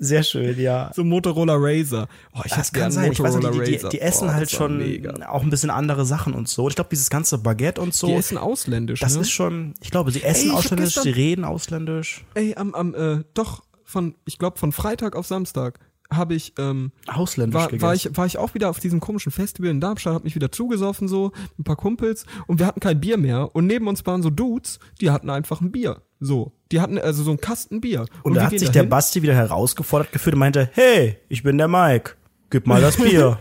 Sehr 0.00 0.22
schön, 0.22 0.58
ja. 0.60 0.90
So 0.94 1.04
Motorola 1.04 1.54
Razer. 1.56 2.08
Oh, 2.34 2.40
ich 2.44 2.52
Das 2.52 2.72
kann 2.72 2.90
sein. 2.90 3.12
Ich 3.12 3.20
weiß 3.20 3.34
Motorola 3.34 3.58
nicht, 3.64 3.82
die, 3.82 3.84
die, 3.84 3.88
die 3.90 4.00
essen 4.00 4.28
oh, 4.28 4.32
halt 4.32 4.50
schon 4.50 4.78
Mega. 4.78 5.28
auch 5.28 5.42
ein 5.42 5.50
bisschen 5.50 5.70
andere 5.70 6.04
Sachen 6.04 6.34
und 6.34 6.48
so. 6.48 6.68
Ich 6.68 6.74
glaube, 6.74 6.90
dieses 6.90 7.10
ganze 7.10 7.38
Baguette 7.38 7.80
und 7.80 7.94
so, 7.94 8.06
Die 8.08 8.14
essen 8.14 8.38
ausländisch, 8.38 9.00
das 9.00 9.14
ne? 9.14 9.20
ist 9.22 9.30
schon, 9.30 9.74
ich 9.80 9.90
glaube, 9.90 10.10
sie 10.10 10.22
Ey, 10.22 10.30
essen 10.30 10.50
hab 10.52 10.58
ausländisch, 10.58 10.86
gestern- 10.94 11.02
sie 11.04 11.10
reden 11.10 11.44
ausländisch. 11.44 12.24
Ey, 12.34 12.54
am, 12.56 12.74
am, 12.74 12.94
äh, 12.94 13.24
doch, 13.34 13.62
von, 13.84 14.14
ich 14.24 14.38
glaube, 14.38 14.58
von 14.58 14.72
Freitag 14.72 15.14
auf 15.16 15.26
Samstag 15.26 15.78
habe 16.08 16.34
ich, 16.34 16.52
ähm, 16.58 16.92
Ausländisch 17.08 17.54
war, 17.54 17.66
gegessen. 17.66 17.82
war, 17.82 17.94
ich, 17.94 18.16
war 18.16 18.26
ich 18.26 18.38
auch 18.38 18.54
wieder 18.54 18.70
auf 18.70 18.78
diesem 18.78 19.00
komischen 19.00 19.32
Festival 19.32 19.70
in 19.70 19.80
Darmstadt, 19.80 20.14
hab 20.14 20.24
mich 20.24 20.34
wieder 20.36 20.52
zugesoffen 20.52 21.08
so, 21.08 21.32
ein 21.58 21.64
paar 21.64 21.74
Kumpels 21.76 22.26
und 22.46 22.60
wir 22.60 22.66
hatten 22.66 22.78
kein 22.80 23.00
Bier 23.00 23.16
mehr 23.16 23.54
und 23.56 23.66
neben 23.66 23.88
uns 23.88 24.06
waren 24.06 24.22
so 24.22 24.30
Dudes, 24.30 24.78
die 25.00 25.10
hatten 25.10 25.30
einfach 25.30 25.60
ein 25.60 25.72
Bier. 25.72 26.02
So, 26.18 26.52
die 26.72 26.80
hatten 26.80 26.98
also 26.98 27.22
so 27.22 27.30
einen 27.30 27.40
Kasten 27.40 27.80
Bier. 27.80 28.06
und 28.22 28.34
wir 28.34 28.40
da 28.40 28.46
hat 28.46 28.58
sich 28.58 28.70
der 28.70 28.82
dahin. 28.82 28.88
Basti 28.88 29.22
wieder 29.22 29.34
herausgefordert 29.34 30.12
gefühlt 30.12 30.34
und 30.34 30.40
meinte, 30.40 30.70
hey, 30.72 31.18
ich 31.28 31.42
bin 31.42 31.58
der 31.58 31.68
Mike, 31.68 32.12
gib 32.50 32.66
mal 32.66 32.80
das 32.80 32.96
Bier. 33.02 33.38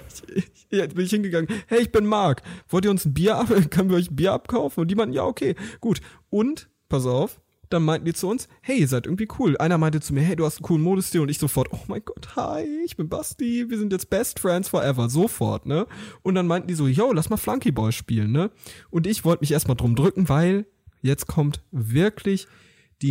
Ja, 0.71 0.80
jetzt 0.80 0.95
bin 0.95 1.05
ich 1.05 1.11
hingegangen. 1.11 1.47
Hey, 1.67 1.82
ich 1.82 1.91
bin 1.91 2.05
Marc. 2.05 2.41
Wollt 2.69 2.86
ihr 2.86 2.91
uns 2.91 3.05
ein 3.05 3.13
Bier 3.13 3.38
ab? 3.38 3.47
Können 3.69 3.89
wir 3.89 3.97
euch 3.97 4.11
ein 4.11 4.15
Bier 4.15 4.34
abkaufen? 4.34 4.82
Und 4.82 4.89
die 4.89 4.95
meinten, 4.95 5.13
ja, 5.13 5.23
okay, 5.23 5.55
gut. 5.80 6.01
Und, 6.30 6.69
pass 6.89 7.05
auf, 7.05 7.39
dann 7.69 7.84
meinten 7.84 8.05
die 8.05 8.13
zu 8.13 8.28
uns, 8.28 8.47
hey, 8.61 8.80
ihr 8.80 8.88
seid 8.88 9.05
irgendwie 9.05 9.28
cool. 9.39 9.57
Einer 9.57 9.78
meinte 9.78 10.01
zu 10.01 10.13
mir, 10.13 10.21
hey, 10.21 10.36
du 10.36 10.45
hast 10.45 10.57
einen 10.57 10.65
coolen 10.65 10.84
Modestil. 10.84 11.21
Und 11.21 11.30
ich 11.30 11.39
sofort, 11.39 11.69
oh 11.71 11.80
mein 11.88 12.03
Gott, 12.03 12.36
hi, 12.36 12.63
ich 12.84 12.97
bin 12.97 13.07
Basti, 13.09 13.69
wir 13.69 13.78
sind 13.78 13.93
jetzt 13.93 14.09
Best 14.09 14.39
Friends 14.39 14.69
forever. 14.69 15.07
Sofort, 15.09 15.65
ne? 15.65 15.88
Und 16.23 16.36
dann 16.36 16.47
meinten 16.47 16.67
die 16.67 16.73
so, 16.73 16.88
yo, 16.88 17.13
lass 17.13 17.30
mal 17.30 17.38
Flunky 17.38 17.71
Ball 17.71 17.91
spielen, 17.91 18.32
ne? 18.32 18.51
Und 18.89 19.07
ich 19.07 19.23
wollte 19.23 19.41
mich 19.41 19.51
erstmal 19.51 19.78
drum 19.78 19.95
drücken, 19.95 20.30
weil 20.30 20.65
jetzt 21.01 21.28
kommt 21.28 21.61
wirklich 21.71 22.47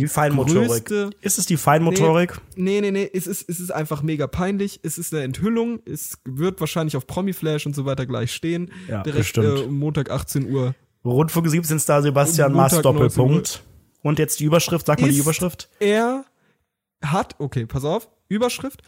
die, 0.01 0.07
Feinmotorik. 0.07 0.85
größte 0.85 1.09
Ist 1.21 1.37
es 1.37 1.45
die 1.45 1.57
Feinmotorik? 1.57 2.39
Nee, 2.55 2.81
nee, 2.81 2.91
nee, 2.91 3.09
es 3.13 3.27
ist, 3.27 3.49
es 3.49 3.59
ist 3.59 3.71
einfach 3.71 4.01
mega 4.01 4.27
peinlich. 4.27 4.79
Es 4.83 4.97
ist 4.97 5.13
eine 5.13 5.23
Enthüllung. 5.23 5.79
Es 5.85 6.17
wird 6.25 6.59
wahrscheinlich 6.59 6.95
auf 6.95 7.07
Promiflash 7.07 7.65
und 7.65 7.75
so 7.75 7.85
weiter 7.85 8.05
gleich 8.05 8.33
stehen. 8.33 8.71
Ja, 8.87 9.03
Direkt 9.03 9.33
bestimmt. 9.33 9.59
äh, 9.59 9.67
Montag 9.67 10.09
18 10.11 10.51
Uhr. 10.51 10.75
Rundfunk 11.03 11.47
17 11.47 11.79
Star 11.79 12.01
Sebastian 12.01 12.53
Maas 12.53 12.73
Montag 12.73 12.93
19 12.93 12.99
Doppelpunkt. 13.15 13.63
Und 14.01 14.19
jetzt 14.19 14.39
die 14.39 14.45
Überschrift, 14.45 14.85
sag 14.85 15.01
mal 15.01 15.09
die 15.09 15.17
Überschrift. 15.17 15.69
Er 15.79 16.25
hat, 17.03 17.35
okay, 17.39 17.65
pass 17.65 17.83
auf, 17.85 18.09
Überschrift. 18.27 18.81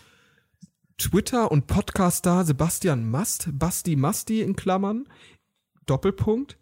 Twitter 0.98 1.52
und 1.52 1.68
Podcast-Star 1.68 2.44
Sebastian 2.44 3.10
Mast, 3.10 3.50
Basti 3.52 3.96
Masti 3.96 4.42
in 4.42 4.56
Klammern, 4.56 5.08
Doppelpunkt, 5.86 6.58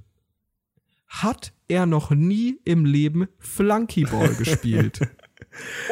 hat 1.08 1.54
er 1.68 1.86
noch 1.86 2.12
nie 2.12 2.60
im 2.66 2.86
Leben 2.86 3.28
Flunkyball 3.40 4.36
gespielt. 4.38 5.00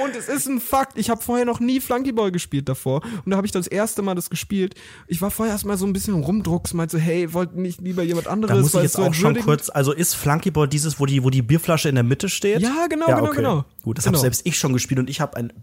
Und 0.04 0.16
es 0.16 0.28
ist 0.28 0.48
ein 0.48 0.60
Fakt, 0.60 0.98
ich 0.98 1.10
habe 1.10 1.22
vorher 1.22 1.46
noch 1.46 1.60
nie 1.60 1.80
Flunkyball 1.80 2.32
gespielt 2.32 2.68
davor. 2.68 3.02
Und 3.24 3.32
da 3.32 3.38
habe 3.38 3.48
ich 3.48 3.52
das 3.52 3.68
erste 3.68 4.02
Mal 4.02 4.16
das 4.16 4.30
gespielt. 4.30 4.76
Ich 5.08 5.22
war 5.22 5.32
vorher 5.32 5.54
erstmal 5.54 5.78
so 5.78 5.86
ein 5.86 5.94
bisschen 5.94 6.16
rumdrucks, 6.16 6.74
meinte 6.74 6.98
so, 6.98 7.04
hey, 7.04 7.34
wollt 7.34 7.56
nicht 7.56 7.82
lieber 7.82 8.04
jemand 8.04 8.28
anderes? 8.28 8.56
Da 8.56 8.62
muss 8.62 8.74
ich 8.74 8.82
jetzt 8.82 9.00
auch 9.00 9.14
schon 9.14 9.40
kurz, 9.40 9.70
also 9.70 9.94
ist 9.94 10.16
Flunkyball 10.16 10.68
dieses, 10.68 11.00
wo 11.00 11.06
die, 11.06 11.24
wo 11.24 11.30
die 11.30 11.42
Bierflasche 11.42 11.90
in 11.90 11.96
der 11.96 12.04
Mitte 12.04 12.30
steht? 12.30 12.62
Ja, 12.62 12.88
genau, 12.88 13.08
ja, 13.08 13.16
genau, 13.16 13.28
okay. 13.28 13.36
genau. 13.38 13.66
Gut, 13.84 13.98
das 13.98 14.06
genau. 14.06 14.18
habe 14.18 14.22
selbst 14.22 14.42
ich 14.46 14.58
schon 14.58 14.74
gespielt 14.74 15.00
und 15.00 15.10
ich 15.10 15.22
habe 15.22 15.38
ein 15.38 15.54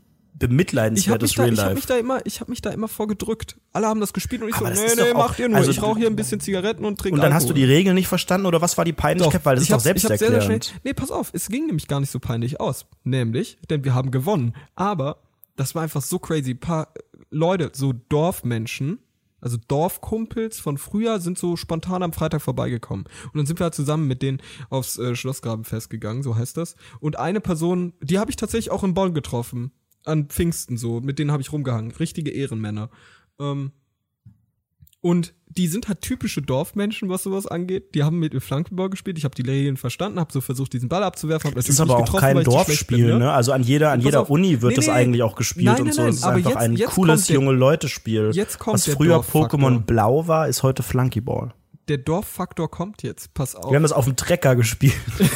Ich 0.40 0.44
habe 0.44 0.48
bemitleidenswertes 0.48 1.30
mich, 1.30 1.36
da, 1.36 1.42
Real 1.42 1.52
ich 1.52 1.58
hab 1.58 1.64
Life. 1.66 1.74
mich 1.76 1.86
da 1.86 1.96
immer, 1.98 2.26
ich 2.26 2.40
habe 2.40 2.50
mich 2.50 2.62
da 2.62 2.70
immer 2.70 2.88
vorgedrückt. 2.88 3.56
Alle 3.74 3.86
haben 3.88 4.00
das 4.00 4.12
gespielt 4.14 4.40
und 4.42 4.48
ich 4.48 4.54
Aber 4.54 4.74
so, 4.74 4.82
nee, 4.82 4.88
nee, 4.88 4.96
doch 4.96 5.14
auch- 5.14 5.28
macht 5.28 5.38
ihr 5.38 5.48
nur. 5.48 5.58
also 5.58 5.70
ich 5.70 5.82
rauche 5.82 5.98
hier 5.98 6.06
ein 6.08 6.16
bisschen 6.16 6.40
Zigaretten 6.40 6.84
und 6.86 6.98
trinke 6.98 7.16
und 7.16 7.20
dann 7.22 7.34
hast 7.34 7.48
du 7.48 7.52
die 7.52 7.60
Alkohol. 7.62 7.76
Regeln 7.76 7.94
nicht 7.94 8.08
verstanden 8.08 8.46
oder 8.46 8.60
was 8.62 8.78
war 8.78 8.84
die 8.86 8.92
Peinlichkeit? 8.94 9.44
Weil 9.44 9.56
das 9.56 9.64
ich 9.64 9.70
ist 9.70 9.74
doch 9.74 9.84
ich 9.84 10.04
hab's 10.04 10.18
sehr, 10.18 10.30
sehr 10.30 10.40
schnell- 10.40 10.60
Nee, 10.82 10.94
pass 10.94 11.10
auf, 11.10 11.30
es 11.34 11.48
ging 11.48 11.66
nämlich 11.66 11.88
gar 11.88 12.00
nicht 12.00 12.10
so 12.10 12.18
peinlich 12.20 12.58
aus. 12.58 12.86
Nämlich, 13.04 13.58
denn 13.68 13.84
wir 13.84 13.94
haben 13.94 14.10
gewonnen. 14.10 14.54
Aber 14.76 15.18
das 15.56 15.74
war 15.74 15.82
einfach 15.82 16.00
so 16.02 16.18
crazy. 16.18 16.52
Ein 16.52 16.58
paar 16.58 16.88
Leute, 17.30 17.70
so 17.74 17.92
Dorfmenschen, 17.92 18.98
also 19.42 19.56
Dorfkumpels 19.68 20.58
von 20.60 20.78
früher, 20.78 21.20
sind 21.20 21.38
so 21.38 21.56
spontan 21.56 22.02
am 22.02 22.12
Freitag 22.12 22.42
vorbeigekommen. 22.42 23.06
Und 23.26 23.36
dann 23.36 23.46
sind 23.46 23.58
wir 23.60 23.64
halt 23.64 23.74
zusammen 23.74 24.06
mit 24.06 24.22
denen 24.22 24.40
aufs 24.70 24.98
äh, 24.98 25.14
Schlossgrabenfest 25.14 25.90
gegangen, 25.90 26.22
so 26.22 26.36
heißt 26.36 26.56
das. 26.56 26.76
Und 27.00 27.18
eine 27.18 27.40
Person, 27.40 27.92
die 28.00 28.18
habe 28.18 28.30
ich 28.30 28.36
tatsächlich 28.36 28.70
auch 28.70 28.84
in 28.84 28.94
Bonn 28.94 29.12
getroffen. 29.14 29.72
An 30.04 30.26
Pfingsten 30.26 30.76
so, 30.76 31.00
mit 31.00 31.18
denen 31.18 31.30
habe 31.32 31.42
ich 31.42 31.52
rumgehangen. 31.52 31.90
Richtige 31.92 32.30
Ehrenmänner. 32.30 32.90
Ähm, 33.38 33.72
und 35.02 35.32
die 35.48 35.66
sind 35.66 35.88
halt 35.88 36.02
typische 36.02 36.42
Dorfmenschen, 36.42 37.08
was 37.08 37.22
sowas 37.22 37.46
angeht. 37.46 37.94
Die 37.94 38.02
haben 38.04 38.18
mit 38.18 38.34
mir 38.34 38.40
Flankenball 38.40 38.90
gespielt. 38.90 39.16
Ich 39.18 39.24
habe 39.24 39.34
die 39.34 39.42
Regeln 39.42 39.76
verstanden, 39.78 40.20
habe 40.20 40.30
so 40.32 40.40
versucht, 40.42 40.72
diesen 40.74 40.88
Ball 40.90 41.02
abzuwerfen. 41.02 41.48
Hab 41.50 41.54
Das 41.54 41.68
ist 41.70 41.80
aber 41.80 41.96
auch 41.96 42.18
kein 42.20 42.44
Dorfspiel, 42.44 43.06
bin, 43.08 43.18
ne? 43.18 43.32
Also 43.32 43.52
an 43.52 43.62
jeder, 43.62 43.90
an 43.92 44.00
jeder 44.02 44.20
auf. 44.22 44.30
Uni 44.30 44.60
wird 44.60 44.70
Nee, 44.72 44.76
das 44.76 44.86
nee, 44.86 44.92
eigentlich 44.92 45.22
auch 45.22 45.34
gespielt 45.36 45.64
nein, 45.66 45.80
und 45.80 45.84
nein, 45.86 45.92
so. 45.94 46.02
nein, 46.02 46.10
Das 46.10 46.16
ist 46.18 46.24
einfach 46.24 46.50
jetzt- 46.50 46.58
ein 46.60 46.72
jetzt 46.74 46.90
cooles 46.90 47.26
der- 47.26 47.34
junge 47.34 47.52
Leute-Spiel. 47.52 48.30
Jetzt 48.34 48.58
kommt 48.58 48.74
Was 48.74 48.88
früher. 48.94 49.20
Pokémon 49.20 49.80
Blau 49.80 50.28
war, 50.28 50.48
ist 50.48 50.62
heute 50.62 50.82
Flunkyball. 50.82 51.54
Der 51.88 51.98
Dorffaktor 51.98 52.70
kommt 52.70 53.02
jetzt. 53.02 53.32
Pass 53.34 53.56
auf. 53.56 53.70
Wir 53.70 53.76
haben 53.76 53.82
das 53.82 53.92
auf 53.92 54.04
dem 54.04 54.16
Trecker 54.16 54.54
gespielt. 54.54 54.92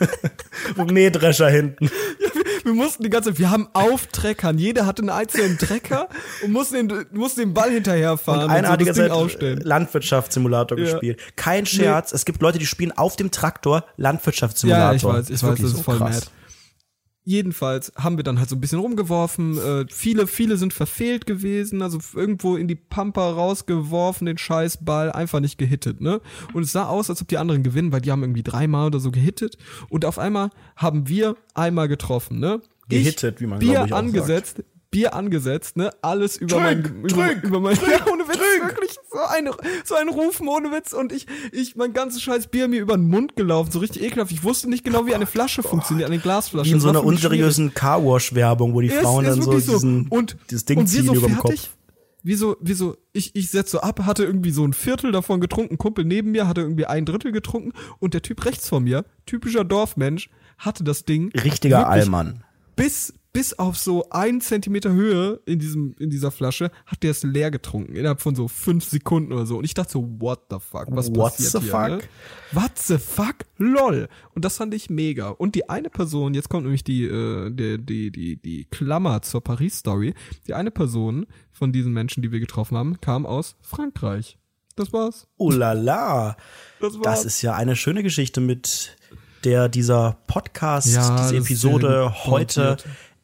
Dem 0.76 0.86
Mähdrescher 0.86 1.48
hinten. 1.50 1.90
Wir 2.72 2.82
mussten 2.82 3.02
die 3.02 3.10
ganze 3.10 3.38
wir 3.38 3.50
haben 3.50 3.68
auf 3.72 4.06
Treckern. 4.06 4.58
Jeder 4.58 4.86
hatte 4.86 5.02
einen 5.02 5.10
einzelnen 5.10 5.58
Trecker 5.58 6.08
und 6.44 6.52
mussten 6.52 6.88
den, 6.88 7.06
mussten 7.12 7.40
den 7.40 7.54
Ball 7.54 7.70
hinterherfahren 7.70 8.44
und, 8.50 8.50
so 8.50 8.62
das 8.62 8.78
Ding 8.78 8.94
Zeit 8.94 9.10
aufstellen. 9.10 9.60
Landwirtschaftssimulator 9.62 10.78
Ja. 10.78 10.84
gespielt. 10.84 11.20
Kein 11.36 11.66
Scherz, 11.66 12.12
es 12.12 12.24
gibt 12.24 12.40
Leute, 12.42 12.58
die 12.58 12.66
spielen 12.66 12.92
auf 12.92 13.16
dem 13.16 13.30
Traktor 13.30 13.84
Landwirtschaftssimulator. 13.96 14.90
Ja, 14.90 14.94
ich 14.94 15.04
weiß, 15.04 15.30
ich 15.30 15.34
weiß, 15.34 15.42
wirklich 15.42 15.70
das 15.70 15.78
ist 15.78 15.84
voll 15.84 15.98
krass. 15.98 16.14
mad. 16.14 16.26
Jedenfalls 17.24 17.92
haben 17.96 18.16
wir 18.16 18.24
dann 18.24 18.40
halt 18.40 18.48
so 18.48 18.56
ein 18.56 18.60
bisschen 18.60 18.80
rumgeworfen. 18.80 19.56
Äh, 19.56 19.86
viele, 19.88 20.26
viele 20.26 20.56
sind 20.56 20.72
verfehlt 20.72 21.24
gewesen, 21.24 21.80
also 21.80 21.98
irgendwo 22.14 22.56
in 22.56 22.66
die 22.66 22.74
Pampa 22.74 23.30
rausgeworfen, 23.30 24.26
den 24.26 24.38
Scheißball, 24.38 25.12
einfach 25.12 25.38
nicht 25.38 25.56
gehittet, 25.56 26.00
ne? 26.00 26.20
Und 26.52 26.62
es 26.62 26.72
sah 26.72 26.86
aus, 26.86 27.10
als 27.10 27.22
ob 27.22 27.28
die 27.28 27.38
anderen 27.38 27.62
gewinnen, 27.62 27.92
weil 27.92 28.00
die 28.00 28.10
haben 28.10 28.22
irgendwie 28.22 28.42
dreimal 28.42 28.88
oder 28.88 28.98
so 28.98 29.12
gehittet. 29.12 29.56
Und 29.88 30.04
auf 30.04 30.18
einmal 30.18 30.50
haben 30.74 31.08
wir 31.08 31.36
einmal 31.54 31.86
getroffen, 31.86 32.40
ne? 32.40 32.60
Ich, 32.88 33.04
Gehittet, 33.04 33.40
wie 33.40 33.46
man, 33.46 33.60
Bier 33.60 33.84
ich, 33.86 33.94
angesetzt, 33.94 34.64
Bier 34.92 35.14
angesetzt, 35.14 35.76
ne? 35.76 35.90
Alles 36.02 36.36
über 36.36 36.58
Trink, 36.58 36.92
mein, 36.92 37.04
über, 37.04 37.08
trink, 37.08 37.42
über 37.44 37.58
mein, 37.60 37.74
trink, 37.74 37.90
ja, 38.06 38.06
ohne 38.12 38.28
Witz, 38.28 38.36
trink. 38.38 38.68
wirklich 38.70 38.92
so 39.10 39.18
ein, 39.18 39.50
so 39.84 39.94
ein 39.96 40.08
Rufen 40.08 40.46
ohne 40.46 40.70
Witz 40.70 40.92
und 40.92 41.10
ich, 41.10 41.26
ich, 41.50 41.74
mein 41.74 41.92
ganzes 41.92 42.22
scheiß 42.22 42.46
Bier 42.46 42.68
mir 42.68 42.80
über 42.80 42.96
den 42.96 43.08
Mund 43.08 43.34
gelaufen, 43.34 43.72
so 43.72 43.80
richtig 43.80 44.02
ekelhaft. 44.04 44.30
Ich 44.30 44.44
wusste 44.44 44.70
nicht 44.70 44.84
genau, 44.84 45.06
wie 45.06 45.14
eine 45.16 45.26
Flasche 45.26 45.64
funktioniert, 45.64 46.08
eine 46.08 46.20
Glasflasche. 46.20 46.68
Wie 46.70 46.74
in 46.74 46.80
so 46.80 46.90
einer 46.90 47.00
für 47.00 47.06
mich 47.08 47.18
schwierig. 47.18 47.40
unseriösen 47.40 47.74
Carwash-Werbung, 47.74 48.74
wo 48.74 48.80
die 48.80 48.88
Ist- 48.88 49.00
Frauen 49.00 49.24
dann 49.24 49.42
so 49.42 49.52
diesen, 49.52 50.06
und, 50.08 50.36
dieses 50.50 50.64
Ding 50.66 50.78
und 50.78 50.86
ziehen 50.86 51.06
so 51.06 51.14
über 51.14 51.26
dem 51.26 51.36
fertig, 51.36 51.62
Kopf. 51.62 51.76
Wieso, 52.24 52.56
wieso, 52.60 52.96
ich, 53.12 53.34
ich 53.34 53.50
setz 53.50 53.72
so 53.72 53.80
ab, 53.80 54.04
hatte 54.06 54.22
irgendwie 54.24 54.52
so 54.52 54.64
ein 54.64 54.74
Viertel 54.74 55.10
davon 55.10 55.40
getrunken, 55.40 55.76
Kumpel 55.76 56.04
neben 56.04 56.30
mir 56.30 56.46
hatte 56.46 56.60
irgendwie 56.60 56.86
ein 56.86 57.04
Drittel 57.04 57.32
getrunken 57.32 57.72
und 57.98 58.14
der 58.14 58.22
Typ 58.22 58.44
rechts 58.44 58.68
von 58.68 58.84
mir, 58.84 59.04
typischer 59.26 59.64
Dorfmensch, 59.64 60.30
hatte 60.56 60.84
das 60.84 61.04
Ding 61.04 61.32
Richtiger 61.32 61.88
Allmann. 61.88 62.44
bis, 62.76 63.12
bis 63.32 63.54
auf 63.54 63.78
so 63.78 64.10
ein 64.10 64.40
Zentimeter 64.42 64.92
Höhe 64.92 65.40
in 65.46 65.58
diesem, 65.58 65.94
in 65.98 66.10
dieser 66.10 66.30
Flasche 66.30 66.70
hat 66.84 67.02
der 67.02 67.12
es 67.12 67.22
leer 67.22 67.50
getrunken. 67.50 67.94
Innerhalb 67.94 68.20
von 68.20 68.34
so 68.34 68.46
fünf 68.46 68.84
Sekunden 68.84 69.32
oder 69.32 69.46
so. 69.46 69.56
Und 69.56 69.64
ich 69.64 69.72
dachte 69.72 69.92
so, 69.92 70.06
what 70.18 70.40
the 70.50 70.58
fuck? 70.58 70.88
Was 70.90 71.08
What 71.14 71.32
passiert 71.36 71.52
the 71.52 71.60
hier? 71.60 71.70
fuck? 71.70 71.88
Ne? 71.88 72.00
What 72.52 72.78
the 72.78 72.98
fuck? 72.98 73.36
Lol. 73.56 74.08
Und 74.34 74.44
das 74.44 74.58
fand 74.58 74.74
ich 74.74 74.90
mega. 74.90 75.28
Und 75.30 75.54
die 75.54 75.70
eine 75.70 75.88
Person, 75.88 76.34
jetzt 76.34 76.50
kommt 76.50 76.64
nämlich 76.64 76.84
die, 76.84 77.04
äh, 77.04 77.50
die, 77.50 77.78
die, 77.82 78.10
die, 78.12 78.36
die 78.36 78.64
Klammer 78.66 79.22
zur 79.22 79.42
Paris-Story. 79.42 80.12
Die 80.46 80.52
eine 80.52 80.70
Person 80.70 81.26
von 81.50 81.72
diesen 81.72 81.92
Menschen, 81.94 82.22
die 82.22 82.32
wir 82.32 82.40
getroffen 82.40 82.76
haben, 82.76 83.00
kam 83.00 83.24
aus 83.24 83.56
Frankreich. 83.62 84.36
Das 84.76 84.92
war's. 84.92 85.26
Oh 85.38 85.50
la 85.50 85.72
la. 85.72 86.36
Das 86.80 86.94
war's. 86.96 87.04
Das 87.04 87.24
ist 87.24 87.42
ja 87.42 87.54
eine 87.54 87.76
schöne 87.76 88.02
Geschichte 88.02 88.40
mit 88.40 88.96
der 89.44 89.68
dieser 89.68 90.18
Podcast, 90.26 90.88
Ja, 90.94 91.16
diese 91.22 91.36
Episode 91.38 92.12
heute. 92.26 92.76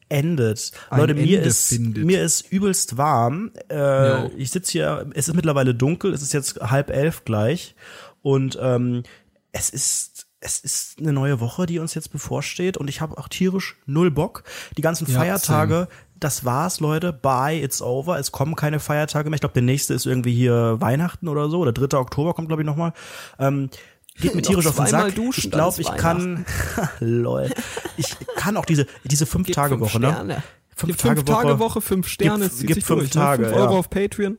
Endet. 0.09 0.71
Ein 0.89 0.99
Leute, 0.99 1.13
mir 1.13 1.37
Ende 1.37 1.49
ist 1.49 1.69
findet. 1.69 2.05
mir 2.05 2.21
ist 2.23 2.51
übelst 2.51 2.97
warm. 2.97 3.51
Äh, 3.69 3.75
Ja. 3.77 4.29
ich 4.35 4.51
sitze 4.51 4.71
hier, 4.71 5.05
es 5.13 5.27
ist 5.27 5.35
mittlerweile 5.35 5.73
dunkel, 5.75 6.13
es 6.13 6.21
ist 6.21 6.33
jetzt 6.33 6.59
halb 6.61 6.89
elf 6.89 7.23
gleich 7.25 7.75
und 8.21 8.57
ähm, 8.61 9.03
es 9.51 9.69
ist 9.69 10.25
es 10.41 10.59
ist 10.59 10.99
eine 10.99 11.11
neue 11.11 11.41
Woche, 11.41 11.65
die 11.65 11.79
uns 11.79 11.93
jetzt 11.95 12.13
bevorsteht 12.13 12.77
und 12.77 12.87
ich 12.87 13.01
habe 13.01 13.17
auch 13.17 13.27
tierisch 13.27 13.75
null 13.85 14.09
Bock. 14.09 14.43
Die 14.77 14.81
ganzen 14.81 15.05
Ja, 15.11 15.19
Feiertage, 15.19 15.89
das 16.17 16.45
war's, 16.45 16.79
Leute. 16.79 17.11
Bye, 17.11 17.61
it's 17.61 17.81
over. 17.81 18.17
Es 18.19 18.31
kommen 18.31 18.55
keine 18.55 18.79
Feiertage 18.79 19.29
mehr. 19.29 19.35
Ich 19.35 19.41
glaube, 19.41 19.53
der 19.53 19.63
nächste 19.63 19.93
ist 19.93 20.05
irgendwie 20.05 20.33
hier 20.33 20.77
Weihnachten 20.79 21.27
oder 21.27 21.49
so. 21.49 21.59
Oder 21.59 21.73
3. 21.73 21.97
Oktober 21.97 22.33
kommt, 22.33 22.47
glaube 22.47 22.61
ich, 22.61 22.65
nochmal. 22.65 22.93
Ähm, 23.37 23.69
geht 24.15 24.33
mir 24.33 24.41
tierisch 24.41 24.67
auf 24.67 24.77
den 24.77 24.87
Sack. 24.87 25.13
duschen, 25.15 25.43
ich 25.43 25.51
glaube, 25.51 25.81
ich 25.81 25.91
kann, 25.95 26.45
lol. 27.01 27.49
Ich 27.97 28.15
kann 28.39 28.57
auch 28.57 28.65
diese, 28.65 28.87
diese 29.03 29.25
Fünf-Tage-Woche, 29.25 29.99
ne? 29.99 30.43
Fünf, 30.75 30.97
fünf 31.01 31.23
Tage 31.25 31.59
Woche, 31.59 31.81
fünf 31.81 32.07
Sterne, 32.07 32.45
es 32.45 32.59
gibt 32.59 32.83
fünf 32.83 33.01
durch, 33.01 33.09
Tage, 33.11 33.43
ne? 33.43 33.49
Fünf 33.49 33.59
Euro 33.59 33.73
ja. 33.73 33.79
auf 33.79 33.89
Patreon. 33.89 34.37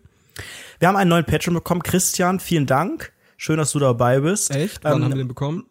Wir 0.78 0.88
haben 0.88 0.96
einen 0.96 1.10
neuen 1.10 1.26
Patreon 1.26 1.54
bekommen. 1.54 1.82
Christian, 1.82 2.40
vielen 2.40 2.66
Dank. 2.66 3.12
Schön, 3.36 3.58
dass 3.58 3.72
du 3.72 3.78
dabei 3.78 4.20
bist. 4.20 4.50
Echt? 4.50 4.82
Wann 4.82 4.96
Ähm, 4.96 5.04
haben 5.04 5.10
wir 5.12 5.18
den 5.18 5.28
bekommen? 5.28 5.66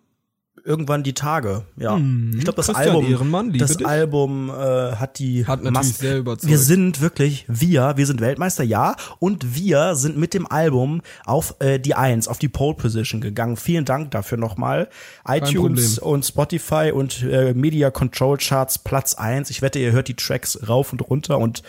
Irgendwann 0.64 1.04
die 1.04 1.14
Tage, 1.14 1.64
ja. 1.78 1.98
ich 1.98 2.44
glaube, 2.44 2.56
das 2.58 2.68
Mhm. 2.70 2.74
Christian 2.74 2.96
Album, 2.96 3.54
das 3.60 3.78
dich. 3.78 3.88
Album 3.88 4.50
äh, 4.50 4.54
hat 4.96 5.20
die 5.20 5.46
Hat 5.46 5.64
natürlich 5.64 5.74
Mas- 5.90 5.98
sehr 5.98 6.18
überzeugt. 6.18 6.50
Wir 6.50 6.58
sind 6.58 7.02
wirklich, 7.02 7.46
wir, 7.48 7.94
wir 7.98 8.06
sind 8.06 8.22
Weltmeister, 8.22 8.64
ja, 8.64 8.96
und 9.20 9.56
wir 9.56 9.96
sind 9.96 10.18
mit 10.18 10.34
dem 10.34 10.46
Album 10.50 11.02
auf 11.26 11.56
äh, 11.60 11.80
die 11.80 11.96
Eins, 11.96 12.28
auf 12.28 12.40
die 12.40 12.50
Pole 12.50 12.76
Position 12.76 13.22
gegangen. 13.22 13.58
Vielen 13.58 13.86
Dank 13.86 14.12
dafür 14.12 14.38
nochmal. 14.38 14.90
iTunes 15.28 16.00
und 16.00 16.26
Spotify 16.26 16.92
und 16.94 17.24
äh, 17.24 17.54
Media 17.54 17.92
Control 17.92 18.38
Charts 18.38 18.78
Platz 18.80 19.14
eins. 19.16 19.50
Ich 19.50 19.62
wette, 19.62 19.80
ihr 19.80 19.92
hört 19.92 20.08
die 20.08 20.16
Tracks 20.16 20.60
rauf 20.68 20.92
und 20.92 21.02
runter 21.10 21.38
und 21.38 21.64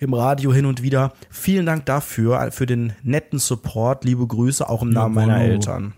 im 0.00 0.12
Radio 0.14 0.52
hin 0.52 0.66
und 0.66 0.82
wieder. 0.82 1.12
Vielen 1.30 1.66
Dank 1.66 1.86
dafür, 1.86 2.50
für 2.52 2.66
den 2.66 2.92
netten 3.02 3.38
Support. 3.38 4.04
Liebe 4.04 4.26
Grüße, 4.26 4.68
auch 4.68 4.82
im 4.82 4.90
Namen 4.90 5.14
meiner 5.14 5.36
Jawollo. 5.38 5.52
Eltern. 5.52 5.92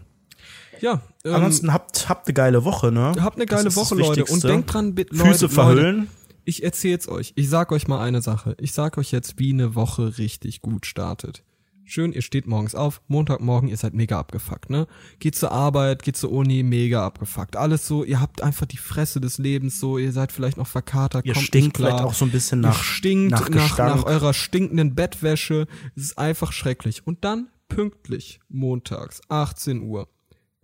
Ja, 0.80 1.00
ähm, 1.24 1.34
Ansonsten 1.34 1.72
habt, 1.72 2.08
habt 2.08 2.26
eine 2.26 2.34
geile 2.34 2.64
Woche, 2.64 2.92
ne? 2.92 3.14
habt 3.20 3.36
eine 3.36 3.46
geile 3.46 3.74
Woche, 3.74 3.94
Leute. 3.94 4.24
Und 4.24 4.44
denkt 4.44 4.72
dran, 4.72 4.94
bitte, 4.94 5.14
Füße 5.14 5.26
Leute, 5.26 5.48
verhüllen. 5.48 5.96
Leute, 5.96 6.08
ich 6.44 6.62
erzähl's 6.62 7.08
euch. 7.08 7.32
Ich 7.36 7.48
sag 7.50 7.72
euch 7.72 7.88
mal 7.88 8.00
eine 8.00 8.22
Sache. 8.22 8.56
Ich 8.60 8.72
sag 8.72 8.98
euch 8.98 9.10
jetzt, 9.10 9.38
wie 9.38 9.52
eine 9.52 9.74
Woche 9.74 10.18
richtig 10.18 10.62
gut 10.62 10.86
startet. 10.86 11.42
Schön, 11.88 12.12
ihr 12.12 12.22
steht 12.22 12.48
morgens 12.48 12.74
auf, 12.74 13.00
Montagmorgen, 13.06 13.68
ihr 13.68 13.76
seid 13.76 13.94
mega 13.94 14.18
abgefuckt, 14.18 14.70
ne? 14.70 14.88
Geht 15.20 15.36
zur 15.36 15.52
Arbeit, 15.52 16.02
geht 16.02 16.16
zur 16.16 16.32
Uni, 16.32 16.64
mega 16.64 17.06
abgefuckt. 17.06 17.54
Alles 17.54 17.86
so, 17.86 18.02
ihr 18.02 18.20
habt 18.20 18.42
einfach 18.42 18.66
die 18.66 18.76
Fresse 18.76 19.20
des 19.20 19.38
Lebens 19.38 19.78
so, 19.78 19.96
ihr 19.96 20.10
seid 20.10 20.32
vielleicht 20.32 20.56
noch 20.56 20.66
verkatert, 20.66 21.24
Ihr 21.24 21.34
kommt 21.34 21.46
stinkt 21.46 21.76
vielleicht 21.76 22.00
auch 22.00 22.12
so 22.12 22.24
ein 22.24 22.32
bisschen 22.32 22.58
Ihr 22.58 22.70
nach, 22.70 22.82
stinkt 22.82 23.30
nach 23.30 23.48
nach, 23.48 23.78
nach, 23.78 24.04
eurer 24.04 24.34
stinkenden 24.34 24.96
Bettwäsche. 24.96 25.68
Es 25.94 26.02
ist 26.02 26.18
einfach 26.18 26.52
schrecklich. 26.52 27.06
Und 27.06 27.24
dann 27.24 27.50
pünktlich 27.68 28.40
montags, 28.48 29.20
18 29.28 29.82
Uhr, 29.82 30.08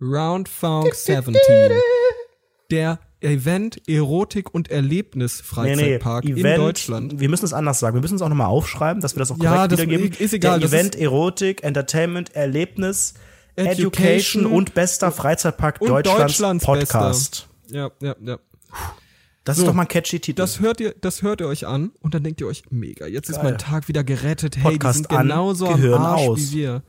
Round 0.03 0.49
Funk 0.49 0.93
17, 0.93 1.35
der 2.71 2.99
Event 3.21 3.87
Erotik 3.87 4.53
und 4.53 4.69
Erlebnis 4.69 5.39
Freizeitpark 5.39 6.25
in 6.25 6.35
Deutschland. 6.43 7.19
Wir 7.21 7.29
müssen 7.29 7.45
es 7.45 7.53
anders 7.53 7.79
sagen. 7.79 7.95
Wir 7.95 8.01
müssen 8.01 8.15
es 8.15 8.21
auch 8.21 8.27
nochmal 8.29 8.47
aufschreiben, 8.47 9.01
dass 9.01 9.15
wir 9.15 9.19
das 9.19 9.31
auch 9.31 9.37
korrekt 9.37 9.53
Ja, 9.55 9.67
das 9.67 9.79
wiedergeben. 9.79 10.11
ist 10.19 10.33
egal, 10.33 10.59
Der 10.59 10.67
Event 10.69 10.95
Erotik, 10.97 11.63
Entertainment, 11.63 12.35
Erlebnis, 12.35 13.13
Education, 13.55 13.87
Education 13.87 14.45
und 14.47 14.73
bester 14.73 15.11
Freizeitpark 15.11 15.79
und 15.79 15.87
Deutschlands, 15.89 16.19
Deutschlands 16.37 16.65
Podcast. 16.65 17.47
Ja, 17.69 17.91
ja, 18.01 18.15
ja. 18.25 18.39
Das 19.45 19.57
So. 19.57 19.63
ist 19.63 19.67
doch 19.67 19.73
mal 19.73 19.83
ein 19.83 19.87
catchy 19.89 20.19
Titel. 20.19 20.37
Das 20.37 20.59
hört 20.59 20.79
ihr, 20.81 20.95
das 20.99 21.21
hört 21.21 21.39
ihr 21.41 21.47
euch 21.47 21.67
an 21.67 21.91
und 22.01 22.13
dann 22.13 22.23
denkt 22.23 22.41
ihr 22.41 22.47
euch, 22.47 22.63
mega, 22.71 23.07
jetzt 23.07 23.29
ist 23.29 23.35
Geil. 23.35 23.43
mein 23.51 23.57
Tag 23.57 23.87
wieder 23.87 24.03
gerettet. 24.03 24.57
Hey, 24.57 24.71
Podcast 24.73 24.99
die 24.99 25.03
sind 25.03 25.11
an, 25.11 25.27
genauso 25.27 25.67
am 25.67 25.75
Gehirn 25.81 26.01
Arsch 26.01 26.21
aus. 26.27 26.39
wie 26.39 26.57
wir. 26.57 26.83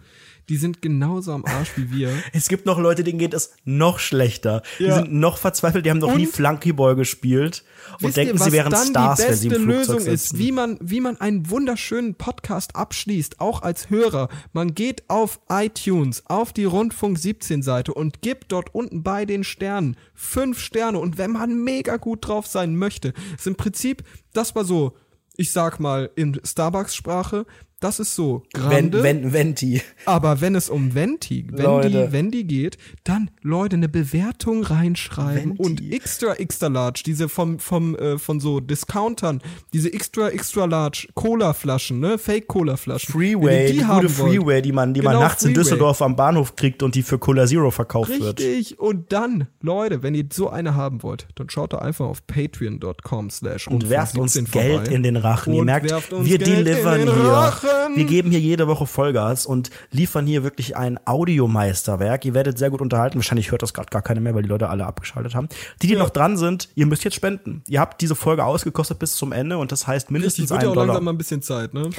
Die 0.48 0.56
sind 0.56 0.82
genauso 0.82 1.32
am 1.32 1.44
Arsch 1.46 1.70
wie 1.76 1.90
wir. 1.90 2.10
es 2.32 2.48
gibt 2.48 2.66
noch 2.66 2.78
Leute, 2.78 3.02
denen 3.04 3.18
geht 3.18 3.32
es 3.34 3.52
noch 3.64 3.98
schlechter. 3.98 4.62
Die 4.78 4.84
Ja. 4.84 4.96
sind 4.96 5.12
noch 5.14 5.38
verzweifelt, 5.38 5.86
die 5.86 5.90
haben 5.90 5.98
noch 5.98 6.14
nie 6.16 6.26
Und- 6.26 6.32
Flunkyball 6.34 6.96
gespielt 6.96 7.64
und 8.00 8.02
Wisst 8.08 8.16
denken, 8.18 8.36
ihr, 8.36 8.42
sie 8.44 8.52
wären 8.52 8.70
dann 8.72 8.86
Stars, 8.88 9.20
die 9.20 9.26
wenn 9.28 9.34
sie 9.36 9.48
beste 9.48 9.62
im 9.62 9.70
Flugzeug 9.70 9.96
Lösung 9.96 10.12
ist, 10.12 10.28
sitzen. 10.28 10.38
wie 10.38 10.52
man, 10.52 10.78
wie 10.80 11.00
man 11.00 11.20
einen 11.20 11.48
wunderschönen 11.50 12.14
Podcast 12.16 12.76
abschließt, 12.76 13.40
auch 13.40 13.62
als 13.62 13.88
Hörer. 13.90 14.28
Man 14.52 14.74
geht 14.74 15.04
auf 15.08 15.40
iTunes, 15.48 16.22
auf 16.26 16.52
die 16.52 16.64
Rundfunk 16.64 17.18
17 17.18 17.62
Seite 17.62 17.94
und 17.94 18.20
gibt 18.22 18.52
dort 18.52 18.74
unten 18.74 19.02
bei 19.02 19.24
den 19.24 19.44
Sternen 19.44 19.96
fünf 20.14 20.60
Sterne. 20.60 20.98
Und 20.98 21.18
wenn 21.18 21.30
man 21.32 21.62
mega 21.64 21.96
gut 21.96 22.26
drauf 22.26 22.46
sein 22.46 22.76
möchte, 22.76 23.12
ist 23.36 23.46
im 23.46 23.54
Prinzip, 23.56 24.02
das 24.32 24.54
war 24.54 24.64
so, 24.64 24.96
ich 25.36 25.52
sag 25.52 25.80
mal 25.80 26.10
in 26.16 26.40
Starbucks-Sprache, 26.44 27.46
das 27.84 28.00
ist 28.00 28.14
so 28.14 28.42
wenn, 28.54 28.62
grande, 28.90 29.02
wenn, 29.02 29.32
Venti. 29.32 29.82
aber 30.06 30.40
wenn 30.40 30.54
es 30.54 30.68
um 30.70 30.94
Venti, 30.94 31.46
wenn 31.50 31.64
Leute. 31.64 31.88
die, 31.90 32.12
wenn 32.12 32.30
die 32.30 32.46
geht, 32.46 32.78
dann 33.04 33.30
Leute 33.42 33.76
eine 33.76 33.88
Bewertung 33.88 34.62
reinschreiben 34.62 35.58
Venti. 35.58 35.62
und 35.62 35.92
extra 35.92 36.34
extra 36.34 36.68
large, 36.68 37.02
diese 37.04 37.28
vom 37.28 37.58
vom 37.58 37.94
äh, 37.96 38.18
von 38.18 38.40
so 38.40 38.60
Discountern, 38.60 39.42
diese 39.72 39.92
extra 39.92 40.30
extra 40.30 40.64
large 40.64 41.08
Cola 41.14 41.52
Flaschen, 41.52 42.00
ne, 42.00 42.18
Fake 42.18 42.48
Cola 42.48 42.76
Flaschen. 42.76 43.12
Freeway, 43.12 43.46
Wenn 43.46 43.60
ihr 43.60 43.66
die, 43.66 43.74
gute 43.74 43.86
haben 43.88 44.18
wollt, 44.18 44.32
Freeway, 44.34 44.62
die 44.62 44.72
man, 44.72 44.94
die 44.94 45.02
man 45.02 45.12
Genau, 45.14 45.24
nachts 45.24 45.42
in 45.44 45.50
Freeway. 45.50 45.62
Düsseldorf 45.64 46.02
am 46.02 46.16
Bahnhof 46.16 46.56
kriegt 46.56 46.82
und 46.82 46.94
die 46.94 47.02
für 47.02 47.18
Cola 47.18 47.46
Zero 47.46 47.70
verkauft 47.70 48.10
wird. 48.18 48.40
Richtig. 48.40 48.78
Und 48.78 49.12
dann, 49.12 49.46
Leute, 49.60 50.02
wenn 50.02 50.14
ihr 50.14 50.24
so 50.32 50.48
eine 50.48 50.74
haben 50.74 51.02
wollt, 51.02 51.26
dann 51.34 51.50
schaut 51.50 51.72
da 51.74 51.78
einfach 51.78 52.06
auf 52.06 52.26
patreon.com 52.26 53.30
slash 53.30 53.68
und 53.68 53.90
werft 53.90 54.16
uns 54.16 54.34
Geld 54.34 54.46
vorbei. 54.50 54.94
in 54.94 55.02
den 55.02 55.16
Rachen. 55.16 55.52
Ihr 55.52 55.60
Und 55.60 55.66
merkt, 55.66 55.90
werft 55.90 56.12
uns 56.12 56.26
wir 56.26 56.38
Geld 56.38 56.50
in 56.58 56.64
delivern 56.64 57.00
hier. 57.02 57.10
Rachen. 57.12 57.68
Wir 57.94 58.04
geben 58.04 58.30
hier 58.30 58.40
jede 58.40 58.66
Woche 58.66 58.86
Vollgas 58.86 59.46
und 59.46 59.70
liefern 59.90 60.26
hier 60.26 60.42
wirklich 60.42 60.76
ein 60.76 60.98
Audiomeisterwerk. 61.06 62.24
Ihr 62.24 62.34
werdet 62.34 62.58
sehr 62.58 62.70
gut 62.70 62.80
unterhalten. 62.80 63.16
Wahrscheinlich 63.16 63.50
hört 63.50 63.62
das 63.62 63.74
gerade 63.74 63.88
gar 63.90 64.02
keiner 64.02 64.20
mehr, 64.20 64.34
weil 64.34 64.42
die 64.42 64.48
Leute 64.48 64.68
alle 64.68 64.86
abgeschaltet 64.86 65.34
haben. 65.34 65.48
Die, 65.82 65.86
die 65.86 65.96
noch 65.96 66.10
dran 66.10 66.36
sind, 66.36 66.68
ihr 66.74 66.86
müsst 66.86 67.04
jetzt 67.04 67.14
spenden. 67.14 67.62
Ihr 67.68 67.80
habt 67.80 68.00
diese 68.00 68.14
Folge 68.14 68.44
ausgekostet 68.44 68.98
bis 68.98 69.14
zum 69.16 69.32
Ende 69.32 69.58
und 69.58 69.72
das 69.72 69.86
heißt 69.86 70.10
mindestens 70.10 70.50
Richtig, 70.50 70.50
wird 70.50 70.62
ja 70.62 70.68
einen 70.68 70.70
auch 70.70 70.74
Dollar. 70.74 70.86
langsam 70.88 71.04
mal 71.04 71.12
ein 71.12 71.18
bisschen 71.18 71.42
Zeit, 71.42 71.74
ne? 71.74 71.90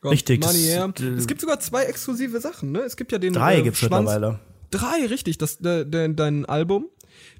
Komm, 0.00 0.10
Richtig, 0.10 0.44
Money 0.44 0.58
her. 0.60 0.92
äh, 1.00 1.04
Es 1.16 1.26
gibt 1.26 1.40
sogar 1.40 1.60
zwei 1.60 1.84
exklusive 1.84 2.40
Sachen, 2.40 2.72
ne? 2.72 2.80
Es 2.80 2.96
gibt 2.96 3.10
ja 3.12 3.18
den 3.18 3.32
Drei 3.32 3.58
äh, 3.58 3.62
gibt's 3.62 3.80
Schwanz- 3.80 4.04
mittlerweile. 4.10 4.38
Drei, 4.70 5.06
richtig. 5.06 5.38
Das, 5.38 5.58
de, 5.58 5.84
de, 5.84 6.12
dein 6.14 6.44
Album. 6.46 6.86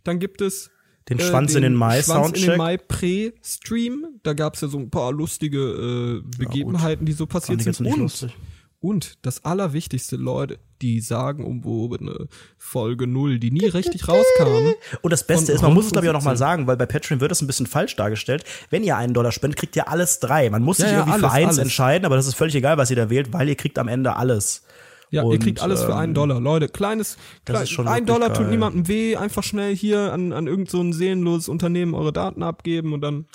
Dann 0.04 0.18
gibt 0.20 0.40
es 0.40 0.70
Den 1.08 1.20
Schwanz 1.20 1.54
in 1.54 1.62
den 1.62 1.74
Mai 1.74 2.02
Schwanz 2.02 2.28
in 2.28 2.32
den 2.32 2.40
Soundcheck. 2.42 2.56
Mai 2.58 2.76
Pre-Stream. 2.78 4.06
Da 4.22 4.32
gab's 4.32 4.60
ja 4.62 4.68
so 4.68 4.78
ein 4.78 4.90
paar 4.90 5.12
lustige 5.12 5.58
äh, 5.58 6.22
Begebenheiten, 6.38 7.04
die 7.06 7.12
so 7.12 7.26
passiert 7.26 7.60
sind. 7.62 7.78
Und, 7.80 7.96
lustig. 7.98 8.34
und 8.80 9.18
das 9.22 9.44
Allerwichtigste, 9.44 10.16
Leute, 10.16 10.58
die 10.80 11.00
sagen 11.00 11.44
umwobene 11.44 12.28
Folge 12.58 13.06
null, 13.06 13.38
die 13.38 13.50
nie 13.50 13.66
richtig 13.66 14.08
rauskam. 14.08 14.74
Und 15.02 15.10
das 15.12 15.26
Beste 15.26 15.52
ist, 15.52 15.62
man 15.62 15.74
muss 15.74 15.86
es 15.86 15.92
glaube 15.92 16.06
ich 16.06 16.10
auch 16.10 16.14
nochmal 16.14 16.36
sagen, 16.36 16.66
weil 16.66 16.76
bei 16.76 16.86
Patreon 16.86 17.20
wird 17.20 17.32
es 17.32 17.40
ein 17.42 17.46
bisschen 17.46 17.66
falsch 17.66 17.96
dargestellt. 17.96 18.44
Wenn 18.70 18.82
ihr 18.82 18.96
einen 18.96 19.12
Dollar 19.14 19.32
spendet, 19.32 19.58
kriegt 19.58 19.76
ihr 19.76 19.88
alles 19.88 20.20
drei. 20.20 20.48
Man 20.50 20.62
muss 20.62 20.78
Ja, 20.78 20.84
sich 20.86 20.92
ja, 20.94 20.98
irgendwie 21.00 21.18
für 21.20 21.24
alles, 21.26 21.34
eins 21.34 21.46
alles. 21.48 21.58
entscheiden, 21.58 22.06
aber 22.06 22.16
das 22.16 22.26
ist 22.26 22.34
völlig 22.34 22.54
egal, 22.54 22.76
was 22.78 22.90
ihr 22.90 22.96
da 22.96 23.10
wählt, 23.10 23.32
weil 23.32 23.48
ihr 23.48 23.56
kriegt 23.56 23.78
am 23.78 23.88
Ende 23.88 24.16
alles. 24.16 24.62
Ja, 25.10 25.22
ihr 25.22 25.28
Und, 25.28 25.38
kriegt 25.42 25.60
alles 25.60 25.82
für 25.82 25.92
ähm, 25.92 25.98
einen 25.98 26.14
Dollar. 26.14 26.40
Leute, 26.40 26.68
kleines, 26.68 27.16
klein, 27.44 27.66
ein 27.86 28.06
Dollar 28.06 28.28
tut 28.28 28.44
geil. 28.44 28.50
niemandem 28.50 28.88
weh. 28.88 29.16
Einfach 29.16 29.42
schnell 29.42 29.74
hier 29.76 30.12
an, 30.12 30.32
an 30.32 30.46
irgend 30.46 30.70
so 30.70 30.80
ein 30.80 30.92
seelenloses 30.92 31.48
Unternehmen 31.48 31.94
eure 31.94 32.12
Daten 32.12 32.42
abgeben 32.42 32.92
und 32.92 33.00
dann 33.00 33.26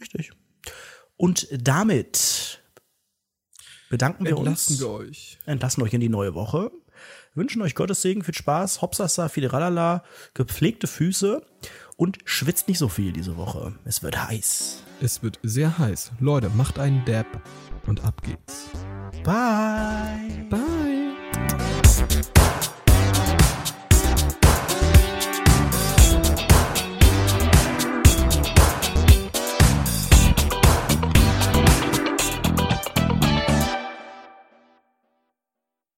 Richtig. 0.00 0.32
Und 1.16 1.48
damit 1.50 2.62
bedanken 3.88 4.24
wir 4.24 4.36
entlassen 4.36 4.74
uns, 4.74 4.80
wir 4.80 4.90
euch. 4.90 5.38
entlassen 5.46 5.82
euch 5.82 5.94
in 5.94 6.00
die 6.00 6.08
neue 6.08 6.34
Woche, 6.34 6.70
wünschen 7.34 7.62
euch 7.62 7.74
Gottes 7.74 8.02
Segen, 8.02 8.22
viel 8.22 8.34
Spaß, 8.34 8.82
Hopsasa, 8.82 9.28
viel 9.28 9.46
Ralala, 9.46 10.04
gepflegte 10.34 10.86
Füße 10.86 11.44
und 11.96 12.18
schwitzt 12.24 12.68
nicht 12.68 12.78
so 12.78 12.88
viel 12.88 13.12
diese 13.12 13.36
Woche. 13.36 13.74
Es 13.84 14.02
wird 14.02 14.28
heiß. 14.28 14.82
Es 15.00 15.22
wird 15.22 15.38
sehr 15.42 15.78
heiß. 15.78 16.12
Leute, 16.20 16.50
macht 16.50 16.78
einen 16.78 17.04
Dab 17.04 17.26
und 17.86 18.04
ab 18.04 18.22
geht's. 18.22 18.70
Bye. 19.24 20.46
Bye. 20.50 20.76